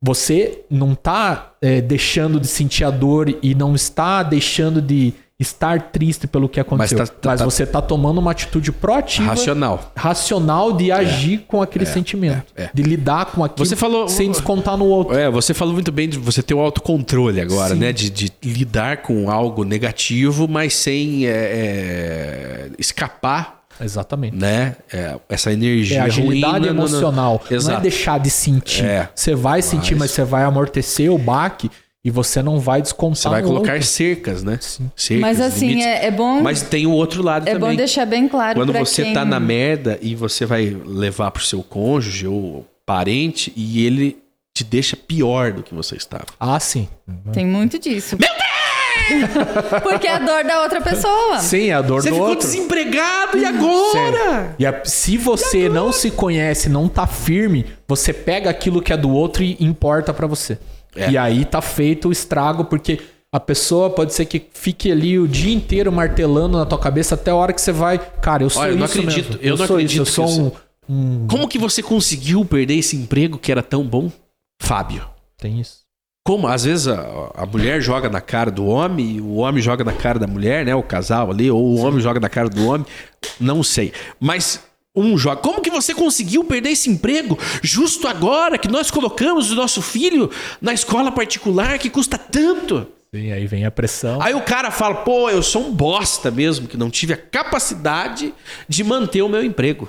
Você 0.05 0.65
não 0.69 0.95
está 0.95 1.53
deixando 1.87 2.41
de 2.41 2.49
sentir 2.49 2.83
a 2.83 2.91
dor 2.91 3.33
e 3.41 3.55
não 3.55 3.75
está 3.75 4.25
deixando 4.25 4.83
de 4.83 5.15
estar 5.43 5.91
triste 5.93 6.27
pelo 6.27 6.49
que 6.49 6.59
aconteceu. 6.59 6.99
Mas, 6.99 7.11
tá- 7.11 7.15
tá- 7.21 7.37
tá- 7.37 7.45
você 7.45 7.65
está 7.65 7.83
tomando 7.83 8.19
uma 8.19 8.31
atitude 8.31 8.73
proativa, 8.73 9.29
Racional. 9.29 9.93
racional 9.95 10.73
de 10.73 10.91
agir 10.91 11.45
com 11.47 11.61
aquele 11.61 11.85
sentimento, 11.85 12.53
é, 12.57 12.65
é. 12.65 12.71
de 12.73 12.83
lidar 12.83 13.27
com 13.27 13.45
aquilo 13.45 13.67
Você 13.67 13.77
falou- 13.77 14.09
sem 14.09 14.31
descontar 14.31 14.77
no 14.77 14.87
outro. 14.87 15.17
É, 15.17 15.31
você 15.31 15.53
falou 15.53 15.75
muito 15.75 15.93
bem 15.93 16.09
de 16.09 16.19
você 16.19 16.43
ter 16.43 16.55
o 16.55 16.61
autocontrole 16.61 17.41
agora, 17.41 17.75
Sim. 17.75 17.81
né? 17.81 17.93
De, 17.93 18.09
de 18.11 18.33
lidar 18.43 18.99
com 18.99 19.31
algo 19.31 19.65
negativo, 19.65 20.49
mas 20.49 20.75
sem 20.75 21.27
é, 21.27 21.31
é, 21.31 22.71
escapar, 22.79 23.63
Exatamente. 23.81 24.37
né? 24.37 24.77
É, 24.93 25.17
essa 25.29 25.51
É 25.51 25.55
energia 25.55 26.05
agilidade 26.05 26.59
ruim. 26.59 26.69
no- 26.69 26.75
no- 26.75 26.81
emocional. 26.89 27.41
Não 27.45 27.55
é 27.57 27.59
Exato. 27.59 27.81
deixar 27.83 28.21
de 28.21 28.31
sentir. 28.31 28.85
É. 28.85 29.09
Você 29.15 29.35
vai 29.35 29.63
sentir, 29.63 29.95
mas 29.97 30.11
você 30.11 30.25
vai 30.25 30.45
amortecer 30.45 31.11
o 31.13 31.19
baque 31.19 31.71
e 32.05 32.11
você 32.11 32.43
não 32.43 32.59
vai 32.59 32.83
descontar 32.83 33.17
Você 33.17 33.29
vai 33.29 33.43
no 33.43 33.49
colocar 33.49 33.73
outro. 33.75 33.87
cercas, 33.87 34.43
né? 34.43 34.59
Sim. 34.61 34.91
Cercas, 34.97 35.21
Mas 35.21 35.41
assim, 35.41 35.83
é, 35.83 36.07
é 36.07 36.11
bom, 36.11 36.41
Mas 36.43 36.63
tem 36.63 36.87
o 36.87 36.91
outro 36.91 37.23
lado 37.23 37.49
é 37.49 37.53
também. 37.53 37.71
bom 37.71 37.77
deixar 37.77 38.05
bem 38.07 38.29
claro 38.29 38.59
Quando 38.59 38.73
você 38.73 39.05
quem... 39.05 39.13
tá 39.15 39.25
na 39.25 39.39
merda 39.39 39.99
e 40.03 40.15
você 40.15 40.45
vai 40.45 40.77
levar 40.85 41.31
pro 41.31 41.45
seu 41.45 41.63
cônjuge 41.63 42.27
ou 42.27 42.67
parente 42.85 43.53
e 43.55 43.87
ele 43.87 44.19
te 44.55 44.65
deixa 44.65 44.97
pior 44.97 45.53
do 45.53 45.63
que 45.63 45.73
você 45.75 45.97
estava. 45.97 46.27
Ah, 46.39 46.59
sim. 46.61 46.89
Tem 47.33 47.47
muito 47.47 47.79
disso. 47.79 48.17
Porque 49.83 50.07
é 50.07 50.15
a 50.15 50.19
dor 50.19 50.45
da 50.45 50.63
outra 50.63 50.81
pessoa. 50.81 51.39
Sim, 51.41 51.69
é 51.71 51.73
a 51.75 51.83
dor 51.83 52.03
Você 52.03 52.09
do 52.11 52.15
ficou 52.17 52.29
outro. 52.31 52.47
desempregado 52.47 53.39
e 53.39 53.45
agora? 53.45 54.55
E 54.59 54.67
a- 54.67 54.83
se 54.85 55.17
você 55.17 55.69
não 55.69 55.93
se 55.93 56.11
conhece, 56.11 56.69
não 56.69 56.89
tá 56.89 57.07
firme, 57.07 57.67
você 57.89 58.13
pega 58.13 58.51
aquilo 58.51 58.81
que 58.83 58.93
é 58.93 58.97
do 58.97 59.11
outro 59.11 59.43
e 59.43 59.57
importa 59.61 60.13
pra 60.15 60.27
você. 60.27 60.59
É. 60.95 61.11
E 61.11 61.19
aí 61.19 61.45
tá 61.45 61.61
feito 61.63 62.09
o 62.09 62.13
estrago, 62.13 62.65
porque 62.67 63.01
a 63.35 63.41
pessoa 63.41 63.89
pode 63.91 64.13
ser 64.13 64.27
que 64.27 64.43
fique 64.53 64.93
ali 64.93 65.19
o 65.19 65.27
dia 65.27 65.55
inteiro 65.55 65.91
martelando 65.91 66.59
na 66.59 66.67
tua 66.67 66.79
cabeça 66.79 67.15
até 67.15 67.31
a 67.31 67.35
hora 67.35 67.53
que 67.53 67.61
você 67.61 67.73
vai. 67.73 67.99
Cara, 67.99 68.43
eu 68.43 68.51
sou 68.51 68.63
Olha, 68.63 68.73
eu 68.73 68.77
não 68.77 68.85
acredito, 68.85 69.29
mesmo. 69.31 69.39
eu 69.43 69.57
não 69.57 69.67
sou 69.67 69.77
acredito 69.77 70.03
isso, 70.07 70.21
eu 70.21 70.27
que 70.27 70.33
sou 70.33 70.53
um, 70.89 71.23
um- 71.23 71.27
Como 71.27 71.49
que 71.49 71.59
você 71.59 71.83
conseguiu 71.83 72.45
perder 72.45 72.75
esse 72.75 72.95
emprego 72.97 73.39
que 73.39 73.51
era 73.51 73.63
tão 73.63 73.83
bom? 73.85 74.11
Fábio. 74.61 75.07
Tem 75.39 75.59
isso. 75.61 75.81
Como 76.25 76.47
às 76.47 76.65
vezes 76.65 76.87
a, 76.87 77.33
a 77.35 77.47
mulher 77.47 77.81
joga 77.81 78.09
na 78.09 78.21
cara 78.21 78.51
do 78.51 78.67
homem, 78.67 79.21
o 79.21 79.37
homem 79.37 79.61
joga 79.61 79.83
na 79.83 79.93
cara 79.93 80.19
da 80.21 80.27
mulher, 80.27 80.65
né? 80.65 80.75
O 80.75 80.83
casal 80.83 81.31
ali, 81.31 81.51
ou 81.51 81.61
o 81.65 81.79
homem 81.79 82.01
joga 82.01 82.21
na 82.21 82.29
cara 82.29 82.49
do 82.49 82.67
homem, 82.69 82.87
não 83.41 83.63
sei. 83.63 83.93
Mas 84.21 84.63
um 84.95 85.17
joga. 85.17 85.41
Como 85.41 85.61
que 85.63 85.71
você 85.71 85.95
conseguiu 85.95 86.45
perder 86.45 86.71
esse 86.71 86.91
emprego 86.91 87.39
justo 87.63 88.07
agora 88.09 88.59
que 88.59 88.69
nós 88.69 88.91
colocamos 88.91 89.51
o 89.51 89.55
nosso 89.55 89.81
filho 89.81 90.31
na 90.61 90.73
escola 90.73 91.11
particular 91.11 91.79
que 91.79 91.89
custa 91.91 92.19
tanto? 92.19 92.87
Sim, 93.15 93.31
aí 93.31 93.47
vem 93.47 93.65
a 93.67 93.71
pressão. 93.71 94.21
Aí 94.23 94.35
o 94.35 94.41
cara 94.43 94.71
fala, 94.71 94.95
pô, 94.97 95.29
eu 95.29 95.43
sou 95.43 95.67
um 95.67 95.73
bosta 95.73 96.31
mesmo, 96.31 96.67
que 96.67 96.77
não 96.79 96.89
tive 96.91 97.13
a 97.13 97.17
capacidade 97.17 98.33
de 98.69 98.83
manter 98.83 99.21
o 99.23 99.29
meu 99.29 99.45
emprego. 99.45 99.89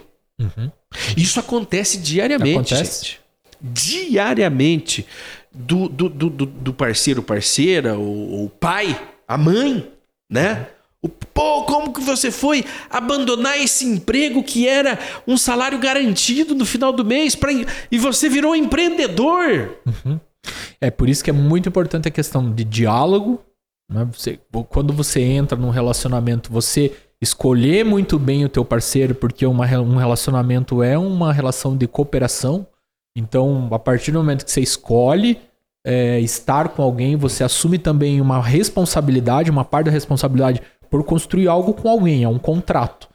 Isso 1.15 1.39
acontece 1.39 1.97
diariamente. 1.97 2.73
Acontece. 2.73 3.05
gente. 3.05 3.21
Diariamente. 3.61 5.05
Do, 5.55 5.87
do, 5.87 6.09
do, 6.09 6.29
do- 6.29 6.73
parceiro, 6.73 7.21
parceira, 7.21 7.95
o, 7.97 8.45
o 8.45 8.49
pai, 8.49 8.99
a 9.27 9.37
mãe, 9.37 9.87
né? 10.29 10.65
O, 10.65 10.82
pô, 11.09 11.63
como 11.63 11.91
que 11.93 12.01
você 12.01 12.31
foi 12.31 12.63
abandonar 12.89 13.57
esse 13.59 13.85
emprego 13.85 14.43
que 14.43 14.67
era 14.67 14.97
um 15.27 15.37
salário 15.37 15.77
garantido 15.79 16.55
no 16.55 16.65
final 16.65 16.93
do 16.93 17.03
mês 17.03 17.35
pra, 17.35 17.51
e 17.91 17.97
você 17.97 18.29
virou 18.29 18.55
empreendedor? 18.55 19.77
É 20.79 20.91
por 20.91 21.07
isso 21.09 21.23
que 21.23 21.29
é 21.29 21.33
muito 21.33 21.69
importante 21.69 22.07
a 22.07 22.11
questão 22.11 22.51
de 22.51 22.63
diálogo. 22.63 23.39
né? 23.91 24.07
Você- 24.13 24.39
quando 24.69 24.93
você 24.93 25.21
entra 25.21 25.57
num 25.57 25.69
relacionamento, 25.69 26.51
você 26.51 26.93
escolher 27.21 27.85
muito 27.85 28.17
bem 28.19 28.43
o 28.43 28.49
teu 28.49 28.63
parceiro, 28.65 29.13
porque 29.15 29.45
uma 29.45 29.65
um 29.79 29.95
relacionamento 29.97 30.81
é 30.83 30.97
uma 30.97 31.31
relação 31.31 31.75
de 31.77 31.87
cooperação. 31.87 32.65
Então, 33.15 33.69
a 33.71 33.79
partir 33.79 34.11
do 34.11 34.19
momento 34.19 34.43
que 34.45 34.51
você 34.51 34.61
escolhe 34.61 35.39
é, 35.85 36.19
estar 36.21 36.69
com 36.69 36.81
alguém, 36.81 37.15
você 37.17 37.43
assume 37.43 37.77
também 37.77 38.19
uma 38.21 38.41
responsabilidade, 38.41 39.51
uma 39.51 39.65
parte 39.65 39.85
da 39.87 39.91
responsabilidade 39.91 40.61
por 40.93 41.03
construir 41.03 41.47
algo 41.47 41.73
com 41.73 41.89
alguém, 41.89 42.23
é 42.23 42.29
um 42.29 42.37
contrato. 42.37 43.09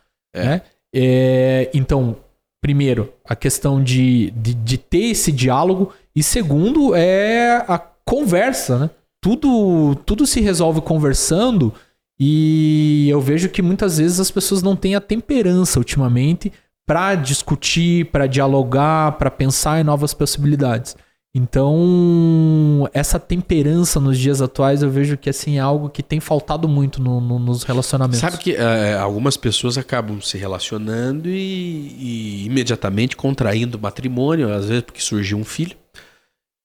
né? 0.45 0.63
É, 0.93 1.71
então, 1.73 2.17
primeiro, 2.61 3.13
a 3.25 3.37
questão 3.37 3.81
de, 3.81 4.33
de, 4.33 4.53
de 4.53 4.77
ter 4.77 5.11
esse 5.13 5.31
diálogo. 5.31 5.93
E 6.13 6.21
segundo, 6.21 6.93
é 6.93 7.65
a 7.69 7.79
conversa, 8.05 8.79
né? 8.81 8.91
Tudo, 9.23 9.95
tudo 10.05 10.27
se 10.27 10.41
resolve 10.41 10.81
conversando. 10.81 11.73
E 12.19 13.07
eu 13.09 13.21
vejo 13.21 13.49
que 13.49 13.63
muitas 13.63 13.99
vezes 13.99 14.19
as 14.19 14.33
pessoas 14.33 14.61
não 14.61 14.75
têm 14.75 14.97
a 14.97 15.01
temperança 15.01 15.79
ultimamente 15.79 16.53
para 16.85 17.15
discutir, 17.15 18.07
para 18.07 18.27
dialogar, 18.27 19.13
para 19.19 19.31
pensar 19.31 19.81
em 19.81 19.85
novas 19.85 20.13
possibilidades. 20.13 20.97
Então, 21.37 22.89
essa 22.93 23.19
temperança 23.19 24.01
nos 24.01 24.19
dias 24.19 24.41
atuais 24.41 24.83
eu 24.83 24.91
vejo 24.91 25.17
que 25.17 25.29
assim 25.29 25.57
é 25.59 25.61
algo 25.61 25.89
que 25.89 26.03
tem 26.03 26.21
faltado 26.21 26.67
muito 26.69 27.01
no- 27.03 27.21
no- 27.21 27.39
nos 27.39 27.63
relacionamentos. 27.65 28.21
Sabe 28.21 28.39
que 28.39 28.55
eh, 28.55 28.97
algumas 28.99 29.37
pessoas 29.37 29.77
acabam 29.77 30.21
se 30.21 30.39
relacionando 30.39 31.29
e, 31.29 31.95
e 31.99 32.45
imediatamente 32.47 33.17
contraindo 33.17 33.79
matrimônio, 33.79 34.53
às 34.53 34.67
vezes 34.67 34.83
porque 34.83 35.01
surgiu 35.01 35.37
um 35.39 35.45
filho, 35.45 35.77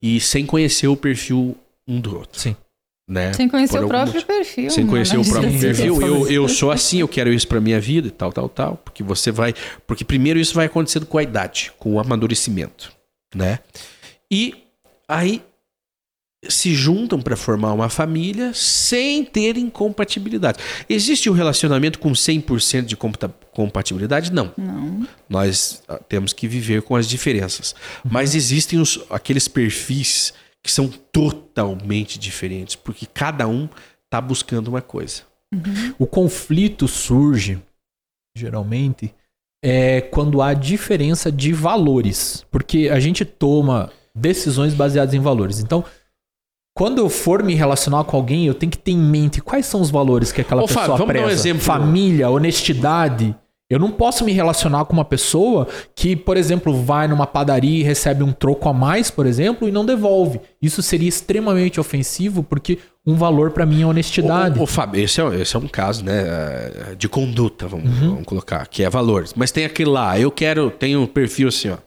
e 0.01 0.19
sem 0.19 0.45
conhecer 0.45 0.87
o 0.87 0.95
perfil 0.97 1.55
um 1.87 1.99
do 1.99 2.17
outro. 2.17 2.39
Sim. 2.39 2.55
Né? 3.07 3.33
Sem 3.33 3.49
conhecer 3.49 3.77
Por 3.79 3.85
o 3.85 3.87
próprio 3.89 4.13
motivo. 4.13 4.25
perfil. 4.27 4.69
Sem 4.69 4.85
né? 4.85 4.89
conhecer 4.89 5.17
o 5.17 5.25
próprio 5.25 5.51
Sim, 5.51 5.59
perfil. 5.59 6.01
eu 6.01 6.27
Eu, 6.31 6.47
sou 6.47 6.71
assim, 6.71 6.99
eu 7.01 7.07
quero 7.07 7.33
isso 7.33 7.47
pra 7.47 7.59
minha 7.59 7.79
vida 7.79 8.07
e 8.07 8.11
tal, 8.11 8.31
tal, 8.31 8.47
tal. 8.47 8.77
Porque 8.77 9.03
você 9.03 9.29
vai. 9.29 9.53
Porque 9.85 10.05
primeiro 10.05 10.39
isso 10.39 10.53
vai 10.55 10.67
acontecendo 10.67 11.05
com 11.05 11.17
a 11.17 11.23
idade, 11.23 11.71
com 11.77 11.95
o 11.95 11.99
amadurecimento. 11.99 12.93
Né? 13.35 13.59
E 14.33 14.63
aí 15.07 15.43
se 16.49 16.73
juntam 16.73 17.21
para 17.21 17.37
formar 17.37 17.71
uma 17.71 17.87
família 17.87 18.51
sem 18.53 19.23
terem 19.23 19.69
compatibilidade. 19.69 20.57
Existe 20.89 21.29
um 21.29 21.33
relacionamento 21.33 21.99
com 21.99 22.11
100% 22.11 22.83
de 22.85 22.97
compa- 22.97 23.29
compatibilidade? 23.53 24.33
Não. 24.33 24.51
Não. 24.57 25.07
Nós 25.29 25.83
ah, 25.87 25.99
temos 25.99 26.33
que 26.33 26.47
viver 26.47 26.81
com 26.81 26.95
as 26.95 27.07
diferenças. 27.07 27.73
Mas 28.03 28.35
existem 28.35 28.79
os- 28.79 28.99
aqueles 29.09 29.47
perfis 29.47 30.33
que 30.63 30.71
são 30.71 30.87
totalmente 30.89 32.17
diferentes, 32.17 32.75
porque 32.75 33.05
cada 33.05 33.47
um 33.47 33.69
está 34.05 34.19
buscando 34.19 34.67
uma 34.69 34.81
coisa. 34.81 35.21
O 35.99 36.07
conflito 36.07 36.87
surge, 36.87 37.61
geralmente, 38.35 39.13
é 39.63 40.01
quando 40.01 40.41
há 40.41 40.53
diferença 40.53 41.31
de 41.31 41.53
valores. 41.53 42.43
Porque 42.51 42.89
a 42.91 42.99
gente 42.99 43.23
toma 43.23 43.91
decisões 44.15 44.73
baseadas 44.73 45.13
em 45.13 45.19
valores. 45.19 45.59
Então, 45.59 45.83
quando 46.75 46.99
eu 46.99 47.09
for 47.09 47.43
me 47.43 47.53
relacionar 47.53 48.03
com 48.03 48.17
alguém, 48.17 48.45
eu 48.45 48.53
tenho 48.53 48.71
que 48.71 48.77
ter 48.77 48.91
em 48.91 48.97
mente 48.97 49.41
quais 49.41 49.65
são 49.65 49.81
os 49.81 49.91
valores 49.91 50.31
que 50.31 50.41
aquela 50.41 50.63
Ô, 50.63 50.67
pessoa 50.67 50.85
Fábio, 50.85 50.97
vamos 50.97 51.13
dar 51.13 51.19
um 51.21 51.25
preza. 51.25 51.41
exemplo. 51.41 51.63
Família, 51.63 52.29
honestidade. 52.29 53.35
Eu 53.69 53.79
não 53.79 53.91
posso 53.91 54.23
me 54.23 54.31
relacionar 54.31 54.85
com 54.85 54.93
uma 54.93 55.05
pessoa 55.05 55.67
que, 55.95 56.15
por 56.15 56.37
exemplo, 56.37 56.83
vai 56.83 57.07
numa 57.07 57.25
padaria 57.25 57.79
e 57.79 57.83
recebe 57.83 58.23
um 58.23 58.31
troco 58.31 58.69
a 58.69 58.73
mais, 58.73 59.09
por 59.09 59.25
exemplo, 59.25 59.67
e 59.67 59.71
não 59.71 59.85
devolve. 59.85 60.39
Isso 60.61 60.83
seria 60.83 61.09
extremamente 61.09 61.79
ofensivo, 61.79 62.43
porque 62.43 62.77
um 63.05 63.15
valor 63.15 63.51
pra 63.51 63.65
mim 63.65 63.81
é 63.81 63.85
honestidade. 63.85 64.59
O, 64.59 64.67
Fábio, 64.67 65.01
esse 65.01 65.19
é, 65.21 65.41
esse 65.41 65.55
é 65.55 65.59
um 65.59 65.67
caso 65.67 66.03
né, 66.03 66.21
eh, 66.23 66.95
de 66.95 67.09
conduta, 67.09 67.67
vamos, 67.67 67.89
vamos 67.97 68.25
colocar, 68.25 68.67
que 68.67 68.83
é 68.83 68.89
valores. 68.89 69.33
Mas 69.35 69.51
tem 69.51 69.65
aquele 69.65 69.89
lá, 69.89 70.19
eu 70.19 70.29
quero, 70.29 70.69
tem 70.69 70.95
um 70.95 71.07
perfil 71.07 71.47
assim, 71.47 71.69
ó. 71.69 71.77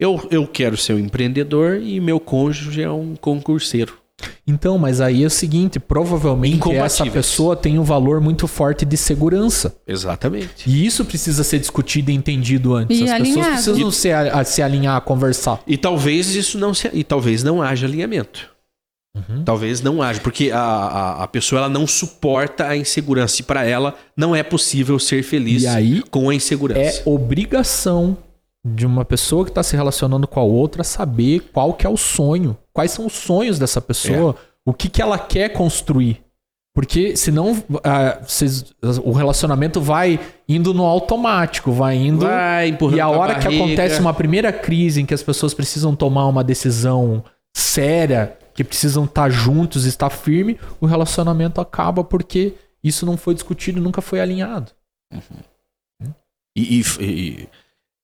Eu, 0.00 0.26
eu 0.30 0.46
quero 0.46 0.76
ser 0.76 0.94
um 0.94 0.98
empreendedor 0.98 1.76
e 1.80 2.00
meu 2.00 2.18
cônjuge 2.18 2.82
é 2.82 2.90
um 2.90 3.14
concurseiro. 3.14 3.98
Então, 4.46 4.76
mas 4.76 5.00
aí 5.00 5.22
é 5.22 5.26
o 5.26 5.30
seguinte, 5.30 5.78
provavelmente 5.80 6.70
essa 6.72 7.06
pessoa 7.06 7.56
tem 7.56 7.78
um 7.78 7.82
valor 7.84 8.20
muito 8.20 8.46
forte 8.46 8.84
de 8.84 8.96
segurança. 8.96 9.74
Exatamente. 9.86 10.68
E 10.68 10.84
isso 10.84 11.04
precisa 11.06 11.42
ser 11.42 11.58
discutido 11.58 12.10
e 12.10 12.14
entendido 12.14 12.74
antes. 12.74 12.98
E 13.00 13.04
As 13.04 13.10
alinhado. 13.12 13.50
pessoas 13.50 13.64
precisam 13.64 13.90
se, 13.90 14.10
a- 14.12 14.44
se 14.44 14.60
alinhar, 14.62 15.00
conversar. 15.02 15.60
E 15.66 15.76
talvez 15.78 16.34
isso 16.34 16.58
não 16.58 16.74
se, 16.74 16.90
e 16.92 17.02
talvez 17.04 17.42
não 17.42 17.62
haja 17.62 17.86
alinhamento. 17.86 18.48
Talvez 19.44 19.80
não 19.80 20.00
haja, 20.00 20.20
porque 20.20 20.50
a, 20.52 20.58
a, 20.60 21.24
a 21.24 21.26
pessoa 21.26 21.60
ela 21.62 21.68
não 21.68 21.84
suporta 21.86 22.68
a 22.68 22.76
insegurança 22.76 23.40
e 23.40 23.44
para 23.44 23.64
ela 23.64 23.96
não 24.16 24.36
é 24.36 24.42
possível 24.42 24.98
ser 25.00 25.24
feliz 25.24 25.64
E 25.64 25.66
aí 25.66 26.02
com 26.10 26.28
a 26.28 26.32
É 26.32 26.36
insegurança. 26.36 27.02
obrigação 27.06 28.16
de 28.64 28.84
uma 28.86 29.04
pessoa 29.04 29.44
que 29.44 29.50
está 29.50 29.62
se 29.62 29.74
relacionando 29.74 30.26
com 30.28 30.38
a 30.38 30.42
outra 30.42 30.84
saber 30.84 31.40
qual 31.52 31.72
que 31.74 31.86
é 31.86 31.88
o 31.90 31.96
sonho, 31.96 32.56
quais 32.72 32.90
são 32.90 33.06
os 33.06 33.14
sonhos 33.14 33.58
dessa 33.58 33.80
pessoa, 33.80 34.36
o 34.66 34.74
que, 34.74 34.88
que 34.88 35.00
ela 35.00 35.18
quer 35.18 35.50
construir. 35.50 36.22
Porque 36.74 37.16
senão 37.16 37.60
ah, 37.82 38.20
vocês- 38.22 38.72
o 39.02 39.10
relacionamento 39.12 39.80
vai 39.80 40.20
indo 40.48 40.72
no 40.72 40.84
automático, 40.84 41.72
vai 41.72 41.96
indo. 41.96 42.24
Vai 42.26 42.70
E 42.96 43.00
a 43.00 43.08
hora 43.08 43.34
que 43.40 43.48
acontece 43.48 44.00
uma 44.00 44.14
primeira 44.14 44.52
crise 44.52 45.00
em 45.00 45.06
que 45.06 45.14
as 45.14 45.22
pessoas 45.22 45.52
precisam 45.52 45.96
tomar 45.96 46.26
uma 46.26 46.44
decisão 46.44 47.24
séria, 47.56 48.36
que 48.54 48.62
precisam 48.62 49.04
estar 49.04 49.30
juntos, 49.30 49.84
estar 49.84 50.10
firme, 50.10 50.58
o 50.80 50.86
relacionamento 50.86 51.60
acaba 51.60 52.04
porque 52.04 52.54
isso 52.84 53.04
não 53.04 53.16
foi 53.16 53.34
discutido, 53.34 53.80
nunca 53.80 54.00
foi 54.00 54.20
alinhado. 54.20 54.70
E, 56.56 56.80
e- 56.80 56.84
e- 57.00 57.48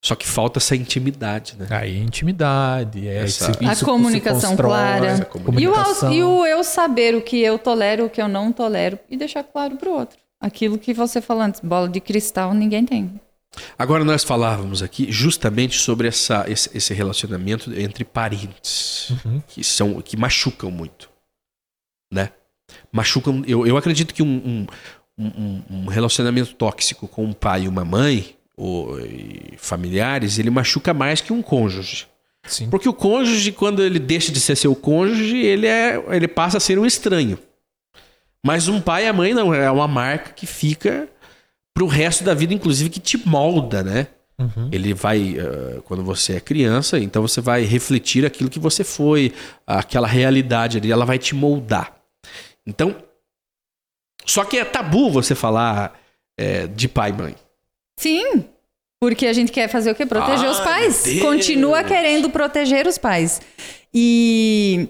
só 0.06 0.14
que 0.14 0.26
falta 0.26 0.58
essa 0.58 0.76
intimidade, 0.76 1.56
né? 1.58 1.66
Aí 1.70 1.96
é 1.96 1.98
intimidade, 2.00 3.08
é 3.08 3.24
Essa- 3.24 3.50
esse- 3.50 3.82
A 3.82 3.84
comunicação 3.84 4.50
constrói, 4.50 4.68
clara. 4.70 5.06
essa 5.06 5.22
E 5.22 5.24
o, 5.24 5.26
comunicação. 5.26 6.12
e 6.12 6.22
o 6.22 6.46
eu 6.46 6.62
saber 6.62 7.14
o 7.16 7.20
que 7.22 7.40
eu 7.40 7.58
tolero, 7.58 8.04
o 8.06 8.10
que 8.10 8.22
eu 8.22 8.28
não 8.28 8.52
tolero, 8.52 8.98
e 9.10 9.16
deixar 9.16 9.42
claro 9.42 9.76
pro 9.76 9.90
outro. 9.92 10.16
Aquilo 10.40 10.78
que 10.78 10.94
você 10.94 11.20
falou 11.20 11.42
antes, 11.42 11.60
bola 11.60 11.88
de 11.88 12.00
cristal 12.00 12.54
ninguém 12.54 12.84
tem. 12.86 13.20
Agora 13.78 14.04
nós 14.04 14.22
falávamos 14.22 14.82
aqui 14.82 15.10
justamente 15.10 15.78
sobre 15.78 16.06
essa, 16.08 16.44
esse, 16.46 16.70
esse 16.76 16.92
relacionamento 16.94 17.72
entre 17.74 18.04
parentes 18.04 19.10
Uhum. 19.24 19.42
que 19.48 19.64
são 19.64 20.00
que 20.02 20.16
machucam 20.16 20.70
muito, 20.70 21.08
né? 22.12 22.30
Machucam. 22.92 23.42
Eu, 23.46 23.66
eu 23.66 23.76
acredito 23.76 24.12
que 24.14 24.22
um, 24.22 24.66
um, 25.18 25.26
um- 25.26 25.62
um 25.70 25.86
relacionamento 25.86 26.54
tóxico 26.54 27.08
com 27.08 27.24
um 27.24 27.32
pai 27.32 27.62
e 27.62 27.68
uma 27.68 27.84
mãe 27.84 28.36
e 28.58 29.54
familiares 29.58 30.38
ele 30.38 30.50
machuca 30.50 30.94
mais 30.94 31.20
que 31.20 31.32
um 31.32 31.42
cônjuge. 31.42 32.06
Sim. 32.46 32.70
Porque 32.70 32.88
o 32.88 32.94
cônjuge, 32.94 33.52
quando 33.52 33.82
ele 33.82 33.98
deixa 33.98 34.32
de 34.32 34.40
ser 34.40 34.56
seu 34.56 34.74
cônjuge, 34.74 35.36
ele, 35.36 35.66
é, 35.66 36.02
ele 36.10 36.28
passa 36.28 36.58
a 36.58 36.60
ser 36.60 36.78
um 36.78 36.86
estranho. 36.86 37.38
Mas 38.44 38.68
um 38.68 38.80
pai 38.80 39.04
e 39.04 39.08
a 39.08 39.12
mãe 39.12 39.34
não, 39.34 39.52
é 39.52 39.70
uma 39.70 39.88
marca 39.88 40.30
que 40.32 40.46
fica 40.46 41.08
pro 41.74 41.86
resto 41.86 42.22
da 42.22 42.32
vida, 42.32 42.54
inclusive 42.54 42.88
que 42.88 43.00
te 43.00 43.18
molda, 43.28 43.82
né? 43.82 44.06
Uhum. 44.38 44.68
Ele 44.70 44.94
vai, 44.94 45.36
uh, 45.38 45.82
quando 45.82 46.04
você 46.04 46.34
é 46.34 46.40
criança, 46.40 46.98
então 46.98 47.22
você 47.22 47.40
vai 47.40 47.64
refletir 47.64 48.24
aquilo 48.24 48.50
que 48.50 48.58
você 48.58 48.84
foi, 48.84 49.34
aquela 49.66 50.06
realidade 50.06 50.78
ali, 50.78 50.92
ela 50.92 51.04
vai 51.04 51.18
te 51.18 51.34
moldar. 51.34 51.96
Então, 52.66 52.94
só 54.24 54.44
que 54.44 54.58
é 54.58 54.64
tabu 54.64 55.10
você 55.10 55.34
falar 55.34 55.98
é, 56.38 56.66
de 56.66 56.88
pai 56.88 57.10
e 57.10 57.12
mãe. 57.14 57.34
Sim. 57.98 58.44
Porque 59.00 59.26
a 59.26 59.32
gente 59.32 59.52
quer 59.52 59.68
fazer 59.68 59.90
o 59.90 59.94
quê? 59.94 60.06
Proteger 60.06 60.46
Ai, 60.46 60.50
os 60.50 60.60
pais. 60.60 61.06
meu 61.06 61.14
Deus. 61.14 61.26
Continua 61.26 61.84
querendo 61.84 62.30
proteger 62.30 62.86
os 62.86 62.96
pais. 62.96 63.40
E 63.92 64.88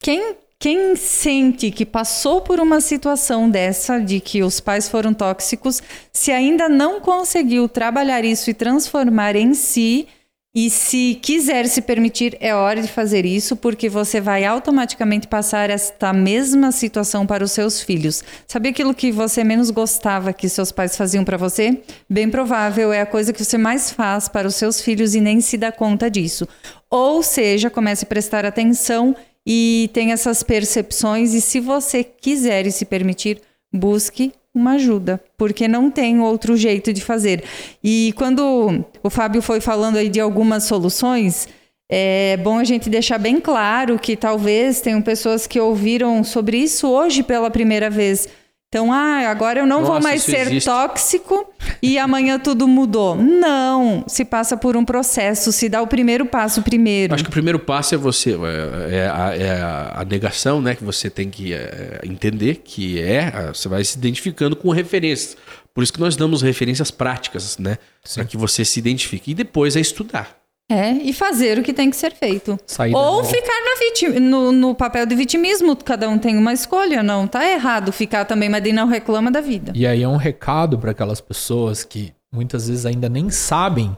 quem, 0.00 0.36
quem 0.58 0.96
sente 0.96 1.70
que 1.70 1.86
passou 1.86 2.40
por 2.40 2.60
uma 2.60 2.80
situação 2.80 3.48
dessa, 3.48 3.98
de 3.98 4.20
que 4.20 4.42
os 4.42 4.60
pais 4.60 4.88
foram 4.88 5.14
tóxicos, 5.14 5.82
se 6.12 6.30
ainda 6.30 6.68
não 6.68 7.00
conseguiu 7.00 7.68
trabalhar 7.68 8.24
isso 8.24 8.50
e 8.50 8.54
transformar 8.54 9.34
em 9.34 9.54
si, 9.54 10.06
e 10.54 10.70
se 10.70 11.18
quiser 11.22 11.66
se 11.66 11.82
permitir, 11.82 12.36
é 12.40 12.54
hora 12.54 12.80
de 12.80 12.88
fazer 12.88 13.26
isso, 13.26 13.54
porque 13.54 13.88
você 13.88 14.20
vai 14.20 14.44
automaticamente 14.44 15.28
passar 15.28 15.68
esta 15.68 16.12
mesma 16.12 16.72
situação 16.72 17.26
para 17.26 17.44
os 17.44 17.52
seus 17.52 17.82
filhos. 17.82 18.24
Sabe 18.46 18.70
aquilo 18.70 18.94
que 18.94 19.12
você 19.12 19.44
menos 19.44 19.70
gostava 19.70 20.32
que 20.32 20.48
seus 20.48 20.72
pais 20.72 20.96
faziam 20.96 21.22
para 21.22 21.36
você? 21.36 21.82
Bem 22.08 22.30
provável 22.30 22.92
é 22.92 23.02
a 23.02 23.06
coisa 23.06 23.32
que 23.32 23.44
você 23.44 23.58
mais 23.58 23.90
faz 23.90 24.28
para 24.28 24.48
os 24.48 24.54
seus 24.54 24.80
filhos 24.80 25.14
e 25.14 25.20
nem 25.20 25.40
se 25.40 25.58
dá 25.58 25.70
conta 25.70 26.10
disso. 26.10 26.48
Ou 26.90 27.22
seja, 27.22 27.68
comece 27.68 28.04
a 28.04 28.08
prestar 28.08 28.46
atenção 28.46 29.14
e 29.46 29.90
tenha 29.92 30.14
essas 30.14 30.42
percepções, 30.42 31.34
e 31.34 31.40
se 31.40 31.60
você 31.60 32.02
quiser 32.02 32.66
e 32.66 32.72
se 32.72 32.84
permitir, 32.84 33.40
busque 33.72 34.32
uma 34.58 34.72
ajuda, 34.72 35.20
porque 35.36 35.66
não 35.66 35.90
tem 35.90 36.20
outro 36.20 36.56
jeito 36.56 36.92
de 36.92 37.02
fazer. 37.02 37.44
E 37.82 38.12
quando 38.16 38.84
o 39.02 39.10
Fábio 39.10 39.40
foi 39.40 39.60
falando 39.60 39.96
aí 39.96 40.08
de 40.08 40.20
algumas 40.20 40.64
soluções, 40.64 41.48
é 41.90 42.36
bom 42.38 42.58
a 42.58 42.64
gente 42.64 42.90
deixar 42.90 43.18
bem 43.18 43.40
claro 43.40 43.98
que 43.98 44.14
talvez 44.16 44.80
tenham 44.80 45.00
pessoas 45.00 45.46
que 45.46 45.58
ouviram 45.58 46.22
sobre 46.22 46.58
isso 46.58 46.88
hoje 46.88 47.22
pela 47.22 47.50
primeira 47.50 47.88
vez. 47.88 48.28
Então, 48.70 48.92
ah, 48.92 49.30
agora 49.30 49.60
eu 49.60 49.66
não 49.66 49.80
vou 49.80 49.94
Nossa, 49.94 50.06
mais 50.06 50.20
isso 50.20 50.30
ser 50.30 50.42
existe. 50.42 50.66
tóxico 50.66 51.50
e 51.82 51.98
amanhã 51.98 52.38
tudo 52.38 52.68
mudou. 52.68 53.16
Não, 53.16 54.04
se 54.06 54.26
passa 54.26 54.58
por 54.58 54.76
um 54.76 54.84
processo, 54.84 55.50
se 55.52 55.70
dá 55.70 55.80
o 55.80 55.86
primeiro 55.86 56.26
passo 56.26 56.60
primeiro. 56.60 57.14
Acho 57.14 57.24
que 57.24 57.30
o 57.30 57.32
primeiro 57.32 57.58
passo 57.58 57.94
é 57.94 57.98
você, 57.98 58.32
é, 58.32 58.94
é 58.94 59.08
a, 59.08 59.34
é 59.34 60.00
a 60.02 60.04
negação, 60.04 60.60
né? 60.60 60.74
Que 60.74 60.84
você 60.84 61.08
tem 61.08 61.30
que 61.30 61.54
é, 61.54 62.00
entender 62.04 62.56
que 62.56 63.00
é, 63.00 63.50
você 63.54 63.70
vai 63.70 63.82
se 63.82 63.96
identificando 63.96 64.54
com 64.54 64.70
referências. 64.70 65.34
Por 65.72 65.82
isso 65.82 65.92
que 65.92 66.00
nós 66.00 66.14
damos 66.14 66.42
referências 66.42 66.90
práticas, 66.90 67.56
né? 67.56 67.78
Para 68.12 68.26
que 68.26 68.36
você 68.36 68.66
se 68.66 68.78
identifique. 68.78 69.30
E 69.30 69.34
depois 69.34 69.76
é 69.76 69.80
estudar. 69.80 70.37
É, 70.70 70.92
e 70.92 71.14
fazer 71.14 71.58
o 71.58 71.62
que 71.62 71.72
tem 71.72 71.88
que 71.88 71.96
ser 71.96 72.12
feito. 72.12 72.58
Saída 72.66 72.98
Ou 72.98 73.24
ficar 73.24 73.58
vitim- 73.78 74.20
no, 74.20 74.52
no 74.52 74.74
papel 74.74 75.06
de 75.06 75.14
vitimismo, 75.14 75.74
cada 75.76 76.08
um 76.08 76.18
tem 76.18 76.36
uma 76.36 76.52
escolha, 76.52 77.02
não 77.02 77.26
tá 77.26 77.48
errado 77.48 77.92
ficar 77.92 78.24
também, 78.24 78.48
mas 78.48 78.62
não 78.72 78.86
reclama 78.86 79.30
da 79.30 79.40
vida. 79.40 79.72
E 79.74 79.86
aí 79.86 80.02
é 80.02 80.08
um 80.08 80.16
recado 80.16 80.78
para 80.78 80.90
aquelas 80.90 81.20
pessoas 81.20 81.84
que 81.84 82.12
muitas 82.32 82.68
vezes 82.68 82.84
ainda 82.84 83.08
nem 83.08 83.30
sabem 83.30 83.96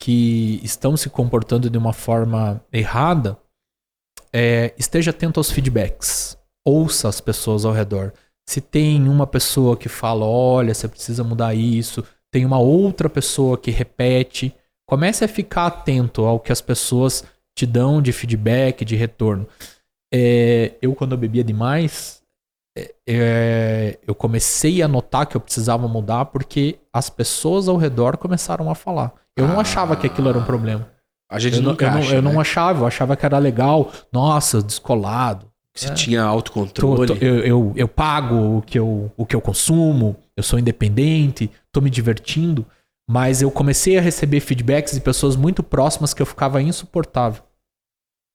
que 0.00 0.60
estão 0.62 0.96
se 0.96 1.10
comportando 1.10 1.68
de 1.68 1.78
uma 1.78 1.92
forma 1.92 2.62
errada. 2.72 3.36
É, 4.32 4.72
esteja 4.78 5.10
atento 5.10 5.40
aos 5.40 5.50
feedbacks. 5.50 6.38
Ouça 6.64 7.08
as 7.08 7.20
pessoas 7.20 7.64
ao 7.64 7.72
redor. 7.72 8.12
Se 8.48 8.60
tem 8.60 9.08
uma 9.08 9.26
pessoa 9.26 9.76
que 9.76 9.88
fala, 9.88 10.24
olha, 10.24 10.74
você 10.74 10.88
precisa 10.88 11.22
mudar 11.22 11.54
isso, 11.54 12.04
tem 12.32 12.44
uma 12.44 12.58
outra 12.58 13.08
pessoa 13.08 13.56
que 13.56 13.70
repete, 13.70 14.54
comece 14.90 15.24
a 15.24 15.28
ficar 15.28 15.66
atento 15.66 16.24
ao 16.24 16.40
que 16.40 16.50
as 16.50 16.60
pessoas 16.60 17.22
te 17.56 17.64
dão 17.64 18.02
de 18.02 18.10
feedback, 18.12 18.84
de 18.84 18.96
retorno. 18.96 19.46
É, 20.12 20.72
eu, 20.82 20.92
quando 20.96 21.12
eu 21.12 21.18
bebia 21.18 21.44
demais, 21.44 22.20
é, 23.08 23.98
eu 24.06 24.14
comecei 24.14 24.82
a 24.82 24.88
notar 24.88 25.26
que 25.26 25.36
eu 25.36 25.40
precisava 25.40 25.86
mudar 25.86 26.24
porque 26.26 26.78
as 26.92 27.08
pessoas 27.08 27.68
ao 27.68 27.76
redor 27.76 28.16
começaram 28.16 28.68
a 28.68 28.74
falar. 28.74 29.12
Eu 29.36 29.46
não 29.46 29.58
Ah. 29.58 29.62
achava 29.62 29.94
que 29.96 30.06
aquilo 30.08 30.28
era 30.28 30.38
um 30.38 30.44
problema. 30.44 30.88
A 31.30 31.38
gente 31.38 31.58
Eu, 31.58 31.62
não, 31.62 31.76
eu, 31.78 31.90
não, 31.90 31.98
acha, 31.98 32.14
eu 32.16 32.22
não 32.22 32.32
né? 32.32 32.40
achava, 32.40 32.80
eu 32.82 32.86
achava 32.86 33.16
que 33.16 33.24
era 33.24 33.38
legal. 33.38 33.92
Nossa, 34.12 34.60
descolado. 34.60 35.48
você 35.72 35.94
tinha 35.94 36.22
Tô- 36.22 36.28
autocontrole. 36.28 37.06
tô- 37.06 37.14
eu, 37.24 37.38
eu, 37.44 37.72
eu 37.76 37.86
pago 37.88 38.58
o 38.58 38.62
que 38.62 38.76
eu, 38.76 39.10
o 39.16 39.24
que 39.24 39.36
eu 39.36 39.40
consumo, 39.40 40.16
eu 40.36 40.42
sou 40.42 40.58
independente, 40.58 41.48
tô 41.70 41.80
me 41.80 41.88
divertindo. 41.88 42.66
Mas 43.12 43.42
eu 43.42 43.50
comecei 43.50 43.98
a 43.98 44.00
receber 44.00 44.38
feedbacks 44.38 44.92
de 44.94 45.00
pessoas 45.00 45.34
muito 45.34 45.62
próximas 45.64 46.14
que 46.14 46.22
eu 46.22 46.26
ficava 46.26 46.62
insuportável. 46.62 47.42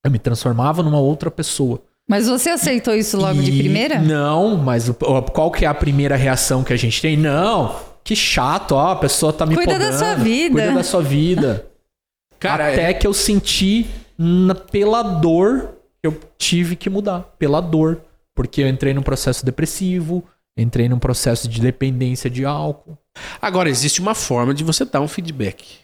Eu 0.03 0.11
me 0.11 0.19
transformava 0.19 0.83
numa 0.83 0.99
outra 0.99 1.31
pessoa. 1.31 1.81
Mas 2.09 2.27
você 2.27 2.49
aceitou 2.49 2.93
isso 2.93 3.15
logo 3.17 3.41
de 3.41 3.51
E- 3.51 3.57
primeira? 3.59 3.99
Não, 3.99 4.57
mas 4.57 4.91
qual 5.33 5.49
que 5.49 5.63
é 5.63 5.67
a 5.67 5.73
primeira 5.73 6.15
reação 6.17 6.61
que 6.63 6.73
a 6.73 6.77
gente 6.77 7.01
tem? 7.01 7.15
Não, 7.15 7.73
que 8.03 8.15
chato, 8.17 8.73
ó, 8.73 8.89
a 8.91 8.95
pessoa 8.97 9.31
tá 9.31 9.45
me 9.45 9.55
Cuida 9.55 9.79
da 9.79 9.85
podando. 9.85 9.97
sua 9.97 10.15
vida. 10.15 10.51
Cuida 10.53 10.73
da 10.73 10.83
sua 10.83 11.01
vida. 11.01 11.65
Cara, 12.37 12.67
Até 12.73 12.93
que 12.93 13.07
eu 13.07 13.13
senti 13.13 13.87
na- 14.17 14.53
pela 14.55 15.01
dor 15.01 15.69
que 16.03 16.07
eu 16.07 16.19
tive 16.37 16.75
que 16.75 16.89
mudar. 16.89 17.21
Pela 17.39 17.61
dor. 17.61 18.01
Porque 18.35 18.61
eu 18.61 18.67
entrei 18.67 18.93
num 18.93 19.01
processo 19.01 19.45
depressivo, 19.45 20.21
entrei 20.57 20.87
num 20.87 20.99
processo 20.99 21.47
de 21.47 21.59
dependência 21.59 22.29
de 22.29 22.45
álcool. 22.45 22.97
Agora, 23.41 23.69
existe 23.69 24.01
uma 24.01 24.15
forma 24.15 24.53
de 24.53 24.63
você 24.63 24.85
dar 24.85 25.01
um 25.01 25.07
feedback. 25.07 25.79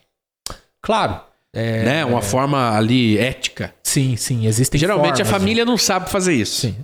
Claro. 0.81 1.22
É, 1.53 1.84
né? 1.84 2.06
Uma 2.06 2.22
forma 2.22 2.76
ali 2.76 3.18
ética. 3.18 3.73
Sim, 3.84 4.15
sim, 4.15 4.48
existem 4.48 4.80
Geralmente 4.80 5.22
a 5.22 5.26
formas, 5.26 5.41
família 5.41 5.65
não 5.65 5.77
sabe 5.77 6.10
fazer 6.10 6.34
isso. 6.34 6.61
Sim. 6.61 6.76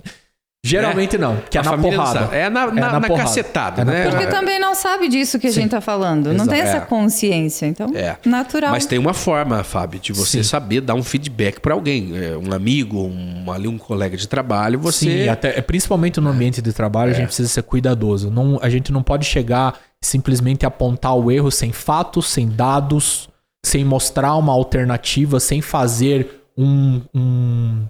Geralmente 0.68 1.16
não, 1.18 1.36
que 1.50 1.56
é 1.56 1.60
a 1.60 1.64
na 1.64 1.78
porrada. 1.78 2.28
É 2.36 2.48
na, 2.50 2.66
na, 2.66 2.72
na 2.72 2.92
na 3.00 3.00
porrada. 3.08 3.28
cacetada, 3.28 3.82
É 3.82 3.84
na 3.84 3.92
né? 3.92 4.10
Porque 4.10 4.26
também 4.26 4.58
não 4.58 4.74
sabe 4.74 5.08
disso 5.08 5.38
que 5.38 5.46
a 5.46 5.50
Sim. 5.52 5.62
gente 5.62 5.70
tá 5.70 5.80
falando. 5.80 6.32
Não 6.32 6.46
tem 6.46 6.58
Exato. 6.60 6.76
essa 6.76 6.86
consciência. 6.86 7.66
Então, 7.66 7.90
É. 7.94 8.16
natural. 8.24 8.70
Mas 8.70 8.86
tem 8.86 8.98
uma 8.98 9.14
forma, 9.14 9.62
Fábio, 9.64 9.98
de 10.00 10.12
você 10.12 10.38
Sim. 10.38 10.48
saber 10.48 10.80
dar 10.80 10.94
um 10.94 11.02
feedback 11.02 11.60
pra 11.60 11.74
alguém. 11.74 12.12
É, 12.16 12.36
Um 12.36 12.52
amigo, 12.52 13.02
um, 13.04 13.50
ali 13.52 13.66
um 13.68 13.78
colega 13.78 14.16
de 14.16 14.26
trabalho, 14.28 14.78
você. 14.78 15.24
Sim, 15.24 15.28
até, 15.28 15.58
é, 15.58 15.62
principalmente 15.62 16.20
no 16.20 16.28
ambiente 16.30 16.60
de 16.62 16.72
trabalho, 16.72 17.10
a 17.10 17.14
gente 17.14 17.26
precisa 17.26 17.48
ser 17.48 17.62
cuidadoso. 17.62 18.30
Não, 18.30 18.58
a 18.62 18.68
gente 18.68 18.92
não 18.92 19.02
pode 19.02 19.24
chegar 19.24 19.74
e 20.02 20.06
simplesmente 20.06 20.64
apontar 20.66 21.14
o 21.16 21.30
erro 21.30 21.50
sem 21.50 21.72
fatos, 21.72 22.28
sem 22.28 22.48
dados, 22.48 23.28
sem 23.64 23.84
mostrar 23.84 24.34
uma 24.36 24.52
alternativa, 24.52 25.40
sem 25.40 25.60
fazer 25.60 26.42
um. 26.56 27.00
um, 27.14 27.84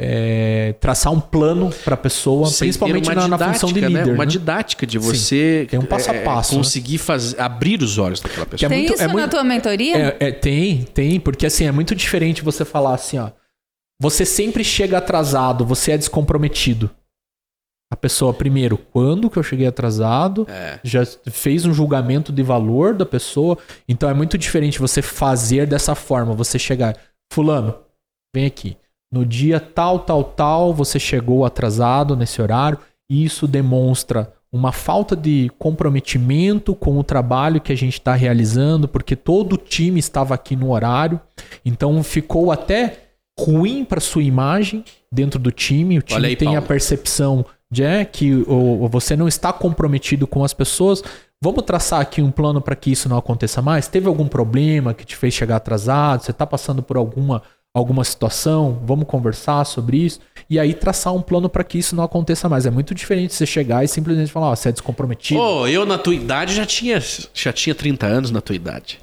é, 0.00 0.74
traçar 0.80 1.12
um 1.12 1.20
plano 1.20 1.70
para 1.84 1.94
a 1.94 1.96
pessoa, 1.96 2.46
sem 2.48 2.66
principalmente 2.68 3.08
na, 3.14 3.28
na 3.28 3.52
função 3.52 3.68
de 3.68 3.74
didática, 3.76 3.98
líder. 4.00 4.14
Uma 4.14 4.24
né? 4.24 4.30
didática 4.30 4.86
de 4.86 5.00
Sim. 5.00 5.06
você 5.06 5.66
Tem 5.70 5.78
um 5.78 5.84
passo 5.86 6.10
a 6.10 6.14
é, 6.14 6.24
passo, 6.24 6.52
né? 6.52 6.58
conseguir 6.58 6.98
fazer, 6.98 7.40
abrir 7.40 7.80
os 7.80 7.96
olhos 7.98 8.20
daquela 8.20 8.44
pessoa. 8.46 8.66
é 8.66 8.68
tem 8.70 8.78
muito- 8.78 8.94
isso 8.94 9.02
é 9.02 9.06
na 9.06 9.12
muito- 9.12 9.30
tua 9.30 9.44
mentoria? 9.44 9.96
É, 9.96 10.28
é, 10.28 10.32
tem, 10.32 10.82
tem, 10.82 11.20
porque 11.20 11.46
assim, 11.46 11.64
é 11.66 11.72
muito 11.72 11.94
diferente 11.94 12.42
você 12.42 12.64
falar 12.64 12.94
assim, 12.94 13.18
ó. 13.18 13.30
Você 14.00 14.24
sempre 14.26 14.64
chega 14.64 14.98
atrasado, 14.98 15.64
você 15.64 15.92
é 15.92 15.96
descomprometido. 15.98 16.90
A 17.92 17.96
pessoa, 17.96 18.34
primeiro, 18.34 18.76
quando 18.76 19.30
que 19.30 19.36
eu 19.38 19.42
cheguei 19.44 19.68
atrasado, 19.68 20.44
É. 20.50 20.80
já 20.82 21.06
fez 21.30 21.64
um 21.64 21.72
julgamento 21.72 22.32
de 22.32 22.42
valor 22.42 22.92
da 22.94 23.06
pessoa. 23.06 23.56
Então 23.88 24.10
é 24.10 24.14
muito 24.14 24.36
diferente 24.36 24.80
você 24.80 25.00
fazer 25.00 25.64
dessa 25.68 25.94
forma, 25.94 26.34
você 26.34 26.58
chegar, 26.58 26.96
fulano, 27.32 27.78
vem 28.34 28.46
aqui. 28.46 28.76
No 29.14 29.24
dia 29.24 29.60
tal, 29.60 30.00
tal, 30.00 30.24
tal, 30.24 30.74
você 30.74 30.98
chegou 30.98 31.44
atrasado 31.44 32.16
nesse 32.16 32.42
horário, 32.42 32.80
e 33.08 33.24
isso 33.24 33.46
demonstra 33.46 34.32
uma 34.52 34.72
falta 34.72 35.14
de 35.14 35.52
comprometimento 35.56 36.74
com 36.74 36.98
o 36.98 37.04
trabalho 37.04 37.60
que 37.60 37.70
a 37.70 37.76
gente 37.76 37.92
está 37.92 38.16
realizando, 38.16 38.88
porque 38.88 39.14
todo 39.14 39.52
o 39.52 39.56
time 39.56 40.00
estava 40.00 40.34
aqui 40.34 40.56
no 40.56 40.72
horário, 40.72 41.20
então 41.64 42.02
ficou 42.02 42.50
até 42.50 43.04
ruim 43.38 43.84
para 43.84 44.00
sua 44.00 44.24
imagem 44.24 44.84
dentro 45.12 45.38
do 45.38 45.52
time. 45.52 45.96
O 45.98 46.02
time 46.02 46.26
aí, 46.26 46.34
tem 46.34 46.48
a 46.48 46.52
Paulo. 46.54 46.66
percepção 46.66 47.46
de 47.70 47.84
é, 47.84 48.04
que 48.04 48.34
o, 48.48 48.88
você 48.88 49.14
não 49.14 49.28
está 49.28 49.52
comprometido 49.52 50.26
com 50.26 50.42
as 50.42 50.52
pessoas. 50.52 51.04
Vamos 51.40 51.62
traçar 51.62 52.00
aqui 52.00 52.20
um 52.20 52.32
plano 52.32 52.60
para 52.60 52.74
que 52.74 52.90
isso 52.90 53.08
não 53.08 53.16
aconteça 53.16 53.62
mais? 53.62 53.86
Teve 53.86 54.08
algum 54.08 54.26
problema 54.26 54.92
que 54.92 55.04
te 55.04 55.14
fez 55.14 55.34
chegar 55.34 55.54
atrasado? 55.54 56.24
Você 56.24 56.32
está 56.32 56.44
passando 56.44 56.82
por 56.82 56.96
alguma 56.96 57.42
alguma 57.74 58.04
situação, 58.04 58.80
vamos 58.84 59.04
conversar 59.08 59.64
sobre 59.64 59.96
isso 59.96 60.20
e 60.48 60.60
aí 60.60 60.72
traçar 60.74 61.12
um 61.12 61.20
plano 61.20 61.48
para 61.48 61.64
que 61.64 61.76
isso 61.76 61.96
não 61.96 62.04
aconteça 62.04 62.48
mais. 62.48 62.66
É 62.66 62.70
muito 62.70 62.94
diferente 62.94 63.34
você 63.34 63.44
chegar 63.44 63.82
e 63.82 63.88
simplesmente 63.88 64.30
falar, 64.30 64.50
ó, 64.50 64.54
você 64.54 64.68
é 64.68 64.72
descomprometido. 64.72 65.40
Pô, 65.40 65.66
eu 65.66 65.84
na 65.84 65.98
tua 65.98 66.14
idade 66.14 66.54
já 66.54 66.64
tinha, 66.64 67.02
já 67.32 67.52
tinha 67.52 67.74
30 67.74 68.06
anos 68.06 68.30
na 68.30 68.40
tua 68.40 68.54
idade. 68.54 69.00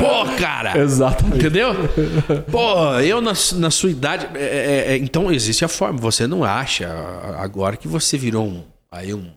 Pô, 0.00 0.36
cara! 0.36 0.76
Exatamente. 0.78 1.38
Entendeu? 1.38 1.74
Pô, 2.50 2.94
eu 3.00 3.20
na, 3.20 3.32
na 3.54 3.70
sua 3.70 3.90
idade. 3.90 4.26
é, 4.34 4.40
é, 4.42 4.92
é, 4.94 4.96
então 4.96 5.30
existe 5.30 5.64
a 5.64 5.68
forma. 5.68 6.00
Você 6.00 6.26
não 6.26 6.42
acha 6.42 6.88
agora 7.38 7.76
que 7.76 7.86
você 7.86 8.18
virou 8.18 8.44
um. 8.44 8.64
Aí 8.90 9.14
um, 9.14 9.30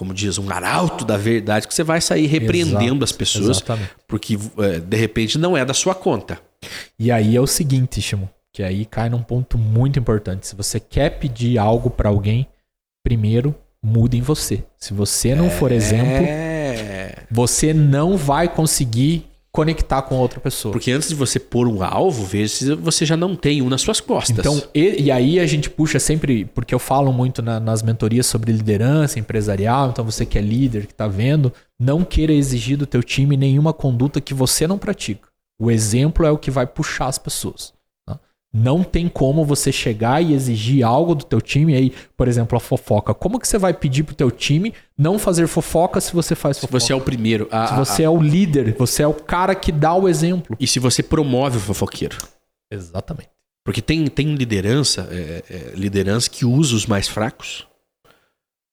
como 0.00 0.14
diz, 0.14 0.38
um 0.38 0.50
arauto 0.50 1.04
da 1.04 1.18
verdade, 1.18 1.68
que 1.68 1.74
você 1.74 1.84
vai 1.84 2.00
sair 2.00 2.24
repreendendo 2.26 2.78
Exato, 2.86 3.04
as 3.04 3.12
pessoas, 3.12 3.56
exatamente. 3.58 3.90
porque 4.08 4.38
é, 4.56 4.80
de 4.80 4.96
repente 4.96 5.36
não 5.36 5.54
é 5.54 5.62
da 5.62 5.74
sua 5.74 5.94
conta. 5.94 6.40
E 6.98 7.12
aí 7.12 7.36
é 7.36 7.40
o 7.40 7.46
seguinte, 7.46 8.00
Shimo, 8.00 8.26
que 8.50 8.62
aí 8.62 8.86
cai 8.86 9.10
num 9.10 9.22
ponto 9.22 9.58
muito 9.58 9.98
importante. 9.98 10.46
Se 10.46 10.56
você 10.56 10.80
quer 10.80 11.18
pedir 11.18 11.58
algo 11.58 11.90
pra 11.90 12.08
alguém, 12.08 12.46
primeiro 13.04 13.54
muda 13.82 14.16
em 14.16 14.22
você. 14.22 14.64
Se 14.78 14.94
você 14.94 15.34
não 15.34 15.50
for 15.50 15.70
exemplo, 15.70 16.24
É. 16.26 17.16
você 17.30 17.74
não 17.74 18.16
vai 18.16 18.48
conseguir 18.48 19.26
conectar 19.52 20.02
com 20.02 20.16
outra 20.16 20.38
pessoa. 20.40 20.72
Porque 20.72 20.92
antes 20.92 21.08
de 21.08 21.14
você 21.14 21.38
pôr 21.40 21.66
um 21.66 21.82
alvo, 21.82 22.24
veja 22.24 22.48
se 22.54 22.74
você 22.74 23.04
já 23.04 23.16
não 23.16 23.34
tem 23.34 23.60
um 23.62 23.68
nas 23.68 23.82
suas 23.82 24.00
costas. 24.00 24.38
Então, 24.38 24.62
e, 24.74 25.02
e 25.04 25.10
aí 25.10 25.40
a 25.40 25.46
gente 25.46 25.68
puxa 25.68 25.98
sempre, 25.98 26.44
porque 26.44 26.74
eu 26.74 26.78
falo 26.78 27.12
muito 27.12 27.42
na- 27.42 27.58
nas 27.58 27.82
mentorias 27.82 28.26
sobre 28.26 28.52
liderança 28.52 29.18
empresarial, 29.18 29.90
então 29.90 30.04
você 30.04 30.24
que 30.24 30.38
é 30.38 30.40
líder, 30.40 30.86
que 30.86 30.94
tá 30.94 31.08
vendo, 31.08 31.52
não 31.78 32.04
queira 32.04 32.32
exigir 32.32 32.76
do 32.76 32.86
teu 32.86 33.02
time 33.02 33.36
nenhuma 33.36 33.72
conduta 33.72 34.20
que 34.20 34.32
você 34.34 34.66
não 34.66 34.78
pratica. 34.78 35.28
O 35.60 35.70
exemplo 35.70 36.24
é 36.24 36.30
o 36.30 36.38
que 36.38 36.50
vai 36.50 36.66
puxar 36.66 37.06
as 37.08 37.18
pessoas. 37.18 37.72
Não 38.52 38.82
tem 38.82 39.08
como 39.08 39.44
você 39.44 39.70
chegar 39.70 40.20
e 40.20 40.32
exigir 40.34 40.84
algo 40.84 41.14
do 41.14 41.24
teu 41.24 41.40
time 41.40 41.74
aí, 41.74 41.92
por 42.16 42.26
exemplo, 42.26 42.56
a 42.56 42.60
fofoca. 42.60 43.14
Como 43.14 43.38
que 43.38 43.46
você 43.46 43.56
vai 43.58 43.72
pedir 43.72 44.02
pro 44.02 44.14
teu 44.14 44.28
time 44.30 44.74
não 44.98 45.20
fazer 45.20 45.46
fofoca 45.46 46.00
se 46.00 46.12
você 46.12 46.34
faz 46.34 46.56
se 46.56 46.62
fofoca? 46.62 46.80
você 46.80 46.92
é 46.92 46.96
o 46.96 47.00
primeiro. 47.00 47.46
a- 47.50 47.66
Se 47.68 47.72
a- 47.74 47.76
você 47.76 48.02
é 48.02 48.10
o 48.10 48.20
líder, 48.20 48.74
você 48.76 49.04
é 49.04 49.06
o 49.06 49.14
cara 49.14 49.54
que 49.54 49.70
dá 49.70 49.94
o 49.94 50.08
exemplo. 50.08 50.56
E 50.58 50.66
se 50.66 50.80
você 50.80 51.00
promove 51.02 51.58
o 51.58 51.60
fofoqueiro. 51.60 52.18
Exatamente. 52.72 53.30
Porque 53.64 53.80
tem, 53.80 54.04
tem 54.08 54.34
liderança, 54.34 55.06
é, 55.12 55.44
é, 55.48 55.72
liderança 55.76 56.28
que 56.28 56.44
usa 56.44 56.74
os 56.74 56.86
mais 56.86 57.06
fracos, 57.06 57.66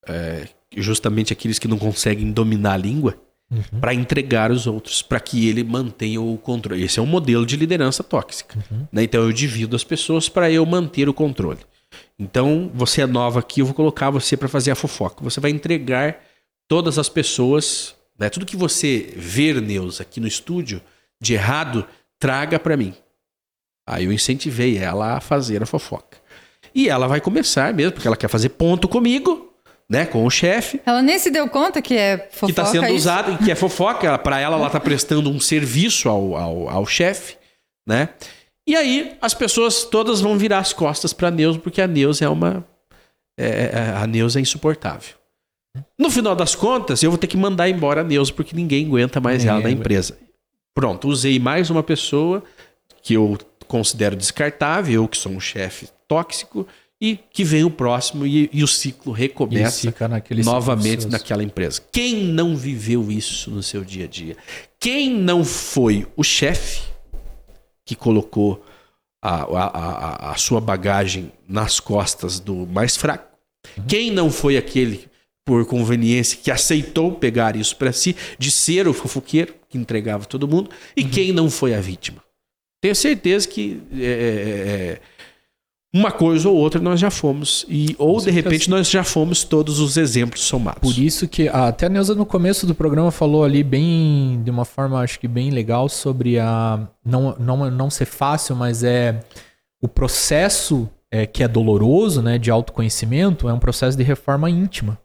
é, 0.08 0.48
justamente 0.76 1.32
aqueles 1.34 1.60
que 1.60 1.68
não 1.68 1.78
conseguem 1.78 2.32
dominar 2.32 2.74
a 2.74 2.78
língua, 2.78 3.16
Uhum. 3.50 3.80
para 3.80 3.94
entregar 3.94 4.52
os 4.52 4.68
outros, 4.68 5.02
para 5.02 5.22
que 5.22 5.48
ele 5.48 5.64
mantenha 5.64 6.20
o 6.20 6.38
controle. 6.38 6.84
Esse 6.84 7.00
é 7.00 7.02
um 7.02 7.06
modelo 7.06 7.46
de 7.46 7.56
liderança 7.56 8.04
tóxica. 8.04 8.60
Uhum. 8.70 8.86
né? 8.92 9.04
Então 9.04 9.24
eu 9.24 9.32
divido 9.32 9.74
as 9.74 9.86
pessoas 9.86 10.28
para 10.28 10.52
eu 10.52 10.66
manter 10.66 11.08
o 11.08 11.14
controle. 11.14 11.62
Então 12.20 12.70
você 12.74 13.02
é 13.02 13.06
nova 13.06 13.40
aqui, 13.40 13.62
eu 13.62 13.66
vou 13.66 13.74
colocar 13.74 14.10
você 14.10 14.36
para 14.36 14.50
fazer 14.50 14.72
a 14.72 14.76
fofoca. 14.76 15.24
Você 15.24 15.40
vai 15.40 15.52
entregar 15.52 16.20
todas 16.68 17.00
as 17.00 17.08
pessoas, 17.08 17.96
né? 18.20 18.30
tudo 18.30 18.46
que 18.46 18.58
você 18.58 19.14
ver, 19.16 19.62
Neus, 19.62 20.02
aqui 20.02 20.20
no 20.20 20.28
estúdio 20.28 20.82
de 21.22 21.34
errado, 21.34 21.88
traga 22.20 22.60
para 22.60 22.76
mim. 22.76 22.94
Aí 23.88 24.04
eu 24.04 24.12
incentivei 24.12 24.78
ela 24.78 25.16
a 25.16 25.22
fazer 25.22 25.64
a 25.64 25.66
fofoca. 25.66 26.18
E 26.76 26.90
ela 26.90 27.08
vai 27.08 27.22
começar 27.22 27.74
mesmo, 27.74 27.94
porque 27.94 28.08
ela 28.08 28.18
quer 28.18 28.28
fazer 28.28 28.50
ponto 28.50 28.88
comigo, 28.90 29.47
né, 29.90 30.06
com 30.06 30.26
o 30.26 30.30
chefe 30.30 30.82
Ela 30.86 31.02
nem 31.02 31.18
se 31.18 31.30
deu 31.32 31.48
conta 31.50 31.82
que 31.82 31.96
é 31.96 32.18
fofoca 32.32 32.46
que 32.46 32.52
está 32.52 32.66
sendo 32.66 32.86
isso? 32.88 32.96
usado 32.96 33.32
e 33.34 33.38
que 33.46 33.52
é 33.52 33.56
fofoca. 33.56 34.18
Para 34.18 34.40
ela, 34.40 34.58
ela 34.58 34.68
está 34.68 34.80
prestando 34.80 35.30
um 35.30 35.40
serviço 35.40 36.10
ao, 36.10 36.36
ao, 36.36 36.70
ao 36.70 36.86
chefe, 36.86 37.38
né? 37.88 38.10
E 38.68 38.76
aí 38.76 39.16
as 39.22 39.34
pessoas 39.34 39.84
todas 39.86 40.20
vão 40.20 40.38
virar 40.38 40.60
as 40.60 40.74
costas 40.74 41.14
para 41.14 41.32
Neuza 41.32 41.58
porque 41.60 41.82
a 41.82 41.88
Neuza 41.88 42.26
é 42.26 42.30
uma 42.30 42.66
é- 43.40 43.70
é- 43.74 43.94
a 43.96 44.06
Neuza 44.08 44.40
é 44.40 44.42
insuportável. 44.42 45.16
No 45.98 46.10
final 46.10 46.36
das 46.36 46.56
contas, 46.56 47.02
eu 47.04 47.12
vou 47.12 47.18
ter 47.18 47.28
que 47.28 47.38
mandar 47.38 47.70
embora 47.70 48.02
a 48.02 48.04
Neuza 48.04 48.34
porque 48.34 48.56
ninguém 48.56 48.86
aguenta 48.88 49.22
mais 49.22 49.44
Ninguém 49.44 49.50
ela 49.56 49.64
na 49.64 49.72
empresa. 49.72 50.18
Pronto, 50.76 51.08
usei 51.08 51.40
mais 51.40 51.70
uma 51.70 51.82
pessoa 51.84 52.44
que 53.02 53.14
eu 53.14 53.38
considero 53.68 54.16
descartável, 54.16 55.04
eu 55.04 55.08
que 55.08 55.18
sou 55.18 55.32
um 55.32 55.40
chefe 55.40 55.88
tóxico 56.08 56.68
e 57.00 57.18
que 57.32 57.44
vem 57.44 57.64
o 57.64 57.70
próximo 57.70 58.26
e, 58.26 58.50
e 58.52 58.64
o 58.64 58.68
ciclo 58.68 59.14
recomeça 59.14 59.82
ciclo 59.82 60.08
novamente 60.44 60.96
vicioso. 60.96 61.10
naquela 61.10 61.44
empresa. 61.44 61.82
Quem 61.92 62.24
não 62.24 62.56
viveu 62.56 63.12
isso 63.12 63.52
no 63.52 63.62
seu 63.62 63.84
dia 63.84 64.06
a 64.06 64.08
dia? 64.08 64.36
Quem 64.80 65.14
não 65.14 65.46
foi 65.46 66.08
o 66.16 66.24
chefe 66.24 66.82
que 67.86 67.96
colocou 67.96 68.66
a, 69.22 69.44
a, 69.44 69.68
a, 69.68 70.32
a 70.32 70.36
sua 70.36 70.60
bagagem 70.60 71.32
nas 71.48 71.80
costas 71.80 72.40
do 72.40 72.66
mais 72.66 72.98
fraco? 72.98 73.38
Quem 73.88 74.12
não 74.12 74.32
foi 74.32 74.58
aquele, 74.58 75.08
por 75.46 75.66
conveniência, 75.66 76.38
que 76.42 76.50
aceitou 76.50 77.12
pegar 77.12 77.56
isso 77.56 77.76
para 77.76 77.92
si, 77.92 78.16
de 78.40 78.50
ser 78.50 78.88
o 78.88 78.94
fofoqueiro 78.94 79.54
que 79.70 79.78
entregava 79.78 80.26
todo 80.26 80.48
mundo? 80.48 80.70
E 80.96 81.04
quem 81.04 81.32
não 81.32 81.50
foi 81.50 81.76
a 81.76 81.82
vítima? 81.82 82.24
Tenho 82.82 82.96
certeza 82.96 83.48
que 83.48 83.82
é, 83.92 84.06
é, 84.06 84.06
é, 84.06 85.02
uma 85.98 86.12
coisa 86.12 86.48
ou 86.48 86.56
outra 86.56 86.80
nós 86.80 87.00
já 87.00 87.10
fomos. 87.10 87.66
E, 87.68 87.96
ou, 87.98 88.20
de 88.22 88.30
repente, 88.30 88.70
nós 88.70 88.90
já 88.90 89.04
fomos 89.04 89.44
todos 89.44 89.80
os 89.80 89.98
exemplos 89.98 90.42
somados. 90.42 90.82
Por 90.82 91.02
isso 91.02 91.28
que 91.28 91.48
ah, 91.50 91.68
até 91.68 91.88
a 91.88 91.90
Neuza 91.90 92.14
no 92.14 92.26
começo 92.26 92.68
do 92.68 92.76
programa 92.76 93.12
falou 93.12 93.44
ali 93.44 93.64
bem, 93.64 94.42
de 94.44 94.52
uma 94.52 94.66
forma 94.66 95.00
acho 95.00 95.20
que 95.20 95.28
bem 95.28 95.50
legal 95.50 95.90
sobre 95.90 96.38
a 96.38 96.88
não, 97.04 97.36
não, 97.40 97.72
não 97.72 97.90
ser 97.90 98.06
fácil, 98.06 98.56
mas 98.56 98.84
é 98.84 99.20
o 99.82 99.88
processo 99.88 100.88
é, 101.12 101.26
que 101.26 101.44
é 101.44 101.48
doloroso, 101.48 102.22
né, 102.22 102.38
de 102.38 102.52
autoconhecimento, 102.52 103.50
é 103.50 103.54
um 103.54 103.60
processo 103.60 103.98
de 103.98 104.04
reforma 104.04 104.50
íntima. 104.50 104.98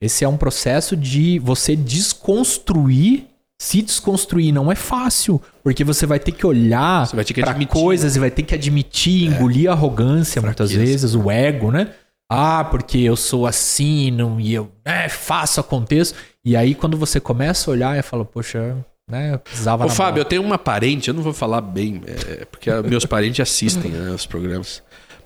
Esse 0.00 0.24
é 0.24 0.28
um 0.28 0.36
processo 0.36 0.96
de 0.96 1.38
você 1.38 1.76
desconstruir, 1.76 3.26
se 3.62 3.80
desconstruir 3.80 4.52
não 4.52 4.72
é 4.72 4.74
fácil, 4.74 5.40
porque 5.62 5.84
você 5.84 6.04
vai 6.04 6.18
ter 6.18 6.32
que 6.32 6.44
olhar 6.44 7.08
para. 7.08 7.62
É. 7.62 7.64
coisas 7.66 8.16
e 8.16 8.18
vai 8.18 8.28
ter 8.28 8.42
que 8.42 8.56
admitir, 8.56 9.24
engolir 9.24 9.70
a 9.70 9.72
arrogância 9.72 10.42
muitas 10.42 10.72
Fraqueza. 10.72 10.90
vezes, 10.90 11.14
o 11.14 11.30
ego, 11.30 11.70
né? 11.70 11.90
Ah, 12.28 12.64
porque 12.64 12.98
eu 12.98 13.14
sou 13.14 13.46
assim, 13.46 14.10
não, 14.10 14.40
e 14.40 14.52
eu 14.52 14.68
né, 14.84 15.08
faço, 15.08 15.60
aconteço. 15.60 16.12
E 16.44 16.56
aí, 16.56 16.74
quando 16.74 16.96
você 16.96 17.20
começa 17.20 17.70
a 17.70 17.72
olhar 17.72 17.96
e 17.96 18.02
fala, 18.02 18.24
poxa, 18.24 18.76
né, 19.08 19.34
eu 19.34 19.38
precisava. 19.38 19.86
Ô, 19.86 19.88
Fábio, 19.88 20.22
eu 20.22 20.24
tenho 20.24 20.42
uma 20.42 20.58
parente, 20.58 21.06
eu 21.06 21.14
não 21.14 21.22
vou 21.22 21.32
falar 21.32 21.60
bem, 21.60 22.02
é, 22.04 22.44
porque 22.44 22.68
meus 22.82 23.06
parentes 23.06 23.38
assistem 23.38 23.92
né, 23.92 24.10
os 24.10 24.26
programas. 24.26 24.82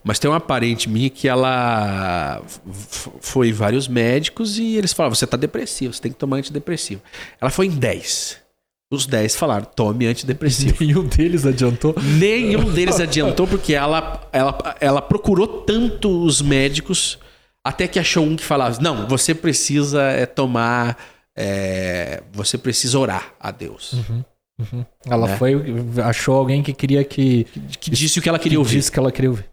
Mas 0.06 0.20
tem 0.20 0.30
uma 0.30 0.38
parente 0.38 0.88
minha 0.88 1.10
que 1.10 1.26
ela 1.26 2.40
foi 3.20 3.52
vários 3.52 3.88
médicos 3.88 4.56
e 4.56 4.76
eles 4.76 4.92
falaram: 4.92 5.14
você 5.14 5.26
tá 5.26 5.36
depressivo, 5.36 5.92
você 5.92 6.00
tem 6.00 6.12
que 6.12 6.18
tomar 6.18 6.36
antidepressivo. 6.36 7.02
Ela 7.40 7.50
foi 7.50 7.66
em 7.66 7.70
10. 7.70 8.38
Os 8.92 9.04
10 9.04 9.34
falaram: 9.34 9.64
tome 9.64 10.06
antidepressivo. 10.06 10.76
Nenhum 10.84 11.02
deles 11.04 11.44
adiantou. 11.44 11.92
Nenhum 12.00 12.72
deles 12.72 13.00
adiantou 13.00 13.48
porque 13.48 13.74
ela, 13.74 14.20
ela, 14.32 14.76
ela 14.80 15.02
procurou 15.02 15.48
tanto 15.48 16.08
os 16.24 16.40
médicos 16.40 17.18
até 17.64 17.88
que 17.88 17.98
achou 17.98 18.24
um 18.24 18.36
que 18.36 18.44
falava: 18.44 18.80
não, 18.80 19.08
você 19.08 19.34
precisa 19.34 20.02
é, 20.02 20.24
tomar. 20.24 20.96
é, 21.36 22.22
você 22.32 22.56
precisa 22.56 22.96
orar 22.96 23.34
a 23.40 23.50
Deus. 23.50 23.94
Ela 25.04 25.26
Né? 25.26 25.36
foi, 25.36 25.54
achou 26.04 26.36
alguém 26.36 26.62
que 26.62 26.72
queria 26.72 27.02
que. 27.02 27.44
Que 27.80 27.90
disse 27.90 28.20
o 28.20 28.22
que 28.22 28.28
ela 28.28 28.38
queria 28.38 28.58
ouvir. 28.60 28.76
Disse 28.76 28.92
que 28.92 28.98
ela 29.00 29.10
queria 29.10 29.30
ouvir. 29.30 29.46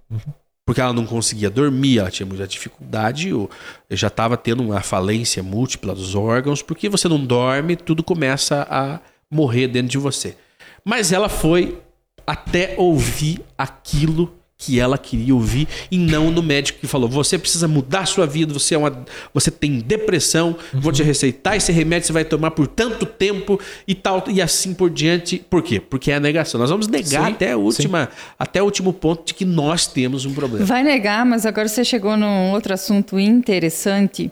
Porque 0.65 0.80
ela 0.80 0.94
não 0.94 1.06
conseguia 1.06 1.49
dormir, 1.49 1.99
ela 1.99 2.10
tinha 2.10 2.26
muita 2.26 2.48
dificuldade, 2.48 3.34
ou 3.34 3.49
já 3.90 4.07
estava 4.07 4.38
tendo 4.38 4.64
uma 4.64 4.81
falência 4.81 5.44
múltipla 5.44 5.94
dos 5.94 6.15
órgãos, 6.15 6.61
porque 6.61 6.88
você 6.88 7.10
não 7.10 7.23
dorme, 7.23 7.76
tudo 7.76 8.02
começa 8.02 8.65
a 8.69 8.99
morrer 9.30 9.68
dentro 9.68 9.90
de 9.90 9.98
você. 9.98 10.38
Mas 10.85 11.11
ela 11.11 11.27
foi 11.27 11.81
até 12.26 12.76
ouvir 12.77 13.41
aquilo 13.57 14.34
que 14.65 14.80
ela 14.80 14.98
queria 14.98 15.34
ouvir 15.34 15.68
e 15.91 15.98
não 15.98 16.31
no 16.31 16.41
médico 16.41 16.80
que 16.80 16.88
falou: 16.88 17.10
você 17.10 17.38
precisa 17.38 17.68
mudar 17.68 18.02
a 18.02 18.06
sua 18.06 18.26
vida, 18.26 18.53
você 18.53 18.76
é 18.76 18.77
uma, 18.77 19.06
você 19.34 19.52
tem 19.52 19.80
depressão, 19.80 20.56
vou 20.73 20.91
te 20.91 21.03
receitar 21.03 21.57
esse 21.57 21.72
remédio, 21.72 22.07
você 22.07 22.14
vai 22.14 22.23
tomar 22.23 22.52
por 22.52 22.68
tanto 22.68 23.06
tempo 23.06 23.60
e 23.85 23.94
tal 23.94 24.23
e 24.30 24.41
assim 24.41 24.73
por 24.73 24.90
diante. 24.90 25.44
Por 25.49 25.61
quê? 25.61 25.80
Porque 25.80 26.11
é 26.11 26.15
a 26.15 26.19
negação. 26.19 26.60
Nós 26.60 26.69
vamos 26.69 26.88
negar 26.88 27.26
Sim, 27.27 27.34
até 27.34 27.52
a 27.52 27.57
última, 27.57 28.10
até 28.40 28.61
o 28.61 28.65
último 28.65 28.94
ponto 28.94 29.26
de 29.26 29.34
que 29.34 29.44
nós 29.44 29.85
temos 29.85 30.26
um 30.26 30.34
problema. 30.34 30.65
Vai 30.65 30.84
negar, 30.84 31.26
mas 31.26 31.45
agora 31.45 31.68
você 31.68 31.84
chegou 31.84 32.15
num 32.15 32.52
outro 32.52 32.73
assunto 32.73 33.19
interessante, 33.19 34.31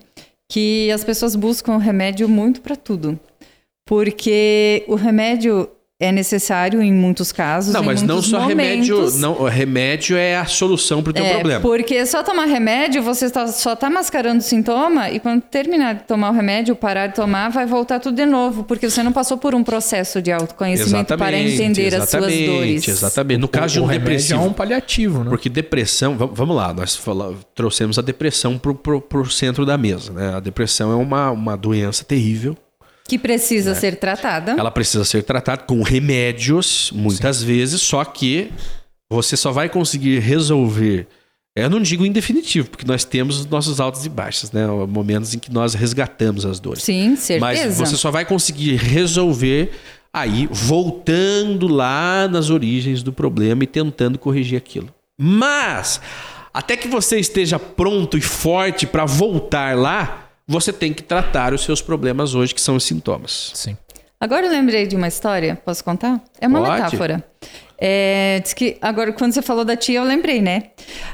que 0.50 0.90
as 0.92 1.04
pessoas 1.04 1.36
buscam 1.36 1.78
remédio 1.78 2.30
muito 2.30 2.62
para 2.62 2.76
tudo. 2.76 3.20
Porque 3.86 4.86
o 4.88 4.96
remédio, 4.96 5.68
é 6.02 6.12
necessário 6.12 6.82
em 6.82 6.92
muitos 6.92 7.32
casos. 7.32 7.74
Não, 7.74 7.84
em 7.84 7.86
mas 7.86 8.02
não 8.02 8.22
só 8.22 8.46
remédio. 8.48 8.96
momentos. 8.96 9.20
Não, 9.22 9.34
o 9.40 9.48
remédio 9.48 10.18
é 10.18 10.36
a 10.36 10.46
solução 10.46 11.04
pro 11.04 11.14
teu 11.14 11.24
É, 11.24 11.34
problema. 11.36 11.62
porque 11.62 12.04
só 12.08 12.24
tomar 12.24 12.46
remédio, 12.46 13.04
você 13.04 13.30
tá- 13.30 13.46
só 13.48 13.76
tá 13.76 13.88
mascarando 13.90 14.40
o 14.40 14.42
sintoma 14.42 15.12
e 15.12 15.20
quando 15.20 15.42
terminar 15.44 15.94
de 15.96 16.04
tomar 16.06 16.32
o 16.32 16.34
remédio, 16.34 16.76
parar 16.76 17.06
de 17.08 17.14
tomar, 17.16 17.50
vai 17.50 17.66
voltar 17.68 18.00
tudo 18.00 18.16
de 18.16 18.26
novo, 18.26 18.64
porque 18.64 18.90
você 18.90 19.04
não 19.04 19.12
passou 19.12 19.38
por 19.38 19.54
um 19.54 19.64
processo 19.64 20.22
de 20.22 20.32
autoconhecimento 20.32 21.16
para 21.16 21.38
entender 21.38 21.94
as 21.96 22.10
suas 22.10 22.24
exatamente, 22.26 22.46
dores. 22.48 22.88
Exatamente. 22.88 23.40
No 23.40 23.48
caso 23.48 23.74
de 23.76 23.80
o 23.80 23.84
um 23.84 23.86
remédio 23.86 24.10
depressivo. 24.10 24.40
é 24.40 24.44
um 24.44 24.54
paliativo, 24.54 25.24
né? 25.24 25.30
Porque 25.30 25.50
depressão, 25.50 26.18
vam- 26.18 26.32
vamos 26.34 26.56
lá, 26.56 26.74
nós 26.74 26.96
fala- 26.96 27.36
trouxemos 27.54 28.00
a 28.00 28.02
depressão 28.02 28.58
pro, 28.58 28.74
pro, 28.74 29.00
pro 29.00 29.30
centro 29.30 29.66
da 29.68 29.78
mesa. 29.78 30.12
Né? 30.12 30.34
A 30.36 30.40
depressão 30.40 30.92
é 30.92 30.96
uma, 30.96 31.30
uma 31.30 31.56
doença 31.56 32.04
terrível. 32.04 32.58
Que 33.12 33.20
precisa 33.20 33.76
ser 33.76 33.98
tratada. 33.98 34.56
Ela 34.58 34.72
precisa 34.72 35.04
ser 35.04 35.22
tratada 35.24 35.64
com 35.64 35.82
remédios, 35.82 36.94
muitas 36.96 37.44
vezes, 37.44 37.82
só 37.82 38.06
que 38.06 38.50
você 39.12 39.36
só 39.36 39.52
vai 39.52 39.68
conseguir 39.68 40.20
resolver. 40.20 41.08
Eu 41.54 41.70
não 41.70 41.82
digo 41.82 42.06
em 42.06 42.12
definitivo, 42.14 42.70
porque 42.70 42.88
nós 42.88 43.04
temos 43.04 43.42
os 43.42 43.46
nossos 43.48 43.82
altos 43.82 44.06
e 44.06 44.10
baixos, 44.10 44.54
né? 44.54 44.66
Momentos 44.88 45.34
em 45.34 45.40
que 45.40 45.52
nós 45.52 45.74
resgatamos 45.74 46.46
as 46.46 46.58
dores. 46.62 46.84
Sim, 46.84 47.18
certeza. 47.18 47.42
Mas 47.42 47.78
você 47.78 47.98
só 47.98 48.10
vai 48.10 48.24
conseguir 48.24 48.78
resolver 48.78 49.74
aí, 50.14 50.48
voltando 50.50 51.68
lá 51.68 52.30
nas 52.30 52.50
origens 52.50 53.04
do 53.04 53.12
problema 53.12 53.66
e 53.66 53.68
tentando 53.68 54.18
corrigir 54.18 54.58
aquilo. 54.58 54.88
Mas, 55.20 56.00
até 56.54 56.78
que 56.78 56.88
você 56.88 57.20
esteja 57.20 57.60
pronto 57.60 58.18
e 58.18 58.22
forte 58.22 58.88
para 58.88 59.04
voltar 59.04 59.76
lá, 59.76 60.21
você 60.52 60.74
tem 60.74 60.94
que 60.94 61.02
tratar 61.02 61.54
os 61.54 61.64
seus 61.64 61.82
problemas 61.82 62.36
hoje, 62.36 62.54
que 62.54 62.62
são 62.62 62.76
os 62.76 62.84
sintomas. 62.84 63.52
Sim. 63.54 63.78
Agora 64.20 64.46
eu 64.46 64.52
lembrei 64.52 64.86
de 64.86 64.96
uma 64.96 65.08
história, 65.08 65.56
posso 65.56 65.84
contar? 65.84 66.22
É 66.40 66.48
uma 66.48 66.60
Pode. 66.60 66.74
metáfora. 66.74 67.24
É, 67.84 68.40
diz 68.44 68.54
que, 68.54 68.78
agora, 68.80 69.12
quando 69.12 69.34
você 69.34 69.42
falou 69.42 69.66
da 69.66 69.76
tia, 69.76 69.98
eu 69.98 70.04
lembrei, 70.04 70.40
né? 70.40 70.66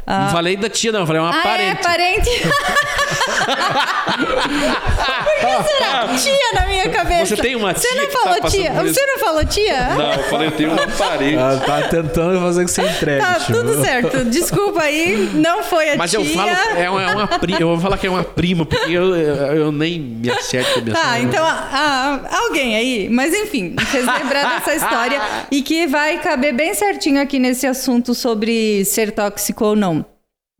Ah, 0.05 0.25
Não 0.25 0.31
falei 0.31 0.57
da 0.57 0.69
tia, 0.69 0.91
não, 0.91 1.07
falei 1.07 1.21
uma 1.21 1.33
ah, 1.33 1.39
é, 1.39 1.75
parente. 1.75 1.81
parente. 1.81 2.29
Por 4.17 5.47
que 5.47 5.63
será? 5.63 6.07
Tia 6.17 6.59
na 6.59 6.67
minha 6.67 6.89
cabeça. 6.89 7.35
Você 7.37 7.41
tem 7.41 7.55
uma 7.55 7.73
Você 7.73 7.87
tia 7.87 7.95
não 7.95 8.07
que 8.07 8.11
tá 8.11 8.19
falou 8.19 8.41
passando 8.41 8.61
tia? 8.61 8.73
Você 8.73 9.05
não 9.05 9.19
falou 9.19 9.45
tia? 9.45 9.89
Não, 9.95 10.13
eu 10.13 10.23
falei, 10.23 10.47
eu 10.47 10.51
tenho 10.51 10.71
uma 10.73 10.87
parente. 10.87 11.35
Ela 11.35 11.59
tá 11.59 11.81
tentando 11.83 12.41
fazer 12.41 12.65
que 12.65 12.71
você 12.71 12.81
entregue. 12.81 13.21
Tá, 13.21 13.35
tipo. 13.35 13.53
tudo 13.53 13.81
certo. 13.81 14.25
Desculpa 14.25 14.81
aí, 14.81 15.29
não 15.35 15.63
foi 15.63 15.91
a 15.91 15.95
Mas 15.95 16.11
tia. 16.11 16.19
eu 16.19 16.25
falo, 16.25 16.49
é 16.49 16.89
uma, 16.89 17.01
é 17.01 17.15
uma 17.15 17.27
prima, 17.27 17.61
eu 17.61 17.67
vou 17.69 17.79
falar 17.79 17.97
que 17.97 18.07
é 18.07 18.09
uma 18.09 18.23
prima, 18.25 18.65
porque 18.65 18.91
eu, 18.91 19.15
eu, 19.15 19.71
nem 19.71 19.99
me 19.99 20.29
acerto 20.29 20.73
com 20.73 20.79
a 20.79 20.81
minha 20.83 20.95
Tá, 20.95 21.19
então 21.19 21.45
ah, 21.45 22.19
alguém 22.45 22.75
aí, 22.75 23.07
mas 23.09 23.33
enfim, 23.33 23.73
fez 23.87 24.05
lembrar 24.05 24.55
dessa 24.55 24.73
história 24.75 25.21
e 25.49 25.61
que 25.61 25.87
vai 25.87 26.16
caber 26.17 26.53
bem 26.53 26.73
certinho 26.73 27.21
aqui 27.21 27.39
nesse 27.39 27.65
assunto 27.67 28.13
sobre 28.13 28.83
ser 28.85 29.11
tóxico 29.11 29.63
ou 29.65 29.75
não. 29.75 30.05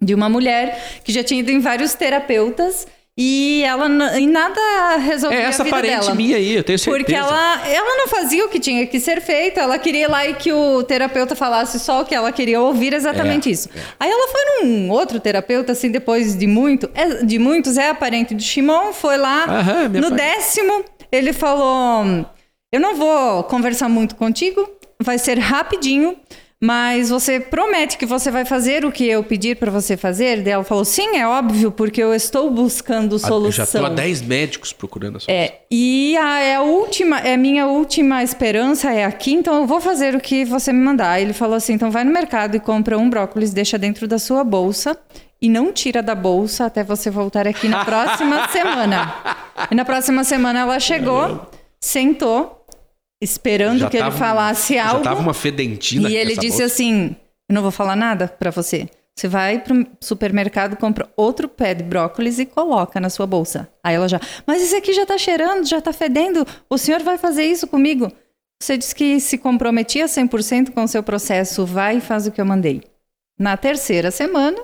De 0.02 0.14
uma 0.14 0.30
mulher 0.30 1.00
que 1.04 1.12
já 1.12 1.24
tinha 1.24 1.40
ido 1.40 1.50
em 1.52 1.60
vários 1.60 1.94
terapeutas 1.94 2.86
e 3.20 3.64
ela 3.66 3.88
em 4.20 4.28
nada 4.28 4.62
resolvia 4.98 5.40
É 5.40 5.44
essa 5.46 5.64
a 5.64 5.66
vida 5.66 5.76
parente 5.76 6.02
dela. 6.02 6.14
minha 6.14 6.36
aí, 6.38 6.54
eu 6.56 6.64
tenho 6.64 6.78
certeza. 6.78 7.04
Porque 7.04 7.16
ela, 7.16 7.68
ela 7.68 7.98
não 7.98 8.08
fazia 8.08 8.46
o 8.46 8.50
que 8.50 8.60
tinha 8.60 8.86
que 8.86 9.00
ser 9.00 9.20
feito, 9.22 9.60
ela 9.60 9.80
queria 9.80 10.04
ir 10.04 10.08
lá 10.08 10.28
e 10.28 10.36
que 10.36 10.54
o 10.54 10.84
terapeuta 10.84 11.36
falasse 11.36 11.80
só 11.80 12.02
o 12.02 12.06
que 12.06 12.14
ela 12.14 12.32
queria 12.32 12.62
ouvir, 12.62 12.94
exatamente 12.94 13.50
É, 13.50 13.52
isso. 13.54 13.70
Aí 14.00 14.08
ela 14.08 14.28
foi 14.28 14.66
num 14.68 14.92
outro 14.92 15.20
terapeuta, 15.20 15.72
assim, 15.72 15.90
depois 15.90 16.36
de 16.36 16.46
muito, 16.46 16.88
é, 16.94 17.26
de 17.26 17.40
muitos, 17.40 17.76
é 17.76 17.92
parente 17.92 18.36
do 18.36 18.42
Shimon, 18.44 18.94
foi 18.94 19.18
lá. 19.18 19.46
Aham, 19.46 19.90
no 20.00 20.12
décimo, 20.12 20.86
ele 21.12 21.34
falou: 21.34 22.24
Eu 22.72 22.80
não 22.80 22.96
vou 22.96 23.44
conversar 23.46 23.90
muito 23.90 24.16
contigo, 24.16 24.70
vai 25.02 25.18
ser 25.18 25.38
rapidinho. 25.40 26.18
Mas 26.60 27.12
você 27.12 27.40
promete 27.40 28.00
que 28.00 28.06
você 28.06 28.32
vai 28.32 28.44
fazer 28.44 28.84
o 28.84 28.92
que 28.92 29.06
eu 29.06 29.24
pedir 29.24 29.58
para 29.58 29.70
você 29.70 29.96
fazer? 29.96 30.42
Daí 30.42 30.54
ela 30.54 30.64
falou: 30.64 30.84
sim, 30.84 31.16
é 31.16 31.28
óbvio, 31.28 31.72
porque 31.72 32.02
eu 32.02 32.16
estou 32.16 32.50
buscando 32.50 33.14
Eu 33.14 33.20
solução. 33.20 33.64
já 33.64 33.80
tô 33.80 33.86
há 33.86 33.90
10 33.90 34.24
médicos 34.24 34.74
procurando 34.74 35.18
a 35.18 35.20
solução. 35.20 35.36
É, 35.36 35.60
e 35.70 36.18
a, 36.18 36.40
é 36.40 36.56
a 36.56 36.62
última, 36.64 37.20
é 37.20 37.36
a 37.36 37.38
minha 37.38 37.68
última 37.68 38.24
esperança 38.24 38.92
é 38.92 39.06
aqui, 39.06 39.34
então 39.34 39.54
eu 39.56 39.68
vou 39.68 39.80
fazer 39.80 40.16
o 40.16 40.20
que 40.20 40.44
você 40.46 40.74
me 40.74 40.80
mandar. 40.84 41.22
Ele 41.22 41.32
falou 41.32 41.56
assim: 41.56 41.74
então 41.74 41.92
vai 41.92 42.04
no 42.04 42.12
mercado 42.12 42.56
e 42.58 42.60
compra 42.60 42.98
um 42.98 43.08
brócolis, 43.08 43.54
deixa 43.54 43.78
dentro 43.78 44.08
da 44.08 44.18
sua 44.18 44.44
bolsa 44.44 44.98
e 45.40 45.48
não 45.50 45.72
tira 45.72 46.02
da 46.02 46.16
bolsa 46.16 46.66
até 46.66 46.84
você 46.84 47.12
voltar 47.12 47.48
aqui 47.48 47.68
na 47.68 47.86
próxima 47.86 48.48
semana. 48.50 49.14
E 49.70 49.76
na 49.76 49.86
próxima 49.86 50.24
semana 50.24 50.62
ela 50.62 50.80
chegou, 50.80 51.52
sentou, 51.80 52.66
esperando 53.22 53.80
Já 53.80 53.90
que 53.90 53.98
ele 53.98 54.04
tava- 54.04 54.18
falasse 54.18 54.76
Já 54.76 54.90
algo. 54.90 55.04
tava 55.04 55.20
uma 55.22 55.34
fedentina 55.34 56.10
E 56.10 56.16
ele 56.16 56.36
disse 56.36 56.60
bolsa. 56.60 56.66
assim: 56.66 57.16
Eu 57.50 57.56
não 57.56 57.62
vou 57.62 57.72
falar 57.72 57.96
nada 57.96 58.28
pra 58.28 58.52
você. 58.52 58.90
Você 59.16 59.28
vai 59.28 59.58
pro 59.60 59.86
supermercado, 60.00 60.78
compra 60.78 61.10
outro 61.18 61.48
pé 61.50 61.74
de 61.74 61.84
brócolis 61.84 62.38
e 62.38 62.46
coloca 62.46 63.00
na 63.00 63.10
sua 63.10 63.26
bolsa. 63.26 63.68
Aí 63.84 63.96
ela 63.96 64.08
já, 64.08 64.20
mas 64.46 64.62
esse 64.62 64.76
aqui 64.76 64.94
já 64.94 65.06
tá 65.08 65.18
cheirando, 65.18 65.66
já 65.66 65.82
tá 65.82 65.92
fedendo. 65.92 66.46
O 66.70 66.78
senhor 66.78 67.02
vai 67.02 67.18
fazer 67.18 67.44
isso 67.46 67.66
comigo? 67.66 68.12
Você 68.62 68.78
disse 68.78 68.94
que 68.94 69.20
se 69.20 69.38
comprometia 69.40 70.06
100% 70.08 70.72
com 70.72 70.84
o 70.84 70.88
seu 70.88 71.02
processo, 71.02 71.66
vai 71.66 71.98
e 71.98 72.02
faz 72.02 72.28
o 72.28 72.32
que 72.32 72.40
eu 72.40 72.46
mandei. 72.46 72.84
Na 73.40 73.58
terceira 73.58 74.12
semana, 74.12 74.60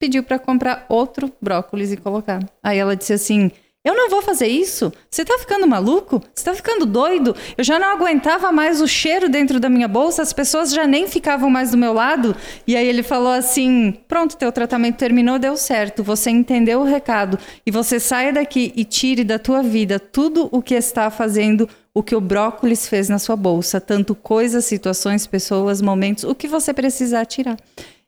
pediu 0.00 0.24
pra 0.24 0.38
comprar 0.38 0.84
outro 0.88 1.32
brócolis 1.40 1.92
e 1.92 1.96
colocar. 1.96 2.40
Aí 2.62 2.78
ela 2.78 2.96
disse 2.96 3.12
assim: 3.12 3.50
Eu 3.84 3.96
não 3.96 4.08
vou 4.08 4.22
fazer 4.22 4.46
isso? 4.46 4.92
Você 5.10 5.24
tá 5.24 5.36
ficando 5.38 5.66
maluco? 5.66 6.22
Você 6.32 6.44
tá 6.44 6.54
ficando 6.54 6.86
doido? 6.86 7.34
Eu 7.58 7.64
já 7.64 7.80
não 7.80 7.88
aguentava 7.88 8.52
mais 8.52 8.80
o 8.80 8.86
cheiro 8.86 9.28
dentro 9.28 9.58
da 9.58 9.68
minha 9.68 9.88
bolsa, 9.88 10.22
as 10.22 10.32
pessoas 10.32 10.72
já 10.72 10.86
nem 10.86 11.08
ficavam 11.08 11.50
mais 11.50 11.72
do 11.72 11.76
meu 11.76 11.92
lado. 11.92 12.36
E 12.64 12.76
aí 12.76 12.86
ele 12.86 13.02
falou 13.02 13.32
assim: 13.32 13.92
Pronto, 14.06 14.36
teu 14.36 14.52
tratamento 14.52 14.98
terminou, 14.98 15.36
deu 15.36 15.56
certo. 15.56 16.04
Você 16.04 16.30
entendeu 16.30 16.80
o 16.80 16.84
recado. 16.84 17.36
E 17.66 17.72
você 17.72 17.98
saia 17.98 18.32
daqui 18.32 18.72
e 18.76 18.84
tire 18.84 19.24
da 19.24 19.36
tua 19.36 19.64
vida 19.64 19.98
tudo 19.98 20.48
o 20.52 20.62
que 20.62 20.74
está 20.74 21.10
fazendo 21.10 21.68
o 21.92 22.04
que 22.04 22.14
o 22.14 22.20
brócolis 22.20 22.88
fez 22.88 23.08
na 23.08 23.18
sua 23.18 23.34
bolsa, 23.34 23.80
tanto 23.80 24.14
coisas, 24.14 24.64
situações, 24.64 25.26
pessoas, 25.26 25.82
momentos, 25.82 26.22
o 26.22 26.36
que 26.36 26.46
você 26.46 26.72
precisar 26.72 27.26
tirar. 27.26 27.56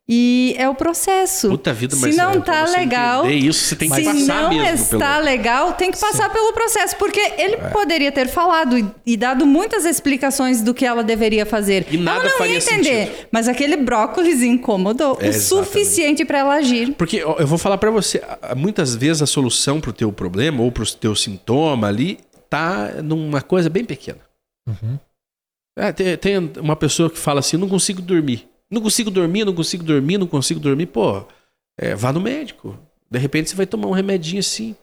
E 0.07 0.55
é 0.59 0.69
o 0.69 0.75
processo. 0.75 1.49
Puta 1.49 1.73
vida, 1.73 1.97
Se 1.97 2.03
Marcelo, 2.03 2.35
não 2.35 2.41
pra 2.43 2.53
tá 2.53 2.67
você 2.67 2.77
legal, 2.77 3.31
isso, 3.31 3.65
você 3.65 3.75
tem 3.75 3.89
que 3.89 3.97
se 3.97 4.25
não 4.27 4.51
mesmo 4.51 4.75
está 4.97 5.15
pelo- 5.15 5.25
legal, 5.25 5.73
tem 5.73 5.91
que 5.91 5.99
passar 5.99 6.29
pelo 6.31 6.53
processo, 6.53 6.95
porque 6.99 7.19
ele 7.39 7.55
É. 7.55 7.71
poderia 7.71 8.13
ter 8.13 8.29
falado 8.29 8.77
e, 8.79 8.85
e 9.07 9.17
dado 9.17 9.47
muitas 9.47 9.87
explicações 9.87 10.61
do 10.61 10.75
que 10.75 10.85
ela 10.85 11.03
deveria 11.03 11.47
fazer. 11.47 11.87
E 11.91 11.97
nada 11.97 12.21
ela 12.21 12.29
não 12.29 12.37
faria 12.37 12.53
ia 12.53 12.59
entender, 12.59 13.07
sentido. 13.07 13.29
mas 13.33 13.49
aquele 13.49 13.77
brócolis 13.79 14.43
incomodou 14.43 15.17
É, 15.23 15.31
o 15.31 15.33
suficiente 15.33 16.23
para 16.27 16.41
ela 16.41 16.55
agir. 16.57 16.93
Porque 16.97 17.17
eu 17.17 17.47
vou 17.47 17.57
falar 17.57 17.79
pra 17.79 17.91
você, 17.91 18.23
muitas 18.55 18.95
vezes 18.95 19.23
a 19.23 19.27
solução 19.27 19.81
pro 19.81 19.91
teu 19.91 20.13
problema 20.13 20.63
ou 20.63 20.71
pro 20.71 20.85
teu 20.95 21.17
sintoma 21.17 21.89
ali 21.89 22.19
tá 22.51 22.91
numa 23.03 23.41
coisa 23.41 23.71
bem 23.71 23.87
pequena. 23.87 24.19
Uhum. 24.69 24.99
É, 25.79 25.91
tem, 25.93 26.17
tem 26.19 26.53
uma 26.61 26.77
pessoa 26.77 27.09
que 27.09 27.19
fala 27.19 27.41
assim, 27.41 27.57
não 27.57 27.71
consigo 27.71 28.03
dormir. 28.03 28.47
Não 28.71 28.81
consigo 28.81 29.11
dormir, 29.11 29.45
não 29.45 29.55
consigo 29.55 29.85
dormir, 29.85 30.19
não 30.19 30.27
consigo 30.27 30.61
dormir. 30.61 30.87
Pô, 30.87 31.25
é, 31.79 31.95
vá 31.95 32.13
no 32.13 32.21
médico. 32.21 32.79
De 33.11 33.19
repente 33.19 33.51
você 33.51 33.57
vai 33.57 33.67
tomar 33.67 33.89
um 33.89 33.93
remedinho 33.93 34.41
assim. 34.41 34.75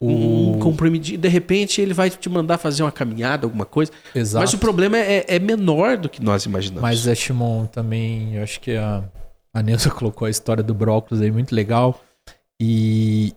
Um 0.00 0.58
comprimidinho. 0.58 1.18
De 1.18 1.28
repente 1.28 1.80
ele 1.80 1.94
vai 1.94 2.10
te 2.10 2.28
mandar 2.28 2.58
fazer 2.58 2.82
uma 2.82 2.92
caminhada, 2.92 3.46
alguma 3.46 3.64
coisa. 3.64 3.92
Exato. 4.14 4.42
Mas 4.42 4.52
o 4.52 4.58
problema 4.58 4.98
é, 4.98 5.24
é 5.28 5.38
menor 5.38 5.96
do 5.96 6.08
que 6.08 6.22
nós 6.22 6.44
imaginamos. 6.44 6.82
Mas 6.82 7.06
é 7.06 7.14
Shimon 7.14 7.66
também, 7.66 8.34
eu 8.34 8.42
acho 8.42 8.60
que 8.60 8.76
a, 8.76 9.04
a 9.52 9.62
Neuza 9.62 9.88
colocou 9.90 10.26
a 10.26 10.30
história 10.30 10.62
do 10.62 10.74
brócolis 10.74 11.22
aí 11.22 11.30
muito 11.30 11.54
legal. 11.54 12.02
E 12.60 13.32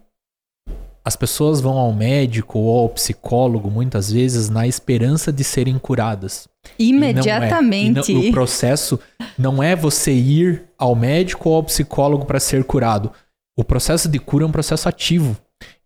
as 1.07 1.15
pessoas 1.15 1.61
vão 1.61 1.77
ao 1.77 1.93
médico 1.93 2.59
ou 2.59 2.79
ao 2.81 2.89
psicólogo 2.89 3.71
muitas 3.71 4.11
vezes 4.11 4.49
na 4.49 4.67
esperança 4.67 5.31
de 5.31 5.41
serem 5.41 5.79
curadas. 5.79 6.49
E 6.77 6.91
não 6.91 7.07
é. 7.07 7.11
Imediatamente. 7.11 8.11
E 8.11 8.13
não- 8.15 8.29
o 8.29 8.31
processo 8.33 8.99
não 9.37 9.63
é 9.63 9.73
você 9.73 10.11
ir 10.11 10.65
ao 10.77 10.93
médico 10.95 11.47
ou 11.47 11.55
ao 11.55 11.63
psicólogo 11.63 12.25
para 12.25 12.41
ser 12.41 12.65
curado. 12.65 13.09
O 13.57 13.63
processo 13.63 14.09
de 14.09 14.19
cura 14.19 14.43
é 14.43 14.47
um 14.47 14.51
processo 14.51 14.89
ativo. 14.89 15.37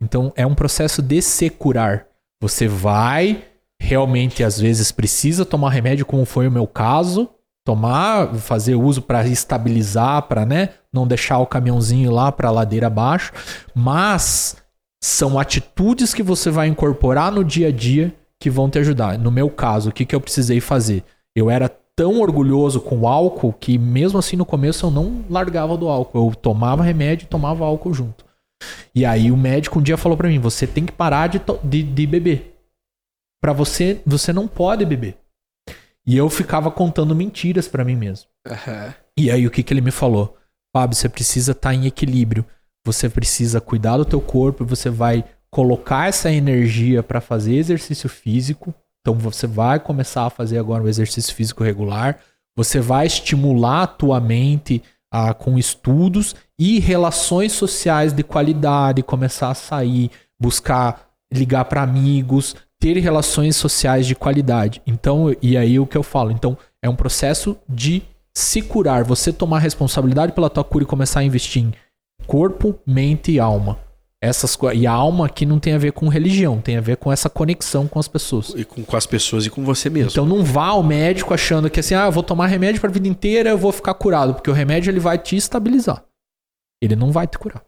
Então 0.02 0.34
é 0.36 0.44
um 0.44 0.56
processo 0.56 1.04
de 1.04 1.22
se 1.22 1.52
curar. 1.52 2.08
Você 2.42 2.68
vai, 2.68 3.44
realmente 3.80 4.44
às 4.44 4.60
vezes 4.60 4.92
precisa 4.92 5.46
tomar 5.46 5.70
remédio, 5.70 6.04
como 6.04 6.26
foi 6.26 6.48
o 6.48 6.52
meu 6.52 6.66
caso, 6.66 7.30
tomar, 7.64 8.34
fazer 8.38 8.74
uso 8.74 9.04
para 9.04 9.28
estabilizar, 9.28 10.24
para 10.24 10.48
né, 10.48 10.70
não 10.92 11.06
deixar 11.06 11.38
o 11.38 11.46
caminhãozinho 11.46 12.10
lá 12.12 12.32
para 12.32 12.48
a 12.48 12.52
ladeira 12.52 12.88
abaixo, 12.88 13.32
mas 13.76 14.56
são 15.04 15.40
atitudes 15.40 16.14
que 16.14 16.22
você 16.22 16.50
vai 16.50 16.68
incorporar 16.68 17.32
no 17.32 17.44
dia 17.44 17.70
a 17.70 17.72
dia 17.72 18.16
que 18.40 18.50
vão 18.50 18.70
te 18.70 18.80
ajudar. 18.80 19.18
No 19.18 19.32
meu 19.32 19.50
caso, 19.50 19.90
o 19.90 19.94
que, 19.94 20.06
que 20.06 20.16
eu 20.16 20.22
precisei 20.22 20.60
fazer? 20.60 21.04
Eu 21.36 21.50
era 21.50 21.70
tão 21.96 22.20
orgulhoso 22.20 22.80
com 22.82 23.02
o 23.02 23.08
álcool 23.08 23.54
que 23.54 23.78
mesmo 23.78 24.18
assim 24.18 24.36
no 24.36 24.46
começo 24.46 24.86
eu 24.86 24.92
não 24.92 25.24
largava 25.30 25.78
do 25.78 25.88
álcool. 25.88 26.30
Eu 26.30 26.36
tomava 26.36 26.84
remédio 26.84 27.26
e 27.26 27.30
tomava 27.30 27.66
álcool 27.66 27.94
junto. 27.94 28.26
E 28.94 29.06
aí 29.06 29.32
o 29.32 29.38
médico 29.38 29.80
um 29.80 29.82
dia 29.82 29.98
falou 29.98 30.18
pra 30.18 30.28
mim: 30.28 30.40
você 30.40 30.68
tem 30.68 30.86
que 30.86 30.92
parar 30.92 31.28
de, 31.28 31.42
de, 31.64 31.84
de 31.84 32.08
beber. 32.08 32.56
Pra 33.42 33.54
você, 33.54 34.02
você 34.06 34.32
não 34.32 34.48
pode 34.48 34.86
beber. 34.86 35.18
E 36.06 36.18
eu 36.18 36.30
ficava 36.30 36.70
contando 36.70 37.16
mentiras 37.16 37.68
pra 37.68 37.86
mim 37.86 37.96
mesmo. 37.96 38.28
Aham. 38.48 38.94
E 39.18 39.30
aí 39.32 39.46
o 39.46 39.52
que, 39.52 39.64
que 39.64 39.74
ele 39.74 39.82
me 39.82 39.92
falou? 39.92 40.38
Fábio, 40.76 40.96
você 40.96 41.10
precisa 41.10 41.52
estar 41.52 41.74
em 41.74 41.86
equilíbrio. 41.86 42.46
Você 42.86 43.10
precisa 43.10 43.62
cuidar 43.62 43.98
do 43.98 44.06
teu 44.06 44.20
corpo, 44.20 44.66
você 44.66 44.90
vai 44.90 45.24
colocar 45.52 46.08
essa 46.08 46.32
energia 46.32 47.04
para 47.04 47.22
fazer 47.22 47.56
exercício 47.56 48.10
físico. 48.10 48.74
Então 49.02 49.16
você 49.16 49.46
vai 49.46 49.80
começar 49.80 50.26
a 50.26 50.30
fazer 50.30 50.58
agora 50.58 50.84
o 50.84 50.90
exercício 50.90 51.36
físico 51.36 51.64
regular. 51.64 52.20
Você 52.56 52.80
vai 52.80 53.06
estimular 53.06 53.84
a 53.84 53.88
tua 53.88 54.20
mente 54.20 54.82
ah, 55.12 55.34
com 55.34 55.58
estudos 55.58 56.36
e 56.58 56.80
relações 56.80 57.52
sociais 57.52 58.14
de 58.14 58.24
qualidade, 58.24 59.04
começar 59.04 59.50
a 59.50 59.56
sair, 59.56 60.10
buscar 60.40 61.10
ligar 61.34 61.66
para 61.66 61.82
amigos, 61.84 62.56
ter 62.80 62.98
relações 62.98 63.56
sociais 63.56 64.08
de 64.08 64.16
qualidade. 64.16 64.82
Então, 64.88 65.36
e 65.42 65.56
aí 65.58 65.80
o 65.80 65.86
que 65.86 65.98
eu 65.98 66.04
falo? 66.04 66.32
Então, 66.32 66.58
é 66.82 66.90
um 66.90 66.96
processo 66.96 67.58
de 67.70 68.02
se 68.34 68.62
curar, 68.62 69.04
você 69.04 69.32
tomar 69.32 69.60
responsabilidade 69.60 70.32
pela 70.32 70.50
tua 70.50 70.64
cura 70.64 70.84
e 70.84 70.88
começar 70.88 71.20
a 71.20 71.24
investir 71.24 71.64
em 71.64 71.74
corpo, 72.28 72.80
mente 72.86 73.32
e 73.32 73.40
alma. 73.40 73.80
Essas 74.24 74.56
e 74.76 74.86
a 74.86 74.92
alma 74.92 75.26
aqui 75.26 75.48
não 75.48 75.60
tem 75.60 75.74
a 75.74 75.80
ver 75.80 75.94
com 75.94 76.08
religião, 76.08 76.62
tem 76.62 76.78
a 76.78 76.82
ver 76.82 76.98
com 76.98 77.12
essa 77.12 77.28
conexão 77.28 77.88
com 77.88 77.98
as 77.98 78.08
pessoas. 78.08 78.54
E 78.56 78.64
com, 78.64 78.84
com 78.84 78.96
as 78.96 79.08
pessoas 79.08 79.48
e 79.48 79.50
com 79.50 79.66
você 79.66 79.90
mesmo. 79.90 80.12
Então 80.12 80.28
não 80.28 80.44
vá 80.44 80.68
ao 80.68 80.84
médico 80.84 81.34
achando 81.34 81.72
que 81.72 81.80
assim, 81.80 81.96
ah, 81.96 82.06
eu 82.06 82.12
vou 82.12 82.22
tomar 82.22 82.46
remédio 82.46 82.80
para 82.80 82.92
a 82.92 82.94
vida 82.94 83.08
inteira, 83.08 83.50
eu 83.50 83.58
vou 83.58 83.72
ficar 83.72 83.96
curado, 83.96 84.36
porque 84.36 84.50
o 84.50 84.54
remédio 84.54 84.92
ele 84.92 85.00
vai 85.00 85.18
te 85.18 85.36
estabilizar. 85.36 86.06
Ele 86.80 86.96
não 86.96 87.12
vai 87.12 87.26
te 87.26 87.40
curar. 87.40 87.64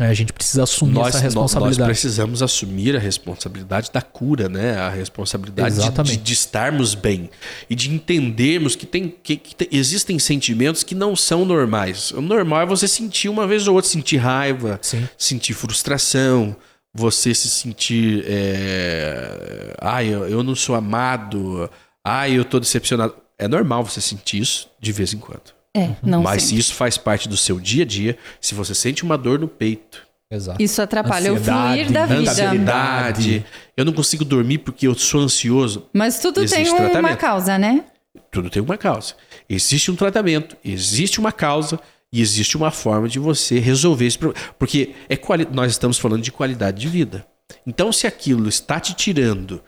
É, 0.00 0.06
a 0.06 0.14
gente 0.14 0.32
precisa 0.32 0.62
assumir 0.62 0.94
nós, 0.94 1.08
essa 1.14 1.24
nós- 1.24 1.34
nós 1.34 1.42
responsabilidade. 1.52 1.90
precisamos 1.90 2.42
assumir 2.42 2.96
a 2.96 2.98
responsabilidade 2.98 3.90
da 3.92 4.00
cura, 4.00 4.48
né? 4.48 4.76
A 4.78 4.88
responsabilidade 4.88 5.74
de, 6.04 6.16
de- 6.16 6.32
estarmos 6.32 6.94
bem 6.94 7.28
e 7.68 7.74
de 7.74 7.90
entendermos 7.92 8.74
que, 8.74 8.86
tem, 8.86 9.14
que, 9.22 9.36
que 9.36 9.54
te- 9.54 9.68
existem 9.70 10.18
sentimentos 10.18 10.82
que 10.82 10.94
não 10.94 11.14
são 11.14 11.44
normais. 11.44 12.12
O 12.12 12.22
normal 12.22 12.62
é 12.62 12.66
você 12.66 12.88
sentir 12.88 13.28
uma 13.28 13.46
vez 13.46 13.68
ou 13.68 13.74
outra, 13.74 13.90
sentir 13.90 14.16
raiva, 14.16 14.78
Sim. 14.80 15.06
sentir 15.18 15.52
frustração, 15.52 16.56
você 16.94 17.34
se 17.34 17.48
sentir. 17.48 18.24
É... 18.26 19.74
Ai, 19.80 20.08
eu, 20.08 20.26
eu 20.28 20.42
não 20.42 20.54
sou 20.54 20.74
amado. 20.74 21.68
Ai, 22.04 22.32
eu 22.38 22.44
tô 22.44 22.58
decepcionado. 22.58 23.14
É 23.38 23.46
normal 23.46 23.84
você 23.84 24.00
sentir 24.00 24.40
isso 24.40 24.68
de 24.80 24.92
vez 24.92 25.12
em 25.12 25.18
quando. 25.18 25.59
É, 25.76 25.90
não 26.02 26.22
Mas 26.22 26.44
se 26.44 26.56
isso 26.58 26.74
faz 26.74 26.98
parte 26.98 27.28
do 27.28 27.36
seu 27.36 27.60
dia 27.60 27.84
a 27.84 27.86
dia, 27.86 28.18
se 28.40 28.54
você 28.54 28.74
sente 28.74 29.02
uma 29.04 29.16
dor 29.16 29.38
no 29.38 29.48
peito, 29.48 30.08
Exato. 30.32 30.62
Isso 30.62 30.80
atrapalha 30.80 31.32
o 31.32 31.36
Ansiedade, 31.36 31.72
fluir 31.84 31.92
da 31.92 32.06
vida. 32.06 32.30
ansiedade, 32.30 33.44
eu 33.76 33.84
não 33.84 33.92
consigo 33.92 34.24
dormir 34.24 34.58
porque 34.58 34.86
eu 34.86 34.94
sou 34.94 35.20
ansioso, 35.22 35.88
Mas 35.92 36.20
tudo 36.20 36.40
Existe 36.40 36.62
tem 36.66 36.70
uma 36.70 36.78
tratamento. 36.90 37.18
causa, 37.18 37.58
né? 37.58 37.84
tudo 38.30 38.48
tem 38.48 38.62
uma 38.62 38.76
causa. 38.78 39.14
Existe 39.48 39.90
um 39.90 39.96
tratamento, 39.96 40.56
existe 40.64 41.18
uma 41.18 41.32
causa 41.32 41.80
e 42.12 42.20
existe 42.20 42.56
uma 42.56 42.70
forma 42.70 43.08
de 43.08 43.18
você 43.18 43.58
resolver 43.58 44.06
esse 44.06 44.16
problema. 44.18 44.44
Porque 44.56 44.94
é 45.08 45.16
quali- 45.16 45.48
nós 45.52 45.72
estamos 45.72 45.98
falando 45.98 46.22
de 46.22 46.30
qualidade 46.30 46.80
de 46.80 46.88
vida. 46.88 47.26
Então, 47.66 47.92
se 47.92 48.06
aquilo 48.06 48.48
está 48.48 48.78
te 48.78 48.94
tirando 48.94 49.60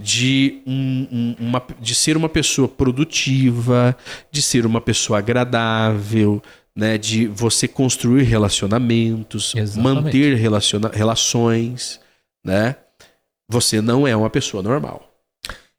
de, 0.00 0.62
um- 0.66 1.08
um- 1.10 1.36
uma, 1.40 1.62
de 1.80 1.94
ser 1.94 2.16
uma 2.16 2.28
pessoa 2.28 2.68
produtiva, 2.68 3.96
de 4.30 4.40
ser 4.42 4.64
uma 4.64 4.80
pessoa 4.80 5.18
agradável, 5.18 6.42
né, 6.76 6.96
de 6.96 7.26
você 7.26 7.66
construir 7.66 8.22
relacionamentos, 8.22 9.52
Exatamente. 9.56 10.04
manter 10.04 10.36
relaciona 10.36 10.88
relações, 10.94 12.00
né? 12.46 12.76
Você 13.50 13.80
não 13.80 14.06
é 14.06 14.14
uma 14.14 14.30
pessoa 14.30 14.62
normal. 14.62 15.02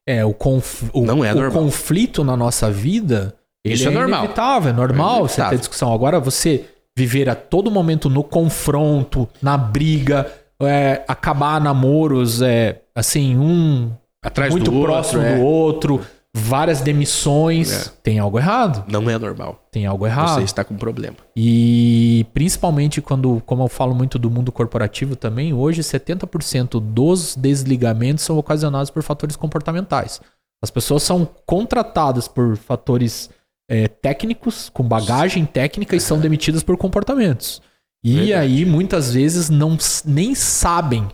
É, 0.08 0.26
o, 0.26 0.34
conf... 0.34 0.84
o, 0.92 1.02
Não 1.06 1.24
é 1.24 1.32
o 1.32 1.36
normal. 1.36 1.64
conflito 1.64 2.24
na 2.24 2.36
nossa 2.36 2.70
vida, 2.72 3.36
ele 3.64 3.76
Isso 3.76 3.88
é 3.88 3.92
normal. 3.92 4.24
inevitável, 4.24 4.72
é 4.72 4.74
normal 4.74 5.20
É 5.26 5.30
você 5.30 5.50
ter 5.50 5.58
discussão. 5.60 5.94
Agora, 5.94 6.20
você 6.20 6.66
viver 6.98 7.30
a 7.30 7.36
todo 7.36 7.70
momento 7.72 8.10
no 8.10 8.24
confronto, 8.24 9.30
na 9.42 9.56
briga, 9.56 10.30
é, 10.62 11.04
acabar 11.08 11.62
namoros, 11.62 12.42
é, 12.42 12.82
assim, 12.96 13.38
um 13.38 13.92
Atrás 14.24 14.52
muito 14.52 14.70
do 14.70 14.78
outro, 14.78 14.92
próximo 14.92 15.22
é. 15.22 15.38
do 15.38 15.42
outro, 15.44 16.02
várias 16.36 16.82
demissões. 16.82 17.88
É. 17.88 17.92
Tem 18.04 18.20
algo 18.20 18.38
errado. 18.38 18.84
Não 18.92 19.10
é 19.10 19.18
normal. 19.18 19.68
Tem 19.72 19.86
algo 19.86 20.06
errado. 20.06 20.36
Você 20.36 20.44
está 20.44 20.64
com 20.64 20.76
problema. 20.76 21.16
E 21.36 22.26
principalmente 22.34 23.02
quando, 23.02 23.42
como 23.46 23.64
eu 23.64 23.68
falo 23.68 23.96
muito 23.96 24.20
do 24.20 24.30
mundo 24.30 24.52
corporativo 24.52 25.16
também, 25.16 25.54
hoje 25.54 25.82
70% 25.82 26.80
dos 26.80 27.36
desligamentos 27.36 28.24
são 28.24 28.38
ocasionados 28.38 28.90
por 28.90 29.04
fatores 29.04 29.36
comportamentais. 29.36 30.22
As 30.62 30.70
pessoas 30.70 31.04
são 31.04 31.28
contratadas 31.46 32.28
por 32.28 32.58
fatores 32.58 33.30
é, 33.70 33.88
técnicos, 33.88 34.70
com 34.70 34.84
bagagem 34.84 35.46
técnica, 35.46 35.96
e 35.96 36.00
são 36.02 36.20
demitidas 36.20 36.64
por 36.64 36.76
comportamentos. 36.76 37.62
E 38.04 38.16
Verdade. 38.16 38.34
aí, 38.34 38.66
muitas 38.66 39.14
vezes, 39.14 39.50
não 39.50 39.78
nem 40.06 40.36
sabem 40.36 41.08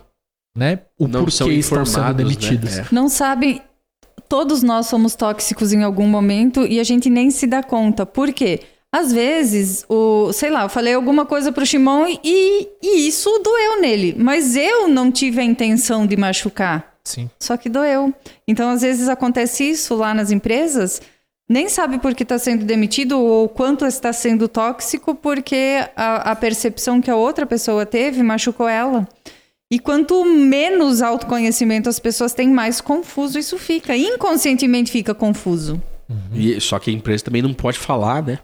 né, 0.56 0.80
o 0.98 1.06
Não 1.06 1.28
são 1.30 1.46
porquê 1.46 1.60
estão 1.60 1.84
sendo 1.84 2.04
né? 2.04 2.14
demitidas. 2.14 2.78
É. 2.78 2.86
Não 2.90 3.08
sabem. 3.08 3.60
Todos 4.28 4.62
nós 4.62 4.86
somos 4.86 5.14
tóxicos 5.14 5.72
em 5.72 5.84
algum 5.84 6.08
momento 6.08 6.66
e 6.66 6.80
a 6.80 6.84
gente 6.84 7.08
nem 7.08 7.30
se 7.30 7.46
dá 7.46 7.62
conta. 7.62 8.04
Por 8.04 8.32
quê? 8.32 8.60
Às 8.90 9.12
vezes, 9.12 9.84
o, 9.88 10.32
sei 10.32 10.50
lá, 10.50 10.62
eu 10.62 10.68
falei 10.68 10.94
alguma 10.94 11.26
coisa 11.26 11.52
pro 11.52 11.66
Shimon 11.66 12.06
e, 12.24 12.68
e 12.82 13.06
isso 13.06 13.30
doeu 13.44 13.80
nele. 13.80 14.16
Mas 14.18 14.56
eu 14.56 14.88
não 14.88 15.12
tive 15.12 15.40
a 15.40 15.44
intenção 15.44 16.06
de 16.06 16.16
machucar. 16.16 16.94
Sim. 17.04 17.30
Só 17.38 17.56
que 17.56 17.68
doeu. 17.68 18.12
Então, 18.48 18.70
às 18.70 18.82
vezes 18.82 19.08
acontece 19.08 19.64
isso 19.64 19.94
lá 19.94 20.12
nas 20.14 20.32
empresas, 20.32 21.00
nem 21.48 21.68
sabe 21.68 21.98
por 21.98 22.14
que 22.14 22.24
está 22.24 22.38
sendo 22.38 22.64
demitido 22.64 23.20
ou 23.20 23.48
quanto 23.48 23.86
está 23.86 24.12
sendo 24.12 24.48
tóxico, 24.48 25.14
porque 25.14 25.84
a, 25.94 26.32
a 26.32 26.36
percepção 26.36 27.00
que 27.00 27.10
a 27.10 27.16
outra 27.16 27.46
pessoa 27.46 27.86
teve 27.86 28.22
machucou 28.22 28.68
ela. 28.68 29.06
E 29.72 29.78
quanto 29.80 30.24
menos 30.24 31.02
autoconhecimento 31.02 31.88
as 31.88 31.98
pessoas 31.98 32.32
têm, 32.32 32.48
mais 32.48 32.80
confuso 32.80 33.38
isso 33.38 33.58
fica. 33.58 33.96
Inconscientemente 33.96 34.92
fica 34.92 35.12
confuso. 35.14 35.82
E, 36.32 36.60
só 36.60 36.78
que 36.78 36.90
a 36.90 36.92
empresa 36.94 37.24
também 37.24 37.42
não 37.42 37.52
pode 37.52 37.78
falar, 37.78 38.22
né? 38.22 38.38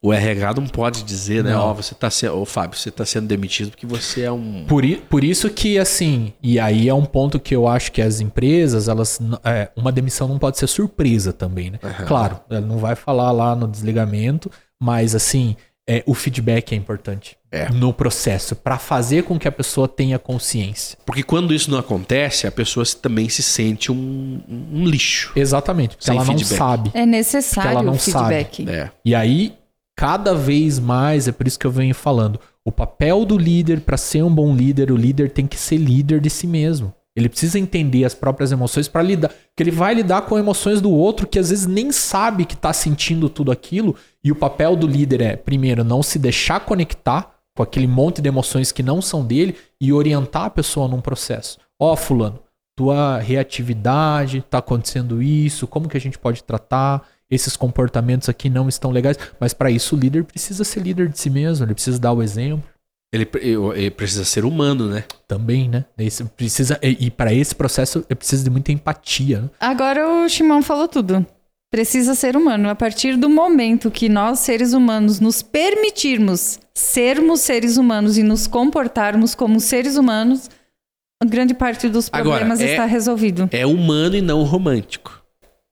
O 0.00 0.12
RH 0.12 0.54
não 0.54 0.66
pode 0.66 1.04
dizer, 1.04 1.44
né? 1.44 1.56
Ó, 1.56 1.72
você 1.74 1.94
tá 1.94 2.10
sendo. 2.10 2.36
Ô, 2.36 2.44
Fábio, 2.44 2.76
você 2.76 2.90
tá 2.90 3.04
sendo 3.04 3.26
demitido 3.28 3.70
porque 3.70 3.86
você 3.86 4.22
é 4.22 4.32
um. 4.32 4.64
Por, 4.66 4.84
i- 4.84 4.96
por 4.96 5.22
isso 5.22 5.48
que, 5.48 5.78
assim, 5.78 6.32
e 6.42 6.58
aí 6.58 6.88
é 6.88 6.94
um 6.94 7.04
ponto 7.04 7.38
que 7.38 7.54
eu 7.54 7.68
acho 7.68 7.92
que 7.92 8.02
as 8.02 8.20
empresas, 8.20 8.88
elas. 8.88 9.20
é, 9.44 9.70
uma 9.76 9.92
demissão 9.92 10.26
não 10.26 10.38
pode 10.40 10.58
ser 10.58 10.66
surpresa 10.66 11.32
também, 11.32 11.70
né? 11.70 11.78
Aham. 11.82 12.04
Claro, 12.06 12.40
ela 12.50 12.60
não 12.60 12.78
vai 12.78 12.96
falar 12.96 13.30
lá 13.30 13.54
no 13.54 13.68
desligamento, 13.68 14.50
mas 14.80 15.14
assim, 15.14 15.56
é, 15.88 16.02
o 16.06 16.14
feedback 16.14 16.72
é 16.72 16.76
importante 16.76 17.36
É. 17.50 17.68
no 17.70 17.92
processo, 17.92 18.54
para 18.54 18.78
fazer 18.78 19.24
com 19.24 19.38
que 19.38 19.48
a 19.48 19.52
pessoa 19.52 19.88
tenha 19.88 20.18
consciência. 20.18 20.96
Porque 21.04 21.22
quando 21.22 21.52
isso 21.52 21.70
não 21.70 21.78
acontece, 21.78 22.46
a 22.46 22.52
pessoa 22.52 22.86
também 23.00 23.28
se 23.28 23.42
sente 23.42 23.90
um, 23.90 24.40
um 24.48 24.84
lixo. 24.86 25.32
Exatamente, 25.36 25.96
porque 25.96 26.04
Sem 26.06 26.14
ela 26.16 26.24
não 26.24 26.34
feedback. 26.38 26.58
sabe. 26.58 26.90
É 26.94 27.04
necessário 27.04 27.70
ela 27.72 27.82
não 27.82 27.94
o 27.94 27.98
feedback. 27.98 28.68
É. 28.68 28.90
E 29.04 29.14
aí, 29.14 29.54
cada 29.96 30.34
vez 30.34 30.78
mais, 30.78 31.26
é 31.28 31.32
por 31.32 31.46
isso 31.46 31.58
que 31.58 31.66
eu 31.66 31.70
venho 31.70 31.94
falando, 31.94 32.38
o 32.64 32.70
papel 32.70 33.24
do 33.24 33.36
líder, 33.36 33.80
para 33.80 33.96
ser 33.96 34.22
um 34.22 34.32
bom 34.32 34.54
líder, 34.54 34.92
o 34.92 34.96
líder 34.96 35.30
tem 35.30 35.46
que 35.46 35.58
ser 35.58 35.76
líder 35.78 36.20
de 36.20 36.30
si 36.30 36.46
mesmo. 36.46 36.94
Ele 37.14 37.28
precisa 37.28 37.58
entender 37.58 38.04
as 38.06 38.14
próprias 38.14 38.52
emoções 38.52 38.88
para 38.88 39.02
lidar, 39.02 39.30
que 39.54 39.62
ele 39.62 39.70
vai 39.70 39.92
lidar 39.94 40.22
com 40.22 40.38
emoções 40.38 40.80
do 40.80 40.90
outro 40.90 41.26
que 41.26 41.38
às 41.38 41.50
vezes 41.50 41.66
nem 41.66 41.92
sabe 41.92 42.46
que 42.46 42.56
tá 42.56 42.72
sentindo 42.72 43.28
tudo 43.28 43.52
aquilo, 43.52 43.94
e 44.24 44.30
o 44.30 44.36
papel 44.36 44.76
do 44.76 44.86
líder 44.86 45.20
é, 45.20 45.36
primeiro, 45.36 45.82
não 45.82 46.02
se 46.02 46.18
deixar 46.18 46.60
conectar 46.60 47.34
com 47.54 47.62
aquele 47.62 47.86
monte 47.86 48.22
de 48.22 48.28
emoções 48.28 48.72
que 48.72 48.82
não 48.82 49.02
são 49.02 49.24
dele 49.24 49.56
e 49.80 49.92
orientar 49.92 50.44
a 50.44 50.50
pessoa 50.50 50.88
num 50.88 51.00
processo. 51.00 51.58
Ó, 51.78 51.94
fulano, 51.96 52.38
tua 52.76 53.18
reatividade, 53.18 54.44
tá 54.48 54.58
acontecendo 54.58 55.22
isso, 55.22 55.66
como 55.66 55.88
que 55.88 55.96
a 55.96 56.00
gente 56.00 56.18
pode 56.18 56.42
tratar? 56.42 57.06
Esses 57.30 57.56
comportamentos 57.56 58.28
aqui 58.28 58.48
não 58.48 58.68
estão 58.68 58.90
legais, 58.90 59.18
mas 59.40 59.52
para 59.52 59.70
isso 59.70 59.96
o 59.96 59.98
líder 59.98 60.24
precisa 60.24 60.64
ser 60.64 60.80
líder 60.80 61.08
de 61.08 61.18
si 61.18 61.30
mesmo, 61.30 61.64
ele 61.64 61.74
precisa 61.74 61.98
dar 61.98 62.12
o 62.12 62.22
exemplo 62.22 62.62
Ele, 63.12 63.28
ele 63.74 63.90
precisa 63.90 64.24
ser 64.24 64.44
humano, 64.44 64.86
né? 64.88 65.04
também, 65.26 65.68
né? 65.68 65.84
Esse 65.96 66.24
precisa 66.24 66.78
e, 66.82 67.06
e 67.06 67.10
para 67.10 67.32
esse 67.32 67.54
processo 67.54 68.04
eu 68.08 68.16
preciso 68.16 68.44
de 68.44 68.50
muita 68.50 68.70
empatia. 68.70 69.42
Né? 69.42 69.50
Agora 69.58 70.06
o 70.06 70.28
Shimon 70.28 70.62
falou 70.62 70.88
tudo. 70.88 71.26
Precisa 71.72 72.14
ser 72.14 72.36
humano. 72.36 72.68
A 72.68 72.74
partir 72.74 73.16
do 73.16 73.30
momento 73.30 73.90
que 73.90 74.06
nós, 74.06 74.40
seres 74.40 74.74
humanos, 74.74 75.20
nos 75.20 75.40
permitirmos 75.40 76.60
sermos 76.74 77.40
seres 77.40 77.78
humanos 77.78 78.18
e 78.18 78.22
nos 78.22 78.46
comportarmos 78.46 79.34
como 79.34 79.58
seres 79.58 79.96
humanos, 79.96 80.50
grande 81.24 81.54
parte 81.54 81.88
dos 81.88 82.10
Agora, 82.12 82.40
problemas 82.40 82.60
é- 82.60 82.72
está 82.72 82.84
resolvido. 82.84 83.48
É 83.50 83.64
humano 83.64 84.14
e 84.14 84.20
não 84.20 84.42
romântico. 84.44 85.22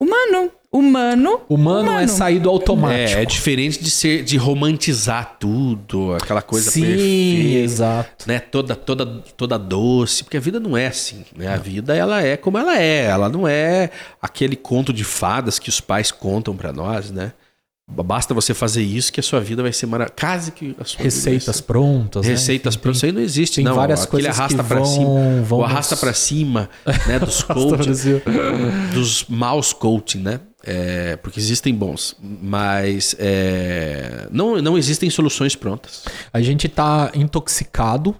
Humano. 0.00 0.50
Humano. 0.72 1.40
Humano, 1.48 1.90
é 1.98 2.06
sair 2.06 2.38
do 2.38 2.48
automático. 2.48 3.18
É, 3.18 3.22
é 3.22 3.24
diferente 3.24 3.82
de 3.82 3.90
ser 3.90 4.22
de 4.22 4.36
romantizar 4.36 5.36
tudo, 5.38 6.14
aquela 6.14 6.42
coisa 6.42 6.70
Sim, 6.70 6.82
perfeita, 6.82 7.58
exato. 7.58 8.24
né? 8.28 8.38
Toda 8.38 8.76
toda 8.76 9.06
toda 9.36 9.58
doce, 9.58 10.22
porque 10.24 10.36
a 10.36 10.40
vida 10.40 10.60
não 10.60 10.76
é 10.76 10.86
assim, 10.86 11.24
né? 11.36 11.48
A 11.48 11.56
vida 11.56 11.96
ela 11.96 12.22
é 12.22 12.36
como 12.36 12.56
ela 12.58 12.78
é, 12.80 13.04
ela 13.06 13.28
não 13.28 13.46
é 13.48 13.90
aquele 14.22 14.56
conto 14.56 14.92
de 14.92 15.04
fadas 15.04 15.58
que 15.58 15.68
os 15.68 15.80
pais 15.80 16.10
contam 16.10 16.54
pra 16.56 16.72
nós, 16.72 17.10
né? 17.10 17.32
Basta 17.92 18.32
você 18.32 18.54
fazer 18.54 18.82
isso 18.84 19.12
que 19.12 19.18
a 19.18 19.22
sua 19.22 19.40
vida 19.40 19.62
vai 19.64 19.72
ser 19.72 19.86
maravilhosa. 19.86 20.14
Quase 20.20 20.52
que 20.52 20.76
a 20.78 20.84
sua 20.84 21.02
Receitas 21.02 21.56
vida 21.56 21.66
prontas. 21.66 22.24
né? 22.24 22.30
Receitas 22.30 22.76
prontas. 22.76 22.98
Isso 22.98 23.06
aí 23.06 23.10
não 23.10 23.20
existe, 23.20 23.56
tem 23.56 23.64
não. 23.64 23.74
várias 23.74 24.04
Aquele 24.04 24.22
coisas 24.22 24.38
arrasta 24.38 24.62
vão- 24.62 24.84
cima. 24.84 25.42
vão 25.42 25.58
o 25.58 25.64
arrasta 25.64 25.94
nos- 25.96 26.00
pra 26.00 26.12
cima, 26.14 26.70
né? 27.08 27.18
Dos 27.18 27.42
Brasil. 27.42 28.22
dos 28.94 29.24
maus 29.28 29.72
coaching, 29.72 30.20
né? 30.20 30.38
É, 30.62 31.16
porque 31.16 31.40
existem 31.40 31.74
bons, 31.74 32.14
mas 32.20 33.16
é, 33.18 34.28
não, 34.30 34.60
não 34.60 34.76
existem 34.76 35.08
soluções 35.08 35.56
prontas. 35.56 36.04
A 36.32 36.40
gente 36.42 36.68
tá 36.68 37.10
intoxicado 37.14 38.14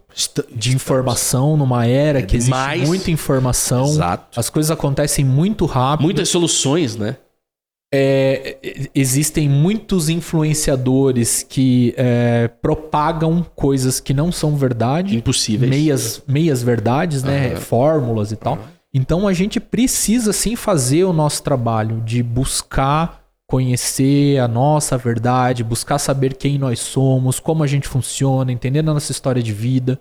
de 0.55 0.75
informação 0.75 1.57
numa 1.57 1.85
era 1.87 2.23
que 2.23 2.37
existe 2.37 2.51
demais. 2.51 2.89
muita 2.89 3.11
informação. 3.11 3.87
Exato. 3.87 4.41
As 4.41 4.49
coisas 4.49 4.71
acontecem 4.71 5.25
muito 5.25 5.67
rápido. 5.67 6.05
Muitas 6.05 6.29
soluções, 6.31 6.97
né? 6.97 7.17
É, 7.93 8.57
existem 8.95 9.49
muitos 9.49 10.09
influenciadores 10.09 11.43
que 11.43 11.93
é, 11.97 12.49
propagam 12.63 13.45
coisas 13.55 13.99
que 13.99 14.15
não 14.15 14.31
são 14.31 14.57
verdade, 14.57 15.17
Impossíveis. 15.17 15.69
meias, 15.69 16.23
meias 16.27 16.63
verdades, 16.63 17.25
né? 17.25 17.57
Fórmulas 17.57 18.31
e 18.31 18.37
tal. 18.37 18.59
Então 18.93 19.29
a 19.29 19.33
gente 19.33 19.61
precisa 19.61 20.33
sim 20.33 20.57
fazer 20.57 21.05
o 21.05 21.13
nosso 21.13 21.43
trabalho 21.43 22.01
de 22.01 22.23
buscar 22.23 23.21
conhecer 23.49 24.39
a 24.39 24.47
nossa 24.49 24.97
verdade, 24.97 25.65
buscar 25.65 25.99
saber 25.99 26.35
quem 26.37 26.57
nós 26.59 26.79
somos, 26.81 27.41
como 27.41 27.63
a 27.65 27.67
gente 27.67 27.89
funciona, 27.89 28.53
entender 28.53 28.79
a 28.81 28.83
nossa 28.83 29.11
história 29.11 29.43
de 29.43 29.53
vida, 29.53 30.01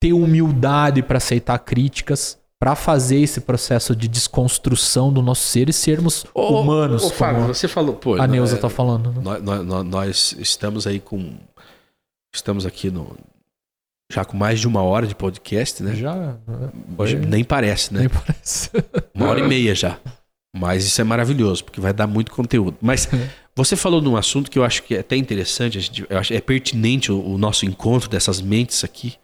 ter 0.00 0.12
humildade 0.14 1.02
para 1.02 1.18
aceitar 1.18 1.58
críticas, 1.58 2.38
para 2.60 2.74
fazer 2.74 3.20
esse 3.20 3.40
processo 3.42 3.94
de 3.94 4.08
desconstrução 4.08 5.12
do 5.12 5.22
nosso 5.22 5.42
ser 5.42 5.68
e 5.68 5.72
sermos 5.72 6.24
Ô, 6.34 6.60
humanos, 6.60 7.04
ô, 7.04 7.10
Fábio, 7.10 7.46
você 7.46 7.68
falou, 7.68 7.94
pô. 7.94 8.14
a 8.20 8.26
Neuza 8.26 8.56
é, 8.56 8.58
tá 8.58 8.68
falando. 8.68 9.12
né? 9.12 9.20
nós- 9.22 9.64
nós- 9.64 9.84
nós 9.86 10.36
estamos 10.38 10.86
aí 10.86 10.98
com. 10.98 11.34
Estamos 12.34 12.66
aqui 12.66 12.90
no. 12.90 13.16
Já 14.10 14.24
com 14.24 14.36
mais 14.36 14.58
de 14.60 14.66
uma 14.66 14.82
hora 14.82 15.06
de 15.06 15.14
podcast, 15.14 15.82
né? 15.82 15.94
Já, 15.94 16.38
foi- 16.96 17.14
Nem 17.16 17.44
parece, 17.44 17.92
né? 17.92 18.00
nem 18.00 18.08
parece. 18.08 18.70
Uma 19.14 19.28
hora 19.28 19.40
e 19.40 19.46
meia 19.46 19.74
já. 19.74 19.98
Mas 20.56 20.84
isso 20.86 20.98
é 21.00 21.04
maravilhoso, 21.04 21.62
porque 21.64 21.80
vai 21.80 21.92
dar 21.92 22.06
muito 22.06 22.32
conteúdo. 22.32 22.78
Mas 22.80 23.06
você 23.54 23.76
falou 23.76 24.00
num 24.00 24.16
assunto 24.16 24.50
que 24.50 24.58
eu 24.58 24.64
acho 24.64 24.82
que 24.82 24.94
é 24.94 25.00
até 25.00 25.14
interessante, 25.14 25.76
a 25.76 25.80
gente, 25.80 26.06
eu 26.08 26.18
acho, 26.18 26.32
é 26.32 26.40
pertinente 26.40 27.12
o, 27.12 27.20
o 27.22 27.36
nosso 27.36 27.66
encontro 27.66 28.08
dessas 28.08 28.40
mentes 28.40 28.82
aqui. 28.82 29.16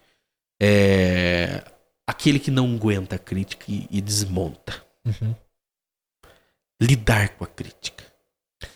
É 0.61 1.63
aquele 2.07 2.39
que 2.39 2.51
não 2.51 2.75
aguenta 2.75 3.15
a 3.15 3.19
crítica 3.19 3.65
e, 3.67 3.87
e 3.89 3.99
desmonta. 3.99 4.81
Uhum. 5.03 5.33
Lidar 6.81 7.29
com 7.29 7.43
a 7.43 7.47
crítica. 7.47 8.04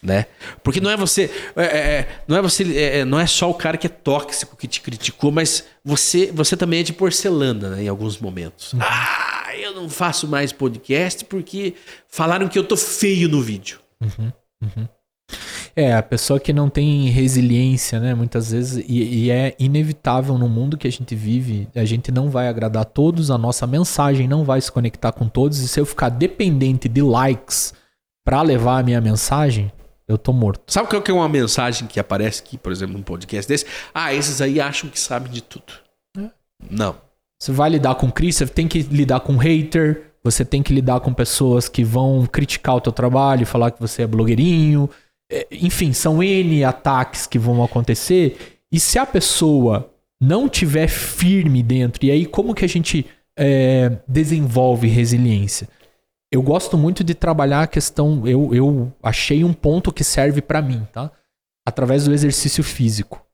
Né? 0.03 0.25
Porque 0.63 0.81
não 0.81 0.89
é 0.89 0.97
você. 0.97 1.31
é, 1.55 1.63
é, 1.63 1.77
é, 1.77 2.21
não 2.27 2.37
é 2.37 2.41
você. 2.41 2.63
é, 2.63 2.99
é, 2.99 3.05
não 3.05 3.19
é 3.19 3.25
só 3.25 3.49
o 3.49 3.53
cara 3.53 3.77
que 3.77 3.87
é 3.87 3.89
tóxico 3.89 4.55
que 4.55 4.67
te 4.67 4.81
criticou, 4.81 5.31
mas 5.31 5.65
você, 5.83 6.31
você 6.31 6.55
também 6.57 6.81
é 6.81 6.83
de 6.83 6.93
porcelana, 6.93 7.69
né, 7.71 7.83
em 7.83 7.87
alguns 7.87 8.17
momentos. 8.19 8.73
Ah, 8.79 9.51
eu 9.57 9.73
não 9.73 9.89
faço 9.89 10.27
mais 10.27 10.51
podcast 10.51 11.25
porque 11.25 11.75
falaram 12.07 12.47
que 12.47 12.59
eu 12.59 12.63
tô 12.63 12.75
feio 12.77 13.29
no 13.29 13.41
vídeo. 13.41 13.79
É, 15.75 15.93
a 15.93 16.03
pessoa 16.03 16.39
que 16.39 16.51
não 16.51 16.69
tem 16.69 17.07
resiliência, 17.09 17.99
né? 17.99 18.13
Muitas 18.13 18.51
vezes, 18.51 18.83
e, 18.87 19.25
e 19.25 19.31
é 19.31 19.55
inevitável 19.59 20.37
no 20.37 20.49
mundo 20.49 20.77
que 20.77 20.87
a 20.87 20.91
gente 20.91 21.15
vive, 21.15 21.67
a 21.75 21.85
gente 21.85 22.11
não 22.11 22.29
vai 22.29 22.47
agradar 22.47 22.81
a 22.81 22.85
todos, 22.85 23.31
a 23.31 23.37
nossa 23.37 23.65
mensagem 23.67 24.27
não 24.27 24.43
vai 24.43 24.59
se 24.59 24.71
conectar 24.71 25.11
com 25.11 25.27
todos, 25.27 25.59
e 25.59 25.67
se 25.67 25.79
eu 25.79 25.85
ficar 25.85 26.09
dependente 26.09 26.89
de 26.89 27.01
likes 27.01 27.73
pra 28.29 28.43
levar 28.43 28.77
a 28.77 28.83
minha 28.83 29.01
mensagem, 29.01 29.71
eu 30.07 30.15
tô 30.15 30.31
morto. 30.31 30.61
Sabe 30.71 30.87
qual 30.87 31.01
que 31.01 31.09
é 31.09 31.13
uma 31.15 31.27
mensagem 31.27 31.87
que 31.87 31.99
aparece 31.99 32.43
aqui, 32.43 32.59
por 32.59 32.71
exemplo, 32.71 32.95
num 32.95 33.01
podcast 33.01 33.49
desse? 33.49 33.65
Ah, 33.91 34.13
esses 34.13 34.39
aí 34.39 34.61
acham 34.61 34.87
que 34.87 34.99
sabem 34.99 35.31
de 35.31 35.41
tudo. 35.41 35.73
É. 36.15 36.29
Não. 36.69 36.95
Você 37.41 37.51
vai 37.51 37.71
lidar 37.71 37.95
com 37.95 38.11
crítica, 38.11 38.45
você 38.45 38.53
tem 38.53 38.67
que 38.67 38.83
lidar 38.83 39.21
com 39.21 39.35
hater, 39.35 40.11
você 40.23 40.45
tem 40.45 40.61
que 40.61 40.71
lidar 40.71 40.99
com 40.99 41.11
pessoas 41.11 41.67
que 41.67 41.83
vão 41.83 42.27
criticar 42.27 42.75
o 42.75 42.81
teu 42.81 42.91
trabalho, 42.91 43.47
falar 43.47 43.71
que 43.71 43.81
você 43.81 44.03
é 44.03 44.07
blogueirinho. 44.07 44.87
É, 45.31 45.47
Enfim, 45.49 45.91
são 45.91 46.21
N 46.21 46.63
ataques 46.63 47.25
que 47.25 47.39
vão 47.39 47.63
acontecer. 47.63 48.59
E 48.71 48.79
se 48.79 48.99
a 48.99 49.07
pessoa 49.07 49.89
não 50.21 50.47
tiver 50.47 50.87
firme 50.87 51.63
dentro, 51.63 52.05
e 52.05 52.11
aí 52.11 52.27
como 52.27 52.53
que 52.53 52.63
a 52.63 52.69
gente 52.69 53.07
é, 53.35 53.97
desenvolve 54.07 54.87
resiliência? 54.87 55.67
Eu 56.31 56.41
gosto 56.41 56.77
muito 56.77 57.03
de 57.03 57.15
trabalhar 57.15 57.63
a 57.63 57.67
questão. 57.67 58.27
Eu, 58.27 58.53
eu 58.53 58.93
achei 59.01 59.43
um 59.43 59.53
ponto 59.53 59.91
que 59.91 60.03
serve 60.03 60.41
pra 60.41 60.61
mim, 60.61 60.87
tá? 60.91 61.11
Através 61.67 62.05
do 62.05 62.13
exercício 62.13 62.63
físico. 62.63 63.25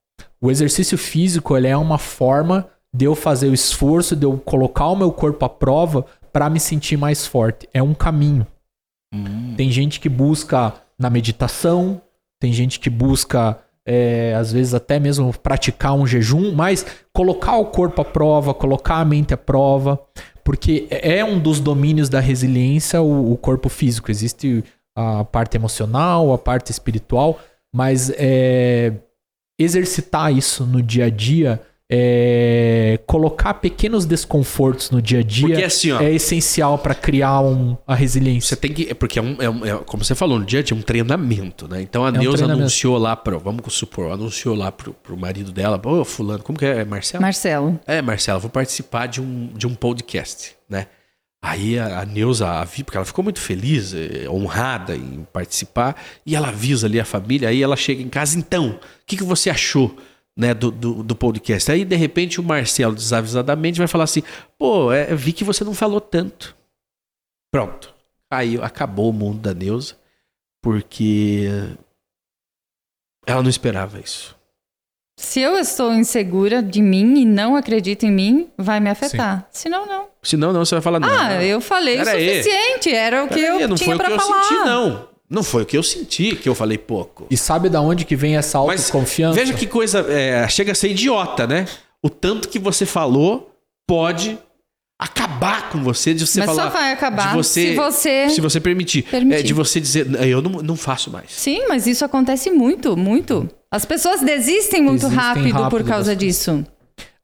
O 0.42 0.50
exercício 0.50 0.98
físico 0.98 1.58
ele 1.58 1.68
é 1.68 1.76
uma 1.76 1.98
forma 1.98 2.70
de 2.94 3.06
eu 3.06 3.16
fazer 3.16 3.50
o 3.50 3.54
esforço, 3.54 4.16
de 4.16 4.26
eu 4.26 4.38
colocar 4.38 4.88
o 4.88 4.96
meu 4.96 5.12
corpo 5.12 5.44
à 5.44 5.50
prova 5.50 6.06
pra 6.32 6.50
me 6.50 6.60
sentir 6.60 6.98
mais 6.98 7.28
forte. 7.28 7.68
É 7.74 7.84
um 7.84 7.94
caminho. 7.94 8.48
Tem 9.56 9.70
gente 9.70 10.00
que 10.00 10.10
busca 10.10 10.74
na 10.98 11.10
meditação, 11.10 12.02
tem 12.40 12.54
gente 12.54 12.80
que 12.80 12.90
busca, 12.90 13.58
é, 13.86 14.34
às 14.36 14.52
vezes, 14.52 14.74
até 14.74 15.00
mesmo 15.00 15.32
praticar 15.38 15.94
um 15.94 16.08
jejum, 16.08 16.54
mas 16.54 16.86
colocar 17.14 17.56
o 17.58 17.66
corpo 17.66 18.02
à 18.02 18.06
prova, 18.06 18.54
colocar 18.54 18.96
a 18.96 19.06
mente 19.06 19.34
à 19.34 19.38
prova, 19.38 20.00
porque 20.46 20.88
é 20.92 21.26
um 21.26 21.40
dos 21.40 21.60
domínios 21.60 22.08
da 22.08 22.20
resiliência 22.20 23.02
o, 23.02 23.34
o 23.34 23.36
corpo 23.36 23.68
físico. 23.68 24.12
Existe 24.12 24.64
a 24.96 25.26
parte 25.26 25.58
emocional, 25.58 26.32
a 26.32 26.38
parte 26.38 26.72
espiritual, 26.72 27.40
mas 27.74 28.12
é, 28.12 28.94
exercitar 29.60 30.32
isso 30.32 30.64
no 30.64 30.84
dia 30.84 31.06
a 31.06 31.10
dia, 31.10 31.60
é, 31.91 32.99
colocar 33.06 33.53
pequenos 33.56 34.06
desconfortos 34.06 34.90
no 34.90 35.02
dia 35.02 35.20
a 35.20 35.24
dia 35.24 35.48
Porque 35.48 35.64
assim, 35.64 35.91
ó. 35.91 36.02
é 36.02 36.12
essencial 36.14 36.78
para 36.80 36.95
criar 36.95 37.41
um, 37.41 37.78
a 37.86 37.94
resiliência. 37.94 38.49
Você 38.49 38.56
tem 38.56 38.74
que. 38.74 38.90
é 38.90 38.94
Porque 38.94 39.20
é, 39.20 39.22
um, 39.22 39.36
é, 39.40 39.49
um- 39.49 39.66
é- 39.66 39.78
como 39.86 40.03
você 40.03 40.16
falou, 40.16 40.40
no 40.40 40.45
dia 40.45 40.60
a 40.62 40.64
dia 40.64 40.76
é 40.76 40.80
um 40.80 40.82
treinamento, 40.82 41.68
né? 41.68 41.82
Então 41.82 42.03
a 42.06 42.10
um 42.10 42.12
Neuza 42.12 42.45
anunciou 42.45 42.98
lá 42.98 43.16
pro. 43.16 43.40
Vamos 43.40 43.74
supor, 43.74 44.12
anunciou 44.12 44.56
lá 44.56 44.72
pro, 44.72 44.94
pro 44.94 45.16
marido 45.16 45.52
dela, 45.52 45.80
ô, 45.86 46.03
fulano, 46.03 46.44
como 46.44 46.57
que 46.57 46.66
é? 46.66 46.80
É 46.80 46.86
Marcelo? 46.86 47.22
Marcelo. 47.22 47.80
É, 47.86 48.02
Marcelo, 48.02 48.40
vou 48.40 48.49
participar 48.49 49.06
de 49.07 49.22
um, 49.22 49.49
de 49.56 49.68
um 49.68 49.76
podcast, 49.76 50.56
né? 50.68 50.88
Aí 51.41 51.78
a, 51.78 51.99
a 51.99 52.06
Neuza 52.06 52.49
avisa, 52.49 52.84
porque 52.84 52.98
ela 52.98 53.06
ficou 53.06 53.24
muito 53.24 53.40
feliz, 53.40 53.94
eh, 53.94 54.28
honrada 54.28 54.95
em 54.95 55.28
participar, 55.32 55.95
e 56.26 56.36
ela 56.36 56.48
avisa 56.48 56.88
ali 56.88 56.99
a 56.99 57.06
família, 57.06 57.49
aí 57.49 57.62
ela 57.62 57.76
chega 57.76 58.02
em 58.02 58.10
casa, 58.10 58.36
então, 58.36 58.70
o 58.72 58.80
que, 59.06 59.16
que 59.16 59.24
você 59.24 59.52
achou? 59.52 59.95
Né, 60.38 60.53
do, 60.53 60.70
do, 60.70 61.02
do 61.02 61.16
podcast. 61.16 61.72
Aí, 61.72 61.86
de 61.86 61.95
repente, 61.95 62.41
o 62.41 62.44
Marcelo, 62.44 62.94
desavisadamente, 62.94 63.78
vai 63.78 63.88
falar 63.88 64.03
assim: 64.03 64.22
pô, 64.57 64.91
é, 64.91 65.16
vi 65.16 65.32
que 65.32 65.45
você 65.45 65.64
não 65.64 65.74
falou 65.74 66.02
tanto. 66.02 66.56
Pronto. 67.53 67.94
Aí 68.30 68.57
acabou 68.62 69.10
o 69.10 69.14
mundo 69.14 69.40
da 69.40 69.53
Neuza, 69.53 69.95
porque 70.62 71.48
ela 73.26 73.41
não 73.41 73.49
esperava 73.49 73.98
isso. 73.99 74.36
Se 75.18 75.40
eu 75.40 75.57
estou 75.57 75.94
insegura 75.94 76.62
de 76.62 76.82
mim 76.82 77.18
e 77.22 77.26
não 77.26 77.56
acredito 77.56 78.03
em 78.06 78.12
mim, 78.12 78.49
vai 78.57 78.82
me 78.82 78.90
afetar. 78.90 79.48
Senão, 79.49 79.86
não. 79.86 80.10
Senão, 80.22 80.52
não, 80.52 80.66
você 80.66 80.76
vai 80.76 80.82
falar: 80.82 80.99
não. 80.99 81.07
Ah, 81.07 81.41
eu 81.45 81.62
falei 81.62 81.95
o 81.95 82.03
Pera 82.03 82.18
aí. 82.18 82.44
suficiente. 82.44 82.94
Era 82.94 83.24
o 83.24 83.28
que 83.30 83.36
Peraí, 83.36 83.62
eu 83.62 83.68
não 83.70 83.78
tinha 83.78 83.86
foi 83.86 83.95
o 83.95 83.98
pra 83.98 84.07
que 84.07 84.14
eu 84.14 84.20
falar. 84.20 84.44
senti, 84.44 84.66
não. 84.66 85.15
Não 85.30 85.44
foi 85.44 85.64
o 85.64 85.66
que 85.66 85.78
eu 85.78 85.84
senti, 85.84 86.36
que 86.36 86.48
eu 86.48 86.54
falei 86.56 86.78
pouco. 86.78 87.26
E 87.32 87.38
sabe 87.38 87.68
da 87.70 87.82
onde 87.82 88.06
que 88.06 88.16
vem 88.16 88.38
essa 88.38 88.60
Mas 88.64 88.82
autoconfiança? 88.82 89.40
veja 89.40 89.54
que 89.54 89.66
coisa. 89.66 90.00
é, 90.12 90.48
chega 90.48 90.72
a 90.72 90.76
ser 90.76 90.90
idiota, 90.92 91.48
né? 91.48 91.66
O 92.02 92.10
tanto 92.10 92.48
que 92.48 92.60
você 92.60 92.86
falou 92.86 93.52
pode 93.88 94.38
acabar 95.00 95.70
com 95.70 95.84
você 95.84 96.14
de 96.14 96.26
você 96.26 96.40
Mas 96.40 96.50
falar. 96.52 96.64
só 96.64 96.70
vai 96.70 96.92
acabar 96.92 97.30
de 97.30 97.36
você, 97.36 97.70
se 97.70 97.76
você 97.76 98.30
se 98.30 98.42
você 98.42 98.60
permitir. 98.60 99.04
permitir. 99.04 99.40
É, 99.40 99.44
de 99.44 99.54
você 99.54 99.82
dizer, 99.82 100.08
eu 100.28 100.42
não, 100.42 100.52
não 100.62 100.76
faço 100.76 101.10
mais. 101.12 101.32
Sim, 101.32 101.66
mas 101.68 101.86
isso 101.88 102.06
acontece 102.06 102.50
muito, 102.52 102.96
muito. 102.96 103.50
As 103.70 103.84
pessoas 103.84 104.22
desistem 104.22 104.82
muito 104.82 105.02
Desistem 105.10 105.20
rápido, 105.20 105.54
por 105.54 105.62
rápido 105.62 105.86
causa 105.88 106.12
das 106.12 106.18
disso. 106.20 106.66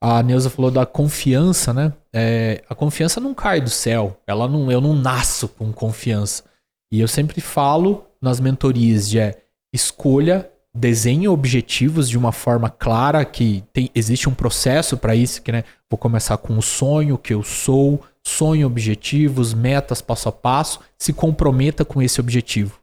A 0.01 0.21
Neuza 0.23 0.49
falou 0.49 0.71
da 0.71 0.85
confiança, 0.85 1.71
né? 1.71 1.93
É, 2.11 2.63
a 2.67 2.73
confiança 2.73 3.21
não 3.21 3.33
cai 3.35 3.61
do 3.61 3.69
céu. 3.69 4.17
Ela 4.25 4.47
não, 4.47 4.71
eu 4.71 4.81
não 4.81 4.95
nasço 4.95 5.47
com 5.47 5.71
confiança. 5.71 6.43
E 6.91 6.99
eu 6.99 7.07
sempre 7.07 7.39
falo 7.39 8.05
nas 8.21 8.39
mentorias 8.39 9.09
de 9.09 9.19
é, 9.19 9.41
escolha, 9.73 10.49
desenhe 10.73 11.27
objetivos 11.27 12.09
de 12.09 12.17
uma 12.17 12.31
forma 12.31 12.69
clara, 12.69 13.23
que 13.23 13.63
tem, 13.71 13.89
existe 13.95 14.27
um 14.27 14.33
processo 14.33 14.97
para 14.97 15.15
isso, 15.15 15.41
que 15.41 15.51
né, 15.51 15.63
vou 15.89 15.97
começar 15.97 16.37
com 16.37 16.57
o 16.57 16.61
sonho 16.61 17.17
que 17.17 17.33
eu 17.33 17.43
sou, 17.43 18.01
sonho 18.25 18.67
objetivos, 18.67 19.53
metas 19.53 20.01
passo 20.01 20.29
a 20.29 20.31
passo, 20.31 20.79
se 20.97 21.13
comprometa 21.13 21.83
com 21.83 22.01
esse 22.01 22.19
objetivo. 22.19 22.79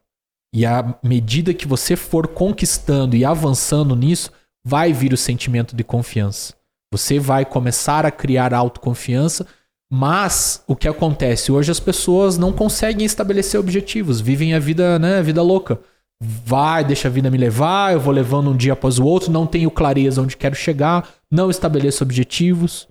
E 0.55 0.65
à 0.65 0.99
medida 1.03 1.53
que 1.53 1.69
você 1.69 1.95
for 1.95 2.29
conquistando 2.29 3.15
e 3.15 3.25
avançando 3.25 3.95
nisso, 3.95 4.33
vai 4.65 4.93
vir 4.93 5.13
o 5.13 5.17
sentimento 5.17 5.77
de 5.77 5.85
confiança. 5.85 6.55
Você 6.93 7.19
vai 7.19 7.45
começar 7.45 8.07
a 8.07 8.11
criar 8.11 8.55
autoconfiança, 8.55 9.47
mas 9.91 10.63
o 10.67 10.77
que 10.77 10.89
acontece? 10.89 11.51
Hoje 11.51 11.71
as 11.71 11.81
pessoas 11.81 12.37
não 12.37 12.53
conseguem 12.53 13.07
estabelecer 13.07 13.59
objetivos, 13.59 14.21
vivem 14.21 14.55
a 14.55 14.59
vida, 14.59 14.99
né, 14.99 15.19
a 15.19 15.23
vida 15.23 15.43
louca. 15.43 15.81
Vai, 16.21 16.85
deixa 16.85 17.09
a 17.09 17.11
vida 17.11 17.31
me 17.31 17.39
levar, 17.39 17.93
eu 17.93 18.01
vou 18.01 18.13
levando 18.13 18.51
um 18.51 18.57
dia 18.57 18.73
após 18.73 18.99
o 18.99 19.05
outro, 19.05 19.31
não 19.31 19.47
tenho 19.47 19.71
clareza 19.71 20.21
onde 20.21 20.37
quero 20.37 20.55
chegar, 20.55 21.09
não 21.31 21.49
estabeleço 21.49 22.03
objetivos. 22.03 22.89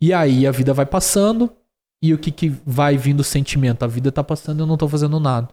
E 0.00 0.12
aí 0.12 0.46
a 0.46 0.52
vida 0.52 0.74
vai 0.74 0.86
passando, 0.86 1.50
e 2.02 2.14
o 2.14 2.18
que, 2.18 2.30
que 2.30 2.48
vai 2.64 2.96
vindo 2.96 3.20
o 3.20 3.24
sentimento? 3.24 3.82
A 3.82 3.88
vida 3.88 4.10
tá 4.12 4.24
passando 4.24 4.60
e 4.60 4.62
eu 4.62 4.66
não 4.66 4.76
tô 4.76 4.88
fazendo 4.88 5.20
nada. 5.20 5.48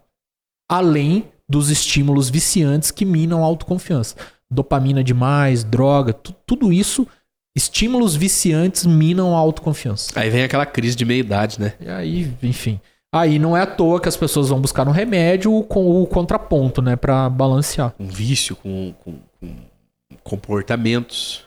Além 0.70 1.30
dos 1.50 1.70
estímulos 1.70 2.30
viciantes 2.30 2.92
que 2.92 3.06
minam 3.06 3.44
a 3.44 3.46
autoconfiança. 3.46 4.16
Dopamina 4.50 5.04
demais, 5.04 5.64
droga, 5.64 6.14
tu, 6.14 6.34
tudo 6.46 6.72
isso, 6.72 7.08
estímulos 7.58 8.16
viciantes 8.16 8.86
minam 8.86 9.36
a 9.36 9.40
autoconfiança. 9.40 10.12
Aí 10.16 10.30
vem 10.30 10.44
aquela 10.44 10.66
crise 10.66 10.96
de 10.96 11.04
meia-idade, 11.04 11.60
né? 11.60 11.74
E 11.82 11.90
aí, 11.90 12.32
enfim. 12.44 12.80
Aí 13.14 13.40
não 13.40 13.58
é 13.58 13.62
à 13.62 13.66
toa 13.66 14.00
que 14.00 14.08
as 14.08 14.16
pessoas 14.16 14.50
vão 14.50 14.62
buscar 14.62 14.88
um 14.88 14.92
remédio 14.92 15.64
com 15.64 16.02
o 16.02 16.06
contraponto, 16.06 16.82
né? 16.82 16.96
Pra 16.96 17.30
balancear. 17.30 17.94
Um 18.00 18.06
vício 18.08 18.56
com, 18.56 18.94
com, 19.04 19.14
com 19.40 19.56
comportamentos. 20.24 21.46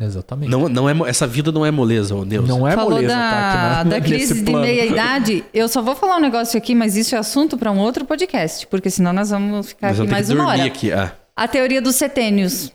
Exatamente. 0.00 0.50
Não, 0.50 0.68
não 0.68 0.88
é, 0.90 1.08
essa 1.08 1.24
vida 1.24 1.52
não 1.52 1.64
é 1.64 1.70
moleza, 1.70 2.16
ô 2.16 2.24
Deus. 2.24 2.48
Não 2.48 2.66
é 2.66 2.72
Falou 2.74 2.90
moleza, 2.94 3.14
da, 3.14 3.30
tá? 3.30 3.48
aqui 3.48 3.56
na- 3.56 3.82
da 3.84 4.00
nesse 4.00 4.02
crise 4.34 4.42
de 4.42 4.52
meia-idade. 4.52 5.44
Eu 5.54 5.68
só 5.68 5.80
vou 5.80 5.94
falar 5.94 6.16
um 6.16 6.20
negócio 6.20 6.58
aqui, 6.58 6.74
mas 6.74 6.96
isso 6.96 7.14
é 7.14 7.18
assunto 7.18 7.56
para 7.56 7.70
um 7.70 7.78
outro 7.78 8.04
podcast, 8.04 8.66
porque 8.66 8.90
senão 8.90 9.12
nós 9.12 9.30
vamos 9.30 9.68
ficar 9.68 9.88
Nós 9.88 10.00
aqui 10.00 10.10
mais 10.10 10.30
uma 10.30 10.48
hora. 10.48 10.64
aqui. 10.64 10.90
Ah. 10.90 11.12
A 11.36 11.46
teoria 11.46 11.80
dos 11.80 11.94
setênios. 11.94 12.72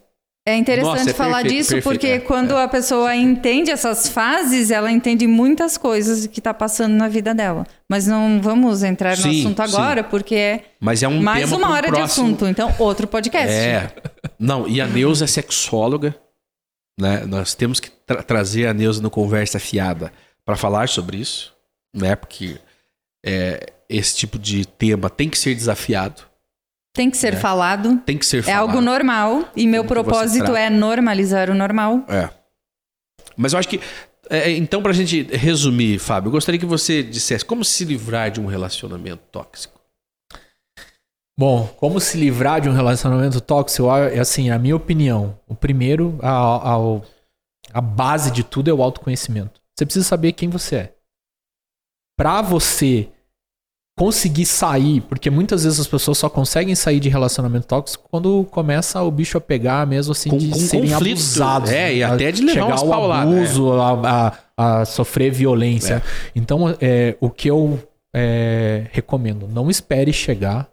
É 0.50 0.56
interessante 0.58 0.98
Nossa, 0.98 1.10
é 1.10 1.14
falar 1.14 1.42
perfeito, 1.42 1.54
disso, 1.58 1.70
perfeito, 1.76 1.84
porque 1.84 2.08
é, 2.08 2.20
quando 2.20 2.56
a 2.58 2.68
pessoa 2.68 3.16
entende 3.16 3.72
essas 3.72 4.08
fases, 4.10 4.72
ela 4.72 4.92
entende 4.92 5.28
muitas 5.28 5.78
coisas 5.78 6.26
que 6.28 6.40
está 6.40 6.54
passando 6.54 6.94
na 6.94 7.08
vida 7.08 7.34
dela. 7.34 7.66
Mas 7.90 8.08
não 8.08 8.42
vamos 8.42 8.84
entrar 8.84 9.16
no 9.18 9.24
Sim, 9.24 9.40
assunto 9.42 9.62
agora, 9.62 10.04
porque 10.04 10.36
é 10.36 10.64
Mas 10.80 11.04
é 11.04 11.08
um 11.08 11.22
mais 11.22 11.52
uma 11.52 11.70
hora 11.72 11.88
de 11.88 11.94
próximo- 11.98 12.26
assunto. 12.28 12.48
Então, 12.48 12.74
outro 12.80 13.08
podcast. 13.08 13.54
É. 13.54 13.92
Não, 14.40 14.68
e 14.68 14.80
a 14.82 14.88
Neuza 14.88 15.26
é 15.26 15.28
sexóloga. 15.28 16.16
Né? 17.00 17.24
Nós 17.26 17.56
temos 17.56 17.80
que 17.80 17.90
tra- 17.90 18.22
trazer 18.22 18.68
a 18.68 18.74
Neuza 18.74 19.02
no 19.02 19.10
Conversa 19.10 19.60
Fiada 19.60 20.12
para 20.46 20.56
falar 20.58 20.90
sobre 20.90 21.18
isso. 21.18 21.54
Né? 21.96 22.16
Porque 22.16 22.58
é, 23.26 23.74
esse 23.90 24.16
tipo 24.16 24.38
de 24.38 24.66
tema 24.66 25.10
tem 25.10 25.30
que 25.30 25.38
ser 25.40 25.56
desafiado. 25.56 26.29
Tem 27.00 27.10
que 27.10 27.16
ser 27.16 27.38
falado. 27.38 27.98
Tem 28.06 28.18
que 28.18 28.26
ser 28.26 28.40
É 28.40 28.42
falado. 28.42 28.60
algo 28.60 28.82
normal. 28.82 29.48
E 29.56 29.66
meu 29.66 29.86
propósito 29.86 30.54
é 30.54 30.70
normalizar 30.70 31.50
o 31.50 31.54
normal. 31.56 32.04
É. 32.10 32.30
Mas 33.38 33.54
eu 33.54 33.60
acho 33.60 33.70
que. 33.70 33.80
é, 34.30 34.52
então, 34.52 34.84
pra 34.84 34.92
gente 34.92 35.24
resumir, 35.34 35.98
Fábio, 35.98 36.28
eu 36.28 36.32
gostaria 36.34 36.60
que 36.60 36.66
você 36.66 37.02
dissesse 37.02 37.46
como 37.46 37.64
se 37.64 37.86
livrar 37.86 38.30
de 38.32 38.42
um 38.42 38.48
relacionamento 38.48 39.22
tóxico. 39.32 39.80
Bom, 41.40 41.68
como 41.78 42.02
se 42.02 42.18
livrar 42.18 42.60
de 42.60 42.68
um 42.68 42.74
relacionamento 42.74 43.40
tóxico? 43.40 43.90
É 43.90 44.20
assim, 44.20 44.50
a 44.50 44.60
minha 44.60 44.76
opinião. 44.76 45.40
O 45.48 45.56
primeiro, 45.56 46.20
a, 46.22 46.74
a, 46.74 46.78
a 47.76 47.80
base 47.80 48.30
de 48.30 48.44
tudo 48.44 48.70
é 48.70 48.74
o 48.74 48.84
autoconhecimento. 48.84 49.62
Você 49.74 49.86
precisa 49.86 50.06
saber 50.06 50.34
quem 50.34 50.50
você 50.50 50.76
é. 50.76 50.94
Pra 52.18 52.42
você 52.42 53.08
conseguir 54.00 54.46
sair, 54.46 55.02
porque 55.02 55.30
muitas 55.30 55.66
vezes 55.66 55.78
as 55.78 55.86
pessoas 55.86 56.18
só 56.18 56.30
conseguem 56.30 56.74
sair 56.74 57.02
de 57.02 57.10
relacionamento 57.10 57.68
tóxico 57.68 58.06
quando 58.10 58.48
começa 58.50 59.02
o 59.04 59.12
bicho 59.12 59.38
a 59.38 59.42
pegar 59.42 59.86
mesmo 59.86 60.14
assim 60.14 60.30
Com- 60.30 60.38
de 60.38 60.50
com 60.52 60.56
serem 60.58 60.90
conflito, 60.90 61.18
abusados. 61.18 61.70
é, 61.70 61.96
e 61.96 62.02
a- 62.04 62.14
até 62.14 62.32
de 62.32 62.42
levar 62.42 62.78
chegar 62.78 62.96
ao 62.96 63.12
abuso, 63.12 63.74
a, 63.74 63.92
a- 64.58 64.82
a 64.82 64.86
sofrer 64.86 65.32
violência. 65.34 66.02
Então, 66.34 66.74
é, 66.80 67.18
o 67.20 67.30
que 67.30 67.50
eu 67.50 67.78
é, 68.16 68.88
recomendo, 68.94 69.48
não 69.48 69.70
espere 69.70 70.14
chegar 70.14 70.70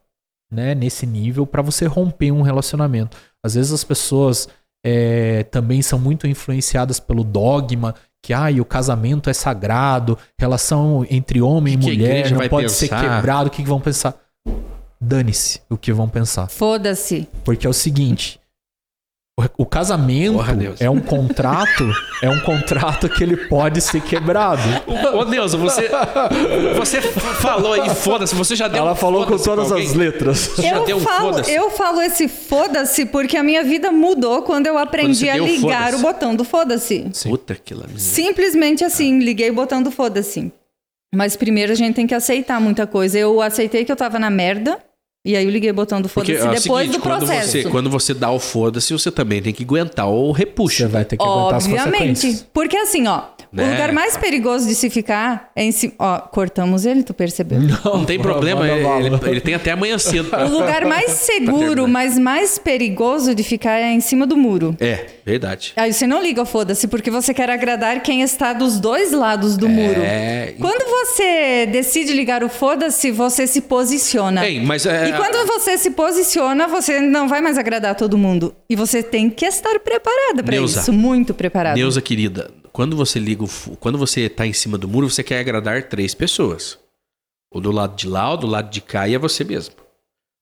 né, 0.51 0.77
nesse 0.77 1.05
nível 1.05 1.45
para 1.45 1.61
você 1.63 1.85
romper 1.87 2.31
um 2.31 2.43
relacionamento. 2.43 3.17
Às 3.45 3.55
vezes 3.57 3.73
as 3.73 3.83
pessoas 3.83 4.49
é, 4.85 5.43
também 5.51 5.83
são 5.83 5.99
muito 5.99 6.29
influenciadas 6.29 7.01
pelo 7.01 7.25
dogma 7.25 7.93
que 8.27 8.35
ah, 8.35 8.49
o 8.61 8.65
casamento 8.65 9.31
é 9.31 9.33
sagrado, 9.33 10.19
relação 10.37 11.07
entre 11.09 11.41
homem 11.41 11.75
e 11.75 11.77
que 11.77 11.87
mulher 11.87 12.33
não 12.33 12.49
pode 12.49 12.73
ser 12.73 12.89
pensar? 12.89 13.17
quebrado. 13.17 13.47
O 13.47 13.51
que, 13.51 13.63
que 13.63 13.69
vão 13.69 13.81
pensar? 13.81 14.17
Dane-se 15.01 15.61
o 15.71 15.77
que 15.77 15.93
vão 15.93 16.09
pensar. 16.09 16.49
Foda-se. 16.49 17.29
Porque 17.45 17.69
é 17.69 17.71
o 17.71 17.73
seguinte. 17.73 18.41
O- 19.59 19.67
casamento 19.67 20.35
Porra, 20.35 20.55
Deus. 20.55 20.81
é 20.81 20.89
um 20.89 20.99
contrato, 21.01 21.85
é 22.23 22.31
um 22.31 22.41
contrato 22.41 23.09
que 23.09 23.23
ele 23.23 23.37
pode 23.37 23.81
ser 23.83 24.01
quebrado. 24.01 24.63
Ô, 25.15 25.25
Deus, 25.25 25.53
você, 25.55 25.91
você 26.77 27.03
falou 27.03 27.75
aí, 27.75 27.91
foda-se, 27.95 28.35
você 28.35 28.57
já 28.57 28.67
deu 28.69 28.79
Ela 28.79 28.93
um 28.93 28.97
falou 28.97 29.27
com 29.27 29.37
todas 29.37 29.71
as 29.71 29.93
letras. 29.93 30.39
Você 30.39 30.63
já 30.63 30.79
deu 30.79 30.89
Eu 30.89 30.97
um 30.97 31.01
falo, 31.01 31.39
eu 31.41 31.71
falo 31.71 32.01
esse 32.01 32.29
foda-se 32.29 33.05
porque 33.07 33.37
a 33.37 33.43
minha 33.43 33.63
vida 33.63 33.93
mudou 33.93 34.43
quando 34.43 34.67
eu 34.67 34.75
Quando 34.75 34.85
aprendi 34.87 35.27
você 35.27 35.31
a 35.31 35.37
ligar 35.37 35.95
o 35.95 35.99
botão 35.99 36.35
do 36.35 36.45
foda-se. 36.45 37.11
Puta 37.25 37.55
que 37.55 37.75
lá. 37.75 37.85
Simplesmente 37.97 38.85
assim, 38.85 39.19
liguei 39.19 39.51
o 39.51 39.55
botão 39.55 39.83
do 39.83 39.91
foda-se. 39.91 40.51
Mas 41.15 41.37
primeiro 41.37 41.73
a 41.73 41.77
gente 41.77 41.95
tem 41.95 42.07
que 42.07 42.15
aceitar 42.15 42.61
muita 42.61 42.87
coisa. 42.87 43.19
Eu 43.19 43.41
aceitei 43.43 43.85
que 43.85 43.93
eu 43.93 43.97
tava 43.97 44.19
na 44.19 44.31
merda. 44.31 44.79
E 45.27 45.35
aí 45.35 45.45
eu 45.45 45.51
liguei 45.51 45.71
o 45.73 45.75
botão 45.75 46.01
do 46.01 46.09
Porque 46.09 46.37
foda-se 46.37 46.57
é 46.57 46.61
depois 46.61 46.85
seguinte, 46.87 46.99
do 46.99 47.03
quando 47.03 47.27
processo. 47.27 47.51
você, 47.51 47.65
quando 47.65 47.91
você 47.91 48.15
dá 48.15 48.31
o 48.31 48.39
foda-se, 48.39 48.93
você 48.93 49.11
também 49.11 49.43
tem 49.43 49.53
que 49.53 49.65
aguentar 49.65 50.09
o 50.09 50.31
repuxo. 50.31 50.77
Você 50.77 50.87
vai 50.87 51.05
ter 51.05 51.17
que 51.17 51.25
aguentar 51.25 51.57
as 51.57 51.65
Obviamente. 51.65 51.91
consequências. 51.91 52.47
Porque 52.53 52.77
assim, 52.77 53.09
ó, 53.09 53.23
Né? 53.53 53.65
o 53.65 53.71
lugar 53.71 53.93
mais 53.93 54.17
perigoso 54.17 54.67
de 54.69 54.75
se 54.75 54.91
ficar 54.91 55.51
é 55.57 55.63
em 55.63 55.73
cima. 55.73 55.93
Ó, 55.99 56.19
cortamos 56.19 56.85
ele, 56.85 57.03
tu 57.03 57.15
percebeu? 57.15 57.59
Não 57.85 58.05
tem 58.05 58.19
problema, 58.19 58.67
ele, 58.69 58.87
ele- 59.07 59.31
ele 59.31 59.41
tem 59.41 59.55
até 59.55 59.71
amanhã 59.73 59.99
cedo. 59.99 60.29
O 60.37 60.49
lugar 60.49 60.85
mais 60.85 61.11
seguro, 61.13 61.59
terminar. 61.83 61.89
mas 61.89 62.19
mais 62.19 62.59
perigoso 62.59 63.35
de 63.35 63.43
ficar 63.43 63.79
é 63.79 63.93
em 63.93 64.01
cima 64.01 64.27
do 64.27 64.37
muro. 64.37 64.77
É, 64.81 65.07
verdade. 65.25 65.73
Aí 65.77 65.93
você 65.93 66.07
não 66.07 66.23
liga 66.23 66.43
o 66.43 66.47
foda-se, 66.47 66.87
porque 66.89 67.11
você 67.11 67.33
quer 67.33 67.49
agradar 67.51 68.03
quem 68.03 68.23
está 68.23 68.53
dos 68.53 68.79
dois 68.81 69.13
lados 69.13 69.57
do 69.57 69.69
muro. 69.69 70.01
É. 70.03 70.55
Quando 70.61 70.85
você 70.89 71.67
decide 71.67 72.13
ligar 72.13 72.43
o 72.45 72.49
foda-se, 72.49 73.11
você 73.11 73.47
se 73.47 73.61
posiciona. 73.63 74.47
Ei, 74.47 74.61
mas 74.61 74.85
é, 74.87 75.09
E 75.09 75.13
quando 75.13 75.47
você 75.47 75.79
se 75.79 75.91
posiciona, 75.91 76.67
você 76.69 77.01
não 77.01 77.29
vai 77.29 77.41
mais 77.41 77.57
agradar 77.59 77.95
todo 77.95 78.19
mundo. 78.19 78.55
E 78.69 78.77
você 78.77 79.03
tem 79.03 79.31
que 79.31 79.45
estar 79.47 79.79
preparada 79.81 80.43
para 80.43 80.57
isso, 80.57 80.93
muito 80.93 81.33
preparada. 81.35 81.77
Neuza 81.77 82.01
querida, 82.01 82.51
quando 82.77 82.95
você 82.95 83.19
liga 83.19 83.43
o 83.43 83.49
quando 83.81 83.97
você 83.97 84.29
tá 84.29 84.47
em 84.47 84.53
cima 84.53 84.77
do 84.77 84.87
muro, 84.87 85.09
você 85.09 85.23
quer 85.25 85.41
agradar 85.41 85.85
três 85.85 86.13
pessoas. 86.13 86.79
O 87.51 87.59
do 87.59 87.73
lado 87.73 87.97
de 87.97 88.07
lá, 88.07 88.31
o 88.31 88.37
do 88.37 88.47
lado 88.47 88.69
de 88.69 88.83
cá 88.83 89.09
e 89.09 89.15
é 89.15 89.19
você 89.19 89.45
mesmo. 89.45 89.75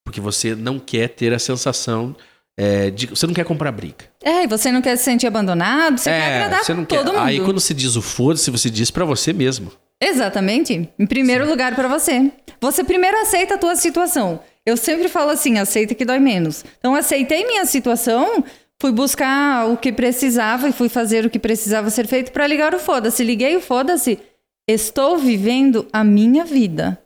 Porque 0.05 0.21
você 0.21 0.53
não 0.53 0.81
quer 0.81 1.11
ter 1.11 1.33
a 1.33 1.39
sensação 1.39 2.17
é, 2.59 2.91
de 2.91 3.07
você 3.07 3.25
não 3.29 3.35
quer 3.35 3.45
comprar 3.45 3.71
briga. 3.71 4.07
É, 4.21 4.43
e 4.43 4.47
você 4.49 4.73
não 4.73 4.83
quer 4.83 4.97
se 4.97 5.05
sentir 5.05 5.29
abandonado, 5.29 5.97
você 5.97 6.11
quer 6.11 6.19
é, 6.19 6.35
agradar 6.35 6.65
você 6.65 6.75
não 6.75 6.85
todo 6.85 7.05
quer. 7.05 7.13
mundo. 7.13 7.25
Aí 7.25 7.39
quando 7.39 7.61
você 7.61 7.73
diz 7.73 7.95
o 7.95 8.03
foda-se, 8.03 8.51
você 8.51 8.69
diz 8.69 8.91
pra 8.91 9.05
você 9.05 9.33
mesmo. 9.33 9.71
Exatamente. 10.03 10.91
Em 10.99 11.07
primeiro 11.07 11.49
lugar 11.49 11.77
para 11.77 11.87
você. 11.87 12.33
Você 12.61 12.83
primeiro 12.83 13.17
aceita 13.17 13.55
a 13.55 13.59
tua 13.59 13.77
situação. 13.77 14.41
Eu 14.67 14.77
sempre 14.77 15.09
falo 15.09 15.31
assim, 15.31 15.59
aceita 15.59 15.95
que 15.95 16.05
dói 16.05 16.19
menos. 16.19 16.65
Então 16.81 16.97
aceitei 16.97 17.47
minha 17.47 17.65
situação, 17.65 18.43
fui 18.81 18.93
buscar 18.93 19.69
o 19.69 19.77
que 19.77 19.93
precisava 19.93 20.69
e 20.69 20.73
fui 20.73 20.89
fazer 20.89 21.25
o 21.25 21.31
que 21.31 21.39
precisava 21.39 21.91
ser 21.91 22.07
feito 22.07 22.33
para 22.33 22.47
ligar 22.47 22.75
o 22.75 22.79
foda-se. 22.79 23.25
Liguei 23.25 23.57
o 23.57 23.61
foda-se. 23.61 24.21
Estou 24.69 25.19
vivendo 25.19 25.87
a 25.93 26.03
minha 26.03 26.45
vida. 26.45 26.99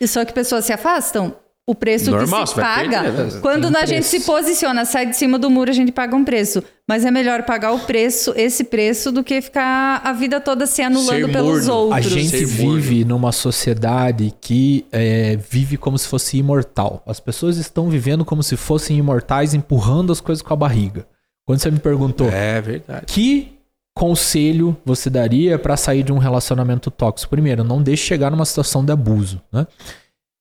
E 0.00 0.06
só 0.06 0.24
que 0.24 0.32
pessoas 0.32 0.64
se 0.64 0.72
afastam. 0.72 1.36
O 1.66 1.74
preço 1.74 2.10
Normal, 2.10 2.42
que 2.44 2.48
se 2.48 2.54
paga. 2.56 3.02
perder, 3.02 3.12
né? 3.34 3.38
Quando 3.40 3.76
a 3.76 3.86
gente 3.86 4.04
se 4.04 4.20
posiciona, 4.20 4.84
sai 4.84 5.06
de 5.06 5.16
cima 5.16 5.38
do 5.38 5.48
muro, 5.48 5.70
a 5.70 5.74
gente 5.74 5.92
paga 5.92 6.16
um 6.16 6.24
preço. 6.24 6.64
Mas 6.88 7.04
é 7.04 7.10
melhor 7.12 7.44
pagar 7.44 7.70
o 7.72 7.78
preço, 7.80 8.32
esse 8.36 8.64
preço, 8.64 9.12
do 9.12 9.22
que 9.22 9.40
ficar 9.40 10.00
a 10.02 10.12
vida 10.12 10.40
toda 10.40 10.66
se 10.66 10.82
anulando 10.82 11.26
Ser 11.26 11.32
pelos 11.32 11.66
morno. 11.68 11.74
outros. 11.92 12.06
A 12.06 12.08
gente 12.18 12.28
Ser 12.28 12.46
morno. 12.64 12.80
vive 12.80 13.04
numa 13.04 13.30
sociedade 13.30 14.34
que 14.40 14.84
é, 14.90 15.36
vive 15.36 15.76
como 15.76 15.96
se 15.96 16.08
fosse 16.08 16.38
imortal. 16.38 17.04
As 17.06 17.20
pessoas 17.20 17.56
estão 17.56 17.88
vivendo 17.88 18.24
como 18.24 18.42
se 18.42 18.56
fossem 18.56 18.96
imortais, 18.98 19.54
empurrando 19.54 20.12
as 20.12 20.20
coisas 20.20 20.42
com 20.42 20.52
a 20.52 20.56
barriga. 20.56 21.06
Quando 21.46 21.60
você 21.60 21.70
me 21.70 21.78
perguntou 21.78 22.28
É 22.28 22.60
verdade. 22.60 23.06
que 23.06 23.52
conselho 23.94 24.76
você 24.84 25.08
daria 25.10 25.56
para 25.58 25.76
sair 25.76 26.02
de 26.02 26.12
um 26.12 26.18
relacionamento 26.18 26.90
tóxico? 26.90 27.30
Primeiro, 27.30 27.62
não 27.62 27.80
deixe 27.80 28.04
chegar 28.06 28.30
numa 28.30 28.44
situação 28.44 28.84
de 28.84 28.90
abuso, 28.90 29.40
né? 29.52 29.66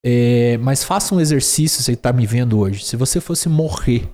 É, 0.05 0.57
mas 0.57 0.83
faça 0.83 1.13
um 1.13 1.19
exercício, 1.19 1.81
você 1.83 1.93
está 1.93 2.13
me 2.13 2.25
vendo 2.25 2.57
hoje. 2.57 2.85
Se 2.85 2.95
você 2.95 3.19
fosse 3.19 3.49
morrer, 3.49 4.09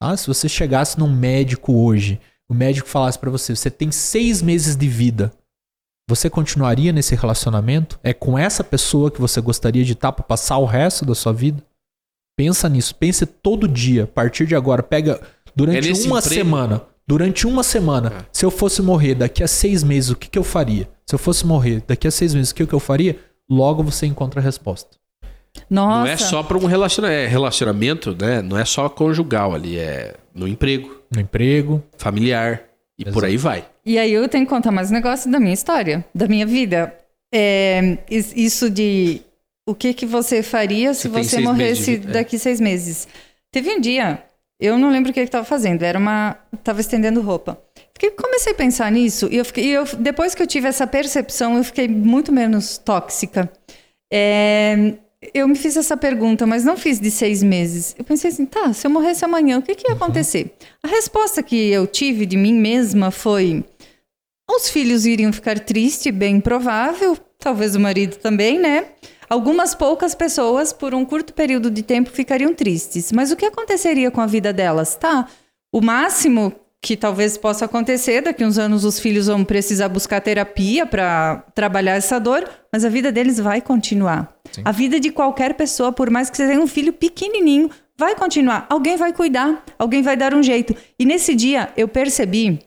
tá? 0.00 0.16
se 0.16 0.26
você 0.26 0.48
chegasse 0.48 0.98
num 0.98 1.10
médico 1.10 1.72
hoje, 1.72 2.20
o 2.48 2.54
médico 2.54 2.88
falasse 2.88 3.18
para 3.18 3.30
você, 3.30 3.54
você 3.56 3.70
tem 3.70 3.90
seis 3.90 4.42
meses 4.42 4.76
de 4.76 4.88
vida, 4.88 5.32
você 6.08 6.28
continuaria 6.28 6.92
nesse 6.92 7.14
relacionamento? 7.14 7.98
É 8.02 8.12
com 8.12 8.38
essa 8.38 8.64
pessoa 8.64 9.10
que 9.10 9.20
você 9.20 9.40
gostaria 9.40 9.84
de 9.84 9.92
estar 9.92 10.12
para 10.12 10.24
passar 10.24 10.58
o 10.58 10.66
resto 10.66 11.06
da 11.06 11.14
sua 11.14 11.32
vida? 11.32 11.62
Pensa 12.36 12.68
nisso, 12.68 12.94
pense 12.94 13.24
todo 13.24 13.68
dia, 13.68 14.04
a 14.04 14.06
partir 14.06 14.46
de 14.46 14.54
agora, 14.56 14.82
pega 14.82 15.20
durante 15.54 15.88
É 15.88 15.92
uma 15.92 16.18
emprego? 16.18 16.34
semana. 16.34 16.82
Durante 17.06 17.46
uma 17.46 17.62
semana, 17.62 18.12
Ah. 18.20 18.24
se 18.32 18.44
eu 18.44 18.50
fosse 18.50 18.80
morrer 18.82 19.14
daqui 19.14 19.42
a 19.42 19.48
seis 19.48 19.82
meses, 19.82 20.10
o 20.10 20.16
que, 20.16 20.28
que 20.28 20.38
eu 20.38 20.44
faria? 20.44 20.88
Se 21.06 21.14
eu 21.14 21.18
fosse 21.18 21.44
morrer 21.46 21.82
daqui 21.86 22.06
a 22.06 22.10
seis 22.10 22.34
meses, 22.34 22.50
o 22.50 22.54
que, 22.54 22.66
que 22.66 22.72
eu 22.72 22.78
faria? 22.80 23.18
Logo 23.48 23.82
você 23.82 24.06
encontra 24.06 24.40
a 24.40 24.44
resposta. 24.44 24.96
Nossa. 25.68 25.98
Não 25.98 26.06
é 26.06 26.16
só 26.16 26.42
para 26.42 26.58
um 26.58 26.68
é 27.08 27.26
relacionamento, 27.26 28.16
né? 28.20 28.40
Não 28.42 28.58
é 28.58 28.64
só 28.64 28.88
conjugal 28.88 29.54
ali, 29.54 29.78
é 29.78 30.14
no 30.34 30.46
emprego, 30.46 31.00
No 31.14 31.20
emprego. 31.20 31.82
familiar 31.98 32.62
e 32.98 33.04
por 33.04 33.10
Exato. 33.24 33.26
aí 33.26 33.36
vai. 33.36 33.64
E 33.84 33.98
aí 33.98 34.12
eu 34.12 34.28
tenho 34.28 34.44
que 34.44 34.50
contar 34.50 34.70
mais 34.70 34.90
um 34.90 34.94
negócio 34.94 35.30
da 35.30 35.40
minha 35.40 35.54
história, 35.54 36.04
da 36.14 36.28
minha 36.28 36.46
vida. 36.46 36.94
É, 37.32 37.98
is- 38.10 38.32
isso 38.36 38.68
de 38.70 39.22
o 39.66 39.74
que, 39.74 39.94
que 39.94 40.06
você 40.06 40.42
faria 40.42 40.92
se 40.94 41.08
Você 41.08 41.24
você 41.24 41.36
meses 41.36 41.44
morresse 41.48 41.94
é. 41.94 41.98
daqui 41.98 42.38
seis 42.38 42.60
meses. 42.60 43.06
Teve 43.52 43.70
um 43.70 43.80
dia, 43.80 44.22
eu 44.60 44.78
não 44.78 44.90
lembro 44.90 45.10
o 45.10 45.14
que 45.14 45.20
eu 45.20 45.24
estava 45.24 45.44
fazendo, 45.44 45.82
era 45.82 45.98
uma. 45.98 46.36
Tava 46.62 46.80
estendendo 46.80 47.20
roupa. 47.20 47.58
Fiquei, 47.94 48.10
comecei 48.10 48.52
a 48.52 48.56
pensar 48.56 48.90
nisso, 48.90 49.28
e 49.30 49.36
eu 49.36 49.44
fiquei, 49.44 49.64
e 49.64 49.70
eu, 49.72 49.84
depois 49.98 50.34
que 50.34 50.42
eu 50.42 50.46
tive 50.46 50.68
essa 50.68 50.86
percepção, 50.86 51.56
eu 51.56 51.64
fiquei 51.64 51.86
muito 51.88 52.32
menos 52.32 52.78
tóxica. 52.78 53.50
É, 54.12 54.94
eu 55.34 55.46
me 55.46 55.54
fiz 55.54 55.76
essa 55.76 55.96
pergunta, 55.96 56.46
mas 56.46 56.64
não 56.64 56.76
fiz 56.76 56.98
de 56.98 57.10
seis 57.10 57.42
meses. 57.42 57.94
Eu 57.98 58.04
pensei 58.04 58.30
assim, 58.30 58.46
tá, 58.46 58.72
se 58.72 58.86
eu 58.86 58.90
morresse 58.90 59.24
amanhã, 59.24 59.58
o 59.58 59.62
que, 59.62 59.74
que 59.74 59.88
ia 59.88 59.94
acontecer? 59.94 60.54
A 60.82 60.88
resposta 60.88 61.42
que 61.42 61.70
eu 61.70 61.86
tive 61.86 62.24
de 62.24 62.36
mim 62.36 62.54
mesma 62.54 63.10
foi: 63.10 63.62
os 64.50 64.70
filhos 64.70 65.04
iriam 65.04 65.32
ficar 65.32 65.60
tristes, 65.60 66.12
bem 66.12 66.40
provável, 66.40 67.18
talvez 67.38 67.76
o 67.76 67.80
marido 67.80 68.16
também, 68.16 68.58
né? 68.58 68.86
Algumas 69.28 69.74
poucas 69.74 70.14
pessoas, 70.14 70.72
por 70.72 70.92
um 70.92 71.04
curto 71.04 71.32
período 71.32 71.70
de 71.70 71.82
tempo, 71.82 72.10
ficariam 72.10 72.52
tristes. 72.52 73.12
Mas 73.12 73.30
o 73.30 73.36
que 73.36 73.46
aconteceria 73.46 74.10
com 74.10 74.20
a 74.20 74.26
vida 74.26 74.52
delas? 74.52 74.96
Tá, 74.96 75.28
o 75.72 75.80
máximo 75.80 76.52
que 76.82 76.96
talvez 76.96 77.36
possa 77.36 77.66
acontecer, 77.66 78.22
daqui 78.22 78.42
uns 78.42 78.58
anos 78.58 78.84
os 78.84 78.98
filhos 78.98 79.26
vão 79.26 79.44
precisar 79.44 79.88
buscar 79.88 80.20
terapia 80.20 80.86
para 80.86 81.44
trabalhar 81.54 81.94
essa 81.94 82.18
dor, 82.18 82.48
mas 82.72 82.84
a 82.84 82.88
vida 82.88 83.12
deles 83.12 83.38
vai 83.38 83.60
continuar. 83.60 84.34
Sim. 84.50 84.62
A 84.64 84.72
vida 84.72 84.98
de 84.98 85.10
qualquer 85.10 85.54
pessoa, 85.54 85.92
por 85.92 86.08
mais 86.08 86.30
que 86.30 86.38
você 86.38 86.46
tenha 86.46 86.60
um 86.60 86.66
filho 86.66 86.92
pequenininho, 86.92 87.70
vai 87.98 88.14
continuar. 88.14 88.66
Alguém 88.70 88.96
vai 88.96 89.12
cuidar, 89.12 89.62
alguém 89.78 90.00
vai 90.00 90.16
dar 90.16 90.32
um 90.32 90.42
jeito. 90.42 90.74
E 90.98 91.04
nesse 91.04 91.34
dia 91.34 91.70
eu 91.76 91.86
percebi 91.86 92.58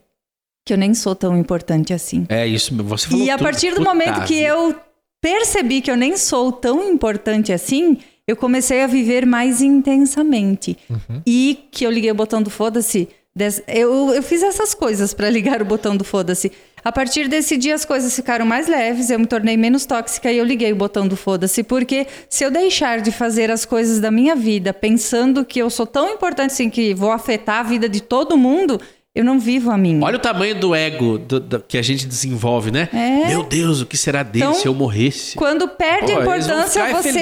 que 0.63 0.73
eu 0.73 0.77
nem 0.77 0.93
sou 0.93 1.15
tão 1.15 1.35
importante 1.35 1.91
assim. 1.91 2.25
É 2.29 2.47
isso, 2.47 2.75
você 2.83 3.07
falou 3.07 3.25
E 3.25 3.31
a 3.31 3.37
partir 3.37 3.73
do 3.73 3.81
momento 3.81 4.23
que 4.25 4.39
eu 4.39 4.75
percebi 5.19 5.81
que 5.81 5.89
eu 5.89 5.97
nem 5.97 6.15
sou 6.17 6.51
tão 6.51 6.87
importante 6.87 7.51
assim, 7.51 7.97
eu 8.27 8.35
comecei 8.35 8.83
a 8.83 8.87
viver 8.87 9.25
mais 9.25 9.61
intensamente. 9.61 10.77
E 11.25 11.67
que 11.71 11.83
eu 11.83 11.91
liguei 11.91 12.11
o 12.11 12.15
botão 12.15 12.43
do 12.43 12.51
foda-se. 12.51 13.09
Des- 13.35 13.63
Eu, 13.67 14.13
eu 14.13 14.21
fiz 14.23 14.43
essas 14.43 14.73
coisas 14.73 15.13
para 15.13 15.29
ligar 15.29 15.61
o 15.61 15.65
botão 15.65 15.95
do 15.97 16.03
foda-se. 16.03 16.51
A 16.83 16.91
partir 16.91 17.27
desse 17.29 17.55
dia 17.57 17.73
as 17.75 17.85
coisas 17.85 18.13
ficaram 18.13 18.45
mais 18.45 18.67
leves, 18.67 19.09
eu 19.09 19.17
me 19.17 19.25
tornei 19.25 19.55
menos 19.55 19.85
tóxica 19.85 20.31
e 20.31 20.37
eu 20.37 20.43
liguei 20.43 20.71
o 20.73 20.75
botão 20.75 21.07
do 21.07 21.15
foda-se. 21.15 21.63
Porque 21.63 22.05
se 22.29 22.43
eu 22.43 22.51
deixar 22.51 22.99
de 23.01 23.11
fazer 23.11 23.49
as 23.49 23.63
coisas 23.65 23.99
da 23.99 24.11
minha 24.11 24.35
vida 24.35 24.73
pensando 24.73 25.45
que 25.45 25.59
eu 25.59 25.69
sou 25.69 25.87
tão 25.87 26.09
importante 26.09 26.51
assim 26.51 26.69
que 26.69 26.93
vou 26.93 27.11
afetar 27.11 27.59
a 27.61 27.63
vida 27.63 27.87
de 27.87 28.01
todo 28.01 28.37
mundo, 28.37 28.81
eu 29.15 29.23
não 29.23 29.39
vivo 29.39 29.71
a 29.71 29.77
minha. 29.77 30.03
Olha 30.03 30.17
o 30.17 30.19
tamanho 30.19 30.59
do 30.59 30.75
ego 30.75 31.17
do- 31.19 31.39
do- 31.39 31.59
que 31.61 31.77
a 31.77 31.81
gente 31.81 32.05
desenvolve, 32.05 32.69
né? 32.71 32.89
É. 32.91 33.27
Meu 33.29 33.43
Deus, 33.43 33.79
o 33.79 33.85
que 33.85 33.95
será 33.95 34.21
dele 34.23 34.43
Então, 34.45 34.53
se 34.55 34.67
eu 34.67 34.73
morresse? 34.73 35.35
Quando 35.37 35.67
perde 35.69 36.11
Pô, 36.11 36.17
a 36.17 36.21
importância, 36.21 36.83
você 36.95 37.13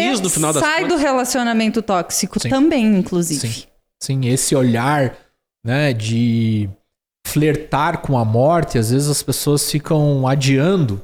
sai 0.60 0.88
do 0.88 0.96
relacionamento 0.96 1.82
tóxico 1.82 2.40
Sim. 2.40 2.50
também, 2.50 2.86
inclusive. 2.98 3.48
Sim. 3.48 3.64
Sim, 4.02 4.28
esse 4.30 4.56
olhar, 4.56 5.16
né, 5.64 5.94
de 5.94 6.70
flertar 7.26 8.02
com 8.02 8.18
a 8.18 8.26
morte, 8.26 8.78
às 8.78 8.92
vezes 8.92 9.08
as 9.08 9.24
pessoas 9.24 9.70
ficam 9.70 10.28
adiando 10.28 11.02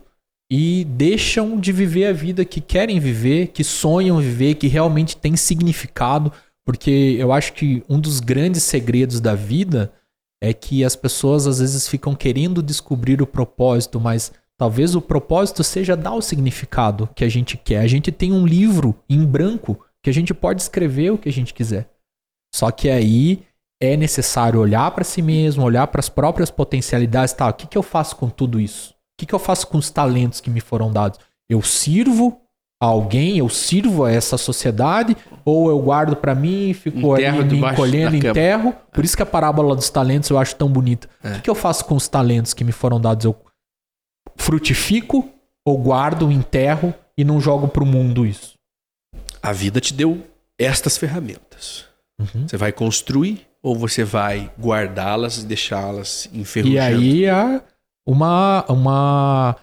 e 0.52 0.86
deixam 0.86 1.60
de 1.60 1.72
viver 1.72 2.06
a 2.06 2.14
vida 2.14 2.46
que 2.46 2.62
querem 2.62 3.00
viver, 3.00 3.48
que 3.48 3.64
sonham 3.64 4.20
viver, 4.20 4.56
que 4.56 4.68
realmente 4.68 5.16
tem 5.18 5.36
significado, 5.36 6.32
porque 6.66 7.16
eu 7.20 7.32
acho 7.32 7.54
que 7.54 7.84
um 7.88 8.00
dos 8.00 8.20
grandes 8.20 8.64
segredos 8.64 9.20
da 9.20 9.36
vida 9.36 9.94
é 10.42 10.54
que 10.54 10.84
as 10.84 10.96
pessoas 10.96 11.48
às 11.48 11.60
vezes 11.60 11.88
ficam 11.88 12.16
querendo 12.16 12.62
descobrir 12.62 13.22
o 13.22 13.28
propósito, 13.28 14.00
mas 14.00 14.32
talvez 14.58 14.96
o 14.96 15.02
propósito 15.02 15.64
seja 15.64 15.96
dar 15.96 16.14
o 16.14 16.22
significado 16.22 17.10
que 17.16 17.24
a 17.24 17.30
gente 17.30 17.58
quer. 17.58 17.80
A 17.80 17.88
gente 17.88 18.12
tem 18.12 18.32
um 18.32 18.46
livro 18.46 18.96
em 19.10 19.26
branco 19.26 19.84
que 20.04 20.10
a 20.10 20.14
gente 20.14 20.34
pode 20.34 20.62
escrever 20.62 21.12
o 21.12 21.18
que 21.18 21.30
a 21.30 21.34
gente 21.34 21.54
quiser. 21.54 21.90
Só 22.54 22.72
que 22.72 22.90
aí 22.90 23.44
é 23.82 23.95
necessário 23.95 24.60
olhar 24.60 24.90
para 24.91 25.04
si 25.04 25.22
mesmo, 25.22 25.64
olhar 25.64 25.88
para 25.88 25.99
as 25.99 26.10
próprias 26.10 26.49
potencialidades, 26.49 27.34
tá? 27.34 27.48
O 27.48 27.54
que, 27.54 27.68
que 27.68 27.78
eu 27.78 27.84
faço 27.84 28.16
com 28.16 28.30
tudo 28.30 28.60
isso? 28.60 28.91
O 28.91 28.94
que, 29.20 29.26
que 29.26 29.36
eu 29.36 29.40
faço 29.40 29.68
com 29.68 29.78
os 29.78 29.90
talentos 29.90 30.41
que 30.41 30.49
me 30.49 30.60
foram 30.60 30.91
dados? 30.91 31.20
Eu 31.49 31.62
sirvo 31.62 32.41
a 32.82 32.86
alguém, 32.86 33.38
eu 33.38 33.49
sirvo 33.49 34.06
a 34.06 34.12
essa 34.12 34.38
sociedade, 34.38 35.18
ou 35.44 35.70
eu 35.70 35.80
guardo 35.80 36.16
para 36.16 36.36
mim, 36.36 36.74
fico 36.74 37.16
Enterro 37.16 37.40
ali 37.40 37.60
me 37.60 37.68
encolhendo, 37.68 38.20
cama. 38.20 38.30
enterro. 38.30 38.76
Por 38.91 39.04
isso 39.04 39.18
que 39.18 39.24
a 39.24 39.26
parábola 39.26 39.76
dos 39.76 39.90
talentos 39.90 40.30
eu 40.30 40.38
acho 40.38 40.56
tão 40.56 40.70
bonita. 40.70 41.10
É. 41.24 41.32
O 41.32 41.36
que, 41.36 41.41
que 41.41 41.49
eu 41.49 41.56
faço 41.56 41.86
com 41.86 41.95
os 41.95 42.08
talentos 42.08 42.54
que 42.54 42.64
me 42.64 42.72
foram 42.72 43.02
dados? 43.02 43.26
Eu 43.26 43.36
frutifico, 44.36 45.28
ou 45.66 45.78
guardo, 45.78 46.32
enterro 46.32 46.94
e 47.18 47.24
não 47.24 47.41
jogo 47.41 47.68
pro 47.68 47.86
mundo 47.86 48.26
isso? 48.26 48.54
A 49.41 49.52
vida 49.52 49.80
te 49.80 49.94
deu 49.94 50.24
estas 50.60 50.98
ferramentas. 50.98 51.86
Uhum. 52.20 52.48
Você 52.48 52.58
vai 52.58 52.72
construir 52.72 53.48
ou 53.68 53.76
você 53.76 54.06
vai 54.06 54.49
guardá-las 54.57 55.39
e 55.39 55.45
deixá-las 55.45 56.30
enferrujando? 56.34 56.77
E 56.77 56.80
aí 56.80 57.30
há 57.30 57.61
uma, 58.07 58.64
uma, 58.69 59.57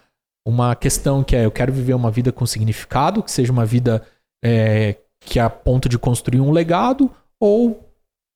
uma 0.46 0.76
questão 0.76 1.24
que 1.24 1.34
é: 1.34 1.46
eu 1.46 1.50
quero 1.50 1.72
viver 1.72 1.94
uma 1.94 2.10
vida 2.10 2.30
com 2.30 2.44
significado, 2.44 3.22
que 3.22 3.30
seja 3.30 3.50
uma 3.50 3.64
vida 3.64 4.02
é, 4.44 4.96
que 5.20 5.38
é 5.38 5.42
a 5.42 5.48
ponto 5.48 5.88
de 5.88 5.98
construir 5.98 6.40
um 6.40 6.50
legado, 6.50 7.10
ou 7.40 7.82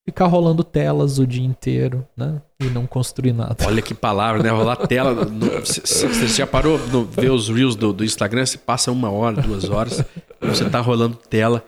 ficar 0.07 0.25
rolando 0.25 0.65
telas 0.65 1.19
o 1.19 1.27
dia 1.27 1.45
inteiro, 1.45 2.07
né? 2.17 2.41
E 2.63 2.65
não 2.65 2.87
construir 2.87 3.35
nada. 3.35 3.57
Olha 3.67 3.83
que 3.83 3.93
palavra, 3.93 4.43
né? 4.43 4.49
Rolar 4.49 4.87
tela. 4.87 5.15
Você 5.63 6.29
já 6.29 6.47
parou 6.47 6.79
no 6.79 7.05
ver 7.05 7.31
os 7.31 7.51
reels 7.51 7.77
do, 7.77 7.93
do 7.93 8.03
Instagram? 8.03 8.47
Você 8.47 8.57
passa 8.57 8.91
uma 8.91 9.11
hora, 9.11 9.43
duas 9.43 9.69
horas, 9.69 10.01
e 10.41 10.47
você 10.47 10.69
tá 10.71 10.81
rolando 10.81 11.15
tela 11.15 11.63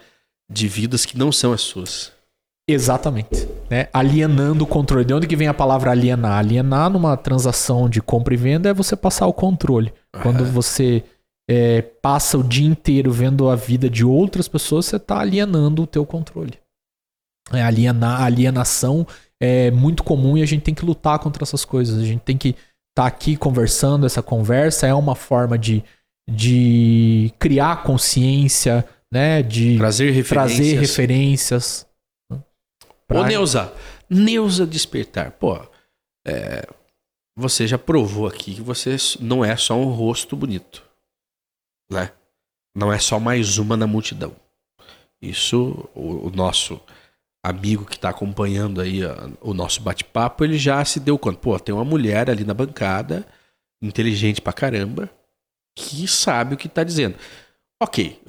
de 0.50 0.66
vidas 0.68 1.04
que 1.04 1.18
não 1.18 1.30
são 1.30 1.52
as 1.52 1.60
suas. 1.60 2.12
Exatamente. 2.66 3.46
Né? 3.70 3.86
Alienando 3.92 4.64
o 4.64 4.66
controle. 4.66 5.04
De 5.04 5.14
onde 5.14 5.28
que 5.28 5.36
vem 5.36 5.46
a 5.46 5.54
palavra 5.54 5.92
alienar? 5.92 6.38
Alienar 6.38 6.90
numa 6.90 7.16
transação 7.16 7.88
de 7.88 8.02
compra 8.02 8.34
e 8.34 8.36
venda 8.36 8.68
é 8.68 8.74
você 8.74 8.96
passar 8.96 9.26
o 9.26 9.32
controle. 9.32 9.92
Quando 10.22 10.44
você 10.44 11.04
é, 11.48 11.80
passa 11.80 12.36
o 12.36 12.42
dia 12.42 12.66
inteiro 12.66 13.12
vendo 13.12 13.48
a 13.48 13.54
vida 13.54 13.88
de 13.88 14.04
outras 14.04 14.48
pessoas, 14.48 14.86
você 14.86 14.96
está 14.96 15.20
alienando 15.20 15.82
o 15.82 15.86
teu 15.86 16.04
controle. 16.04 16.54
É, 17.52 17.62
alienar, 17.62 18.22
alienação 18.22 19.06
é 19.40 19.70
muito 19.70 20.02
comum 20.02 20.36
e 20.36 20.42
a 20.42 20.46
gente 20.46 20.62
tem 20.62 20.74
que 20.74 20.84
lutar 20.84 21.18
contra 21.20 21.44
essas 21.44 21.64
coisas. 21.64 22.00
A 22.00 22.04
gente 22.04 22.20
tem 22.20 22.36
que 22.36 22.56
estar 22.90 23.06
aqui 23.06 23.36
conversando. 23.36 24.04
Essa 24.04 24.22
conversa 24.22 24.86
é 24.86 24.94
uma 24.94 25.14
forma 25.14 25.56
de, 25.56 25.82
de 26.28 27.32
criar 27.38 27.82
consciência, 27.84 28.84
né? 29.12 29.42
De 29.42 29.76
Trazer 29.78 30.10
referências. 30.10 30.56
trazer 30.58 30.78
referências. 30.78 31.89
Ô, 33.10 33.24
Neuza. 33.24 33.72
Neuza 34.08 34.66
Despertar. 34.66 35.32
Pô, 35.32 35.60
é, 36.26 36.66
você 37.36 37.66
já 37.66 37.78
provou 37.78 38.26
aqui 38.26 38.54
que 38.54 38.62
você 38.62 38.96
não 39.20 39.44
é 39.44 39.56
só 39.56 39.76
um 39.76 39.90
rosto 39.90 40.36
bonito. 40.36 40.82
Né? 41.90 42.12
Não 42.74 42.92
é 42.92 42.98
só 42.98 43.18
mais 43.18 43.58
uma 43.58 43.76
na 43.76 43.86
multidão. 43.86 44.34
Isso, 45.20 45.88
o, 45.94 46.28
o 46.28 46.30
nosso 46.30 46.80
amigo 47.42 47.84
que 47.84 47.96
está 47.96 48.10
acompanhando 48.10 48.80
aí 48.80 49.00
o 49.40 49.54
nosso 49.54 49.80
bate-papo, 49.80 50.44
ele 50.44 50.58
já 50.58 50.84
se 50.84 51.00
deu 51.00 51.18
conta. 51.18 51.38
Pô, 51.38 51.58
tem 51.58 51.74
uma 51.74 51.84
mulher 51.84 52.30
ali 52.30 52.44
na 52.44 52.54
bancada, 52.54 53.26
inteligente 53.82 54.40
pra 54.40 54.52
caramba, 54.52 55.10
que 55.74 56.06
sabe 56.06 56.54
o 56.54 56.58
que 56.58 56.68
tá 56.68 56.84
dizendo. 56.84 57.16
Ok, 57.82 58.20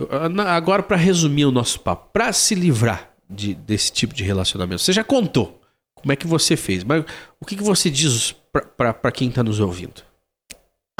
agora 0.48 0.82
para 0.82 0.96
resumir 0.96 1.46
o 1.46 1.52
nosso 1.52 1.82
papo, 1.82 2.10
para 2.14 2.32
se 2.32 2.56
livrar 2.56 3.11
de- 3.32 3.56
desse 3.56 3.92
tipo 3.92 4.14
de 4.14 4.24
relacionamento, 4.24 4.82
você 4.82 4.94
já 4.94 5.04
contou 5.04 5.60
como 5.96 6.12
é 6.12 6.16
que 6.16 6.28
você 6.28 6.58
fez, 6.58 6.84
mas 6.84 7.04
o 7.40 7.46
que, 7.46 7.56
que 7.56 7.64
você 7.64 7.90
diz 7.90 8.36
para 8.76 9.12
quem 9.12 9.30
está 9.30 9.44
nos 9.44 9.60
ouvindo? 9.60 10.02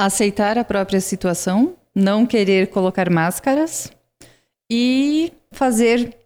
Aceitar 0.00 0.56
a 0.56 0.64
própria 0.64 1.00
situação, 1.00 1.76
não 1.94 2.24
querer 2.24 2.68
colocar 2.68 3.10
máscaras 3.10 3.90
e 4.70 5.32
fazer 5.52 6.16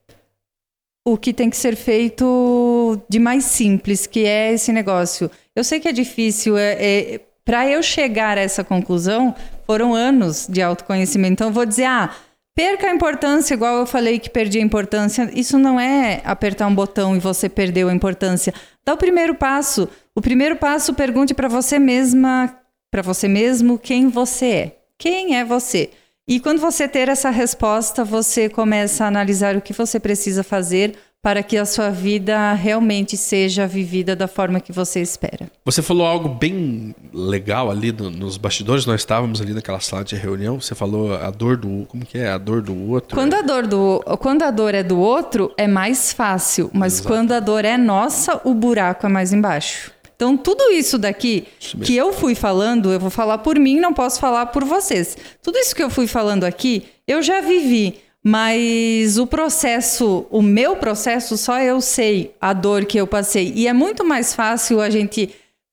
o 1.06 1.16
que 1.16 1.32
tem 1.32 1.48
que 1.48 1.56
ser 1.56 1.76
feito 1.76 3.00
de 3.08 3.18
mais 3.18 3.44
simples, 3.44 4.06
que 4.06 4.24
é 4.26 4.52
esse 4.52 4.72
negócio. 4.72 5.30
Eu 5.54 5.64
sei 5.64 5.80
que 5.80 5.88
é 5.88 5.92
difícil, 5.92 6.56
é, 6.58 6.72
é, 7.14 7.20
para 7.44 7.68
eu 7.68 7.82
chegar 7.82 8.36
a 8.36 8.40
essa 8.40 8.64
conclusão, 8.64 9.34
foram 9.64 9.94
anos 9.94 10.46
de 10.48 10.60
autoconhecimento. 10.60 11.34
Então, 11.34 11.46
eu 11.48 11.52
vou 11.52 11.64
dizer, 11.64 11.84
ah, 11.84 12.12
perca 12.56 12.86
a 12.86 12.94
importância, 12.94 13.52
igual 13.52 13.80
eu 13.80 13.86
falei 13.86 14.18
que 14.18 14.30
perdi 14.30 14.58
a 14.58 14.62
importância. 14.62 15.30
Isso 15.34 15.58
não 15.58 15.78
é 15.78 16.22
apertar 16.24 16.66
um 16.66 16.74
botão 16.74 17.14
e 17.14 17.20
você 17.20 17.50
perdeu 17.50 17.90
a 17.90 17.94
importância. 17.94 18.52
Dá 18.84 18.94
o 18.94 18.96
primeiro 18.96 19.34
passo. 19.34 19.86
O 20.14 20.22
primeiro 20.22 20.56
passo, 20.56 20.94
pergunte 20.94 21.34
para 21.34 21.48
você 21.48 21.78
mesma, 21.78 22.58
para 22.90 23.02
você 23.02 23.28
mesmo, 23.28 23.78
quem 23.78 24.08
você 24.08 24.46
é. 24.46 24.78
Quem 24.98 25.36
é 25.36 25.44
você? 25.44 25.90
E 26.26 26.40
quando 26.40 26.58
você 26.58 26.88
ter 26.88 27.10
essa 27.10 27.28
resposta, 27.28 28.02
você 28.02 28.48
começa 28.48 29.04
a 29.04 29.08
analisar 29.08 29.54
o 29.54 29.60
que 29.60 29.74
você 29.74 30.00
precisa 30.00 30.42
fazer 30.42 30.96
para 31.26 31.42
que 31.42 31.58
a 31.58 31.66
sua 31.66 31.90
vida 31.90 32.52
realmente 32.52 33.16
seja 33.16 33.66
vivida 33.66 34.14
da 34.14 34.28
forma 34.28 34.60
que 34.60 34.70
você 34.70 35.02
espera. 35.02 35.50
Você 35.64 35.82
falou 35.82 36.06
algo 36.06 36.28
bem 36.28 36.94
legal 37.12 37.68
ali 37.68 37.90
no, 37.90 38.12
nos 38.12 38.36
bastidores, 38.36 38.86
nós 38.86 39.00
estávamos 39.00 39.40
ali 39.40 39.52
naquela 39.52 39.80
sala 39.80 40.04
de 40.04 40.14
reunião, 40.14 40.60
você 40.60 40.72
falou 40.72 41.16
a 41.16 41.28
dor 41.32 41.56
do, 41.56 41.84
como 41.88 42.06
que 42.06 42.16
é, 42.16 42.30
a 42.30 42.38
dor 42.38 42.62
do 42.62 42.90
outro. 42.90 43.16
Quando 43.16 43.34
a 43.34 43.42
dor 43.42 43.66
do, 43.66 44.00
quando 44.20 44.44
a 44.44 44.52
dor 44.52 44.72
é 44.72 44.84
do 44.84 45.00
outro, 45.00 45.52
é 45.56 45.66
mais 45.66 46.12
fácil, 46.12 46.70
mas 46.72 46.92
Exato. 47.00 47.08
quando 47.08 47.32
a 47.32 47.40
dor 47.40 47.64
é 47.64 47.76
nossa, 47.76 48.40
o 48.44 48.54
buraco 48.54 49.04
é 49.04 49.08
mais 49.08 49.32
embaixo. 49.32 49.90
Então, 50.14 50.36
tudo 50.36 50.70
isso 50.70 50.96
daqui 50.96 51.48
isso 51.58 51.76
que 51.78 51.96
eu 51.96 52.12
fui 52.12 52.36
falando, 52.36 52.92
eu 52.92 53.00
vou 53.00 53.10
falar 53.10 53.38
por 53.38 53.58
mim, 53.58 53.80
não 53.80 53.92
posso 53.92 54.20
falar 54.20 54.46
por 54.46 54.64
vocês. 54.64 55.16
Tudo 55.42 55.58
isso 55.58 55.74
que 55.74 55.82
eu 55.82 55.90
fui 55.90 56.06
falando 56.06 56.44
aqui, 56.44 56.86
eu 57.04 57.20
já 57.20 57.40
vivi. 57.40 58.05
Mas 58.28 59.18
o 59.18 59.26
processo, 59.26 60.26
o 60.32 60.42
meu 60.42 60.74
processo, 60.74 61.36
só 61.36 61.60
eu 61.60 61.80
sei 61.80 62.34
a 62.40 62.52
dor 62.52 62.84
que 62.84 62.98
eu 62.98 63.06
passei. 63.06 63.52
E 63.54 63.68
é 63.68 63.72
muito 63.72 64.04
mais 64.04 64.34
fácil 64.34 64.80
a 64.80 64.90
gente 64.90 65.30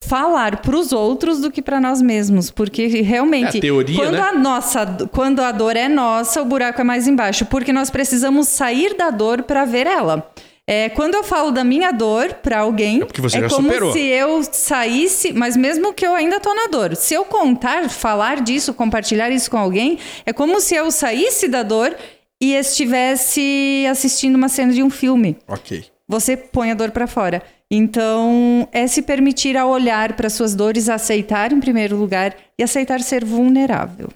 falar 0.07 0.57
para 0.57 0.75
os 0.75 0.91
outros 0.91 1.41
do 1.41 1.49
que 1.49 1.63
para 1.63 1.81
nós 1.81 1.99
mesmos, 1.99 2.51
porque 2.51 2.85
realmente 3.01 3.55
é 3.55 3.57
a 3.57 3.61
teoria, 3.61 3.95
quando 3.95 4.11
né? 4.11 4.21
a 4.21 4.33
nossa, 4.33 4.85
quando 5.11 5.39
a 5.39 5.51
dor 5.51 5.75
é 5.75 5.89
nossa, 5.89 6.43
o 6.43 6.45
buraco 6.45 6.79
é 6.79 6.83
mais 6.83 7.07
embaixo, 7.07 7.43
porque 7.47 7.73
nós 7.73 7.89
precisamos 7.89 8.49
sair 8.49 8.95
da 8.95 9.09
dor 9.09 9.41
para 9.41 9.65
ver 9.65 9.87
ela. 9.87 10.31
É, 10.67 10.89
quando 10.89 11.15
eu 11.15 11.23
falo 11.23 11.49
da 11.49 11.63
minha 11.63 11.91
dor 11.91 12.35
para 12.35 12.59
alguém, 12.59 13.01
é, 13.01 13.37
é 13.37 13.49
como 13.49 13.67
superou. 13.67 13.93
se 13.93 13.99
eu 13.99 14.43
saísse, 14.43 15.33
mas 15.33 15.57
mesmo 15.57 15.91
que 15.91 16.05
eu 16.05 16.13
ainda 16.13 16.39
tô 16.39 16.53
na 16.53 16.67
dor. 16.67 16.95
Se 16.95 17.15
eu 17.15 17.25
contar, 17.25 17.89
falar 17.89 18.41
disso, 18.41 18.75
compartilhar 18.75 19.31
isso 19.31 19.49
com 19.49 19.57
alguém, 19.57 19.97
é 20.23 20.31
como 20.31 20.61
se 20.61 20.75
eu 20.75 20.91
saísse 20.91 21.47
da 21.47 21.63
dor 21.63 21.95
e 22.43 22.55
estivesse 22.55 23.87
assistindo 23.89 24.35
uma 24.35 24.49
cena 24.49 24.73
de 24.73 24.83
um 24.83 24.89
filme. 24.89 25.37
Ok. 25.47 25.85
Você 26.05 26.35
põe 26.35 26.71
a 26.71 26.73
dor 26.73 26.91
para 26.91 27.07
fora. 27.07 27.41
Então, 27.71 28.67
é 28.73 28.85
se 28.85 29.01
permitir 29.01 29.55
a 29.55 29.65
olhar 29.65 30.11
para 30.11 30.29
suas 30.29 30.53
dores, 30.53 30.89
aceitar 30.89 31.53
em 31.53 31.61
primeiro 31.61 31.95
lugar 31.95 32.35
e 32.59 32.63
aceitar 32.63 32.99
ser 32.99 33.23
vulnerável. 33.23 34.09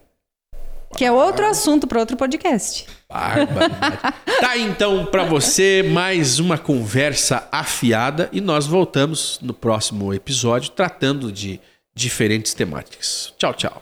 Que 0.97 1.05
é 1.05 1.11
outro 1.11 1.45
assunto 1.45 1.87
para 1.87 2.01
outro 2.01 2.17
podcast. 2.17 2.85
tá 3.07 4.57
então 4.57 5.05
para 5.05 5.23
você 5.23 5.81
mais 5.81 6.37
uma 6.37 6.57
conversa 6.57 7.47
afiada 7.49 8.29
e 8.33 8.41
nós 8.41 8.67
voltamos 8.67 9.39
no 9.41 9.53
próximo 9.53 10.13
episódio 10.13 10.71
tratando 10.71 11.31
de 11.31 11.61
diferentes 11.95 12.53
temáticas. 12.53 13.33
Tchau, 13.37 13.53
tchau. 13.53 13.81